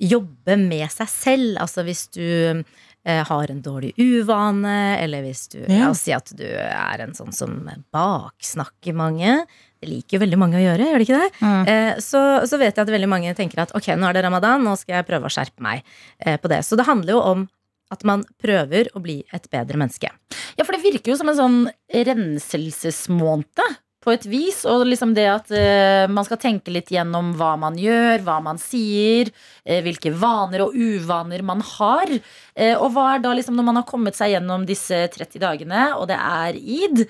jobbe 0.00 0.56
med 0.58 0.88
seg 0.92 1.10
selv. 1.12 1.58
Altså 1.62 1.84
hvis 1.86 2.06
du 2.16 2.24
eh, 2.24 3.22
har 3.28 3.52
en 3.52 3.60
dårlig 3.62 3.92
uvane, 4.00 4.96
eller 5.02 5.26
hvis 5.26 5.46
du 5.52 5.60
Ja. 5.68 5.92
Si 5.96 6.14
at 6.16 6.32
du 6.36 6.46
er 6.48 7.04
en 7.04 7.14
sånn 7.16 7.34
som 7.36 7.60
baksnakker 7.94 8.96
mange. 8.96 9.42
Det 9.80 9.90
liker 9.90 10.16
jo 10.16 10.22
veldig 10.24 10.38
mange 10.40 10.56
å 10.56 10.64
gjøre, 10.64 10.88
gjør 10.88 11.02
det 11.02 11.06
ikke 11.08 11.20
det? 11.20 11.50
Eh, 11.70 11.98
så, 12.00 12.22
så 12.48 12.56
vet 12.60 12.72
jeg 12.72 12.86
at 12.86 12.94
veldig 12.96 13.10
mange 13.12 13.34
tenker 13.36 13.66
at 13.66 13.74
ok, 13.76 13.92
nå 14.00 14.08
er 14.08 14.16
det 14.16 14.24
ramadan, 14.24 14.64
nå 14.64 14.72
skal 14.80 15.02
jeg 15.02 15.08
prøve 15.10 15.28
å 15.28 15.34
skjerpe 15.36 15.60
meg 15.64 15.84
eh, 16.24 16.38
på 16.40 16.48
det. 16.48 16.62
Så 16.64 16.80
det 16.80 16.88
handler 16.88 17.18
jo 17.18 17.20
om 17.34 17.44
at 17.92 18.04
man 18.08 18.24
prøver 18.40 18.88
å 18.94 19.02
bli 19.04 19.20
et 19.34 19.48
bedre 19.52 19.80
menneske. 19.80 20.10
Ja, 20.56 20.64
for 20.64 20.74
det 20.74 20.84
virker 20.84 21.12
jo 21.12 21.18
som 21.20 21.30
en 21.30 21.40
sånn 21.40 21.58
renselsesmåned 21.92 23.64
på 24.04 24.12
et 24.12 24.26
vis. 24.28 24.62
Og 24.68 24.84
liksom 24.88 25.14
det 25.16 25.26
at 25.30 25.50
uh, 25.54 26.04
man 26.12 26.26
skal 26.26 26.40
tenke 26.42 26.72
litt 26.74 26.92
gjennom 26.92 27.32
hva 27.38 27.54
man 27.60 27.78
gjør, 27.80 28.22
hva 28.26 28.38
man 28.44 28.60
sier, 28.60 29.30
uh, 29.64 29.80
hvilke 29.84 30.12
vaner 30.20 30.66
og 30.66 30.76
uvaner 30.76 31.44
man 31.46 31.64
har. 31.74 32.12
Uh, 32.54 32.74
og 32.74 32.90
hva 32.94 33.08
er 33.14 33.24
da 33.24 33.34
liksom 33.36 33.58
når 33.58 33.68
man 33.70 33.80
har 33.80 33.88
kommet 33.88 34.18
seg 34.18 34.34
gjennom 34.34 34.66
disse 34.68 35.04
30 35.16 35.42
dagene, 35.42 35.86
og 35.98 36.08
det 36.10 36.18
er 36.20 36.58
id 36.60 37.06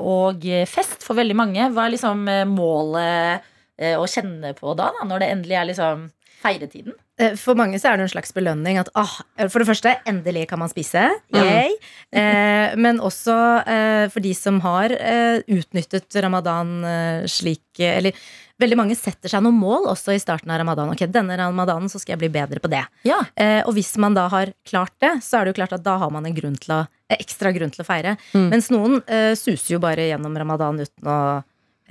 og 0.00 0.44
fest 0.68 1.04
for 1.04 1.16
veldig 1.18 1.36
mange, 1.38 1.68
hva 1.72 1.86
er 1.86 1.94
liksom 1.94 2.24
målet 2.50 3.50
å 3.98 4.04
kjenne 4.10 4.52
på 4.56 4.74
da, 4.78 4.90
da, 4.94 5.06
når 5.08 5.22
det 5.22 5.28
endelig 5.34 5.56
er 5.58 5.68
liksom 5.70 6.04
feiretiden? 6.44 6.94
Eh, 7.18 7.34
For 7.40 7.56
mange 7.58 7.80
så 7.80 7.90
er 7.92 7.98
det 7.98 8.06
en 8.08 8.12
slags 8.14 8.34
belønning 8.36 8.78
at 8.80 8.90
ah, 8.98 9.16
for 9.48 9.62
det 9.62 9.68
første, 9.70 9.96
endelig 10.10 10.46
kan 10.50 10.60
man 10.60 10.70
spise. 10.72 11.06
Yay. 11.34 11.74
Eh, 12.14 12.76
men 12.80 13.00
også 13.02 13.36
eh, 13.66 14.06
for 14.12 14.24
de 14.24 14.34
som 14.38 14.60
har 14.64 14.92
eh, 14.94 15.40
utnyttet 15.56 16.20
ramadan 16.24 16.74
eh, 16.86 17.28
slik 17.30 17.80
eh, 17.80 17.96
Eller 17.98 18.18
veldig 18.62 18.76
mange 18.78 18.94
setter 18.94 19.32
seg 19.32 19.42
noen 19.42 19.56
mål 19.58 19.88
også 19.90 20.14
i 20.14 20.20
starten 20.22 20.52
av 20.54 20.60
ramadan. 20.62 20.92
Ok, 20.94 21.02
denne 21.10 21.34
ramadanen 21.40 21.90
så 21.90 21.98
skal 21.98 22.14
jeg 22.14 22.22
bli 22.24 22.32
bedre 22.36 22.60
på 22.62 22.70
det. 22.70 22.84
Ja. 23.08 23.18
Eh, 23.34 23.62
og 23.66 23.74
hvis 23.74 23.90
man 24.02 24.14
da 24.14 24.28
har 24.30 24.52
klart 24.68 24.94
det, 25.02 25.16
så 25.26 25.40
er 25.40 25.46
det 25.48 25.54
jo 25.54 25.58
klart 25.62 25.74
at 25.74 25.82
da 25.86 25.96
har 26.02 26.12
man 26.14 26.28
en 26.28 26.36
grunn 26.36 26.54
til 26.62 26.76
å, 26.76 26.84
eh, 27.10 27.18
ekstra 27.18 27.50
grunn 27.56 27.74
til 27.74 27.82
å 27.82 27.88
feire. 27.88 28.14
Mm. 28.30 28.46
Mens 28.52 28.70
noen 28.70 29.00
eh, 29.08 29.32
suser 29.38 29.74
jo 29.74 29.82
bare 29.82 30.06
gjennom 30.06 30.38
ramadan 30.38 30.78
uten 30.84 31.10
å 31.10 31.18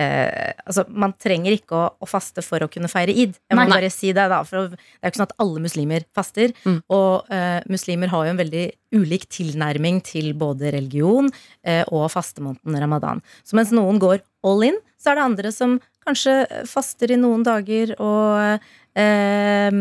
eh, 0.02 0.54
altså, 0.66 0.86
Man 0.90 1.16
trenger 1.22 1.56
ikke 1.56 1.78
å, 1.78 1.86
å 2.02 2.10
faste 2.10 2.44
for 2.46 2.64
å 2.64 2.70
kunne 2.72 2.90
feire 2.92 3.14
id. 3.14 3.38
Jeg 3.50 3.58
må 3.58 3.66
Nei. 3.66 3.74
bare 3.76 3.92
si 3.94 4.14
Det 4.16 4.28
da 4.32 4.42
For 4.48 4.72
det 4.74 4.80
er 4.80 5.08
jo 5.08 5.12
ikke 5.12 5.22
sånn 5.22 5.30
at 5.30 5.38
alle 5.46 5.64
muslimer 5.64 6.08
faster. 6.16 6.54
Mm. 6.64 6.80
Og 6.96 7.34
eh, 7.34 7.60
muslimer 7.72 8.14
har 8.14 8.28
jo 8.28 8.34
en 8.34 8.42
veldig 8.42 8.66
ulik 8.94 9.28
tilnærming 9.34 10.02
til 10.06 10.34
både 10.38 10.74
religion 10.76 11.32
eh, 11.66 11.84
og 11.90 12.10
fastemåneden 12.14 12.82
ramadan. 12.84 13.24
Så 13.46 13.58
mens 13.58 13.74
noen 13.76 14.02
går 14.02 14.22
all 14.46 14.68
in, 14.70 14.78
så 15.00 15.12
er 15.12 15.20
det 15.20 15.28
andre 15.28 15.54
som 15.56 15.80
kanskje 16.04 16.66
faster 16.70 17.14
i 17.14 17.20
noen 17.20 17.46
dager 17.46 17.96
og 18.04 18.60
eh, 19.00 19.80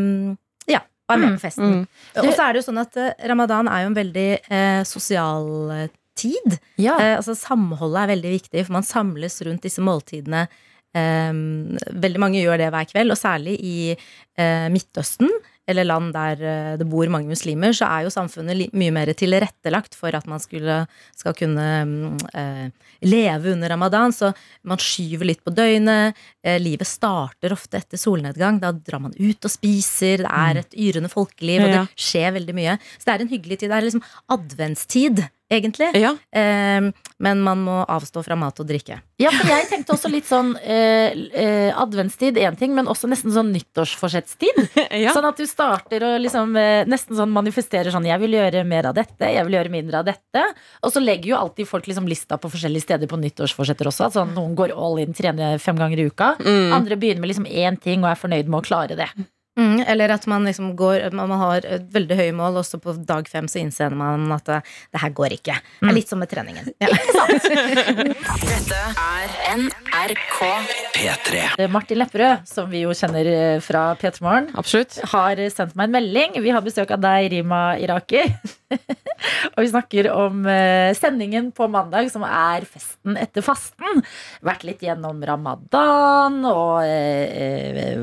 ja, 0.71 0.83
er 1.13 1.21
med 1.21 1.37
på 1.37 1.43
festen. 1.47 1.83
Mm. 1.83 2.23
Og 2.23 2.31
så 2.33 2.47
er 2.47 2.53
det 2.53 2.63
jo 2.63 2.69
sånn 2.69 2.83
at 2.83 3.01
eh, 3.01 3.15
ramadan 3.33 3.71
er 3.71 3.85
jo 3.85 3.91
en 3.91 3.99
veldig 3.99 4.29
eh, 4.39 4.83
sosial 4.89 5.51
tid. 6.19 6.59
Ja. 6.81 6.97
Eh, 6.99 7.17
altså 7.19 7.37
Samholdet 7.39 8.03
er 8.03 8.13
veldig 8.15 8.35
viktig, 8.39 8.67
for 8.67 8.79
man 8.79 8.87
samles 8.87 9.41
rundt 9.47 9.65
disse 9.67 9.85
måltidene. 9.85 10.47
Eh, 10.93 11.33
veldig 12.05 12.21
mange 12.23 12.43
gjør 12.43 12.61
det 12.61 12.73
hver 12.75 12.91
kveld, 12.91 13.15
og 13.15 13.21
særlig 13.21 13.57
i 13.61 13.77
eh, 13.95 14.69
Midtøsten, 14.73 15.31
eller 15.71 15.87
land 15.87 16.11
der 16.15 16.41
eh, 16.43 16.71
det 16.79 16.87
bor 16.91 17.07
mange 17.13 17.31
muslimer, 17.31 17.75
så 17.77 17.87
er 17.87 18.07
jo 18.07 18.13
samfunnet 18.13 18.73
mye 18.77 18.95
mer 18.95 19.13
tilrettelagt 19.17 19.95
for 19.99 20.15
at 20.17 20.27
man 20.31 20.43
skulle, 20.43 20.81
skal 21.19 21.37
kunne 21.39 21.67
mm, 21.87 22.17
eh, 22.35 22.89
leve 23.07 23.53
under 23.55 23.71
ramadan. 23.71 24.15
Så 24.15 24.33
man 24.69 24.81
skyver 24.83 25.31
litt 25.31 25.45
på 25.47 25.55
døgnet. 25.55 26.19
Eh, 26.43 26.59
livet 26.63 26.89
starter 26.89 27.55
ofte 27.55 27.79
etter 27.79 28.01
solnedgang. 28.01 28.59
Da 28.63 28.73
drar 28.75 29.05
man 29.07 29.15
ut 29.19 29.47
og 29.47 29.55
spiser. 29.55 30.27
Det 30.27 30.33
er 30.33 30.63
et 30.65 30.75
yrende 30.89 31.13
folkeliv, 31.13 31.63
og 31.63 31.77
det 31.77 32.09
skjer 32.11 32.35
veldig 32.41 32.59
mye. 32.59 32.77
Så 32.97 33.07
det 33.07 33.15
er 33.15 33.27
en 33.27 33.33
hyggelig 33.37 33.61
tid. 33.63 33.71
Det 33.71 33.79
er 33.79 33.89
liksom 33.89 34.07
adventstid, 34.35 35.25
egentlig. 35.53 35.91
Ja. 35.99 36.15
Eh, 36.33 36.91
men 37.23 37.43
man 37.45 37.63
må 37.63 37.83
avstå 37.87 38.25
fra 38.27 38.37
mat 38.39 38.59
og 38.59 38.67
drikke. 38.69 38.99
Ja, 39.23 39.31
for 39.31 39.47
jeg 39.47 39.69
tenkte 39.71 39.95
også 39.95 40.11
litt 40.11 40.27
sånn 40.27 40.55
eh, 40.59 41.15
eh, 41.39 41.71
adventstid, 41.79 42.39
én 42.43 42.57
ting, 42.59 42.73
men 42.75 42.89
også 42.91 43.11
nesten 43.11 43.35
sånn 43.35 43.53
nyttårsforsettstid. 43.55 44.59
ja. 45.05 45.13
Sånn 45.15 45.29
at 45.29 45.39
du 45.39 45.47
starter 45.47 46.03
og 46.09 46.17
liksom 46.25 46.57
eh, 46.59 46.83
nesten 46.91 47.19
sånn 47.19 47.31
manifesterer 47.35 47.95
sånn 47.95 48.09
'jeg 48.09 48.19
vil 48.25 48.39
gjøre 48.41 48.65
mer 48.67 48.91
av 48.91 48.97
dette', 48.99 49.31
'jeg 49.31 49.47
vil 49.47 49.59
gjøre 49.59 49.75
mindre 49.75 50.03
av 50.03 50.09
dette'. 50.09 50.47
Og 50.83 50.95
så 50.95 51.03
legger 51.03 51.35
jo 51.35 51.39
alltid 51.39 51.71
folk 51.71 51.87
liksom 51.87 52.09
lista 52.11 52.41
på 52.41 52.51
forskjellige 52.51 52.89
steder 52.89 53.07
på 53.07 53.21
nyttårsforsetter 53.21 53.87
også. 53.87 54.09
At 54.11 54.19
sånn, 54.19 54.35
noen 54.35 54.57
går 54.59 54.75
all 54.75 54.99
in, 54.99 55.15
trener 55.15 55.63
fem 55.63 55.79
ganger 55.79 56.03
i 56.03 56.09
uka. 56.11 56.35
Mm. 56.43 56.73
Andre 56.75 56.99
begynner 56.99 57.23
med 57.23 57.31
liksom 57.31 57.47
én 57.47 57.79
ting 57.79 58.03
og 58.03 58.11
er 58.11 58.19
fornøyd 58.19 58.51
med 58.51 58.59
å 58.59 58.67
klare 58.67 58.99
det. 58.99 59.11
Mm, 59.59 59.83
eller 59.85 60.15
at 60.15 60.25
man 60.31 60.47
liksom 60.49 60.71
går 60.77 61.11
man 61.13 61.29
man 61.29 61.41
har 61.43 61.67
et 61.69 61.85
veldig 61.93 62.17
høye 62.17 62.33
mål, 62.37 62.57
og 62.61 62.65
så 62.65 62.79
på 62.81 62.95
dag 63.05 63.29
fem 63.29 63.49
så 63.51 63.61
innser 63.61 63.93
man 63.97 64.25
at 64.33 64.47
det, 64.49 64.61
det 64.95 65.03
her 65.03 65.13
går 65.13 65.35
ikke. 65.37 65.59
Det 65.81 65.91
er 65.91 65.97
litt 65.99 66.13
som 66.13 66.23
med 66.23 66.33
treningen. 66.33 66.73
Ja. 66.83 66.89
Dette 68.43 68.79
er 68.99 69.35
NRK. 69.59 70.39
P3. 70.97 71.43
Eh, 71.59 71.69
Martin 71.71 72.01
Lepperød, 72.01 72.47
som 72.49 72.71
vi 72.73 72.83
jo 72.87 72.95
kjenner 72.97 73.29
eh, 73.29 73.61
fra 73.65 73.93
P3 74.01 74.25
Morgen, 74.25 74.49
har 74.57 75.43
sendt 75.53 75.77
meg 75.79 75.89
en 75.89 75.97
melding. 75.99 76.41
Vi 76.43 76.53
har 76.55 76.65
besøk 76.65 76.91
av 76.97 77.03
deg, 77.05 77.31
Rima 77.37 77.63
Iraki. 77.81 78.25
og 79.55 79.61
vi 79.61 79.71
snakker 79.71 80.09
om 80.13 80.47
eh, 80.49 80.93
sendingen 80.97 81.51
på 81.55 81.69
mandag, 81.71 82.11
som 82.13 82.25
er 82.27 82.65
festen 82.69 83.17
etter 83.21 83.43
fasten. 83.45 84.03
Vært 84.45 84.65
litt 84.69 84.83
gjennom 84.85 85.23
ramadan 85.27 86.45
og 86.49 86.83
eh, 86.87 87.93
eh, 87.93 87.99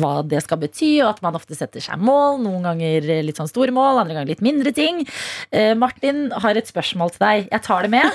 hva 0.00 0.14
det 0.26 0.42
skal 0.44 0.60
bety, 0.62 0.92
og 1.02 1.08
at 1.14 1.22
man 1.26 1.38
ofte 1.38 1.54
setter 1.58 1.80
seg 1.84 1.96
mål. 2.02 2.40
Noen 2.44 2.62
ganger 2.70 3.00
litt 3.26 3.38
sånn 3.40 3.50
store 3.50 3.72
mål, 3.74 4.02
andre 4.02 4.14
ganger 4.18 4.32
litt 4.34 4.44
mindre 4.44 4.70
ting. 4.76 4.94
Eh, 5.50 5.72
Martin 5.78 6.16
har 6.44 6.54
et 6.58 6.70
spørsmål 6.70 7.08
til 7.16 7.22
deg. 7.26 7.38
Jeg 7.52 7.62
tar 7.66 7.80
det 7.86 7.92
med. 7.96 8.08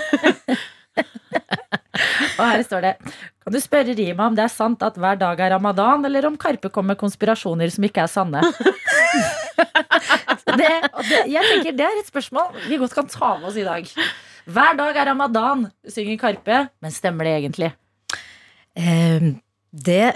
og 2.39 2.43
her 2.43 2.61
står 2.65 2.81
det 2.83 2.89
Kan 3.05 3.53
du 3.55 3.59
spørre 3.63 3.93
Rima 3.95 4.25
om 4.27 4.35
det 4.35 4.43
er 4.43 4.51
sant 4.51 4.81
at 4.83 4.97
hver 4.99 5.15
dag 5.19 5.39
er 5.39 5.53
ramadan, 5.55 6.05
eller 6.07 6.27
om 6.29 6.37
Karpe 6.39 6.69
kommer 6.69 6.93
med 6.93 7.01
konspirasjoner 7.01 7.67
som 7.73 7.83
ikke 7.87 8.03
er 8.05 8.11
sanne? 8.11 8.41
det, 10.59 10.71
det, 11.09 11.21
jeg 11.31 11.47
tenker 11.51 11.77
det 11.77 11.85
er 11.87 12.01
et 12.01 12.09
spørsmål 12.09 12.57
vi 12.67 12.79
godt 12.81 12.95
kan 12.97 13.07
ta 13.11 13.35
med 13.39 13.51
oss 13.51 13.59
i 13.59 13.67
dag. 13.67 13.87
Hver 14.51 14.75
dag 14.79 14.97
er 14.97 15.09
ramadan, 15.11 15.67
synger 15.87 16.17
Karpe, 16.21 16.65
men 16.81 16.93
stemmer 16.93 17.27
det 17.29 17.37
egentlig? 17.37 17.71
Eh, 18.77 19.31
det 19.71 20.07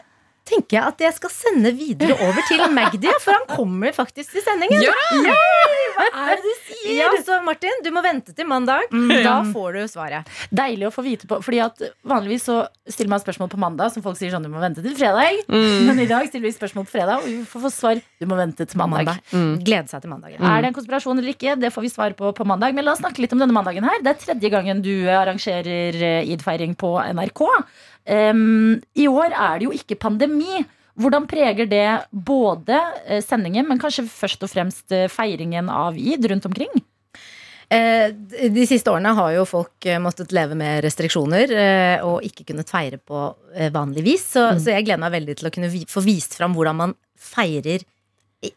tenker 0.46 0.78
jeg 0.78 0.86
at 0.86 1.02
jeg 1.02 1.14
skal 1.18 1.32
sende 1.34 1.72
videre 1.76 2.18
over 2.26 2.42
til 2.50 2.62
Magdi, 2.74 3.10
for 3.22 3.34
han 3.34 3.46
kommer 3.50 3.94
faktisk 3.96 4.36
til 4.36 4.44
sendingen. 4.46 4.84
Hva 5.96 6.08
er 6.26 6.39
det 6.39 6.43
du 6.43 6.54
sier? 6.68 6.91
Ja, 7.00 7.10
så 7.26 7.39
Martin, 7.46 7.82
du 7.86 7.89
må 7.96 8.04
vente 8.06 8.36
til 8.36 8.48
mandag. 8.50 8.88
Da 9.26 9.38
får 9.50 9.78
du 9.78 9.82
svaret. 9.91 10.30
Deilig 10.54 10.89
å 10.89 10.93
få 10.93 11.06
vite 11.06 11.30
på. 11.30 11.39
Fordi 11.46 11.62
at 11.64 11.82
Vanligvis 12.06 12.46
så 12.48 12.62
stiller 12.88 13.14
man 13.16 13.24
spørsmål 13.24 13.50
på 13.52 13.60
mandag 13.62 13.93
som 13.93 14.04
folk 14.06 14.20
sier 14.20 14.34
sånn 14.34 14.46
du 14.46 14.52
må 14.52 14.62
vente 14.62 14.84
til 14.86 14.96
fredag. 14.98 15.41
Mm. 15.50 15.88
Men 15.89 16.04
i 16.04 16.10
dag 16.10 16.28
stiller 16.30 16.48
vi 16.48 16.54
spørsmål 16.56 16.88
på 16.88 16.96
fredag, 16.98 17.24
og 17.24 17.30
vi 17.30 17.39
får 17.50 17.66
få 17.66 17.74
svar 17.74 18.02
du 18.02 18.28
må 18.30 18.38
vente 18.39 18.68
til 18.68 18.82
mandag. 18.82 19.16
Mm. 19.32 19.56
Glede 19.66 19.91
seg 19.91 20.04
til 20.04 20.14
mandag. 20.14 20.38
Er 20.38 20.62
det 20.62 20.72
en 20.72 20.78
konspirasjon 20.78 21.22
eller 21.22 21.34
ikke? 21.36 21.58
Det 21.60 21.74
får 21.74 21.88
vi 21.88 21.93
svar 21.93 22.16
på 22.18 22.32
på 22.36 22.48
mandag. 22.48 22.76
Men 22.76 22.88
la 22.88 22.96
oss 22.96 23.04
snakke 23.04 23.24
litt 23.24 23.34
om 23.36 23.41
denne 23.41 23.56
mandagen 23.56 23.88
her. 23.88 24.02
Det 24.04 24.14
er 24.14 24.22
tredje 24.22 24.54
gangen 24.54 24.84
du 24.86 24.93
arrangerer 25.12 25.96
eh, 25.96 26.32
id-feiring 26.34 26.76
på 26.80 26.96
NRK. 27.16 27.43
Um, 28.06 28.82
I 28.93 29.08
år 29.10 29.34
er 29.34 29.60
det 29.60 29.68
jo 29.68 29.74
ikke 29.74 29.98
pandemi. 29.98 30.62
Hvordan 30.96 31.26
preger 31.28 31.68
det 31.68 31.88
både 32.12 32.78
eh, 33.06 33.24
sendingen, 33.24 33.68
men 33.68 33.80
kanskje 33.82 34.08
først 34.08 34.46
og 34.48 34.52
fremst 34.52 34.93
eh, 34.96 35.10
feiringen 35.12 35.68
av 35.72 35.98
id 36.00 36.28
rundt 36.32 36.48
omkring? 36.48 36.72
Eh, 37.68 38.14
De 38.14 38.68
siste 38.70 38.93
årene 38.93 39.12
har 39.18 39.34
jo 39.36 39.48
folk 39.50 39.89
måttet 40.00 40.32
leve 40.36 40.56
med 40.56 40.84
restriksjoner 40.86 41.52
og 42.06 42.24
ikke 42.24 42.46
kunnet 42.52 42.72
feire 42.72 43.00
på 43.02 43.28
vanlig 43.74 44.06
vis. 44.06 44.30
Så, 44.36 44.46
så 44.62 44.76
jeg 44.76 44.88
gleder 44.88 45.04
meg 45.04 45.18
veldig 45.18 45.36
til 45.39 45.50
å 45.50 45.54
kunne 45.56 45.74
få 45.91 46.06
vist 46.06 46.38
fram 46.38 46.56
hvordan 46.56 46.80
man 46.84 46.96
feirer 47.20 47.84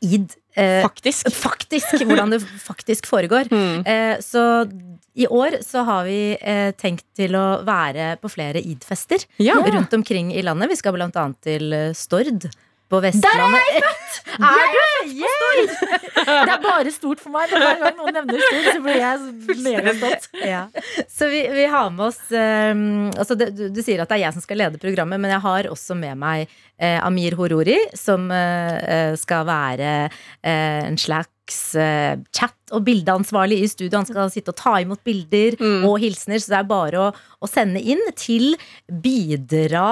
id. 0.01 0.34
eh, 0.59 0.82
Faktisk. 0.82 1.30
Faktisk, 1.34 2.03
hvordan 2.05 2.30
det 2.34 2.43
faktisk 2.70 3.07
foregår. 3.07 3.49
Mm. 3.53 3.82
Eh, 3.86 4.16
så 4.24 4.43
i 5.18 5.26
år 5.26 5.57
så 5.66 5.82
har 5.84 6.05
vi 6.07 6.36
eh, 6.41 6.70
tenkt 6.78 7.05
til 7.18 7.34
å 7.34 7.62
være 7.66 8.16
på 8.22 8.30
flere 8.30 8.61
id-fester 8.62 9.24
Ja. 9.43 9.55
rundt 9.55 9.93
omkring 9.95 10.30
i 10.34 10.43
landet. 10.47 10.70
Vi 10.70 10.76
skal 10.78 10.95
annet 11.18 11.41
til 11.43 11.72
eh, 11.72 11.93
Stord 11.99 12.47
på 12.89 13.01
Vestlandet. 13.05 13.62
Er 14.39 14.70
du 14.72 14.80
født 14.84 15.18
på 15.18 15.30
Stord? 15.34 15.72
Det 16.28 16.53
er 16.55 16.62
bare 16.64 16.93
stort 16.95 17.20
for 17.22 17.32
meg. 17.34 17.51
men 17.53 17.62
Hver 17.64 17.80
gang 17.82 17.97
noen 17.99 18.16
nevner 18.18 18.43
Stord, 18.45 18.68
så 18.74 18.82
blir 18.84 19.01
jeg 19.01 19.59
megastolt. 19.64 20.28
Ja. 20.45 20.62
Så 21.11 21.28
vi, 21.32 21.43
vi 21.53 21.66
har 21.72 21.91
med 21.95 22.07
oss 22.09 22.20
um, 22.32 22.84
altså 23.14 23.36
det, 23.39 23.51
du, 23.59 23.66
du 23.74 23.80
sier 23.84 24.03
at 24.05 24.11
det 24.12 24.18
er 24.20 24.24
jeg 24.26 24.36
som 24.39 24.45
skal 24.45 24.61
lede 24.64 24.80
programmet, 24.82 25.20
men 25.20 25.32
jeg 25.34 25.45
har 25.45 25.68
også 25.72 25.97
med 25.99 26.16
meg 26.20 26.47
eh, 26.78 26.99
Amir 27.05 27.36
Horori, 27.39 27.78
som 27.99 28.28
eh, 28.32 28.78
eh, 28.78 29.16
skal 29.20 29.45
være 29.49 29.91
eh, 30.07 30.86
en 30.89 30.99
slags 31.01 31.32
slags 31.49 31.74
eh, 31.80 32.18
chat- 32.36 32.72
og 32.76 32.82
bildeansvarlig 32.84 33.62
i 33.64 33.68
studio. 33.72 33.97
Han 34.03 34.05
skal 34.05 34.28
sitte 34.28 34.53
og 34.53 34.59
ta 34.61 34.74
imot 34.84 35.01
bilder 35.07 35.55
Mm. 35.57 35.86
og 35.89 35.95
hilsener, 36.03 36.36
så 36.45 36.53
det 36.53 36.59
er 36.59 36.66
bare 36.68 36.99
å, 37.01 37.07
å 37.41 37.49
sende 37.49 37.80
inn 37.80 38.03
til 38.20 38.51
bidra 38.93 39.86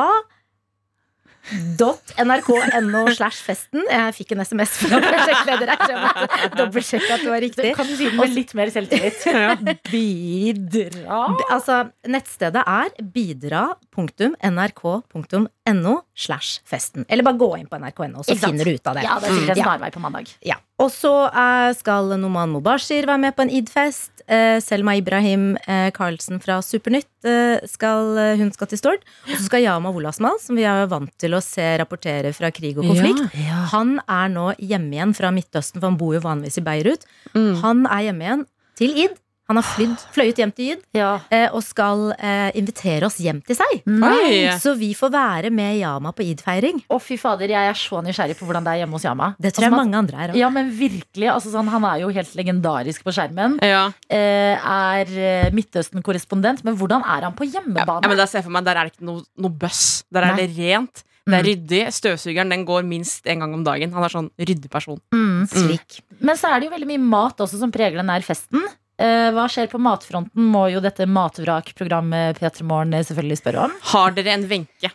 .nrk.no 1.53 3.03
slash 3.15 3.39
festen. 3.47 3.85
Jeg 3.91 4.15
fikk 4.17 4.33
en 4.35 4.41
SMS 4.45 4.73
fra 4.83 4.97
prosjektleder 5.05 5.69
her, 5.73 5.81
så 5.83 5.91
jeg 5.93 6.01
måtte 6.03 6.27
dobbeltsjekke 6.59 7.11
at 7.17 7.23
det 7.23 7.31
var 7.33 7.43
riktig. 7.45 7.69
Kan 7.79 7.87
du 7.89 7.95
si 7.95 8.05
det 8.09 8.17
med 8.19 8.31
litt 8.35 8.53
mer 8.59 8.69
selvtillit? 8.75 9.19
Bidra 9.93 11.21
Altså, 11.55 11.75
nettstedet 12.11 12.63
er 12.67 12.89
bidra.nrk.no 13.17 15.95
slash 16.27 16.51
festen. 16.67 17.03
Eller 17.09 17.25
bare 17.27 17.39
gå 17.41 17.51
inn 17.61 17.69
på 17.71 17.77
nrk.no, 17.81 18.21
så 18.27 18.35
finner 18.41 18.65
du 18.67 18.73
ut 18.77 18.87
av 18.87 18.95
det. 18.99 19.03
Ja, 19.07 19.15
det 19.23 19.29
er 19.31 19.35
sikkert 19.41 19.57
en 19.57 19.63
snarvei 19.65 19.91
på 19.95 20.01
mandag. 20.03 20.27
Ja. 20.47 20.57
Og 20.83 20.91
så 20.93 21.11
eh, 21.31 21.71
skal 21.79 22.11
Noman 22.21 22.53
Mobashir 22.53 23.07
være 23.09 23.23
med 23.23 23.37
på 23.37 23.47
en 23.47 23.53
id-fest. 23.59 24.11
Eh, 24.29 24.59
Selma 24.61 24.97
Ibrahim 24.99 25.55
eh, 25.65 25.89
Karlsen 25.97 26.41
fra 26.43 26.59
Supernytt 26.65 27.25
eh, 27.25 27.63
skal, 27.71 28.11
eh, 28.21 28.35
hun 28.37 28.51
skal 28.53 28.69
til 28.69 28.81
Stord. 28.83 29.07
Og 29.25 29.39
så 29.39 29.47
skal 29.47 29.65
Yama 29.65 29.93
Wolasmal, 29.95 30.37
som 30.43 30.59
vi 30.59 30.67
er 30.69 30.85
vant 30.91 31.13
til 31.23 31.37
å 31.37 31.41
se 31.45 31.65
rapportere 31.81 32.35
fra 32.37 32.53
krig 32.53 32.77
og 32.77 32.91
konflikt. 32.91 33.39
Han 33.73 33.97
er 34.05 34.33
nå 34.35 34.51
hjemme 34.61 34.99
igjen 34.99 35.17
fra 35.17 35.33
Midtøsten, 35.33 35.81
for 35.81 35.89
han 35.89 36.01
bor 36.01 36.17
jo 36.19 36.25
vanligvis 36.27 36.61
i 36.61 36.67
Beirut. 36.67 37.09
Mm. 37.33 37.55
Han 37.65 37.87
er 37.89 38.09
hjemme 38.11 38.29
igjen 38.29 38.45
til 38.77 39.01
id. 39.07 39.17
Han 39.49 39.57
har 39.61 39.63
flydd, 39.63 40.01
fløyet 40.11 40.41
hjem 40.43 40.51
til 40.57 40.73
id 40.75 40.81
Ja. 40.99 41.21
eh, 41.31 41.47
og 41.55 41.63
skal 41.63 42.13
eh, 42.19 42.51
invitere 42.59 43.07
oss 43.07 43.19
hjem 43.23 43.39
til 43.47 43.55
seg. 43.55 43.83
Oi. 43.87 44.51
Så 44.59 44.73
vi 44.79 44.89
får 44.99 45.13
være 45.15 45.51
med 45.55 45.77
Yama 45.79 46.11
på 46.13 46.25
id-feiring. 46.27 46.81
Å, 46.91 46.99
fy 47.01 47.15
fader, 47.17 47.47
jeg 47.55 47.71
er 47.71 47.79
så 47.79 48.03
nysgjerrig 48.03 48.35
på 48.41 48.45
hvordan 48.49 48.65
det 48.67 48.73
er 48.75 48.81
hjemme 48.83 48.99
hos 48.99 49.05
Yama. 49.07 49.29
Det 49.39 49.53
tror 49.55 49.63
jeg 49.63 49.71
Altså, 49.71 49.77
man- 49.77 49.87
mange 49.87 49.99
andre 50.03 50.17
er 50.25 50.29
også. 50.35 50.39
Ja, 50.43 50.51
men 50.51 50.71
virkelig. 50.75 51.29
Altså, 51.31 51.53
sånn, 51.55 51.69
han 51.71 51.85
er 51.85 52.01
jo 52.03 52.09
helt 52.09 52.35
legendarisk 52.35 53.05
på 53.07 53.15
skjermen. 53.15 53.59
Ja. 53.63 53.93
Eh, 54.11 54.59
er 54.59 55.07
eh, 55.15 55.51
Midtøsten-korrespondent, 55.55 56.65
men 56.65 56.77
hvordan 56.77 57.03
er 57.07 57.23
han 57.29 57.35
på 57.39 57.47
hjemmebane? 57.47 58.03
Ja, 58.03 58.09
men 58.09 58.17
der 58.19 58.27
ser 58.27 58.41
jeg 58.43 58.45
for 58.49 58.55
meg 58.57 58.65
Der 58.67 58.77
er 58.77 58.85
det 58.91 58.97
ikke 58.97 59.07
noe, 59.07 59.23
noe 59.39 59.51
bøss. 59.51 60.03
Der 60.13 60.23
er 60.27 60.35
Nei. 60.35 60.47
det 60.47 60.57
rent. 60.59 61.05
Det 61.27 61.35
er 61.35 61.43
ryddig. 61.43 61.81
Støvsugeren 61.91 62.51
den 62.51 62.65
går 62.67 62.85
minst 62.87 63.27
en 63.27 63.41
gang 63.43 63.53
om 63.55 63.63
dagen. 63.67 63.91
Han 63.93 64.05
er 64.07 64.09
sånn 64.13 64.29
ryddig 64.39 64.71
person. 64.71 65.01
Mm, 65.15 65.47
slik. 65.51 66.01
Men 66.21 66.37
så 66.39 66.53
er 66.55 66.61
det 66.61 66.69
jo 66.69 66.75
veldig 66.77 66.87
mye 66.87 67.03
mat 67.03 67.37
også 67.43 67.59
som 67.59 67.73
preger 67.75 67.97
den 67.99 68.09
her 68.09 68.23
festen. 68.23 68.63
Eh, 68.99 69.31
hva 69.37 69.45
skjer 69.53 69.69
på 69.69 69.81
matfronten, 69.83 70.47
må 70.53 70.67
jo 70.73 70.81
dette 70.85 71.05
matvrakprogrammet 71.11 72.39
P3 72.41 72.65
Morgen 72.65 72.95
selvfølgelig 73.05 73.41
spørre 73.43 73.67
om. 73.67 73.75
Har 73.93 74.15
dere 74.17 74.33
en 74.37 74.47
Wenche? 74.49 74.93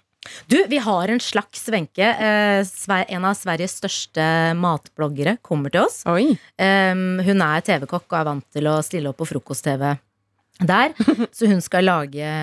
Du, 0.49 0.58
vi 0.70 0.78
har 0.78 1.10
en 1.10 1.20
slags 1.22 1.64
Wenche. 1.74 2.06
Eh, 2.06 2.66
en 3.10 3.26
av 3.26 3.38
Sveriges 3.38 3.78
største 3.82 4.26
matbloggere 4.58 5.38
kommer 5.45 5.74
til 5.74 5.86
oss. 5.86 6.02
Oi. 6.10 6.32
Um, 6.62 7.22
hun 7.26 7.41
er 7.45 7.66
TV-kokk 7.66 8.06
og 8.10 8.20
er 8.20 8.28
vant 8.30 8.45
til 8.54 8.70
å 8.70 8.80
stille 8.86 9.10
opp 9.10 9.22
på 9.22 9.30
frokost-TV 9.32 9.95
der. 10.62 10.93
Så 11.38 11.49
hun 11.49 11.62
skal 11.66 11.88
lage 11.89 12.34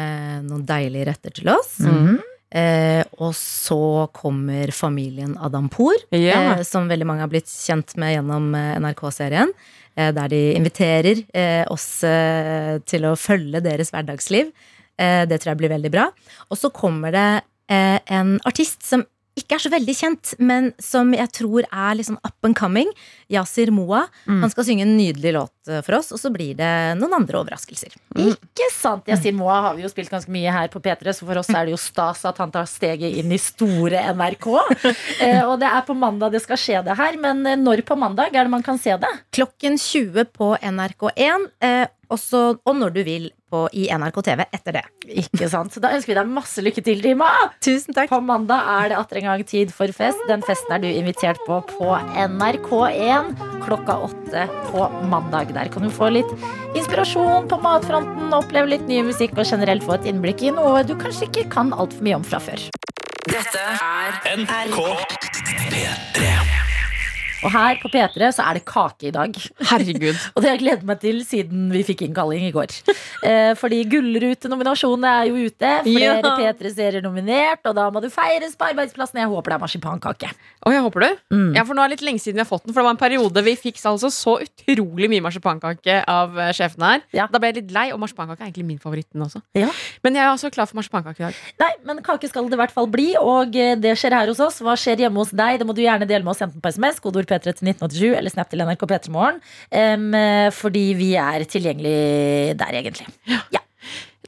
noen 0.47 0.67
deilige 0.67 1.07
retter 1.11 1.35
til 1.39 1.51
oss. 1.55 1.77
Mm. 1.87 2.19
Eh, 2.49 3.03
og 3.21 3.35
så 3.37 4.09
kommer 4.17 4.71
familien 4.73 5.35
Adampour, 5.37 5.99
Ja. 6.17 6.55
eh, 6.57 6.63
som 6.65 6.89
veldig 6.89 7.07
mange 7.07 7.21
har 7.27 7.31
blitt 7.31 7.51
kjent 7.51 7.93
med 8.01 8.15
gjennom 8.17 8.49
NRK-serien. 8.57 9.53
Eh, 9.99 10.13
der 10.15 10.31
de 10.31 10.41
inviterer 10.55 11.25
eh, 11.35 11.65
oss 11.73 12.05
eh, 12.07 12.79
til 12.87 13.07
å 13.09 13.17
følge 13.19 13.63
deres 13.65 13.91
hverdagsliv. 13.95 14.53
Det 14.99 15.37
tror 15.39 15.53
jeg 15.53 15.59
blir 15.61 15.71
veldig 15.71 15.91
bra. 15.95 16.09
Og 16.51 16.59
så 16.59 16.73
kommer 16.75 17.13
det 17.15 17.27
en 17.71 18.33
artist 18.49 18.83
som 18.83 19.05
ikke 19.39 19.57
er 19.57 19.65
så 19.65 19.73
veldig 19.73 19.95
kjent, 19.97 20.35
men 20.39 20.73
som 20.83 21.13
jeg 21.17 21.31
tror 21.37 21.67
er 21.69 21.97
litt 21.99 22.09
sånn 22.11 22.21
up 22.21 22.47
and 22.47 22.57
coming. 22.59 22.91
Yasir 23.33 23.73
Moa. 23.75 24.07
Mm. 24.27 24.43
Han 24.45 24.53
skal 24.53 24.67
synge 24.69 24.87
en 24.87 24.97
nydelig 24.97 25.35
låt 25.37 25.71
eh, 25.71 25.83
for 25.87 25.99
oss, 25.99 26.11
og 26.15 26.21
så 26.21 26.33
blir 26.35 26.57
det 26.59 26.71
noen 26.99 27.19
andre 27.21 27.41
overraskelser. 27.43 27.97
Ikke 28.19 28.69
sant? 28.75 29.09
Yasir 29.11 29.37
Moa 29.37 29.61
har 29.69 29.77
vi 29.77 29.85
jo 29.85 29.93
spilt 29.93 30.13
ganske 30.13 30.33
mye 30.33 30.53
her 30.55 30.71
på 30.73 30.83
P3, 30.85 31.15
så 31.17 31.29
for 31.29 31.41
oss 31.41 31.51
er 31.53 31.69
det 31.69 31.75
jo 31.77 31.81
stas 31.81 32.25
at 32.29 32.41
han 32.43 32.53
tar 32.55 32.69
steget 32.71 33.19
inn 33.21 33.33
i 33.35 33.41
store 33.43 34.05
NRK. 34.15 34.49
Eh, 35.19 35.41
og 35.43 35.59
det 35.61 35.67
er 35.67 35.83
på 35.87 35.95
mandag 35.99 36.33
det 36.35 36.41
skal 36.45 36.59
skje 36.61 36.81
det 36.87 36.95
her, 36.99 37.17
men 37.21 37.41
eh, 37.49 37.57
når 37.59 37.83
på 37.87 37.97
mandag 37.99 38.35
er 38.35 38.47
det 38.47 38.53
man 38.53 38.63
kan 38.65 38.79
se 38.81 38.95
det? 39.01 39.11
Klokken 39.35 39.79
20 39.81 40.29
på 40.37 40.51
NRK1, 40.57 41.47
eh, 41.65 41.89
også, 42.13 42.43
og 42.65 42.77
når 42.79 42.95
du 42.97 43.03
vil 43.07 43.29
på, 43.49 43.65
i 43.73 43.87
NRK 43.89 44.19
TV 44.27 44.43
etter 44.45 44.77
det. 44.79 44.83
Ikke 45.23 45.49
sant? 45.51 45.77
Da 45.81 45.93
ønsker 45.97 46.13
vi 46.13 46.19
deg 46.19 46.33
masse 46.33 46.63
lykke 46.65 46.85
til, 46.85 47.01
Rima! 47.05 47.29
Tusen 47.65 47.97
takk. 47.97 48.11
På 48.13 48.21
mandag 48.25 48.69
er 48.75 48.93
det 48.93 48.99
atter 48.99 49.21
en 49.21 49.29
gang 49.31 49.45
tid 49.49 49.73
for 49.75 49.93
fest. 49.97 50.21
Den 50.29 50.45
festen 50.47 50.75
er 50.77 50.83
du 50.85 50.89
invitert 50.91 51.41
på 51.47 51.61
på 51.69 51.93
NRK1 52.29 53.33
klokka 53.65 53.99
åtte 54.09 54.47
på 54.69 54.89
mandag. 55.13 55.53
Der 55.57 55.73
kan 55.73 55.85
du 55.85 55.93
få 55.93 56.11
litt 56.15 56.31
inspirasjon 56.79 57.49
på 57.51 57.61
matfronten, 57.65 58.33
oppleve 58.37 58.75
litt 58.75 58.89
ny 58.89 59.03
musikk 59.09 59.37
og 59.39 59.49
generelt 59.49 59.85
få 59.87 59.99
et 59.99 60.09
innblikk 60.13 60.45
i 60.45 60.55
noe 60.55 60.85
du 60.89 60.97
kanskje 61.01 61.29
ikke 61.31 61.49
kan 61.57 61.73
altfor 61.77 62.05
mye 62.07 62.21
om 62.21 62.27
fra 62.27 62.43
før. 62.43 62.69
Dette 63.29 63.61
er 63.61 64.21
NRK 64.39 64.79
P3. 65.69 66.38
Og 67.45 67.53
her 67.55 67.81
på 67.83 67.91
P3 67.93 68.31
så 68.37 68.47
er 68.47 68.59
det 68.59 68.65
kake 68.69 69.11
i 69.11 69.15
dag. 69.15 69.35
Herregud. 69.71 70.17
Og 70.35 70.43
det 70.43 70.51
har 70.51 70.57
jeg 70.57 70.63
gledet 70.65 70.89
meg 70.89 71.03
til 71.03 71.21
siden 71.27 71.69
vi 71.75 71.83
fikk 71.87 72.07
innkalling 72.07 72.47
i 72.49 72.53
går. 72.55 72.73
Eh, 73.27 73.53
fordi 73.59 73.83
Gullrute-nominasjonene 73.91 75.13
er 75.23 75.29
jo 75.33 75.49
ute. 75.51 75.75
Flere 75.89 76.19
Ja. 76.19 76.35
P3-serier 76.39 77.03
nominert, 77.05 77.65
og 77.67 77.75
da 77.77 77.89
må 77.95 78.03
du 78.05 78.09
feires 78.13 78.55
på 78.59 78.69
arbeidsplassen. 78.71 79.21
Jeg 79.23 79.31
håper 79.31 79.53
det 79.53 79.59
er 79.59 79.65
marsipankake. 79.65 80.33
Å, 80.63 80.73
jeg 80.75 80.85
håper 80.87 81.05
du. 81.05 81.09
Mm. 81.35 81.51
Ja, 81.59 81.67
for 81.67 81.75
nå 81.75 81.83
er 81.85 81.91
det 81.91 81.99
litt 81.99 82.07
lenge 82.13 82.23
siden 82.23 82.39
vi 82.39 82.45
har 82.45 82.51
fått 82.51 82.67
den. 82.67 82.75
For 82.75 82.83
det 82.83 82.89
var 82.89 82.97
en 82.97 83.03
periode 83.03 83.45
vi 83.47 83.57
fikk 83.59 83.81
altså 83.89 84.11
så 84.15 84.39
utrolig 84.45 85.11
mye 85.11 85.25
marsipankake 85.25 86.01
av 86.09 86.37
sjefen 86.55 86.69
sjefene 86.69 86.93
her. 86.93 87.05
Ja. 87.17 87.27
Da 87.31 87.41
ble 87.41 87.51
jeg 87.53 87.59
litt 87.63 87.73
lei, 87.75 87.87
og 87.95 88.01
marsipankake 88.03 88.43
er 88.43 88.49
egentlig 88.49 88.67
min 88.69 88.81
favoritt 88.83 89.09
også. 89.15 89.43
Ja. 89.59 89.69
Men 90.05 90.19
jeg 90.19 90.25
er 90.25 90.33
også 90.33 90.51
klar 90.55 90.69
for 90.69 90.79
marsipankake 90.79 91.23
i 91.23 91.27
dag. 91.27 91.41
Nei, 91.63 91.71
men 91.89 92.03
kake 92.07 92.29
skal 92.31 92.49
det 92.49 92.59
i 92.59 92.61
hvert 92.61 92.75
fall 92.75 92.89
bli, 92.91 93.11
og 93.21 93.57
eh, 93.57 93.75
det 93.81 93.95
skjer 93.99 94.17
her 94.17 94.31
hos 94.31 94.41
oss. 94.45 94.61
Hva 94.65 94.77
skjer 94.79 95.05
hjemme 95.05 95.23
hos 95.23 95.33
deg? 95.35 95.59
Det 95.61 95.69
må 95.69 95.77
du 95.77 95.83
gjerne 95.83 96.09
dele 96.09 96.25
med 96.27 96.35
oss 96.35 96.43
enten 96.45 96.63
på 96.63 96.73
SMS, 96.75 97.01
kodeord 97.29 97.45
P3 97.45 97.55
til 97.61 97.71
1987, 97.75 98.17
eller 98.19 98.31
snap 98.35 98.51
til 98.51 98.65
NRK 98.65 98.85
P3morgen. 98.91 99.41
Um, 99.71 100.11
fordi 100.57 100.85
vi 100.99 101.13
er 101.21 101.45
tilgjengelig 101.45 102.59
der, 102.59 102.81
egentlig. 102.83 103.07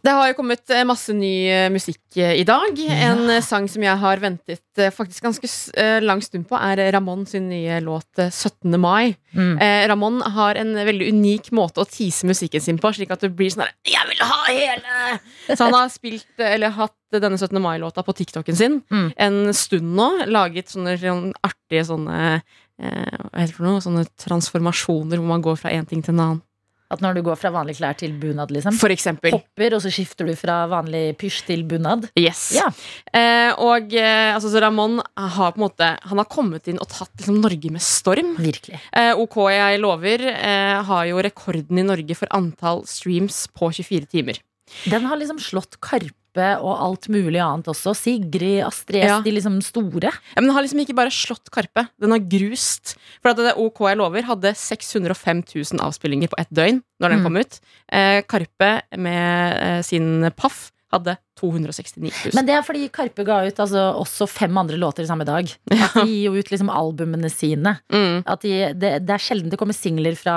Det 0.00 0.12
har 0.16 0.30
jo 0.30 0.36
kommet 0.38 0.70
eh, 0.72 0.80
masse 0.88 1.12
ny 1.12 1.28
eh, 1.52 1.66
musikk 1.68 2.16
eh, 2.16 2.38
i 2.40 2.44
dag. 2.48 2.78
En 2.88 3.18
eh, 3.34 3.42
sang 3.44 3.66
som 3.68 3.82
jeg 3.84 3.98
har 4.00 4.22
ventet 4.22 4.80
eh, 4.80 4.88
faktisk 4.96 5.26
ganske 5.26 5.50
eh, 5.76 5.98
lang 6.00 6.22
stund 6.24 6.46
på, 6.48 6.56
er 6.56 6.80
Ramón 6.94 7.26
sin 7.28 7.50
nye 7.50 7.82
låt 7.84 8.16
eh, 8.22 8.30
17. 8.32 8.78
mai. 8.80 9.10
Mm. 9.36 9.58
Eh, 9.60 9.82
Ramón 9.92 10.22
har 10.24 10.56
en 10.56 10.72
veldig 10.88 11.10
unik 11.12 11.50
måte 11.52 11.84
å 11.84 11.88
tease 11.90 12.24
musikken 12.30 12.64
sin 12.64 12.80
på, 12.80 12.94
slik 12.96 13.12
at 13.12 13.26
det 13.26 13.34
blir 13.36 13.52
sånn 13.52 13.66
her 13.66 13.74
Jeg 13.92 14.08
vil 14.08 14.24
ha 14.24 14.40
hele! 14.48 15.20
Så 15.50 15.60
han 15.66 15.76
har 15.76 15.92
spilt, 15.92 16.30
eh, 16.40 16.54
eller 16.56 16.72
hatt 16.80 16.96
denne 17.12 17.36
17. 17.36 17.60
mai-låta 17.60 18.00
på 18.06 18.16
TikToken 18.22 18.56
sin 18.56 18.80
Mm. 18.88 19.12
en 19.20 19.38
stund 19.52 19.92
nå. 20.00 20.08
Laget 20.32 20.72
sånne, 20.72 20.96
sånne 20.96 21.36
artige 21.44 21.84
sånne 21.92 22.16
eh, 22.38 22.58
Hva 22.80 23.42
heter 23.42 23.52
det 23.52 23.58
for 23.58 23.68
noe? 23.68 23.82
Sånne 23.84 24.06
transformasjoner 24.24 25.20
hvor 25.20 25.28
man 25.34 25.44
går 25.44 25.60
fra 25.60 25.74
én 25.74 25.88
ting 25.88 26.04
til 26.04 26.16
en 26.16 26.24
annen. 26.24 26.46
At 26.90 27.02
når 27.04 27.20
du 27.20 27.22
går 27.28 27.38
fra 27.38 27.52
vanlige 27.54 27.78
klær 27.78 27.94
til 27.98 28.16
bunad, 28.18 28.50
liksom. 28.50 28.74
For 28.80 28.90
eksempel. 28.90 29.36
Hopper, 29.36 29.76
og 29.76 29.82
så 29.84 29.92
skifter 29.94 30.26
du 30.26 30.34
fra 30.38 30.64
vanlig 30.70 31.14
pysj 31.20 31.44
til 31.46 31.62
bunad. 31.70 32.08
Yes. 32.18 32.48
Ja. 32.56 32.66
Eh, 33.14 33.52
og 33.62 33.94
eh, 33.94 34.32
altså, 34.34 34.50
så 34.50 34.62
Ramón 34.64 34.98
har 34.98 35.54
på 35.54 35.60
en 35.60 35.66
måte 35.68 35.92
Han 36.10 36.18
har 36.18 36.26
kommet 36.30 36.66
inn 36.70 36.80
og 36.82 36.90
tatt 36.90 37.12
liksom, 37.20 37.38
Norge 37.44 37.70
med 37.70 37.84
storm. 37.84 38.34
Virkelig. 38.42 38.82
Eh, 38.90 39.12
OK, 39.14 39.38
jeg 39.54 39.82
lover 39.82 40.26
eh, 40.32 40.76
har 40.90 41.06
jo 41.12 41.22
rekorden 41.22 41.78
i 41.78 41.86
Norge 41.86 42.18
for 42.18 42.30
antall 42.34 42.82
streams 42.90 43.44
på 43.54 43.70
24 43.70 44.10
timer. 44.10 44.42
Den 44.90 45.04
har 45.10 45.16
liksom 45.20 45.38
slått 45.42 45.78
Karpe 45.80 46.16
og 46.62 46.72
alt 46.78 47.08
mulig 47.10 47.40
annet 47.42 47.66
også. 47.72 47.90
Sigrid, 47.98 48.60
Astrid 48.62 49.02
Ja. 49.02 49.20
de 49.20 49.32
liksom 49.34 49.58
store. 49.66 50.12
Ja, 50.12 50.38
men 50.38 50.46
den 50.46 50.54
har 50.54 50.62
liksom 50.62 50.78
ikke 50.84 50.94
bare 50.94 51.10
slått 51.10 51.50
Karpe, 51.50 51.88
den 52.00 52.10
har 52.14 52.20
grust. 52.22 52.94
For 53.22 53.30
at 53.32 53.36
det 53.42 53.56
OK 53.58 53.80
jeg 53.88 53.98
lover 53.98 54.22
hadde 54.28 54.52
605 54.54 55.42
000 55.54 55.80
avspillinger 55.82 56.28
på 56.30 56.38
ett 56.38 56.50
døgn 56.54 56.82
når 57.02 57.08
den 57.16 57.18
Mm. 57.20 57.24
kom 57.26 57.36
ut. 57.42 57.60
Eh, 57.90 58.22
Karpe 58.22 58.82
med 58.96 59.56
eh, 59.60 59.82
sin 59.82 60.30
Paff 60.36 60.70
hadde 60.92 61.16
269 61.38 62.10
000. 62.10 62.34
Men 62.34 62.46
det 62.46 62.54
er 62.54 62.62
fordi 62.66 62.88
Karpe 62.90 63.24
ga 63.26 63.44
ut 63.46 63.58
altså, 63.62 63.94
også 63.98 64.26
fem 64.28 64.56
andre 64.58 64.76
låter 64.76 65.06
samme 65.06 65.24
dag. 65.24 65.46
At 65.70 65.94
de 65.94 66.02
gir 66.06 66.24
jo 66.26 66.32
ut 66.34 66.50
liksom 66.50 66.70
albumene 66.70 67.30
sine. 67.30 67.76
mm, 67.92 68.22
At 68.26 68.42
de, 68.42 68.72
det, 68.74 69.06
det 69.06 69.14
er 69.14 69.22
sjelden 69.22 69.50
det 69.50 69.58
kommer 69.58 69.74
singler 69.74 70.16
fra 70.18 70.34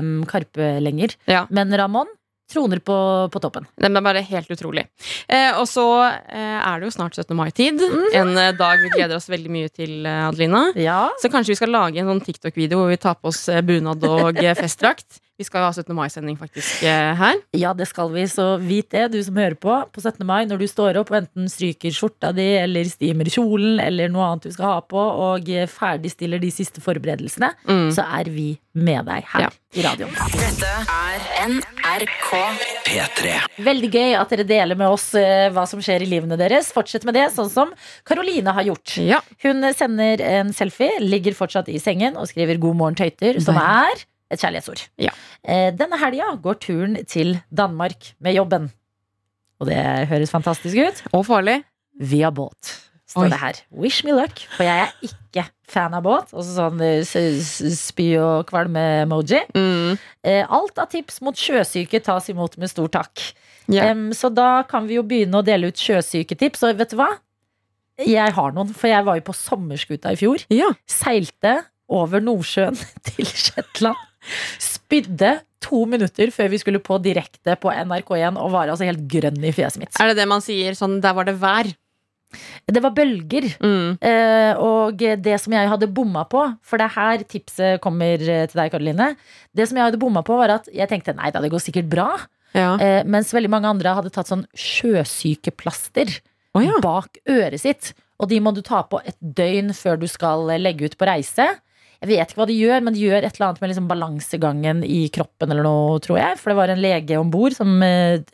um, 0.00 0.24
Karpe 0.30 0.80
lenger. 0.82 1.14
Ja. 1.26 1.46
Men 1.50 1.70
Ramón 1.74 2.06
troner 2.50 2.80
på, 2.84 2.96
på 3.32 3.40
toppen. 3.42 3.66
Det 3.78 3.88
er 3.88 4.04
bare 4.04 4.22
helt 4.26 4.50
utrolig. 4.52 4.86
Eh, 5.28 5.56
og 5.58 5.66
så 5.70 5.86
eh, 6.04 6.58
er 6.58 6.80
det 6.80 6.88
jo 6.88 6.94
snart 6.96 7.16
17. 7.16 7.34
mai-tid. 7.38 7.82
En 8.18 8.32
eh, 8.36 8.52
dag 8.58 8.82
vi 8.82 8.92
gleder 8.92 9.16
oss 9.18 9.30
veldig 9.32 9.52
mye 9.52 9.72
til, 9.72 10.02
eh, 10.06 10.26
Adelina. 10.28 10.64
Ja. 10.76 11.04
Så 11.22 11.30
kanskje 11.32 11.54
vi 11.54 11.60
skal 11.62 11.72
lage 11.74 12.02
en 12.02 12.10
sånn 12.10 12.24
TikTok-video 12.24 12.82
hvor 12.82 12.92
vi 12.92 13.00
tar 13.00 13.18
på 13.20 13.32
oss 13.32 13.46
eh, 13.52 13.62
bunad 13.64 14.04
og 14.08 14.42
festdrakt. 14.58 15.22
Vi 15.40 15.46
skal 15.48 15.62
jo 15.62 15.68
ha 15.70 15.72
17. 15.72 15.94
mai-sending 15.96 16.36
faktisk 16.38 16.82
eh, 16.84 17.14
her. 17.18 17.38
Ja, 17.56 17.72
det 17.74 17.86
skal 17.88 18.10
vi, 18.12 18.26
så 18.30 18.58
vit 18.60 18.90
det, 18.92 19.06
du 19.14 19.18
som 19.24 19.38
hører 19.40 19.56
på. 19.58 19.72
På 19.90 20.02
17. 20.04 20.20
mai, 20.28 20.44
når 20.46 20.60
du 20.60 20.66
står 20.68 20.98
opp 21.00 21.10
og 21.10 21.22
enten 21.22 21.48
stryker 21.50 21.90
skjorta 21.96 22.34
di 22.36 22.44
eller 22.60 22.84
stimer 22.90 23.30
kjolen 23.32 23.80
eller 23.82 24.12
noe 24.12 24.26
annet 24.28 24.44
du 24.50 24.52
skal 24.54 24.68
ha 24.74 24.82
på, 24.84 25.00
og 25.00 25.48
ferdigstiller 25.72 26.38
de 26.42 26.50
siste 26.52 26.84
forberedelsene, 26.84 27.48
Mm. 27.66 27.88
så 27.94 28.04
er 28.20 28.28
vi 28.30 28.58
med 28.74 29.04
deg 29.06 29.24
her 29.32 29.40
Ja. 29.46 29.48
i 29.76 29.82
radioen. 29.84 30.12
Dette 30.36 30.68
er 30.92 31.26
NRK. 31.48 32.30
P3. 32.86 33.32
Veldig 33.64 33.90
gøy 33.92 34.14
at 34.20 34.28
dere 34.32 34.44
deler 34.48 34.76
med 34.76 34.88
oss 34.88 35.14
eh, 35.18 35.48
hva 35.52 35.66
som 35.68 35.80
skjer 35.80 36.02
i 36.04 36.08
livene 36.12 36.36
deres. 36.40 36.70
Fortsett 36.72 37.04
med 37.08 37.14
det, 37.14 37.26
sånn 37.34 37.50
som 37.52 37.72
Karoline 38.08 38.52
har 38.52 38.64
gjort. 38.68 38.96
Ja. 39.00 39.20
Hun 39.44 39.64
sender 39.76 40.20
en 40.20 40.52
selfie, 40.56 41.00
ligger 41.00 41.32
fortsatt 41.36 41.68
i 41.72 41.78
sengen 41.82 42.16
og 42.16 42.28
skriver 42.28 42.58
'God 42.60 42.76
morgen, 42.76 42.94
tøyter', 42.96 43.40
som 43.42 43.56
er 43.56 44.04
et 44.32 44.40
kjærlighetsord. 44.42 44.86
Ja. 45.02 45.12
Eh, 45.44 45.70
Denne 45.76 45.98
helga 46.00 46.30
går 46.42 46.58
turen 46.64 46.96
til 47.08 47.36
Danmark 47.52 48.14
med 48.24 48.34
jobben. 48.38 48.70
Og 49.62 49.68
det 49.68 49.78
høres 50.10 50.32
fantastisk 50.32 50.76
ut. 50.82 51.02
Og 51.14 51.26
farlig. 51.28 51.60
Via 52.00 52.30
båt, 52.34 52.70
står 53.06 53.26
Oi. 53.26 53.30
det 53.30 53.38
her. 53.42 53.58
Wish 53.84 54.02
me 54.08 54.14
luck, 54.16 54.40
for 54.56 54.64
jeg 54.64 54.86
er 54.88 54.94
ikke 55.06 55.44
fan 55.70 55.94
av 55.94 56.02
båt. 56.06 56.32
Og 56.32 56.42
sånn 56.48 56.80
eh, 56.82 57.04
spy- 57.04 58.16
og 58.18 58.46
kvalme-emoji. 58.48 59.42
Mm. 59.54 59.98
Eh, 60.24 60.42
Alt 60.48 60.80
av 60.82 60.88
tips 60.90 61.20
mot 61.22 61.36
sjøsyke 61.38 62.00
tas 62.02 62.30
imot 62.32 62.56
med 62.58 62.72
stor 62.72 62.88
takk. 62.96 63.28
Yeah. 63.70 63.92
Um, 63.94 64.08
så 64.16 64.32
da 64.34 64.64
kan 64.66 64.88
vi 64.88 64.96
jo 64.98 65.04
begynne 65.06 65.38
å 65.38 65.44
dele 65.46 65.68
ut 65.70 65.78
sjøsyketips. 65.78 66.64
Og 66.66 66.80
vet 66.80 66.90
du 66.90 66.98
hva? 66.98 67.12
Jeg 68.02 68.32
har 68.34 68.54
noen, 68.56 68.72
for 68.74 68.88
jeg 68.90 69.04
var 69.06 69.20
jo 69.20 69.26
på 69.28 69.34
sommerskuta 69.36 70.10
i 70.16 70.18
fjor. 70.18 70.42
ja. 70.50 70.72
Seilte 70.90 71.60
over 71.92 72.24
Nordsjøen 72.24 72.74
til 73.12 73.28
Shetland. 73.28 74.00
Spydde 74.62 75.36
to 75.62 75.84
minutter 75.88 76.32
før 76.34 76.50
vi 76.52 76.60
skulle 76.60 76.82
på 76.82 76.98
direkte 77.02 77.54
på 77.60 77.70
NRK1 77.70 78.38
og 78.40 78.50
var 78.54 78.72
altså 78.72 78.88
helt 78.88 79.04
grønn 79.10 79.38
i 79.42 79.54
fjeset 79.54 79.82
mitt. 79.82 79.94
Er 80.00 80.10
det 80.10 80.18
det 80.20 80.28
man 80.30 80.42
sier 80.44 80.76
sånn 80.78 81.00
Der 81.02 81.14
var 81.16 81.28
det 81.28 81.38
vær. 81.42 81.70
Det 82.64 82.80
var 82.80 82.94
bølger. 82.96 83.48
Mm. 83.60 83.96
Eh, 84.00 84.60
og 84.60 85.00
det 85.00 85.38
som 85.42 85.54
jeg 85.54 85.68
hadde 85.68 85.90
bomma 85.92 86.24
på, 86.30 86.44
for 86.64 86.80
det 86.80 86.88
er 86.88 86.96
her 86.96 87.24
tipset 87.28 87.82
kommer 87.84 88.22
eh, 88.22 88.46
til 88.48 88.60
deg, 88.60 88.70
Karoline. 88.72 89.10
Det 89.52 89.66
som 89.68 89.78
jeg 89.78 89.90
hadde 89.90 90.00
bomma 90.00 90.22
på, 90.26 90.38
var 90.40 90.56
at 90.56 90.70
jeg 90.72 90.88
tenkte 90.90 91.16
nei 91.18 91.32
da, 91.34 91.42
det 91.44 91.52
går 91.52 91.62
sikkert 91.62 91.90
bra. 91.92 92.08
Ja. 92.56 92.76
Eh, 92.80 93.00
mens 93.08 93.32
veldig 93.34 93.50
mange 93.52 93.70
andre 93.70 93.96
hadde 93.98 94.12
tatt 94.12 94.30
sånn 94.30 94.46
sjøsykeplaster 94.56 96.10
oh, 96.56 96.62
ja. 96.64 96.78
bak 96.84 97.20
øret 97.28 97.62
sitt. 97.64 97.92
Og 98.22 98.30
de 98.30 98.38
må 98.44 98.52
du 98.54 98.62
ta 98.64 98.84
på 98.86 99.00
et 99.04 99.16
døgn 99.20 99.72
før 99.76 100.00
du 100.00 100.08
skal 100.10 100.46
legge 100.60 100.88
ut 100.88 100.98
på 101.00 101.08
reise. 101.08 101.48
Jeg 102.02 102.10
vet 102.10 102.32
ikke 102.32 102.40
hva 102.40 102.46
de 102.50 102.56
gjør, 102.58 102.80
men 102.82 102.96
de 102.96 103.02
gjør 103.04 103.22
et 103.22 103.36
eller 103.36 103.46
annet 103.46 103.60
med 103.62 103.70
liksom 103.70 103.84
balansegangen 103.86 104.80
i 104.82 105.04
kroppen 105.14 105.52
eller 105.54 105.62
noe, 105.62 106.00
tror 106.02 106.18
jeg. 106.18 106.38
For 106.40 106.50
det 106.50 106.56
var 106.58 106.72
en 106.72 106.80
lege 106.82 107.18
om 107.20 107.30
bord 107.30 107.54
som 107.54 107.76
eh, 107.86 108.24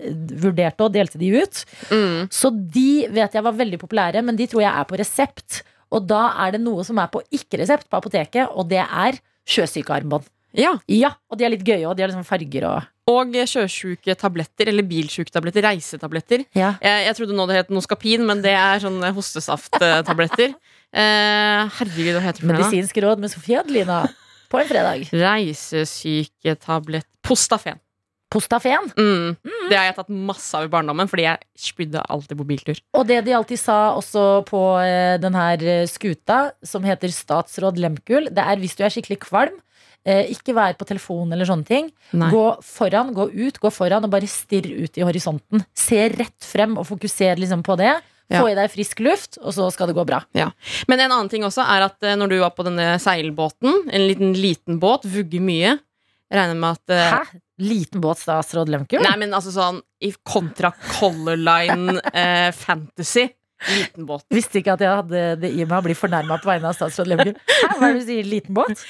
vurderte 0.41 0.87
og 0.87 0.95
delte 0.95 1.21
de 1.21 1.29
ut. 1.37 1.61
Mm. 1.93 2.31
Så 2.33 2.49
de 2.49 3.05
vet 3.13 3.37
jeg 3.37 3.45
var 3.45 3.59
veldig 3.59 3.81
populære, 3.83 4.23
men 4.25 4.41
de 4.41 4.47
tror 4.49 4.65
jeg 4.65 4.73
er 4.73 4.89
på 4.89 4.97
resept. 5.01 5.61
Og 5.93 6.09
da 6.09 6.31
er 6.47 6.57
det 6.57 6.63
noe 6.65 6.85
som 6.85 6.97
er 7.01 7.13
på 7.13 7.21
ikke-resept 7.29 7.91
på 7.93 8.01
apoteket, 8.01 8.49
og 8.57 8.71
det 8.73 8.81
er 8.85 9.21
sjøsykearmbånd. 9.49 10.25
ja. 10.57 10.73
Ja, 10.89 11.13
og 11.29 11.37
de 11.37 11.45
er 11.45 11.53
litt 11.53 11.65
gøye, 11.65 11.85
og 11.89 11.97
de 11.97 12.05
har 12.05 12.09
liksom 12.13 12.25
farger 12.29 12.65
og 12.69 12.89
Og 13.09 13.37
sjøsjuke 13.49 14.17
tabletter, 14.21 14.69
eller 14.69 14.85
bilsjuketabletter, 14.85 15.65
reisetabletter. 15.65 16.45
Ja. 16.57 16.75
Jeg, 16.81 17.07
jeg 17.07 17.17
trodde 17.17 17.37
nå 17.37 17.47
det 17.49 17.57
het 17.57 17.71
Noskapin, 17.73 18.25
men 18.29 18.43
det 18.45 18.53
er 18.57 18.81
sånne 18.85 19.13
hostesafttabletter. 19.17 20.57
Eh, 20.97 21.69
herregud, 21.79 22.15
hva 22.17 22.23
heter 22.25 22.41
det 22.41 22.49
for 22.49 22.55
noe? 22.57 23.05
råd 23.05 23.19
med 23.21 23.31
Sofie 23.33 23.61
Adelina 23.61 23.99
på 24.49 24.57
en 24.61 24.69
fredag. 24.71 24.99
Reisesyketablett 25.27 27.09
Postafen. 27.25 27.79
Postafen. 28.29 28.91
Mm. 28.97 29.37
Det 29.71 29.77
har 29.77 29.87
jeg 29.89 29.97
tatt 29.97 30.11
masse 30.13 30.53
av 30.57 30.67
i 30.67 30.73
barndommen, 30.73 31.09
fordi 31.09 31.25
jeg 31.25 31.39
spydde 31.61 32.03
alltid 32.13 32.37
på 32.37 32.47
biltur. 32.49 32.81
Og 32.97 33.07
det 33.09 33.23
de 33.25 33.33
alltid 33.37 33.61
sa 33.61 33.97
også 33.97 34.25
på 34.49 34.61
eh, 34.83 35.17
den 35.21 35.37
her 35.37 35.65
eh, 35.65 35.87
skuta, 35.89 36.51
som 36.65 36.85
heter 36.85 37.13
statsråd 37.13 37.81
Lemkul, 37.81 38.29
det 38.33 38.45
er 38.45 38.61
hvis 38.61 38.77
du 38.77 38.85
er 38.85 38.93
skikkelig 38.93 39.21
kvalm, 39.25 39.57
eh, 40.05 40.29
ikke 40.35 40.53
vær 40.57 40.77
på 40.77 40.89
telefonen 40.89 41.33
eller 41.37 41.49
sånne 41.49 41.69
ting. 41.69 41.89
Nei. 42.13 42.29
Gå 42.35 42.45
foran, 42.69 43.15
gå 43.17 43.31
ut, 43.33 43.61
gå 43.65 43.73
foran 43.73 44.05
og 44.05 44.13
bare 44.13 44.29
stirr 44.29 44.69
ut 44.77 45.01
i 45.01 45.07
horisonten. 45.09 45.65
Se 45.73 46.05
rett 46.13 46.45
frem 46.45 46.77
og 46.77 46.89
fokuser 46.91 47.41
liksom 47.41 47.65
på 47.65 47.79
det. 47.81 47.97
Ja. 48.29 48.43
Få 48.43 48.51
i 48.53 48.57
deg 48.59 48.69
frisk 48.69 49.01
luft, 49.01 49.39
og 49.41 49.55
så 49.57 49.71
skal 49.73 49.89
det 49.89 49.97
gå 49.97 50.05
bra. 50.05 50.21
Men 50.37 51.01
en 51.01 51.11
annen 51.11 51.31
ting 51.33 51.47
også 51.49 51.65
er 51.65 51.87
at 51.87 52.05
eh, 52.05 52.17
når 52.19 52.33
du 52.35 52.39
var 52.43 52.53
på 52.57 52.67
denne 52.67 52.97
seilbåten, 53.01 53.87
en 53.89 54.05
liten 54.05 54.35
liten 54.37 54.81
båt, 54.83 55.07
vugger 55.09 55.41
mye 55.45 55.79
regner 56.29 56.59
med 56.61 56.77
at 56.77 56.93
eh, 56.95 57.13
Hæ? 57.15 57.41
Liten 57.59 58.03
båt, 58.05 58.21
statsråd 58.23 58.69
Lehmkuhl? 58.71 59.03
Nei, 59.03 59.17
men 59.19 59.33
altså 59.35 59.51
sånn 59.51 59.81
i 60.05 60.13
kontra 60.23 60.71
Color 60.99 61.41
Line 61.41 61.97
eh, 62.13 62.51
Fantasy. 62.55 63.25
Liten 63.73 64.07
båt. 64.07 64.23
Visste 64.31 64.61
ikke 64.61 64.77
at 64.77 64.85
jeg 64.85 65.01
hadde 65.01 65.23
det 65.43 65.49
i 65.51 65.65
meg 65.65 65.81
å 65.81 65.87
bli 65.89 65.97
fornærma 65.99 66.37
på 66.39 66.47
vegne 66.53 66.71
av 66.71 66.77
statsråd 66.79 67.11
Lehmkuhl. 67.11 67.41
Hva 67.65 67.89
er 67.89 67.97
det 67.97 68.05
du 68.05 68.07
sier? 68.07 68.29
Liten 68.29 68.55
båt? 68.55 68.85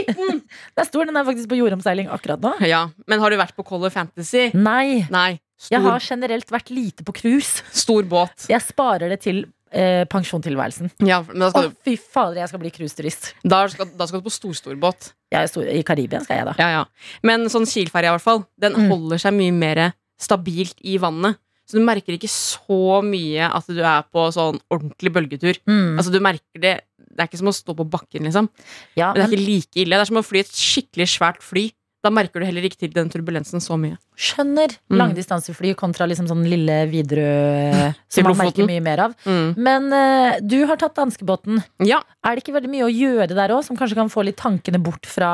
liten! 0.00 0.40
Det 0.74 0.82
er 0.82 0.88
stor, 0.88 1.06
den 1.06 1.20
er 1.20 1.28
faktisk 1.28 1.52
på 1.52 1.60
jordomseiling 1.60 2.10
akkurat 2.10 2.42
nå. 2.42 2.56
Ja, 2.66 2.88
Men 3.06 3.22
har 3.22 3.30
du 3.30 3.38
vært 3.38 3.54
på 3.54 3.66
Color 3.68 3.94
Fantasy? 3.94 4.48
Nei. 4.58 5.04
Nei. 5.12 5.38
Jeg 5.70 5.82
har 5.84 6.00
generelt 6.00 6.50
vært 6.50 6.70
lite 6.72 7.04
på 7.04 7.12
cruise. 7.12 7.62
stor 7.72 8.02
båt. 8.08 8.46
Jeg 8.48 8.62
sparer 8.64 9.12
det 9.12 9.20
til 9.20 9.42
eh, 9.72 10.04
pensjontilværelsen. 10.10 10.90
Ja, 11.06 11.20
men 11.28 11.44
da 11.44 11.50
Å, 11.52 11.68
du, 11.68 11.76
fy 11.84 11.96
fader, 12.00 12.40
jeg 12.40 12.48
skal 12.48 12.62
bli 12.62 12.70
cruiseturist. 12.74 13.34
da 13.44 13.66
skal, 13.68 13.90
da 13.96 14.06
skal 14.08 14.20
du 14.22 14.28
på 14.30 14.32
båt. 14.80 15.12
Ja, 15.30 15.44
stor, 15.46 15.68
I 15.68 15.82
Karibia 15.86 16.22
skal 16.24 16.40
jeg, 16.40 16.46
da. 16.48 16.54
Ja, 16.58 16.70
ja. 16.80 16.84
Men 17.22 17.44
sånn 17.52 17.68
Kiel-ferja, 17.68 18.10
i 18.10 18.16
hvert 18.16 18.24
fall, 18.24 18.44
den 18.58 18.72
Mm. 18.74 18.88
holder 18.90 19.18
seg 19.18 19.34
mye 19.36 19.52
mer 19.52 19.92
stabilt 20.18 20.80
i 20.82 20.96
vannet. 20.98 21.36
Så 21.70 21.78
du 21.78 21.84
merker 21.86 22.16
ikke 22.16 22.26
så 22.28 22.98
mye 23.06 23.46
at 23.46 23.66
du 23.70 23.78
er 23.78 24.02
på 24.10 24.24
sånn 24.34 24.58
ordentlig 24.74 25.12
bølgetur. 25.14 25.54
Mm. 25.70 25.98
Altså 26.00 26.10
du 26.10 26.18
merker 26.18 26.58
Det 26.60 26.80
Det 27.10 27.24
er 27.24 27.28
ikke 27.28 27.38
som 27.38 27.48
å 27.50 27.52
stå 27.54 27.74
på 27.76 27.84
bakken, 27.90 28.22
liksom. 28.22 28.48
ja, 28.96 29.12
Det 29.12 29.22
er 29.22 29.28
ikke 29.28 29.46
like 29.46 29.76
ille. 29.82 29.96
Det 29.98 30.00
er 30.00 30.04
som 30.06 30.16
å 30.16 30.24
fly 30.24 30.38
et 30.40 30.46
skikkelig 30.54 31.06
svært 31.18 31.42
fly. 31.42 31.70
Da 32.00 32.08
merker 32.08 32.40
du 32.40 32.46
heller 32.48 32.64
ikke 32.64 32.78
til 32.80 32.92
den 32.96 33.10
turbulensen 33.12 33.60
så 33.60 33.76
mye. 33.76 33.98
skjønner 34.16 34.72
Mm. 34.90 34.96
langdistansefly 35.00 35.74
kontra 35.76 36.06
liksom 36.08 36.26
sånn 36.28 36.44
lille 36.48 36.86
Widerøe, 36.90 37.94
som 38.08 38.24
man 38.24 38.36
merker 38.36 38.66
mye 38.68 38.80
mer 38.84 39.02
av. 39.04 39.14
Mm. 39.24 39.54
Men 39.56 39.86
uh, 39.92 40.38
du 40.40 40.64
har 40.68 40.76
tatt 40.80 40.94
danskebåten. 40.96 41.62
Ja, 41.84 42.00
Er 42.24 42.36
det 42.36 42.42
ikke 42.44 42.54
veldig 42.56 42.70
mye 42.72 42.84
å 42.84 42.90
gjøre 42.92 43.28
der 43.36 43.52
òg, 43.52 43.62
som 43.64 43.76
kanskje 43.76 43.96
kan 43.96 44.08
få 44.12 44.24
litt 44.24 44.36
tankene 44.40 44.80
bort 44.80 45.04
fra 45.08 45.30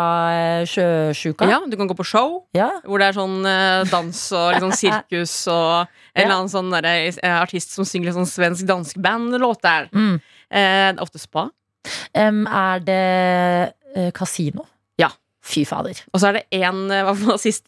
uh, 0.62 0.66
sjøsjuka? 0.66 1.46
ja, 1.50 1.60
du 1.66 1.76
kan 1.78 1.86
gå 1.90 1.94
på 1.98 2.06
show. 2.06 2.44
Ja. 2.54 2.70
Hvor 2.86 2.98
det 3.02 3.08
er 3.12 3.18
sånn 3.18 3.40
uh, 3.46 3.82
dans 3.90 4.20
og 4.34 4.52
litt 4.54 4.66
sånn 4.66 4.78
sirkus 4.82 5.34
og 5.50 5.86
en 6.14 6.24
eller 6.26 6.36
annen 6.36 6.50
sånn 6.52 6.70
der, 6.74 7.18
artist 7.42 7.74
som 7.74 7.84
synger 7.86 8.10
litt 8.10 8.18
sånn 8.18 8.30
svensk-dansk 8.30 8.98
band-låt 9.02 9.62
der. 9.66 9.86
Mm. 9.94 10.18
Ofte 11.02 11.18
spa. 11.22 11.48
Um, 12.14 12.46
er 12.46 12.80
det 12.86 14.12
kasino? 14.14 14.66
Fy 15.46 15.62
fader. 15.68 15.98
Og 16.12 16.18
så 16.18 16.28
er 16.32 16.40
det 16.40 16.44
en 16.58 16.80
eh, 16.90 17.04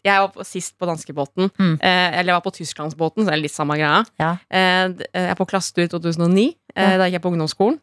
Jeg 0.03 0.18
var 0.18 0.31
på, 0.35 0.45
sist 0.49 0.74
på 0.79 0.87
danskebåten. 0.89 1.51
Mm. 1.59 1.76
Eh, 1.79 2.18
eller 2.18 2.33
jeg 2.33 2.39
var 2.41 2.45
på 2.49 2.55
tysklandsbåten, 2.57 3.22
så 3.22 3.31
det 3.31 3.37
er 3.37 3.43
litt 3.45 3.55
samme 3.55 3.76
greia. 3.79 4.01
Ja. 4.18 4.33
Eh, 4.51 4.97
jeg 5.14 5.29
er 5.31 5.39
på 5.39 5.47
klassetur 5.47 5.85
i 5.87 5.93
2009. 5.93 6.49
Eh. 6.74 6.97
Da 6.99 7.07
gikk 7.07 7.18
jeg 7.20 7.24
på 7.29 7.33
ungdomsskolen. 7.33 7.79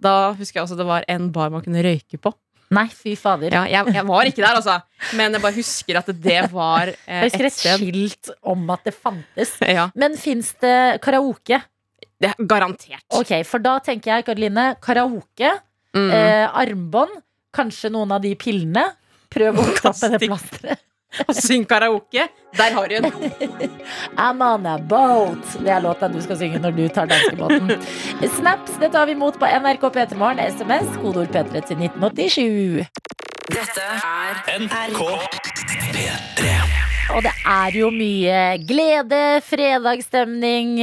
Da 0.00 0.14
husker 0.36 0.60
jeg 0.60 0.66
også 0.68 0.76
det 0.78 0.86
var 0.88 1.04
en 1.08 1.30
bar 1.34 1.50
man 1.52 1.64
kunne 1.64 1.82
røyke 1.84 2.20
på. 2.20 2.34
Nei, 2.70 2.84
fy 2.94 3.16
fader. 3.18 3.50
Ja, 3.50 3.64
jeg, 3.66 3.94
jeg 3.96 4.04
var 4.06 4.28
ikke 4.28 4.44
der, 4.44 4.60
altså. 4.60 4.76
Men 5.18 5.34
jeg 5.34 5.42
bare 5.42 5.56
husker 5.56 5.98
at 5.98 6.12
det 6.22 6.36
var 6.52 6.92
eh, 6.92 7.24
Jeg 7.24 7.32
husker 7.32 7.48
et 7.48 7.56
et 7.56 7.80
skilt 7.80 8.30
om 8.46 8.68
at 8.76 8.84
det 8.86 8.94
fantes. 8.94 9.56
Ja, 9.66 9.88
Men 9.98 10.14
fins 10.20 10.52
det 10.62 11.00
karaoke? 11.02 11.58
det 12.20 12.28
er 12.34 12.44
garantert. 12.44 13.02
Ok, 13.16 13.32
For 13.48 13.58
da 13.64 13.78
tenker 13.80 14.12
jeg, 14.18 14.26
Karoline, 14.28 14.74
karaoke, 14.84 15.56
Mm. 15.96 16.10
eh, 16.14 16.46
armbånd, 16.54 17.16
kanskje 17.56 17.88
noen 17.90 18.12
av 18.14 18.20
de 18.22 18.30
pillene. 18.38 18.84
Prøv 19.30 19.60
å 19.62 19.66
kaste 19.78 20.10
det 20.14 20.24
plasteret. 20.26 20.86
Og 21.26 21.34
syng 21.34 21.64
karaoke. 21.66 22.28
Der 22.54 22.74
har 22.74 22.88
du 22.88 22.94
en. 22.94 23.08
I'm 24.26 24.42
on 24.46 24.66
a 24.66 24.76
boat. 24.78 25.56
Det 25.58 25.72
er 25.74 25.82
låta 25.82 26.08
du 26.08 26.20
skal 26.22 26.38
synge 26.38 26.60
når 26.62 26.76
du 26.76 26.84
tar 26.88 27.10
danskebåten. 27.10 27.72
Snaps 28.38 28.78
det 28.82 28.92
tar 28.94 29.10
vi 29.10 29.18
imot 29.18 29.38
på 29.40 29.50
NRK 29.50 29.88
P3morgen. 29.96 30.44
SMS, 30.46 30.94
kodeord 31.02 31.34
P3 31.34 31.64
til 31.66 31.82
1987. 31.88 32.86
Dette 33.50 33.90
er 33.90 34.62
NRK 34.62 35.02
P3. 35.90 36.89
Og 37.10 37.24
det 37.26 37.32
er 37.50 37.74
jo 37.74 37.88
mye 37.90 38.40
glede, 38.62 39.40
fredagsstemning, 39.42 40.76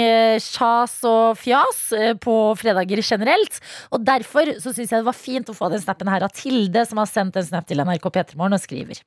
kjas 0.44 0.68
sjas 0.68 0.96
og 1.08 1.40
fjas 1.40 1.80
eh, 1.96 2.14
på 2.20 2.36
fredager 2.60 3.02
generelt. 3.02 3.60
Og 3.96 4.04
derfor 4.06 4.52
så 4.60 4.74
syns 4.74 4.92
jeg 4.92 5.02
det 5.02 5.08
var 5.08 5.18
fint 5.18 5.50
å 5.50 5.56
få 5.56 5.70
den 5.72 5.82
snappen 5.84 6.10
her 6.12 6.26
av 6.26 6.34
Tilde, 6.36 6.84
som 6.88 7.00
har 7.02 7.10
sendt 7.10 7.38
en 7.40 7.48
snap 7.48 7.68
til 7.70 7.80
NRK 7.80 8.10
P3morgen 8.12 8.58
og 8.58 8.64
skriver 8.64 9.02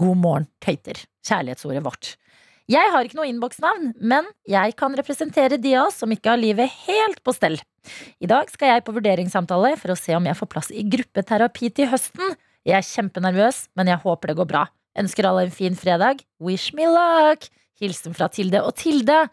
God 0.00 0.22
morgen, 0.22 0.48
tøyter. 0.62 1.04
Kjærlighetsordet 1.26 1.84
vårt. 1.86 2.14
Jeg 2.70 2.90
har 2.90 3.06
ikke 3.06 3.18
noe 3.20 3.28
innboksnavn, 3.30 3.92
men 4.02 4.26
jeg 4.50 4.74
kan 4.78 4.94
representere 4.98 5.60
de 5.62 5.76
av 5.78 5.92
oss 5.92 6.00
som 6.02 6.10
ikke 6.10 6.32
har 6.32 6.40
livet 6.40 6.72
helt 6.88 7.22
på 7.22 7.34
stell. 7.34 7.60
I 8.18 8.26
dag 8.30 8.50
skal 8.50 8.74
jeg 8.74 8.86
på 8.86 8.94
vurderingssamtale 8.96 9.76
for 9.78 9.94
å 9.94 9.98
se 9.98 10.16
om 10.18 10.26
jeg 10.26 10.38
får 10.38 10.50
plass 10.50 10.72
i 10.74 10.82
gruppeterapi 10.82 11.70
til 11.76 11.92
høsten. 11.92 12.34
Jeg 12.66 12.80
er 12.80 12.88
kjempenervøs, 12.88 13.68
men 13.78 13.92
jeg 13.92 14.02
håper 14.02 14.32
det 14.32 14.38
går 14.40 14.50
bra. 14.50 14.64
Ønsker 14.96 15.28
alle 15.28 15.46
en 15.46 15.54
fin 15.54 15.76
fredag. 15.76 16.22
Wish 16.40 16.74
me 16.76 16.88
luck! 16.88 17.48
Hilsen 17.80 18.16
fra 18.16 18.28
Tilde. 18.32 18.62
Og 18.64 18.72
Tilde, 18.78 19.26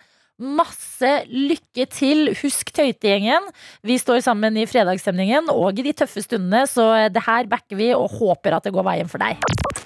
masse 0.43 1.13
lykke 1.31 1.87
til! 1.91 2.33
Husk 2.41 2.73
Tøytegjengen. 2.75 3.47
Vi 3.87 3.97
står 4.01 4.23
sammen 4.25 4.59
i 4.59 4.67
fredagsstemningen 4.67 5.51
og 5.53 5.79
i 5.79 5.87
de 5.87 5.95
tøffe 6.03 6.25
stundene, 6.25 6.65
så 6.67 7.07
det 7.13 7.23
her 7.27 7.47
backer 7.51 7.79
vi 7.79 7.93
og 7.95 8.11
håper 8.19 8.59
at 8.59 8.67
det 8.67 8.75
går 8.75 8.87
veien 8.91 9.11
for 9.11 9.23
deg. 9.23 9.39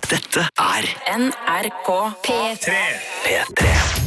Dette 0.07 0.49
er 0.63 0.91
NRK 1.19 1.89
P3. 2.25 2.77
P3. 3.27 4.06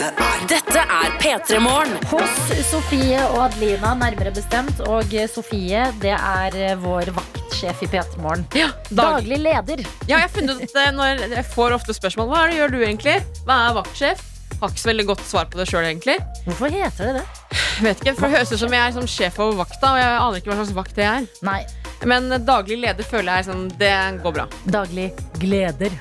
Dette 0.00 0.24
er 0.24 0.44
Dette 0.48 0.80
er 0.80 1.10
P3 1.20 1.58
Morgen. 1.60 1.90
Hos 2.08 2.36
Sofie 2.70 3.18
og 3.34 3.42
Adelina, 3.50 3.90
nærmere 4.00 4.30
bestemt. 4.32 4.78
Og 4.88 5.12
Sofie, 5.28 5.82
det 6.00 6.14
er 6.16 6.78
vår 6.80 7.10
vaktsjef 7.12 7.82
i 7.84 7.88
P3 7.92 8.22
Morgen. 8.24 8.46
Dag. 8.54 8.72
Daglig 8.88 9.36
leder. 9.42 9.82
Ja, 10.08 10.14
jeg 10.14 10.22
har 10.22 10.30
funnet 10.32 10.62
ut 10.62 10.72
at 10.72 10.96
når 10.96 11.26
jeg 11.34 11.44
får 11.52 11.74
ofte 11.76 11.92
spørsmål 11.92 12.30
Hva 12.30 12.46
er 12.46 12.48
det 12.54 12.56
gjør 12.62 12.72
du 12.72 12.78
egentlig? 12.80 13.16
Hva 13.44 13.58
er 13.66 13.76
vaktsjef? 13.76 14.22
Har 14.62 14.72
ikke 14.72 14.84
så 14.86 14.88
veldig 14.88 15.06
godt 15.10 15.24
svar 15.28 15.50
på 15.52 15.60
det 15.60 15.66
sjøl, 15.68 15.84
egentlig. 15.90 16.16
Hvorfor 16.46 16.72
heter 16.72 17.10
det 17.10 17.20
det? 17.20 17.26
Jeg 17.50 17.84
vet 17.84 18.00
ikke, 18.00 18.14
for 18.16 18.26
Det 18.28 18.38
høres 18.38 18.54
ut 18.54 18.62
som 18.62 18.78
jeg 18.78 18.86
er 18.86 18.96
som 18.96 19.10
sjef 19.18 19.36
over 19.40 19.60
vakta, 19.60 19.90
og 19.92 20.00
jeg 20.00 20.14
aner 20.14 20.40
ikke 20.40 20.52
hva 20.52 20.58
slags 20.62 20.72
vakt 20.80 20.96
det 20.96 21.06
er. 21.10 21.28
Nei, 21.44 21.60
Men 22.08 22.32
daglig 22.48 22.80
leder 22.80 23.04
føler 23.04 23.36
jeg 23.36 23.50
sånn, 23.50 23.68
det 23.76 23.92
går 24.24 24.38
bra. 24.38 24.48
daglig 24.64 25.10
gleder. 25.36 25.92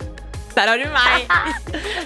Der 0.59 0.67
har 0.67 0.81
du 0.81 0.89
meg! 0.91 1.29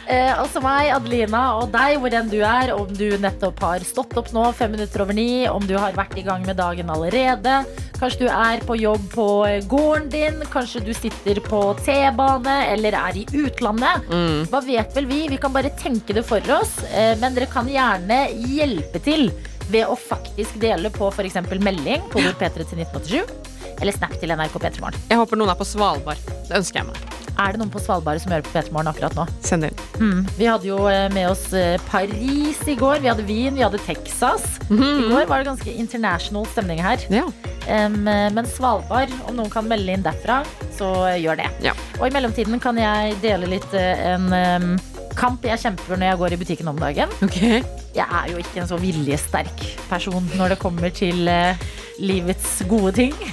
Eh, 0.03 0.33
også 0.35 0.59
meg, 0.59 0.89
Adelina, 0.91 1.39
og 1.61 1.69
deg, 1.71 1.95
hvor 2.01 2.11
enn 2.13 2.27
du 2.27 2.41
er. 2.43 2.73
Om 2.75 2.89
du 2.91 3.15
nettopp 3.23 3.61
har 3.63 3.85
stått 3.87 4.11
opp 4.19 4.33
nå 4.35 4.43
fem 4.53 4.73
minutter 4.75 5.01
over 5.01 5.15
ni, 5.15 5.45
om 5.47 5.63
du 5.63 5.77
har 5.79 5.95
vært 5.95 6.17
i 6.19 6.25
gang 6.25 6.43
med 6.45 6.59
dagen 6.59 6.91
allerede. 6.91 7.61
Kanskje 8.01 8.25
du 8.25 8.27
er 8.27 8.61
på 8.67 8.75
jobb 8.77 9.05
på 9.13 9.27
eh, 9.47 9.63
gården 9.71 10.09
din, 10.11 10.43
kanskje 10.51 10.83
du 10.83 10.91
sitter 10.97 11.39
på 11.47 11.61
T-bane 11.85 12.57
eller 12.73 12.99
er 12.99 13.21
i 13.21 13.23
utlandet. 13.45 14.11
Mm. 14.11 14.43
Hva 14.51 14.61
vet 14.67 14.99
vel 14.99 15.07
vi? 15.09 15.21
Vi 15.31 15.39
kan 15.41 15.55
bare 15.55 15.71
tenke 15.79 16.17
det 16.19 16.25
for 16.27 16.53
oss, 16.59 16.75
eh, 16.91 17.15
men 17.23 17.39
dere 17.39 17.47
kan 17.49 17.71
gjerne 17.71 18.25
hjelpe 18.43 19.01
til 19.07 19.29
ved 19.71 19.87
å 19.87 19.95
faktisk 19.97 20.59
dele 20.61 20.91
på 20.93 21.09
f.eks. 21.15 21.39
melding 21.63 22.05
på 22.11 22.21
ord 22.21 22.37
P3 22.43 22.67
til 22.67 22.83
1987. 22.83 23.52
Eller 23.81 23.95
snap 23.95 24.13
til 24.21 24.33
NRK 24.33 24.59
P3morgen. 24.59 25.01
Jeg 25.09 25.19
håper 25.19 25.39
noen 25.39 25.51
er 25.53 25.59
på 25.59 25.67
Svalbard. 25.67 26.21
Det 26.47 26.57
ønsker 26.59 26.81
jeg 26.81 26.89
meg. 26.91 27.13
Er 27.33 27.55
det 27.55 27.63
noen 27.63 27.71
på 27.73 27.81
Svalbard 27.81 28.21
som 28.21 28.33
hører 28.33 28.45
på 28.45 28.53
P3morgen 28.53 28.91
akkurat 28.91 29.15
nå? 29.17 29.25
Send 29.45 29.67
inn. 29.67 29.79
Mm. 29.97 30.21
Vi 30.37 30.47
hadde 30.49 30.69
jo 30.69 30.77
eh, 30.91 31.07
med 31.15 31.31
oss 31.31 31.47
eh, 31.57 31.81
Paris 31.89 32.61
i 32.69 32.75
går, 32.77 33.01
vi 33.01 33.09
hadde 33.09 33.25
Wien, 33.25 33.57
vi 33.57 33.65
hadde 33.65 33.81
Texas. 33.87 34.45
I 34.69 34.77
går 35.09 35.25
var 35.29 35.41
det 35.41 35.49
ganske 35.49 35.73
international 35.73 36.45
stemning 36.53 36.81
her. 36.83 37.01
Ja. 37.13 37.25
Eh, 37.65 37.89
men 37.89 38.49
Svalbard, 38.49 39.13
om 39.27 39.39
noen 39.39 39.51
kan 39.53 39.67
melde 39.69 39.97
inn 39.97 40.05
derfra, 40.05 40.43
så 40.77 40.93
gjør 41.17 41.41
det. 41.41 41.49
Ja. 41.65 41.73
Og 41.99 42.07
i 42.07 42.13
mellomtiden 42.13 42.61
kan 42.61 42.77
jeg 42.79 43.17
dele 43.25 43.49
litt 43.55 43.73
en 43.73 44.29
em, 44.33 44.73
kamp 45.17 45.43
jeg 45.47 45.59
kjemper 45.61 45.97
når 45.97 46.07
jeg 46.11 46.19
går 46.21 46.33
i 46.35 46.37
butikken 46.41 46.67
om 46.71 46.77
dagen. 46.81 47.09
Okay. 47.25 47.61
Jeg 47.95 48.05
er 48.07 48.29
jo 48.31 48.37
ikke 48.41 48.61
en 48.63 48.67
så 48.69 48.77
viljesterk 48.81 49.63
person 49.89 50.25
når 50.39 50.55
det 50.55 50.59
kommer 50.61 50.89
til 50.93 51.27
uh, 51.29 51.53
livets 52.01 52.61
gode 52.69 52.93
ting. 52.99 53.13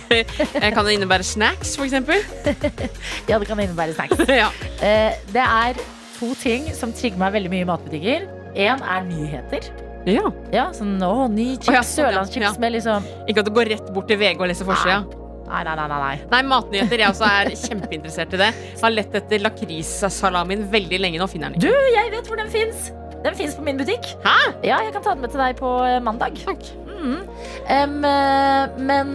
Eh, 0.61 0.73
Kan 0.75 0.85
det 0.85 0.97
innebære 0.99 1.25
snacks, 1.25 1.77
eksempel? 1.81 2.21
Ja, 3.31 3.39
det 3.39 3.47
kan 3.49 3.61
innebære 3.63 3.95
snacks. 3.97 4.19
ja. 4.43 4.49
uh, 4.83 5.13
det 5.33 5.45
er 5.47 5.81
to 6.19 6.35
ting 6.43 6.67
som 6.77 6.93
trigger 6.93 7.21
meg 7.23 7.33
veldig 7.39 7.53
mye 7.55 7.65
i 7.65 7.71
matbutikker. 7.71 8.27
Én 8.59 8.83
er 8.83 9.07
nyheter. 9.07 9.71
ja. 10.11 10.27
Ja, 10.53 10.67
sånn, 10.75 10.97
å, 11.07 11.29
ny 11.31 11.53
chips, 11.55 11.71
oh, 11.71 11.77
ja. 11.79 11.83
sørlandschips 11.87 12.47
Ja. 12.49 12.53
med 12.61 12.73
liksom 12.79 13.05
Ikke 13.29 13.45
at 13.45 13.49
du 13.49 13.53
går 13.55 13.71
rett 13.77 13.91
bort 13.95 14.09
til 14.11 14.19
VG 14.21 14.41
og 14.41 14.49
leser 14.51 14.69
forsida. 14.69 15.03
Nei, 15.51 15.65
nei, 15.67 15.75
nei, 15.75 15.89
nei, 15.91 16.15
nei. 16.31 16.43
Matnyheter. 16.47 17.03
Jeg 17.03 17.11
også 17.11 17.27
er 17.27 17.51
kjempeinteressert 17.59 18.37
i 18.37 18.41
det. 18.45 18.51
Har 18.83 18.95
lett 18.95 19.17
etter 19.19 19.43
lakrissalamien 19.43 20.63
veldig 20.71 21.01
lenge. 21.03 21.21
Nå 21.23 21.27
finner 21.31 21.51
jeg 21.51 21.61
den 21.61 21.69
Du, 21.69 21.95
jeg 21.97 22.13
vet 22.15 22.31
hvor 22.31 22.39
den 22.41 22.53
fins! 22.53 22.91
Den 23.21 23.35
fins 23.37 23.57
på 23.57 23.65
min 23.67 23.77
butikk. 23.77 24.07
Hæ? 24.25 24.37
Ja, 24.65 24.79
jeg 24.81 24.95
kan 24.95 25.03
ta 25.05 25.13
den 25.13 25.27
med 25.27 25.35
til 25.35 25.43
deg 25.43 25.59
på 25.59 25.75
eh, 25.85 25.99
mandag. 26.01 26.39
Takk. 26.41 26.71
Mm. 27.01 27.19
Eh, 27.69 28.79
men 28.81 29.11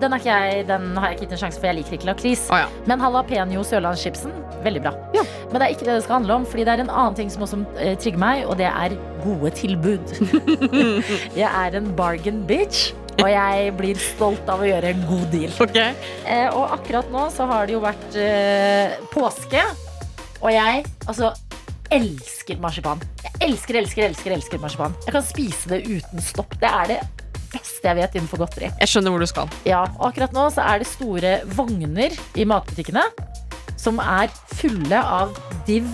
den, 0.00 0.14
ikke 0.16 0.30
jeg, 0.30 0.64
den 0.68 0.94
har 0.96 1.10
jeg 1.10 1.18
ikke 1.18 1.26
gitt 1.26 1.34
en 1.36 1.42
sjanse 1.42 1.60
for, 1.60 1.68
jeg 1.68 1.80
liker 1.80 1.98
ikke 1.98 2.08
lakris. 2.08 2.46
Oh, 2.52 2.60
ja. 2.62 2.70
Men 2.88 3.04
jalapeño 3.04 3.64
sørlandschipsen, 3.66 4.32
veldig 4.64 4.84
bra. 4.86 4.94
Ja. 5.16 5.26
Men 5.50 5.60
det 5.60 5.66
er 5.66 5.74
ikke 5.74 5.88
det 5.88 5.98
det 5.98 6.06
skal 6.06 6.20
handle 6.20 6.38
om, 6.40 6.46
Fordi 6.48 6.64
det 6.64 6.72
er 6.72 6.84
en 6.86 6.94
annen 6.94 7.18
ting 7.18 7.32
som 7.32 7.44
også 7.44 7.60
eh, 7.76 7.98
trigger 8.00 8.22
meg, 8.22 8.46
og 8.46 8.56
det 8.60 8.70
er 8.70 8.96
gode 9.24 9.52
tilbud. 9.60 10.16
jeg 11.42 11.48
er 11.50 11.76
en 11.76 11.92
bargain 11.96 12.44
bitch, 12.48 12.94
og 13.20 13.28
jeg 13.30 13.70
blir 13.78 14.00
stolt 14.02 14.50
av 14.50 14.62
å 14.62 14.68
gjøre 14.68 14.94
en 14.94 15.06
god 15.08 15.28
deal. 15.34 15.54
Ok. 15.62 15.78
Eh, 15.80 16.48
og 16.48 16.74
akkurat 16.78 17.12
nå 17.12 17.28
så 17.34 17.46
har 17.50 17.68
det 17.68 17.76
jo 17.76 17.84
vært 17.84 18.18
eh, 18.18 18.98
påske, 19.12 19.62
og 20.40 20.50
jeg 20.54 20.84
altså 21.06 21.32
elsker 21.90 22.60
marsipan. 22.62 23.02
Jeg 23.24 23.50
elsker, 23.50 23.80
elsker, 23.80 24.06
elsker, 24.08 24.36
elsker 24.36 24.62
marsipan. 24.62 24.94
Jeg 25.06 25.16
kan 25.16 25.26
spise 25.26 25.72
det 25.72 25.82
uten 25.88 26.22
stopp. 26.24 26.54
Det 26.62 26.70
er 26.70 26.94
det 26.94 27.00
beste 27.50 27.88
jeg 27.88 27.98
vet 27.98 28.16
innenfor 28.16 28.44
godteri. 28.44 28.70
Jeg 28.78 28.92
skjønner 28.92 29.14
hvor 29.14 29.24
du 29.24 29.28
skal. 29.30 29.50
Ja, 29.66 29.82
og 29.98 30.10
akkurat 30.12 30.34
nå 30.36 30.46
så 30.54 30.64
er 30.70 30.82
det 30.82 30.90
store 30.90 31.34
vogner 31.58 32.14
i 32.38 32.46
matbutikkene 32.48 33.04
som 33.80 34.00
er 34.02 34.30
fulle 34.54 35.00
av 35.00 35.34
div 35.66 35.88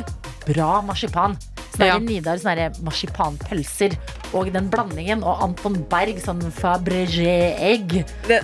bra 0.47 0.81
marsipan. 0.85 1.37
Er 1.79 1.87
Ja. 1.87 1.99
Nidar 2.01 2.39
sånne 2.41 2.71
marsipanpølser 2.85 3.97
og 4.33 4.51
den 4.53 4.69
blandingen 4.73 5.23
og 5.27 5.43
Anton 5.45 5.77
Berg 5.91 6.19
sånn 6.23 6.41
Fabergé-egg 6.57 7.99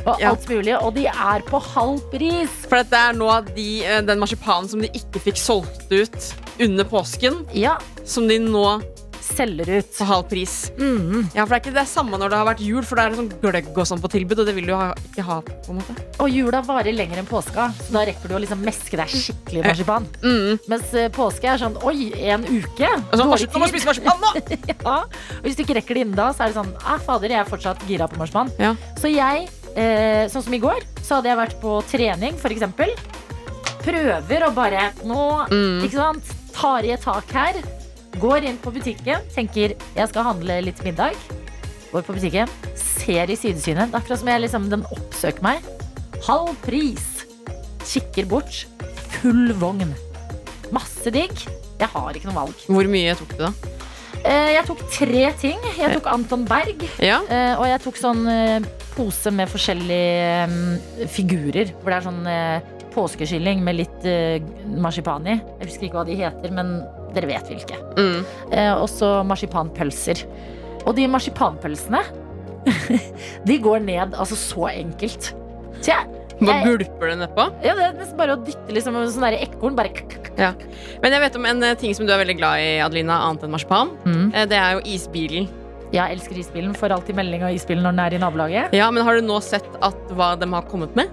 og 0.06 0.20
ja. 0.20 0.30
alt 0.30 0.48
mulig. 0.50 0.74
Og 0.80 0.94
de 0.94 1.06
er 1.08 1.44
på 1.48 1.60
halv 1.72 2.00
pris. 2.12 2.50
For 2.68 2.82
dette 2.82 2.98
er 2.98 3.16
nå 3.16 3.28
de, 3.54 3.68
eh, 3.84 4.00
den 4.04 4.22
marsipanen 4.22 4.68
som 4.68 4.82
de 4.84 4.90
ikke 4.92 5.22
fikk 5.30 5.40
solgt 5.40 5.88
ut 5.92 6.34
under 6.60 6.84
påsken, 6.84 7.46
Ja, 7.56 7.78
som 8.04 8.28
de 8.28 8.38
nå 8.38 8.82
selger 9.24 9.68
ut. 9.78 9.90
på 9.98 10.06
halv 10.08 10.26
pris. 10.30 10.54
Mm. 10.78 11.28
Ja, 11.34 11.44
for 11.44 11.54
det 11.54 11.58
er 11.58 11.62
ikke 11.62 11.74
det 11.76 11.86
samme 11.90 12.18
når 12.20 12.32
det 12.32 12.38
har 12.40 12.48
vært 12.48 12.62
jul, 12.64 12.82
for 12.86 12.98
da 12.98 13.04
er 13.06 13.14
det 13.14 13.20
sånn 13.20 13.30
gløgg 13.42 13.70
og 13.78 13.86
sånn 13.88 14.02
på 14.02 14.10
tilbud, 14.12 14.42
og 14.42 14.48
det 14.48 14.54
vil 14.56 14.66
du 14.70 14.74
ha, 14.76 14.90
ikke 15.10 15.24
ha, 15.26 15.38
på 15.42 15.72
en 15.74 15.80
måte. 15.80 15.96
Og 16.22 16.30
jula 16.32 16.60
varer 16.66 16.92
lenger 16.96 17.22
enn 17.22 17.28
påska, 17.30 17.68
så 17.78 17.96
da 17.96 18.04
rekker 18.08 18.28
du 18.32 18.36
å 18.36 18.42
liksom 18.42 18.62
meske 18.66 18.98
deg 19.00 19.12
skikkelig 19.12 19.64
marsipan. 19.66 20.08
Mm. 20.22 20.58
Mens 20.72 20.92
eh, 20.98 21.08
påske 21.14 21.48
er 21.52 21.60
sånn 21.62 21.78
oi, 21.86 22.10
en 22.32 22.44
uke. 22.48 22.88
Altså, 22.88 23.22
så, 23.22 23.28
Dårlig 23.32 23.50
nå 23.54 23.62
må 23.64 23.70
spise 23.72 23.90
marsipan 23.92 24.22
nå! 24.22 24.34
Ja, 24.72 24.98
og 25.04 25.44
hvis 25.46 25.56
du 25.58 25.62
ikke 25.64 25.76
rekker 25.78 25.94
det 25.98 26.04
innen 26.06 26.18
da, 26.18 26.30
så 26.34 26.44
er 26.44 26.52
det 26.52 26.58
sånn 26.58 26.72
ah, 26.82 26.98
fader, 27.02 27.30
jeg 27.32 27.40
er 27.42 27.48
fortsatt 27.48 27.82
gira 27.88 28.08
på 28.10 28.18
marsipan. 28.20 28.50
Ja. 28.62 28.72
Så 28.98 29.10
jeg, 29.12 29.46
eh, 29.78 30.24
sånn 30.32 30.44
som 30.46 30.54
i 30.56 30.60
går, 30.62 30.82
så 31.02 31.18
hadde 31.18 31.30
jeg 31.30 31.38
vært 31.38 31.58
på 31.62 31.76
trening, 31.90 32.36
for 32.40 32.54
eksempel. 32.54 32.92
Prøver 33.82 34.44
å 34.46 34.50
bare 34.54 34.90
nå, 35.06 35.22
Mm. 35.50 35.82
ikke 35.86 35.98
sant, 35.98 36.34
tar 36.54 36.84
i 36.86 36.92
et 36.94 37.02
tak 37.02 37.30
her. 37.34 37.58
Går 38.20 38.44
inn 38.48 38.58
på 38.60 38.72
butikken, 38.74 39.22
tenker 39.34 39.72
jeg 39.96 40.08
skal 40.10 40.26
handle 40.26 40.58
litt 40.66 40.82
middag. 40.84 41.16
Går 41.92 42.04
på 42.06 42.14
butikken, 42.16 42.50
ser 42.78 43.30
i 43.32 43.36
sidesynet. 43.36 43.88
Det 43.90 43.96
er 43.96 44.00
akkurat 44.02 44.20
som 44.20 44.28
jeg 44.32 44.42
liksom, 44.44 44.68
den 44.72 44.84
oppsøker 44.94 45.44
meg. 45.44 45.64
Halv 46.26 46.52
pris. 46.64 47.06
Kikker 47.88 48.28
bort. 48.30 48.62
Full 49.18 49.52
vogn. 49.60 49.92
Masse 50.72 51.12
digg. 51.12 51.34
Jeg 51.80 51.88
har 51.92 52.14
ikke 52.16 52.28
noe 52.30 52.36
valg. 52.44 52.66
Hvor 52.70 52.88
mye 52.92 53.16
tok 53.18 53.32
du, 53.36 53.42
da? 53.48 53.52
Eh, 54.22 54.52
Jeg 54.54 54.64
tok 54.68 54.84
tre 54.94 55.24
ting. 55.40 55.58
Jeg 55.80 55.96
tok 55.96 56.06
Anton 56.12 56.44
Berg. 56.48 56.84
Ja. 57.02 57.18
eh, 57.26 57.56
Og 57.58 57.66
jeg 57.66 57.82
tok 57.82 57.98
sånn 57.98 58.22
eh, 58.30 58.68
pose 58.94 59.32
med 59.34 59.50
forskjellige 59.50 61.08
figurer. 61.10 61.72
Hvor 61.82 61.90
det 61.90 61.98
er 61.98 62.06
sånn 62.06 62.24
påskekylling 62.92 63.62
med 63.64 63.78
litt 63.80 64.04
marsipan 64.78 65.24
i. 65.26 65.38
Jeg 65.62 65.68
husker 65.70 65.86
ikke 65.88 65.96
hva 66.02 66.06
de 66.08 66.16
heter, 66.18 66.52
men 66.52 66.74
dere 67.14 67.28
vet 67.30 67.48
hvilke. 67.52 67.78
Mm. 67.98 68.24
Eh, 68.52 68.72
Og 68.74 68.88
så 68.90 69.12
marsipanpølser. 69.26 70.24
Og 70.86 70.96
de 70.96 71.06
marsipanpølsene, 71.08 72.00
de 73.48 73.58
går 73.62 73.80
ned 73.84 74.14
altså 74.18 74.36
så 74.38 74.68
enkelt. 74.72 75.32
Så 75.82 75.90
jeg, 75.92 76.10
jeg 76.42 76.64
gulper 76.66 77.10
det 77.12 77.16
nedpå. 77.22 77.46
ja, 77.64 77.74
Det 77.78 77.86
er 77.88 77.96
nesten 77.98 78.18
bare 78.18 78.36
å 78.36 78.42
dytte 78.44 78.74
liksom 78.74 78.96
sånn 79.10 79.24
der 79.26 79.36
ekorn. 79.42 79.74
Bare 79.78 79.90
k- 79.94 80.20
Men 81.02 81.12
jeg 81.12 81.20
vet 81.26 81.36
om 81.38 81.46
en 81.46 81.62
eh, 81.66 81.74
ting 81.78 81.94
som 81.94 82.06
du 82.06 82.12
er 82.14 82.22
veldig 82.22 82.36
glad 82.38 82.62
i, 82.62 82.70
Adelina, 82.82 83.18
annet 83.28 83.44
enn 83.46 83.52
marsipan. 83.54 83.92
mm. 84.06 84.30
Eh, 84.34 84.46
Det 84.50 84.58
er 84.58 84.78
jo 84.78 84.84
isbilen. 84.94 85.48
Jeg 85.92 86.16
elsker 86.16 86.38
isbilen. 86.40 86.72
Får 86.78 86.94
alltid 86.96 87.14
melding 87.18 87.42
av 87.44 87.52
isbilen 87.52 87.82
når 87.84 87.92
den 87.92 88.00
er 88.06 88.14
i 88.16 88.20
nabolaget. 88.22 88.72
Ja, 88.78 88.86
men 88.90 89.04
har 89.04 89.18
du 89.18 89.26
nå 89.26 89.36
sett 89.44 89.66
at 89.84 89.98
hva 90.16 90.32
de 90.40 90.48
har 90.54 90.62
kommet 90.70 90.94
med? 90.96 91.10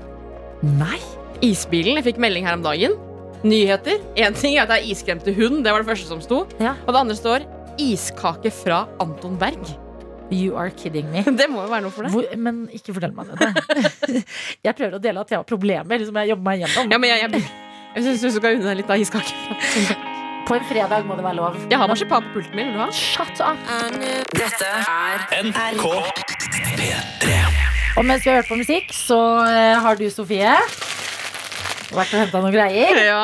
Nei. 0.64 0.98
Isbilen. 1.44 1.98
Jeg 2.00 2.06
fikk 2.14 2.18
melding 2.24 2.46
her 2.48 2.56
om 2.56 2.64
dagen. 2.64 2.96
Nyheter. 3.44 4.02
Én 4.20 4.36
ting 4.36 4.58
er 4.58 4.66
at 4.66 4.74
det 4.74 4.82
er 4.82 4.90
iskrem 4.92 5.22
til 5.24 5.36
hund. 5.38 5.62
Det 5.64 5.72
var 5.72 5.84
det 5.84 5.90
første 5.90 6.10
som 6.10 6.24
sto. 6.24 6.44
Ja. 6.60 6.76
Og 6.86 6.92
det 6.94 7.04
andre 7.06 7.16
står 7.16 7.46
iskake 7.80 8.52
fra 8.52 8.84
Anton 9.00 9.38
Berg. 9.40 9.72
You 10.32 10.58
are 10.58 10.70
kidding 10.70 11.10
me. 11.10 11.24
Det 11.40 11.48
må 11.50 11.64
jo 11.64 11.70
være 11.72 11.88
noe 11.88 11.94
for 11.94 12.06
deg. 12.06 12.14
Hvor, 12.14 12.28
men 12.38 12.68
ikke 12.76 12.94
fortell 12.94 13.16
meg 13.16 13.32
det. 13.32 14.22
jeg 14.68 14.76
prøver 14.78 15.00
å 15.00 15.02
dele 15.02 15.24
at 15.24 15.34
jeg 15.34 15.40
har 15.40 15.48
problemer 15.48 16.06
som 16.06 16.20
jeg 16.22 16.34
jobber 16.34 16.50
meg 16.52 16.64
gjennom. 16.66 16.92
Ja, 16.94 17.00
men 17.02 17.14
jeg, 17.14 17.24
jeg, 17.26 17.48
jeg 17.96 18.06
syns 18.06 18.28
du 18.28 18.38
skal 18.38 18.60
unne 18.60 18.70
deg 18.70 18.82
litt 18.84 18.94
av 18.94 19.02
iskake. 19.02 19.34
På 20.50 20.58
en 20.58 20.66
fredag 20.66 21.06
må 21.06 21.18
det 21.18 21.26
være 21.26 21.38
lov. 21.38 21.58
Jeg 21.70 21.78
har 21.78 21.90
marsipan 21.90 22.26
på 22.28 22.40
pulten 22.40 22.56
min. 22.58 22.72
Vil 22.72 22.78
du 22.78 22.82
ha? 22.82 22.90
Shut 22.96 23.42
up! 23.46 23.60
Dette 24.34 24.70
er 24.70 25.26
NRK 25.46 25.84
P3 26.58 26.88
Og 28.00 28.08
mens 28.08 28.26
vi 28.26 28.32
har 28.32 28.40
hørt 28.40 28.50
på 28.50 28.58
musikk, 28.58 28.94
så 28.96 29.20
eh, 29.46 29.76
har 29.84 30.00
du, 30.00 30.08
Sofie, 30.14 30.56
vært 31.96 32.14
og 32.16 32.24
henta 32.24 32.44
noen 32.44 32.56
greier. 32.56 33.02
Ja. 33.10 33.24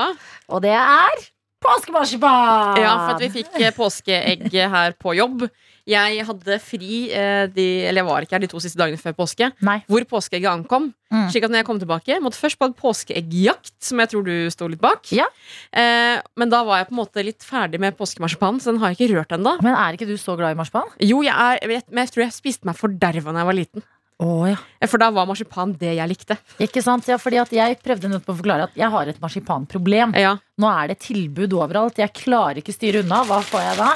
Og 0.54 0.62
det 0.62 0.74
er 0.78 1.22
påskemarsipan! 1.66 2.82
Ja, 2.82 2.96
for 3.06 3.16
at 3.16 3.24
vi 3.24 3.32
fikk 3.42 3.56
eh, 3.60 3.74
påskeegg 3.76 4.52
her 4.54 4.98
på 5.02 5.16
jobb. 5.18 5.48
Jeg 5.86 6.24
hadde 6.26 6.56
fri 6.66 7.12
eh, 7.14 7.46
de, 7.54 7.66
Eller 7.86 8.02
jeg 8.02 8.08
var 8.08 8.26
ikke 8.26 8.36
her 8.40 8.42
de 8.42 8.50
to 8.50 8.62
siste 8.64 8.80
dagene 8.80 8.98
før 8.98 9.14
påske. 9.20 9.52
Nei. 9.66 9.78
Hvor 9.90 10.06
påskeegget 10.16 10.50
ankom. 10.50 10.88
Mm. 11.14 11.28
Slik 11.30 11.46
at 11.46 11.54
når 11.54 11.62
jeg 11.62 11.68
kom 11.68 11.82
tilbake, 11.82 12.18
måtte 12.26 12.42
først 12.42 12.58
på 12.58 12.70
en 12.70 12.74
påskeeggjakt, 12.78 13.76
som 13.86 14.02
jeg 14.02 14.12
tror 14.12 14.26
du 14.26 14.34
sto 14.54 14.70
litt 14.72 14.82
bak. 14.82 15.06
Ja. 15.14 15.28
Eh, 15.70 16.18
men 16.42 16.54
da 16.54 16.64
var 16.66 16.82
jeg 16.82 16.90
på 16.90 16.96
en 16.98 17.02
måte 17.04 17.26
litt 17.26 17.46
ferdig 17.46 17.82
med 17.82 17.98
påskemarsipanen, 18.00 18.62
så 18.64 18.74
den 18.74 18.82
har 18.82 18.94
jeg 18.94 19.00
ikke 19.00 19.12
rørt 19.14 19.38
ennå. 19.38 19.58
Men 19.66 19.78
er 19.78 19.98
ikke 19.98 20.10
du 20.10 20.16
så 20.22 20.38
glad 20.40 20.56
i 20.56 20.60
marsipan? 20.60 20.90
Jo, 21.06 21.22
jeg 21.26 21.34
er, 21.34 21.86
men 21.94 22.02
jeg 22.06 22.16
tror 22.16 22.26
jeg 22.26 22.38
spiste 22.40 22.70
meg 22.70 22.82
forderva 22.82 23.36
da 23.36 23.46
jeg 23.46 23.52
var 23.54 23.60
liten. 23.62 23.86
Å 24.24 24.48
ja. 24.48 24.60
For 24.88 25.02
da 25.02 25.10
var 25.12 25.28
marsipan 25.28 25.74
det 25.80 25.96
jeg 25.98 26.08
likte. 26.08 26.38
Ikke 26.64 26.84
sant? 26.84 27.08
Ja, 27.12 27.18
fordi 27.20 27.42
at 27.42 27.52
jeg 27.52 27.80
prøvde 27.84 28.12
nettopp 28.12 28.32
å 28.32 28.38
forklare 28.38 28.70
at 28.70 28.78
jeg 28.80 28.88
har 28.94 29.12
et 29.12 29.20
marsipanproblem. 29.24 30.16
Ja. 30.20 30.38
Nå 30.62 30.70
er 30.72 30.94
det 30.94 31.02
tilbud 31.04 31.56
overalt. 31.58 32.00
Jeg 32.00 32.16
klarer 32.16 32.62
ikke 32.62 32.76
styre 32.76 33.04
unna. 33.04 33.26
Hva 33.28 33.42
får 33.44 33.66
jeg 33.66 33.82
da? 33.82 33.90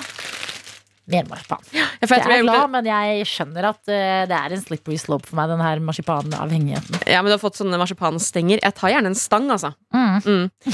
Mer 1.09 1.25
marsipan. 1.25 1.63
Ja, 1.73 1.87
Jeg 2.03 2.09
jeg 2.11 2.35
er 2.35 2.43
glad, 2.45 2.69
men 2.69 2.85
jeg 2.85 3.23
skjønner 3.25 3.71
at 3.71 3.79
uh, 3.87 4.25
det 4.29 4.35
er 4.37 4.53
en 4.53 4.61
slippery 4.61 4.99
slope 5.01 5.25
for 5.25 5.39
meg, 5.39 5.49
den 5.49 5.63
her 5.63 5.81
marsipanavhengigheten. 5.81 6.99
Ja, 7.09 7.23
men 7.23 7.31
du 7.31 7.37
har 7.37 7.41
fått 7.41 7.57
sånne 7.57 7.79
marsipanstenger. 7.81 8.61
Jeg 8.61 8.75
tar 8.77 8.93
gjerne 8.93 9.09
en 9.09 9.17
stang, 9.17 9.47
altså. 9.49 9.71
Mm. 9.95 10.19
Du 10.67 10.69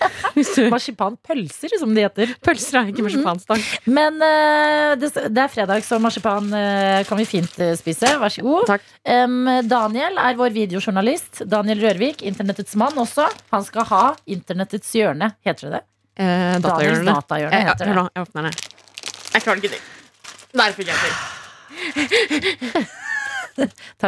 Marsipanpølser, 0.74 1.74
som 1.80 1.92
de 1.96 2.04
heter. 2.06 2.32
Pølser 2.44 2.80
er 2.80 2.92
ikke 2.92 3.04
marsipanstang. 3.04 3.64
Men 3.90 4.16
uh, 4.22 4.94
det, 5.00 5.12
det 5.28 5.44
er 5.44 5.52
fredag, 5.52 5.84
så 5.86 5.98
marsipan 6.02 6.48
uh, 6.54 7.02
kan 7.08 7.20
vi 7.20 7.28
fint 7.28 7.60
uh, 7.60 7.74
spise. 7.78 8.14
Vær 8.20 8.32
så 8.32 8.44
god. 8.46 8.66
Takk. 8.70 8.88
Em, 9.16 9.38
Daniel 9.68 10.20
er 10.20 10.38
vår 10.38 10.54
videojournalist. 10.56 11.44
Daniel 11.50 11.82
Rørvik, 11.84 12.24
internettets 12.26 12.76
mann 12.80 12.98
også. 13.00 13.28
Han 13.54 13.66
skal 13.66 13.88
ha 13.90 14.02
Internettets 14.30 14.92
hjørne, 14.94 15.32
heter 15.46 15.68
det 15.68 15.78
det? 15.78 15.86
Eh, 16.20 16.60
datahjørnet. 16.60 17.14
datahjørne 17.14 17.56
Eh, 17.56 17.62
ja, 17.64 17.68
heter 17.72 17.86
hør 17.90 17.94
nå, 18.00 18.04
jeg 18.14 18.22
åpner 18.26 18.42
det. 18.48 18.54
Jeg 19.34 19.42
klarer 19.44 19.56
det 19.56 19.64
ikke 19.64 19.74
til. 19.76 19.82
Der 20.60 20.70
fikk 20.76 20.88
jeg 20.90 20.98
til. 21.04 21.14
Ta 24.00 24.06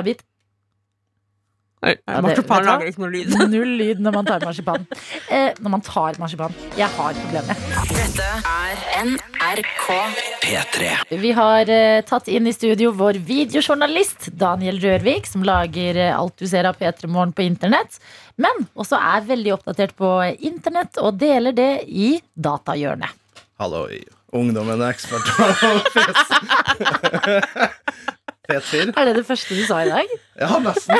Marsipan 1.83 2.63
lager 2.63 2.87
ikke 2.93 3.03
noe 3.03 3.11
lyd. 3.11 3.33
Null 3.53 3.73
lyd 3.81 4.03
når 4.05 4.15
man 4.15 4.29
tar 4.29 4.45
marsipan. 4.47 4.85
Eh, 5.27 5.51
når 5.59 5.73
man 5.75 5.83
tar 5.83 6.19
marsipan. 6.23 6.55
Jeg 6.79 6.87
har 6.95 7.17
problemer. 7.19 7.59
Dette 7.91 8.29
er 8.53 8.85
NRK. 9.03 9.89
P3. 10.45 10.93
Vi 11.25 11.33
har 11.35 11.73
eh, 11.75 12.05
tatt 12.07 12.31
inn 12.31 12.47
i 12.47 12.55
studio 12.55 12.93
vår 12.95 13.19
videojournalist 13.27 14.31
Daniel 14.39 14.79
Rørvik, 14.83 15.27
som 15.27 15.43
lager 15.47 15.99
eh, 15.99 16.15
alt 16.15 16.39
du 16.39 16.47
ser 16.47 16.71
av 16.71 16.79
P3 16.79 17.11
Morgen 17.11 17.35
på 17.35 17.43
internett. 17.49 17.99
Men 18.41 18.67
også 18.79 18.97
er 19.03 19.27
veldig 19.29 19.57
oppdatert 19.59 19.99
på 19.99 20.15
internett 20.39 21.03
og 21.03 21.19
deler 21.21 21.53
det 21.57 21.73
i 21.91 22.15
datahjørnet. 22.39 23.11
Halloi. 23.59 24.05
Ungdommen 24.33 24.81
er 24.81 24.95
ekspert 24.95 25.27
på 25.37 25.45
fjes. 25.99 26.21
Fet. 28.61 28.93
Er 28.99 29.05
det 29.09 29.15
det 29.16 29.24
første 29.27 29.57
du 29.57 29.62
sa 29.66 29.81
i 29.85 29.89
dag? 29.89 30.12
Ja, 30.41 30.59
nesten. 30.61 30.97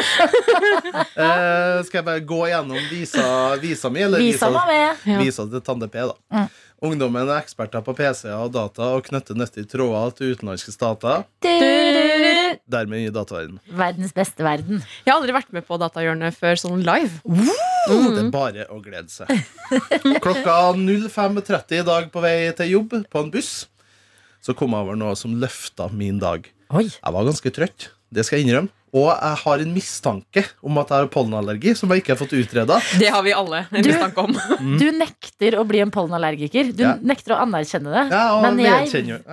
Eh, 1.13 1.79
skal 1.87 1.99
jeg 2.01 2.05
bare 2.07 2.21
gå 2.27 2.41
gjennom 2.49 2.79
visa, 2.91 3.25
visa 3.63 3.91
mi? 3.93 4.01
Eller 4.05 4.19
Visa 4.23 4.49
visa, 4.49 4.67
med. 4.69 5.07
Ja. 5.13 5.19
visa 5.21 5.47
til 5.51 5.61
Tande 5.65 5.89
P, 5.93 5.99
da. 6.09 6.15
Mm. 6.33 6.49
Ungdommen 6.83 7.29
er 7.31 7.39
eksperter 7.39 7.79
på 7.87 7.93
PC-er 7.95 8.41
og 8.43 8.51
data 8.57 8.89
og 8.97 9.05
knytter 9.07 9.37
nyttige 9.39 9.69
tråder 9.71 10.17
til 10.19 10.33
utenlandske 10.35 10.73
stater. 10.75 11.23
Dermed 11.43 13.05
i 13.05 13.13
dataverden. 13.15 13.61
Verdens 13.79 14.15
beste 14.17 14.43
verden. 14.43 14.81
Jeg 15.05 15.13
har 15.13 15.21
aldri 15.21 15.35
vært 15.37 15.53
med 15.55 15.67
på 15.69 15.79
datahjørnet 15.79 16.35
før 16.35 16.59
sånn 16.59 16.83
live. 16.83 17.21
Det 17.29 18.25
er 18.25 18.33
bare 18.35 18.67
å 18.73 18.81
glede 18.83 19.13
seg. 19.15 19.31
Klokka 20.25 20.57
05.30 20.75 21.79
i 21.79 21.87
dag 21.87 22.11
på 22.15 22.25
vei 22.25 22.35
til 22.59 22.73
jobb 22.75 22.99
på 23.13 23.23
en 23.23 23.31
buss, 23.35 23.53
så 24.43 24.55
kom 24.59 24.75
jeg 24.75 24.83
over 24.89 24.99
noe 24.99 25.15
som 25.19 25.39
løfta 25.39 25.87
min 25.95 26.19
dag. 26.23 26.49
Oi. 26.73 26.87
Jeg 26.89 27.13
var 27.15 27.27
ganske 27.29 27.51
trøtt, 27.53 27.89
det 28.13 28.25
skal 28.27 28.39
jeg 28.41 28.47
innrømme. 28.49 28.73
Og 28.93 29.07
jeg 29.09 29.37
har 29.41 29.63
en 29.65 29.71
mistanke 29.73 30.43
om 30.69 30.77
at 30.83 30.91
jeg 30.93 31.01
har 31.01 31.07
pollenallergi, 31.15 31.73
som 31.79 31.89
jeg 31.95 32.03
ikke 32.03 32.13
har 32.13 32.19
fått 32.21 32.35
utreda. 32.37 32.77
Det 33.01 33.09
har 33.09 33.23
vi 33.25 33.33
alle 33.33 33.63
en 33.71 33.83
Du- 33.83 33.89
mistanke 33.89 34.19
om. 34.21 34.35
Du 34.83 34.85
nekter 34.93 35.57
å 35.57 35.65
bli 35.69 35.81
en 35.81 35.91
pollenallergiker. 35.95 36.75
Du 36.77 36.83
Ja. 36.85 36.95
nekter 37.01 37.33
å 37.33 37.41
anerkjenne 37.47 37.89
det. 37.93 38.03
Ja, 38.13 38.35
og 38.37 38.43
Men 38.43 38.59
jeg 38.59 38.91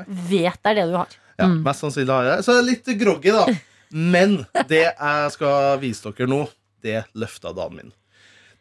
vet 0.08 0.64
det 0.64 0.72
er 0.72 0.76
det 0.80 0.86
du 0.92 0.96
har. 0.96 1.08
Ja, 1.40 1.48
Mest 1.48 1.84
sannsynlig 1.84 2.08
har 2.16 2.24
jeg 2.24 2.38
det. 2.38 2.46
Så 2.46 2.56
jeg 2.56 2.64
er 2.64 2.70
litt 2.70 2.92
groggy, 3.04 3.32
da. 3.36 3.46
Men 3.92 4.46
det 4.68 4.84
jeg 4.96 5.32
skal 5.36 5.78
vise 5.80 6.04
dere 6.14 6.28
nå, 6.32 6.42
det 6.84 7.04
løfta 7.16 7.52
dagen 7.56 7.76
min. 7.76 7.92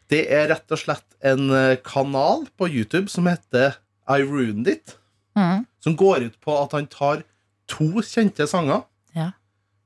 Det 0.09 0.25
er 0.33 0.47
rett 0.49 0.71
og 0.73 0.79
slett 0.81 1.05
en 1.23 1.49
eh, 1.53 1.75
kanal 1.85 2.47
på 2.57 2.67
YouTube 2.67 3.07
som 3.13 3.27
heter 3.29 3.75
I 4.09 4.19
Ruined 4.23 4.67
It. 4.67 4.95
Mm. 5.37 5.65
Som 5.79 5.95
går 5.95 6.25
ut 6.27 6.39
på 6.43 6.55
at 6.63 6.71
han 6.75 6.87
tar 6.91 7.23
to 7.69 8.01
kjente 8.05 8.47
sanger, 8.49 8.83
Ja. 9.15 9.31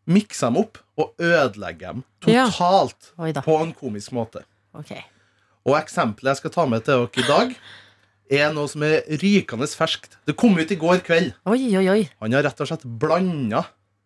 mikse 0.07 0.47
dem 0.49 0.57
opp 0.64 0.77
og 0.99 1.14
ødelegge 1.19 1.80
dem 1.93 2.03
totalt 2.22 3.11
ja. 3.18 3.41
på 3.41 3.55
en 3.61 3.72
komisk 3.77 4.11
måte. 4.15 4.43
Ok. 4.76 4.91
Og 5.65 5.77
eksempelet 5.80 6.34
jeg 6.34 6.41
skal 6.41 6.51
ta 6.57 6.65
med 6.68 6.84
til 6.84 7.05
dere 7.05 7.23
i 7.23 7.27
dag, 7.27 7.55
er 8.34 8.53
noe 8.55 8.68
som 8.72 8.84
er 8.84 9.03
rykende 9.22 9.68
ferskt. 9.69 10.18
Det 10.27 10.35
kom 10.39 10.55
ut 10.57 10.72
i 10.72 10.76
går 10.80 11.03
kveld. 11.05 11.34
Oi, 11.45 11.60
oi, 11.77 11.85
oi. 11.91 12.01
Han 12.23 12.34
har 12.35 12.43
rett 12.47 12.60
og 12.64 12.68
slett 12.72 12.84
blanda 12.99 13.65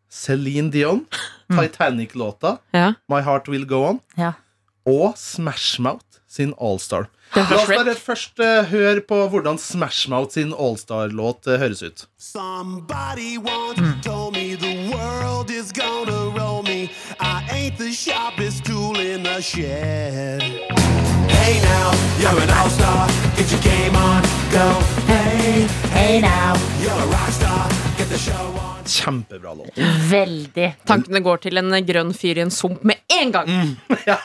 Celine 0.10 0.70
Dion, 0.72 1.06
Titanic-låta 1.52 2.58
Ja. 2.76 2.94
My 3.10 3.22
Heart 3.26 3.48
Will 3.50 3.66
Go 3.70 3.84
On, 3.94 4.00
Ja. 4.18 4.34
Og 4.88 5.14
Smashmouth 5.20 6.22
sin 6.28 6.54
Allstar. 6.62 7.08
La 7.36 7.44
oss 7.58 7.68
bare 7.68 7.94
først 8.00 8.40
uh, 8.40 8.64
høre 8.72 9.02
på 9.04 9.18
hvordan 9.32 9.58
Smashmouth 9.60 10.32
sin 10.38 10.54
Allstar-låt 10.56 11.48
uh, 11.52 11.58
høres 11.60 11.82
ut. 11.84 12.06
Somebody 12.18 13.38
once 13.38 13.82
told 14.02 14.34
me 14.34 14.56
the 14.56 14.90
world 14.94 15.52
is 15.52 15.72
gonna 15.76 16.32
roll 16.40 16.64
me. 16.64 16.90
I 17.20 17.44
ain't 17.52 17.78
the 17.78 17.92
sharpest 17.92 18.64
tool 18.66 18.96
in 19.00 19.24
the 19.24 19.42
shed. 19.42 20.42
Hey 21.30 21.60
now, 21.62 21.92
you're 22.22 22.40
an 22.42 22.50
all-star. 22.50 23.08
Get 23.36 23.52
your 23.52 23.62
game 23.62 23.96
on, 23.96 24.22
go. 24.56 24.68
Hey, 25.12 25.68
Hey 25.92 26.22
now. 26.22 26.56
you're 26.82 26.92
a 26.92 27.08
rock 27.08 27.32
star. 27.32 27.68
Get 27.98 28.08
the 28.10 28.18
show 28.18 28.46
on. 28.64 28.77
Kjempebra 28.88 29.54
låt. 29.54 29.78
Veldig. 30.12 30.70
Tankene 30.88 31.22
går 31.26 31.44
til 31.48 31.60
en 31.60 31.76
grønn 31.88 32.14
fyr 32.16 32.40
i 32.40 32.46
en 32.46 32.54
sump 32.54 32.84
med 32.88 33.04
en 33.20 33.34
gang. 33.36 33.52
ja. 34.10 34.18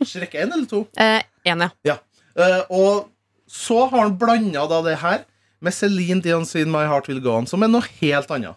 Shrek 0.00 0.34
1 0.34 0.52
eller 0.52 0.66
2? 0.70 0.84
Eh, 1.00 1.22
en, 1.50 1.66
ja. 1.66 1.70
Ja. 1.94 1.96
Eh, 2.36 2.60
og 2.70 3.08
så 3.50 3.86
har 3.90 4.06
han 4.06 4.18
blanda 4.18 4.82
det 4.86 4.98
her 5.02 5.24
med 5.60 5.74
Celine 5.74 6.22
Dion 6.22 6.46
sin 6.46 6.70
My 6.72 6.86
Heart 6.88 7.08
Will 7.08 7.20
Go 7.20 7.34
On, 7.40 7.46
som 7.46 7.62
er 7.62 7.72
noe 7.72 7.84
helt 8.00 8.30
annet. 8.30 8.54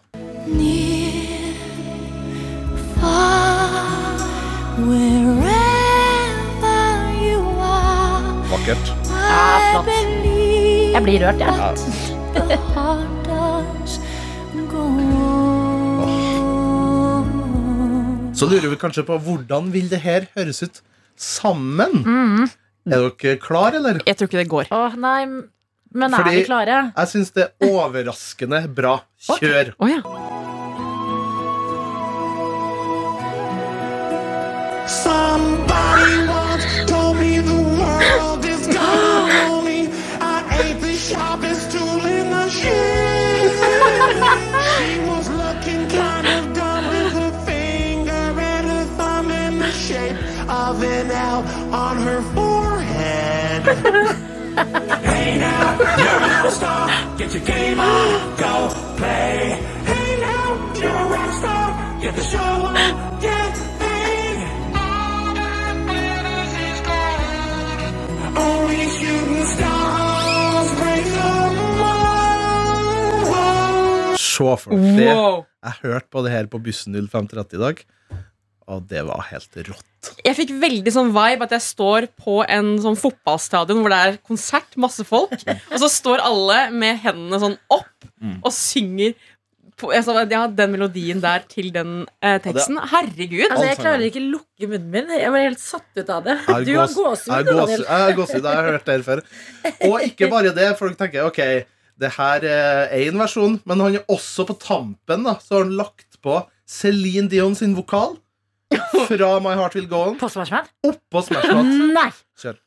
Vakkert. 8.54 8.94
Ja, 9.10 9.42
flott. 9.72 9.88
Jeg 10.94 11.02
blir 11.02 11.26
rørt, 11.26 11.42
jeg. 11.42 13.23
Så 18.34 18.46
lurer 18.50 18.68
vi 18.72 18.76
kanskje 18.80 19.04
på 19.06 19.16
hvordan 19.22 19.68
vil 19.74 19.86
det 19.90 20.00
her 20.02 20.26
høres 20.36 20.62
ut 20.66 20.80
sammen? 21.16 22.00
Er 22.84 23.06
dere 23.06 23.36
klar, 23.40 23.76
eller? 23.78 24.00
Jeg 24.06 24.16
tror 24.18 24.28
ikke 24.30 24.40
det 24.42 24.48
går. 24.50 24.70
Åh, 24.74 24.96
nei, 25.00 25.24
men 25.94 26.14
er 26.14 26.18
Fordi- 26.18 26.36
vi 26.40 26.44
klare? 26.48 26.92
Jeg 26.96 27.08
syns 27.14 27.30
det 27.32 27.44
er 27.48 27.68
overraskende 27.70 28.64
bra. 28.74 28.96
Kjør. 29.28 29.74
Å 29.78 29.88
ja. 29.88 30.00
Somebody 34.86 36.28
once 36.28 36.66
told 36.86 37.16
me 37.16 37.38
the 37.38 37.62
world 37.78 38.44
is 38.44 38.66
gone 38.66 39.64
me. 39.64 39.88
I 40.20 40.44
ate 40.60 40.80
the 40.82 40.94
sharpest 40.94 41.72
tool 41.72 42.04
in 42.04 42.28
the 42.30 42.48
shed. 42.50 43.03
L 51.34 51.42
on 51.74 51.96
her 52.06 52.22
forehead. 52.34 53.62
hey 55.10 55.30
now, 55.46 55.66
you're 56.02 56.18
a 56.18 56.30
rock 56.30 56.46
star. 56.58 56.84
Get 57.18 57.34
your 57.34 57.44
game 57.44 57.80
on, 57.80 58.36
go 58.44 58.54
play. 59.00 59.58
Hey 59.90 60.10
now, 60.28 60.48
you're 60.80 61.00
a 61.04 61.14
rock 61.16 61.32
star. 61.40 61.68
Get 62.02 62.14
the 62.14 62.26
show 62.32 62.52
on, 62.70 62.74
get 63.26 63.54
paid. 63.82 64.38
Only 68.46 68.82
shooting 68.98 69.46
stars 69.54 70.68
break 70.78 71.06
the. 71.16 71.32
Se 74.16 74.56
for. 74.62 74.70
Wow. 74.70 75.46
Jeg 75.64 75.74
hørte 75.82 76.08
på 76.10 76.22
det 76.22 76.30
her 76.30 76.46
på 76.46 76.58
bussen 76.62 76.94
0530 76.94 77.58
i 77.58 77.62
dag. 77.66 77.86
Og 78.66 78.86
det 78.88 79.02
var 79.10 79.26
helt 79.32 79.56
rått. 79.68 80.13
Jeg 80.24 80.38
fikk 80.38 80.54
veldig 80.62 80.92
sånn 80.94 81.10
vibe 81.12 81.44
at 81.44 81.52
jeg 81.52 81.64
står 81.66 82.06
på 82.16 82.38
en 82.48 82.74
sånn 82.80 82.96
fotballstadion 82.96 83.82
hvor 83.82 83.92
det 83.92 84.00
er 84.06 84.16
konsert, 84.24 84.72
masse 84.80 85.04
folk, 85.04 85.34
og 85.44 85.76
så 85.82 85.90
står 85.92 86.22
alle 86.24 86.58
med 86.72 87.02
hendene 87.04 87.40
sånn 87.42 87.58
opp 87.68 88.08
og 88.40 88.52
synger 88.56 89.12
på, 89.76 89.90
altså, 89.90 90.14
ja, 90.30 90.44
den 90.46 90.70
melodien 90.70 91.20
der 91.22 91.42
til 91.50 91.70
den 91.74 92.04
eh, 92.22 92.38
teksten. 92.42 92.78
Herregud. 92.92 93.48
Altså, 93.48 93.66
jeg 93.66 93.78
klarer 93.80 94.06
ikke 94.06 94.22
lukke 94.22 94.68
munnen 94.70 94.90
min. 94.92 95.12
Jeg 95.18 95.32
var 95.34 95.44
helt 95.48 95.62
satt 95.62 95.98
ut 95.98 96.12
av 96.14 96.24
det. 96.24 96.36
Du 96.46 96.72
har 96.78 96.92
gåsehud. 96.94 97.32
Jeg 97.34 97.88
har 97.90 98.14
gåsehud, 98.14 98.44
jeg 98.46 98.60
har 98.60 98.70
hørt 98.70 98.86
det 98.86 98.98
før. 99.06 99.24
Og 99.90 100.06
ikke 100.06 100.30
bare 100.30 100.54
det, 100.54 100.70
folk 100.78 100.98
tenker 101.00 101.26
ok, 101.26 101.40
det 102.00 102.10
her 102.16 102.46
er 102.48 102.94
én 103.02 103.18
versjon, 103.18 103.58
men 103.66 103.82
han 103.82 103.98
er 103.98 104.06
også 104.10 104.46
på 104.48 104.56
tampen, 104.62 105.26
da, 105.26 105.36
så 105.42 105.58
har 105.58 105.66
han 105.66 105.76
lagt 105.78 106.20
på 106.24 106.38
Celine 106.70 107.28
Dion 107.30 107.58
sin 107.58 107.74
vokal 107.76 108.14
fra 109.08 109.40
My 109.40 109.54
Heart 109.58 109.74
Will 109.74 109.88
Go 109.88 109.96
On 110.08 110.18
På 110.18 110.28
Smashman? 110.28 110.64
oppå 110.82 111.22
Smash 111.22 111.54
Mouth. 111.54 111.68
Nei! 111.94 112.10
Kjør. 112.38 112.54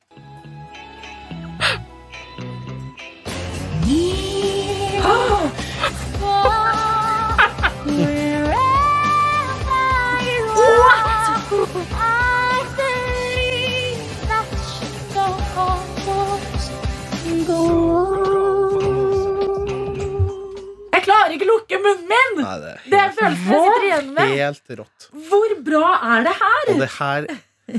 Jeg 11.98 12.07
ikke 21.38 21.47
lukke 21.49 21.80
munnen 21.84 22.05
min! 22.11 22.38
Nei, 22.43 22.55
det 22.64 22.73
Det 22.91 22.99
er 22.99 23.07
er 23.07 23.15
følelsen 23.18 23.47
jeg 23.53 23.64
sitter 23.64 23.88
igjen 23.88 24.11
med. 24.18 24.34
helt, 24.38 24.76
rått. 24.81 25.07
Hvor 25.30 25.55
bra 25.69 25.89
er 26.18 26.27
det 26.27 26.35
her? 26.41 26.72
Og 26.73 26.81
det 26.84 26.89
her, 26.97 27.27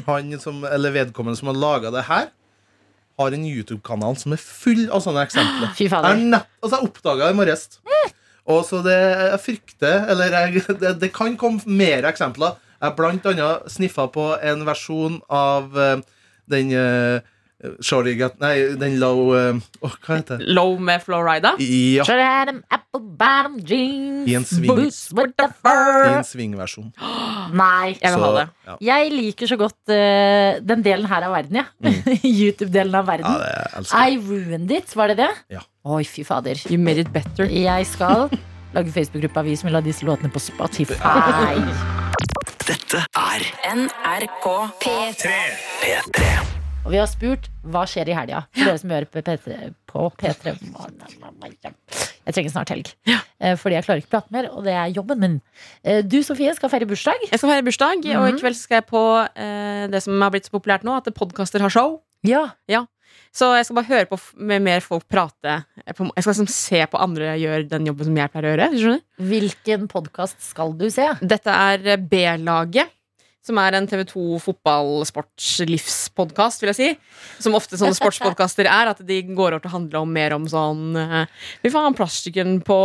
han 0.09 0.35
som, 0.43 0.62
eller 0.68 0.94
vedkommende 0.94 1.39
som 1.40 1.51
har 1.52 1.59
laga 1.59 1.93
det 1.94 2.05
her, 2.09 2.28
har 3.18 3.35
en 3.35 3.44
YouTube-kanal 3.48 4.14
som 4.20 4.32
er 4.36 4.39
full 4.39 4.85
av 4.94 5.02
sånne 5.02 5.24
eksempler. 5.26 5.72
Fy 5.74 5.85
Jeg, 5.89 5.90
fader. 5.90 6.14
har 6.14 6.44
altså 6.62 6.78
jeg 6.78 6.86
oppdaga 6.90 7.26
det 7.26 7.35
i 7.35 7.39
morges. 7.40 7.64
Og 8.48 8.62
så 8.64 8.78
det 8.80 8.94
jeg 8.97 9.40
frykter 9.44 10.06
Eller 10.09 10.32
jeg, 10.32 10.62
det, 10.80 10.93
det 11.02 11.10
kan 11.12 11.35
komme 11.36 11.60
mer 11.66 12.06
eksempler. 12.09 12.55
Jeg 12.80 12.94
blant 12.97 13.26
annet 13.26 13.66
sniffa 13.74 14.06
på 14.14 14.28
en 14.39 14.62
versjon 14.64 15.18
av 15.28 15.74
eh, 15.76 15.98
den 16.48 16.70
uh, 16.72 17.18
got 18.18 18.39
Nei, 18.39 18.76
den 18.78 18.98
low 19.01 19.32
eh, 19.35 19.59
hva 19.82 20.16
heter 20.18 20.39
det? 20.39 20.47
Low 20.55 20.78
med 20.78 21.02
Florida. 21.02 21.56
Ja, 21.59 22.05
I 26.06 26.12
en 26.20 26.28
svingversjon. 26.28 26.93
Nei. 27.62 27.97
Jeg 27.98 28.14
vil 28.14 28.24
ha 28.24 28.30
det. 28.36 28.44
ja. 28.68 28.76
Jeg 28.89 29.10
liker 29.14 29.51
så 29.51 29.59
godt 29.59 29.78
uh, 29.90 30.60
den 30.62 30.85
delen 30.86 31.09
her 31.10 31.26
av 31.26 31.35
verden, 31.35 31.59
ja. 31.62 31.66
YouTube-delen 32.22 32.94
av 32.94 33.09
verden. 33.10 33.43
Ja. 33.43 33.82
I 34.06 34.20
ruined 34.22 34.70
it, 34.70 34.94
var 34.97 35.10
det 35.10 35.18
det? 35.24 35.32
Ja. 35.59 35.64
Oi, 35.89 36.05
fy 36.06 36.22
fader. 36.26 36.60
You 36.70 36.78
made 36.78 37.02
it 37.02 37.10
better. 37.14 37.48
Jeg 37.51 37.89
skal 37.90 38.28
lage 38.76 38.93
Facebook-gruppa 38.94 39.43
vi 39.48 39.56
som 39.56 39.70
vil 39.70 39.80
ha 39.80 39.82
disse 39.82 40.06
låtene 40.06 40.30
på 40.30 40.43
Spotify. 40.47 40.94
Dette 42.68 43.02
er 43.16 43.48
NRK 43.72 44.47
P3. 44.85 45.35
P3. 45.82 46.57
Og 46.89 46.93
vi 46.94 47.01
har 47.02 47.09
spurt 47.10 47.51
hva 47.69 47.82
skjer 47.85 48.09
i 48.09 48.15
helga. 48.16 48.47
For 48.56 48.65
dere 48.70 48.81
som 48.81 48.93
hører 48.94 49.09
på 49.12 49.20
P3. 49.20 49.56
På 49.90 50.06
P3. 50.16 50.55
Jeg 52.28 52.35
trenger 52.36 52.52
snart 52.55 52.70
helg. 52.73 52.89
Eh, 53.40 53.55
Fordi 53.60 53.77
jeg 53.77 53.85
klarer 53.85 54.01
ikke 54.02 54.12
prate 54.15 54.32
mer, 54.32 54.48
og 54.52 54.65
det 54.65 54.73
er 54.73 54.89
jobben 54.97 55.20
min. 55.20 55.35
Eh, 55.85 56.01
Du, 56.02 56.16
Sofie, 56.24 56.55
skal 56.56 56.73
feire 56.73 56.89
bursdag. 56.89 57.27
Jeg 57.28 57.39
skal 57.40 57.51
feire 57.52 57.65
bursdag, 57.66 58.01
og 58.09 58.24
Mhm. 58.24 58.36
i 58.36 58.40
kveld 58.40 58.56
skal 58.56 58.81
jeg 58.81 58.86
på 58.89 59.02
eh, 59.36 59.86
det 59.93 60.02
som 60.02 60.20
har 60.20 60.31
blitt 60.31 60.48
så 60.48 60.52
populært 60.56 60.82
nå, 60.85 60.97
at 60.97 61.12
podkaster 61.15 61.60
har 61.60 61.69
show. 61.70 62.01
Ja. 62.24 62.86
Så 63.32 63.52
jeg 63.56 63.66
skal 63.66 63.77
bare 63.77 63.89
høre 63.93 64.06
på 64.09 64.19
med 64.40 64.62
mer 64.62 64.81
folk 64.81 65.05
prate. 65.09 65.65
Jeg 65.86 65.94
skal 65.97 66.32
liksom 66.32 66.48
se 66.48 66.86
på 66.86 66.98
andre 67.01 67.36
gjøre 67.39 67.69
den 67.69 67.85
jobben 67.86 68.05
som 68.09 68.16
jeg 68.16 68.32
pleier 68.32 68.56
å 68.56 68.56
gjøre. 68.56 69.01
Hvilken 69.20 69.89
podkast 69.89 70.40
skal 70.40 70.73
du 70.73 70.89
se? 70.90 71.06
Dette 71.20 71.48
er 71.52 71.97
B-laget. 71.98 72.89
Som 73.47 73.56
er 73.62 73.73
en 73.78 73.89
TV2 73.89 74.15
fotball-sportslivspodkast, 74.44 76.59
vil 76.62 76.70
jeg 76.73 76.78
si. 76.78 76.89
Som 77.44 77.56
ofte 77.56 77.74
sånne 77.81 77.97
sportspodkaster 77.97 78.66
er. 78.69 78.85
At 78.93 79.01
de 79.06 79.16
går 79.28 79.51
over 79.55 79.62
til 79.62 79.70
å 79.70 79.77
handle 79.77 79.97
om 80.05 80.10
mer 80.12 80.31
om 80.36 80.44
sånn 80.51 80.85
eh, 80.98 81.27
Fy 81.62 81.69
faen, 81.73 81.97
plastikken 81.97 82.48
på 82.66 82.78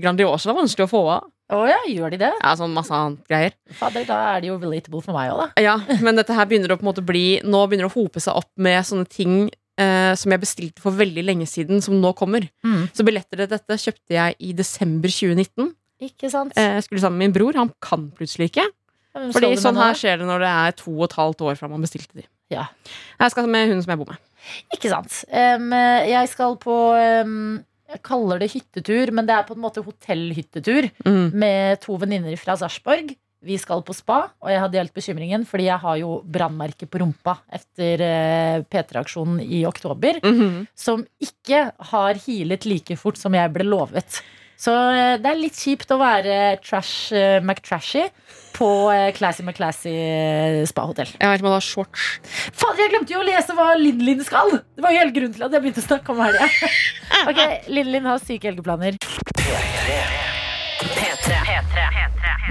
Grandiosa 0.00 0.46
er 0.50 0.58
vanskelig 0.58 0.86
å 0.88 0.94
få 0.94 1.02
av. 1.18 1.22
Å 1.48 1.62
ja, 1.64 1.78
gjør 1.88 2.12
de 2.12 2.18
det? 2.20 2.28
Ja, 2.42 2.50
sånn 2.60 2.74
masse 2.76 2.92
annet 2.92 3.22
greier. 3.30 3.54
Fader, 3.78 4.04
da 4.08 4.18
er 4.34 4.42
det 4.44 4.50
jo 4.50 4.58
relatable 4.60 5.00
for 5.04 5.16
meg 5.16 5.30
òg, 5.32 5.38
da. 5.40 5.46
Ja, 5.64 5.76
men 6.04 6.18
dette 6.18 6.36
her 6.36 6.48
begynner 6.48 6.74
å 6.74 6.76
på 6.76 6.84
en 6.84 6.90
måte 6.90 7.08
bli 7.08 7.40
Nå 7.40 7.62
begynner 7.64 7.88
det 7.88 7.94
å 7.94 7.96
hope 7.96 8.20
seg 8.20 8.36
opp 8.36 8.50
med 8.60 8.84
sånne 8.84 9.08
ting 9.08 9.48
eh, 9.80 10.12
som 10.18 10.34
jeg 10.34 10.42
bestilte 10.42 10.82
for 10.84 10.92
veldig 10.98 11.24
lenge 11.24 11.46
siden, 11.48 11.80
som 11.84 11.96
nå 12.02 12.12
kommer. 12.18 12.44
Mm. 12.66 12.90
Så 12.92 13.06
billetter 13.06 13.40
til 13.40 13.48
dette 13.54 13.80
kjøpte 13.80 14.18
jeg 14.18 14.36
i 14.44 14.52
desember 14.58 15.14
2019. 15.14 15.72
Ikke 16.08 16.30
sant? 16.30 16.52
Eh, 16.58 16.78
skulle 16.84 17.02
sammen 17.02 17.22
med 17.22 17.30
min 17.30 17.38
bror. 17.38 17.56
Han 17.58 17.72
kan 17.82 18.10
plutselig 18.18 18.52
ikke. 18.52 18.66
Hvem 19.18 19.32
Fordi 19.36 19.52
sånn 19.60 19.76
her 19.80 19.94
skjer 19.98 20.18
det 20.22 20.26
når 20.28 20.44
det 20.46 20.50
er 20.54 20.76
to 20.78 20.92
og 20.96 21.04
et 21.08 21.16
halvt 21.18 21.44
år 21.50 21.58
fra 21.60 21.68
man 21.72 21.82
bestilte 21.84 22.14
de. 22.20 22.24
Ja. 22.50 22.66
Jeg 23.20 23.30
skal 23.34 23.46
med 23.50 23.68
hun 23.68 23.82
som 23.84 23.90
jeg 23.92 23.98
bor 24.00 24.12
med. 24.14 24.18
Ikke 24.72 24.88
sant. 24.92 25.24
Um, 25.28 25.70
jeg 26.08 26.28
skal 26.32 26.54
på 26.62 26.76
um, 27.24 27.58
Jeg 27.88 28.02
kaller 28.04 28.38
det 28.40 28.50
hyttetur, 28.52 29.10
men 29.16 29.26
det 29.28 29.34
er 29.36 29.46
på 29.48 29.54
en 29.56 29.62
måte 29.64 29.82
hotellhyttetur 29.84 30.90
Mm. 31.04 31.32
med 31.32 31.80
to 31.80 31.96
venninner 31.96 32.36
fra 32.38 32.56
Sarpsborg. 32.56 33.14
Vi 33.44 33.54
skal 33.56 33.82
på 33.86 33.94
spa, 33.94 34.30
og 34.42 34.48
jeg 34.50 34.58
har 34.58 34.68
delt 34.68 34.92
bekymringen 34.92 35.44
fordi 35.46 35.68
jeg 35.68 35.78
har 35.78 35.96
jo 36.00 36.16
brannmerke 36.26 36.88
på 36.90 36.98
rumpa 36.98 37.36
etter 37.54 38.02
uh, 38.02 38.64
P3-aksjonen 38.66 39.40
i 39.44 39.64
oktober, 39.68 40.18
Mhm. 40.24 40.66
som 40.74 41.04
ikke 41.22 41.72
har 41.92 42.14
hilet 42.14 42.66
like 42.66 42.96
fort 42.98 43.16
som 43.16 43.32
jeg 43.34 43.52
ble 43.54 43.64
lovet. 43.64 44.20
Så 44.58 44.72
eh, 44.74 45.14
det 45.22 45.30
er 45.30 45.38
litt 45.38 45.58
kjipt 45.58 45.92
å 45.94 46.00
være 46.00 46.58
trash 46.66 47.14
uh, 47.14 47.38
McTrashy 47.38 48.08
på 48.56 48.68
uh, 48.90 49.10
Classy 49.14 49.44
McClassy 49.46 49.92
spahotell. 50.66 51.12
Jeg 51.14 51.30
vet 51.30 51.38
ikke 51.38 51.46
om 51.46 51.52
han 51.52 51.60
har 51.60 51.66
shorts. 51.66 52.06
Fader, 52.58 52.80
jeg 52.82 52.90
glemte 52.96 53.14
jo 53.14 53.20
å 53.22 53.26
lese 53.28 53.54
hva 53.54 53.68
Linn 53.78 54.02
Linn 54.02 54.24
skal! 54.26 54.50
Det 54.74 54.82
var 54.82 54.96
jo 54.96 54.98
hele 55.04 55.14
grunnen 55.14 55.36
til 55.36 55.46
at 55.46 55.54
jeg 55.54 55.62
begynte 55.62 55.84
å 55.84 55.86
snakke 55.86 56.14
om 56.14 56.24
helga. 56.26 56.50
Ok, 57.28 57.38
Linn 57.72 57.88
Linn 57.90 58.06
har 58.06 58.18
syke 58.22 58.50
helgeplaner. 58.50 58.98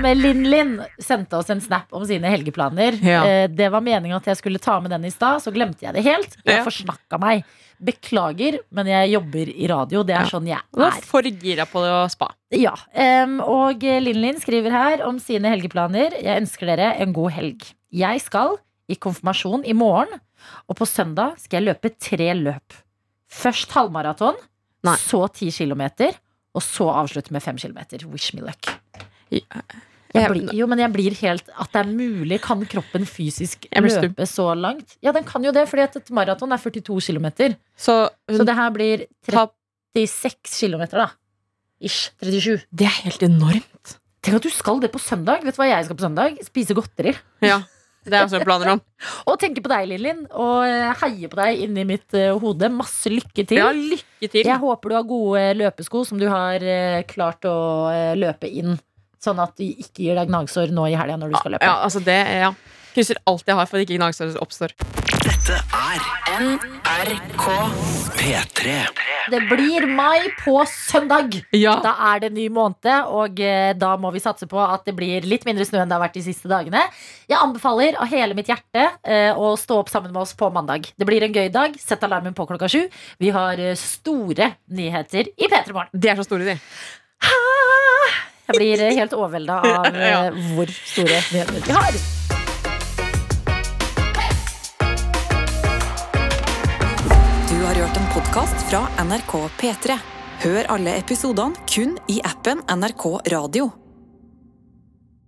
Men 0.02 0.20
Linn 0.20 0.44
Linn 0.50 0.74
sendte 1.02 1.40
oss 1.40 1.52
en 1.54 1.62
snap 1.64 1.94
om 1.96 2.04
sine 2.08 2.30
helgeplaner. 2.32 2.98
Ja. 3.06 3.22
Det 3.48 3.70
var 3.74 3.84
meningen 3.86 4.18
at 4.18 4.28
jeg 4.30 4.40
skulle 4.42 4.60
ta 4.62 4.80
med 4.84 4.92
den 4.94 5.08
i 5.08 5.14
stad, 5.14 5.42
så 5.46 5.54
glemte 5.56 5.88
jeg 5.88 5.96
det 5.96 6.04
helt. 6.08 6.36
Jeg 6.44 6.60
Ja. 6.60 6.66
forsnakka 6.68 7.20
meg. 7.22 7.48
Beklager, 7.84 8.60
men 8.72 8.88
jeg 8.90 9.12
jobber 9.12 9.50
i 9.54 9.68
radio. 9.70 10.04
Det 10.04 10.16
er 10.16 10.24
Ja. 10.26 10.30
sånn 10.30 10.48
jeg 10.48 10.60
Du 10.74 10.80
var 10.82 10.92
er. 10.98 11.02
for 11.02 11.22
gira 11.22 11.66
på 11.66 11.82
det 11.84 11.92
å 11.94 12.10
spa. 12.10 12.30
Ja, 12.52 12.74
Um, 12.96 13.40
og 13.42 13.82
Linn 13.84 14.22
Linn 14.22 14.40
skriver 14.40 14.72
her 14.72 15.04
om 15.06 15.20
sine 15.20 15.44
helgeplaner. 15.50 16.12
Jeg 16.24 16.42
ønsker 16.42 16.66
dere 16.66 16.96
en 17.00 17.14
god 17.14 17.32
helg. 17.32 17.74
Jeg 17.94 18.22
skal 18.22 18.58
i 18.90 18.96
konfirmasjon 18.96 19.66
i 19.66 19.74
morgen, 19.74 20.20
og 20.70 20.76
på 20.78 20.86
søndag 20.88 21.38
skal 21.40 21.62
jeg 21.64 21.76
løpe 21.76 21.92
tre 22.00 22.34
løp. 22.34 22.74
Først 23.30 23.70
halvmaraton, 23.72 24.36
så 24.86 25.28
ti 25.34 25.52
kilometer, 25.52 26.14
og 26.56 26.62
så 26.62 26.88
avslutte 26.94 27.32
med 27.32 27.44
fem 27.44 27.58
kilometer. 27.58 28.06
Wish 28.08 28.34
me 28.34 28.42
luck. 28.42 28.80
Jeg 29.30 29.44
Jeg- 30.22 30.32
blir, 30.32 30.54
jo, 30.58 30.68
men 30.68 30.80
jeg 30.80 30.92
blir 30.94 31.16
helt 31.22 31.50
At 31.58 31.72
det 31.72 31.82
er 31.86 31.92
mulig. 31.92 32.42
Kan 32.42 32.66
kroppen 32.66 33.06
fysisk 33.06 33.68
løpe 33.72 34.28
så 34.28 34.50
langt? 34.58 34.98
Ja, 35.02 35.12
den 35.12 35.24
kan 35.24 35.44
jo 35.44 35.52
det, 35.52 35.68
fordi 35.70 35.84
et 35.84 36.10
maraton 36.12 36.52
er 36.52 36.58
42 36.58 37.00
kilometer. 37.02 37.56
Så, 37.78 38.10
Så 38.30 38.46
det 38.46 38.56
her 38.56 38.70
blir 38.72 39.06
36 39.28 40.60
kilometer, 40.60 40.98
da. 40.98 41.10
Ish. 41.82 42.12
37. 42.22 42.64
det 42.74 42.86
er 42.86 43.02
helt 43.06 43.22
enormt. 43.22 43.98
Tenk 44.24 44.40
at 44.40 44.44
du 44.44 44.50
skal 44.50 44.80
det 44.84 44.92
på 44.92 45.00
søndag. 45.00 45.44
Vet 45.46 45.56
du 45.56 45.62
hva 45.62 45.70
jeg 45.70 45.86
skal 45.88 45.98
på 45.98 46.04
søndag? 46.04 46.38
Spise 46.44 46.76
godteri. 46.76 47.14
Ja, 47.46 47.62
det 48.08 48.18
er 48.18 48.26
også 48.26 48.42
planer 48.44 48.74
om. 48.74 48.82
Og 49.30 49.38
tenke 49.40 49.62
på 49.64 49.72
deg, 49.72 49.86
Lillin. 49.94 50.26
Og 50.34 50.66
eh, 50.68 50.90
heie 51.04 51.30
på 51.32 51.40
deg 51.40 51.62
inni 51.64 51.86
mitt 51.88 52.18
uh, 52.18 52.34
hode. 52.42 52.68
Masse 52.74 53.12
lykke 53.14 53.46
til. 53.48 53.62
Ja, 53.62 53.70
lykke 53.72 54.32
til. 54.34 54.44
Jeg 54.44 54.60
håper 54.64 54.90
du 54.92 54.98
har 54.98 55.08
gode 55.08 55.46
løpesko 55.62 56.04
som 56.10 56.20
du 56.20 56.28
har 56.32 56.64
uh, 56.66 57.00
klart 57.08 57.48
å 57.48 57.56
uh, 57.88 58.14
løpe 58.18 58.50
inn. 58.50 58.76
Sånn 59.24 59.40
at 59.42 59.56
de 59.58 59.72
ikke 59.82 60.06
gir 60.06 60.20
deg 60.20 60.30
gnagsår 60.30 60.74
nå 60.76 60.90
i 60.92 60.98
helga 61.00 61.18
når 61.18 61.34
du 61.34 61.40
skal 61.40 61.58
løpe. 61.58 61.66
Ja, 61.66 61.80
altså 61.86 62.04
det, 62.04 62.20
ja. 62.38 62.54
Krysser 62.98 63.20
alt 63.30 63.46
jeg 63.46 63.58
har 63.58 63.68
for 63.70 63.78
at 63.78 63.86
ikke 63.86 64.00
gnagsår 64.00 64.38
oppstår. 64.42 64.74
Dette 65.28 65.58
er 65.58 66.06
NRK 66.42 67.46
P3. 68.18 68.78
Det 69.28 69.40
blir 69.50 69.86
mai 69.92 70.30
på 70.40 70.56
søndag! 70.72 71.36
Ja. 71.56 71.76
Da 71.84 71.92
er 72.14 72.22
det 72.24 72.30
ny 72.36 72.46
måned, 72.54 72.88
og 73.12 73.42
eh, 73.44 73.74
da 73.76 73.90
må 74.00 74.12
vi 74.16 74.22
satse 74.24 74.48
på 74.50 74.60
at 74.64 74.88
det 74.88 74.96
blir 74.96 75.28
litt 75.28 75.44
mindre 75.48 75.68
snø 75.68 75.82
enn 75.82 75.92
det 75.92 75.98
har 75.98 76.04
vært 76.06 76.16
de 76.16 76.24
siste 76.26 76.48
dagene. 76.52 76.86
Jeg 77.28 77.40
anbefaler 77.42 78.00
av 78.00 78.10
hele 78.12 78.38
mitt 78.38 78.48
hjerte 78.52 78.86
eh, 79.04 79.30
å 79.36 79.52
stå 79.60 79.82
opp 79.82 79.92
sammen 79.92 80.14
med 80.14 80.24
oss 80.24 80.34
på 80.38 80.50
mandag. 80.56 80.88
Det 80.96 81.08
blir 81.10 81.28
en 81.28 81.36
gøy 81.36 81.52
dag. 81.54 81.76
Sett 81.82 82.06
alarmen 82.08 82.38
på 82.38 82.48
klokka 82.48 82.72
sju. 82.72 82.86
Vi 83.20 83.34
har 83.36 83.60
eh, 83.60 83.76
store 83.78 84.54
nyheter 84.72 85.34
i 85.36 85.52
P3 85.52 85.76
Morgen. 85.76 85.92
De 85.92 86.14
er 86.14 86.22
så 86.22 86.28
store, 86.30 86.56
de. 86.56 86.58
Jeg 88.48 88.56
blir 88.60 88.82
eh, 88.86 88.94
helt 89.00 89.14
overvelda 89.18 89.60
av 89.62 89.90
eh, 89.96 90.08
Ja. 90.12 90.22
hvor 90.56 90.72
store 90.78 91.20
nyheter 91.32 91.60
vi 91.68 91.76
har. 91.76 92.00
Du 97.50 97.58
har 97.66 97.76
hørt 97.76 97.98
en 97.98 98.08
podkast 98.14 98.70
fra 98.70 98.86
NRK 99.04 99.34
P3. 99.60 99.98
Hør 100.44 100.70
alle 100.76 100.98
episodene 101.00 101.56
kun 101.70 101.96
i 102.14 102.20
appen 102.28 102.62
NRK 102.70 103.06
Radio. 103.34 103.72